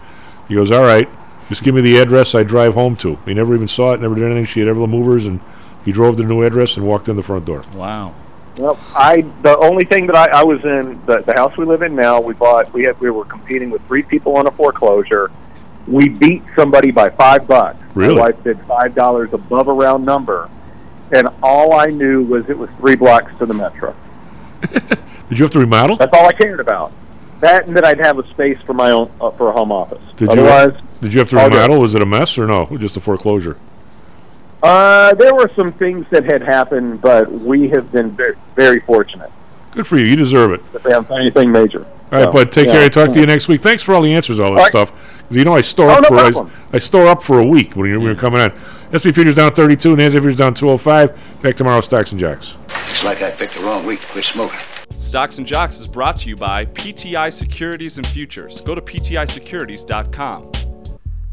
He 0.47 0.55
goes, 0.55 0.71
"All 0.71 0.83
right, 0.83 1.09
just 1.49 1.63
give 1.63 1.75
me 1.75 1.81
the 1.81 1.97
address. 1.97 2.33
I 2.35 2.43
drive 2.43 2.73
home 2.73 2.95
to." 2.97 3.17
He 3.25 3.33
never 3.33 3.53
even 3.53 3.67
saw 3.67 3.93
it. 3.93 4.01
Never 4.01 4.15
did 4.15 4.25
anything. 4.25 4.45
She 4.45 4.61
had 4.61 4.69
ever 4.69 4.79
the 4.79 4.87
movers, 4.87 5.25
and 5.25 5.41
he 5.83 5.91
drove 5.91 6.15
to 6.17 6.23
the 6.23 6.29
new 6.29 6.43
address 6.43 6.77
and 6.77 6.85
walked 6.85 7.09
in 7.09 7.15
the 7.15 7.23
front 7.23 7.45
door. 7.45 7.65
Wow. 7.73 8.13
Well, 8.57 8.79
I 8.95 9.21
the 9.43 9.55
only 9.59 9.85
thing 9.85 10.07
that 10.07 10.15
I, 10.15 10.39
I 10.39 10.43
was 10.43 10.63
in 10.63 10.99
the, 11.05 11.21
the 11.21 11.33
house 11.33 11.55
we 11.57 11.65
live 11.65 11.83
in 11.83 11.95
now. 11.95 12.19
We 12.19 12.33
bought 12.33 12.73
we 12.73 12.83
had 12.85 12.99
we 12.99 13.11
were 13.11 13.25
competing 13.25 13.69
with 13.69 13.85
three 13.87 14.01
people 14.01 14.35
on 14.35 14.47
a 14.47 14.51
foreclosure. 14.51 15.31
We 15.85 16.09
beat 16.09 16.43
somebody 16.55 16.91
by 16.91 17.09
five 17.09 17.47
bucks. 17.47 17.77
Really? 17.93 18.15
My 18.15 18.21
wife 18.21 18.43
bid 18.43 18.59
five 18.61 18.95
dollars 18.95 19.31
above 19.33 19.67
a 19.67 19.73
round 19.73 20.05
number, 20.05 20.49
and 21.11 21.27
all 21.43 21.73
I 21.73 21.87
knew 21.87 22.23
was 22.23 22.49
it 22.49 22.57
was 22.57 22.69
three 22.77 22.95
blocks 22.95 23.31
to 23.37 23.45
the 23.45 23.53
metro. 23.53 23.95
Did 25.29 25.37
you 25.37 25.43
have 25.43 25.51
to 25.51 25.59
remodel? 25.59 25.97
That's 25.97 26.13
all 26.13 26.25
I 26.25 26.33
cared 26.33 26.59
about. 26.59 26.91
That 27.41 27.67
and 27.67 27.75
that 27.77 27.85
I'd 27.85 27.99
have 27.99 28.17
a 28.17 28.27
space 28.29 28.59
for 28.65 28.73
my 28.73 28.89
own 28.89 29.11
uh, 29.21 29.29
for 29.31 29.49
a 29.49 29.51
home 29.51 29.71
office. 29.71 30.01
Did 30.15 30.29
Otherwise, 30.29 30.73
you? 30.73 30.87
Did 31.01 31.13
you 31.13 31.19
have 31.19 31.27
to 31.27 31.35
remodel? 31.35 31.79
Was 31.79 31.93
it 31.93 32.01
a 32.01 32.07
mess 32.07 32.39
or 32.39 32.47
no? 32.47 32.65
Just 32.77 32.97
a 32.97 33.01
foreclosure. 33.01 33.57
Uh, 34.63 35.13
there 35.15 35.33
were 35.35 35.49
some 35.55 35.71
things 35.73 36.05
that 36.09 36.23
had 36.25 36.41
happened, 36.41 37.01
but 37.01 37.31
we 37.31 37.69
have 37.69 37.91
been 37.91 38.11
very, 38.11 38.35
very 38.55 38.79
fortunate 38.81 39.31
Good 39.71 39.85
for 39.85 39.97
you. 39.97 40.05
You 40.05 40.15
deserve 40.15 40.51
it. 40.53 40.73
that 40.73 40.81
they 40.83 40.89
haven't 40.91 41.09
done 41.09 41.21
anything 41.21 41.51
major. 41.51 41.85
All 41.85 41.89
right, 42.11 42.23
So, 42.23 42.31
bud. 42.31 42.51
Take 42.51 42.65
yeah. 42.67 42.73
care. 42.73 42.83
I 42.85 42.89
talk 42.89 43.11
to 43.13 43.19
you 43.19 43.25
next 43.27 43.47
week. 43.47 43.61
Thanks 43.61 43.83
for 43.83 43.93
all 43.93 44.01
the 44.01 44.13
answers, 44.13 44.39
all 44.39 44.45
that 44.53 44.57
All 44.57 44.63
right. 44.63 44.71
stuff. 44.71 44.91
'Cause 45.27 45.35
you 45.37 45.43
know 45.43 45.53
I 45.53 45.61
store 45.61 45.91
Oh, 45.91 45.95
up 45.95 46.01
no 46.03 46.07
for 46.07 46.15
I, 46.15 46.31
problem. 46.31 46.51
I 46.73 46.79
store 46.79 47.05
up 47.07 47.21
for 47.21 47.39
a 47.39 47.45
week 47.45 47.75
when 47.75 47.89
you're, 47.89 47.99
when 47.99 48.07
you're 48.07 48.15
coming 48.15 48.41
on. 48.41 48.51
SP 48.95 49.11
futures 49.13 49.35
down 49.35 49.51
32, 49.53 49.95
NASDAQ 49.95 50.11
futures 50.21 50.37
down 50.37 50.53
205. 50.53 51.11
Back 51.41 51.55
tomorrow, 51.57 51.81
Stocks 51.81 52.11
and 52.11 52.19
Jocks. 52.19 52.55
It's 52.69 53.03
like 53.03 53.21
I 53.21 53.31
picked 53.31 53.53
the 53.55 53.61
wrong 53.61 53.85
week 53.85 53.99
to 54.01 54.07
quit 54.13 54.25
smoking. 54.33 54.57
Stocks 54.95 55.37
and 55.37 55.45
Jocks 55.45 55.79
is 55.79 55.87
brought 55.89 56.15
to 56.21 56.29
you 56.29 56.35
by 56.37 56.65
PTI 56.65 57.29
Securities 57.31 57.97
and 57.97 58.07
Futures. 58.07 58.61
Go 58.61 58.73
to 58.73 58.81
PTIsecurities.com. 58.81 60.51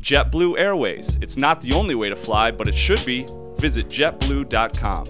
JetBlue 0.04 0.58
Airways. 0.58 1.16
It's 1.22 1.38
not 1.38 1.62
the 1.62 1.72
only 1.72 1.94
way 1.94 2.10
to 2.10 2.16
fly, 2.16 2.50
but 2.50 2.68
it 2.68 2.74
should 2.74 3.02
be. 3.06 3.26
Visit 3.58 3.88
JetBlue.com. 3.88 5.08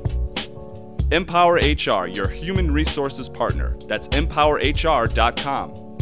Empower 1.11 1.57
HR, 1.57 2.07
your 2.07 2.29
human 2.29 2.71
resources 2.71 3.29
partner. 3.29 3.77
That's 3.89 4.07
EmpowerHR.com. 4.09 5.99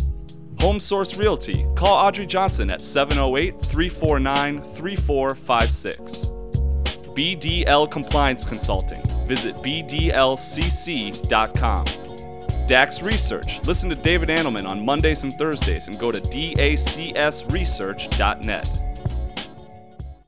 Home 0.60 0.78
Source 0.78 1.16
Realty. 1.16 1.66
Call 1.74 1.97
Audrey 1.97 2.27
Johnson 2.27 2.69
at 2.70 2.82
708 2.82 3.62
349 3.62 4.60
3456. 4.60 6.12
BDL 7.16 7.90
Compliance 7.90 8.44
Consulting. 8.44 9.02
Visit 9.27 9.56
BDLCC.com. 9.56 10.52
DAX 12.66 13.02
Research. 13.02 13.60
Listen 13.64 13.90
to 13.90 13.97
David 13.97 14.28
Annelman 14.28 14.68
on 14.68 14.84
Mondays 14.84 15.24
and 15.24 15.36
Thursdays 15.36 15.89
and 15.89 15.98
go 15.98 16.12
to 16.12 16.20
DACSresearch.net. 16.20 18.91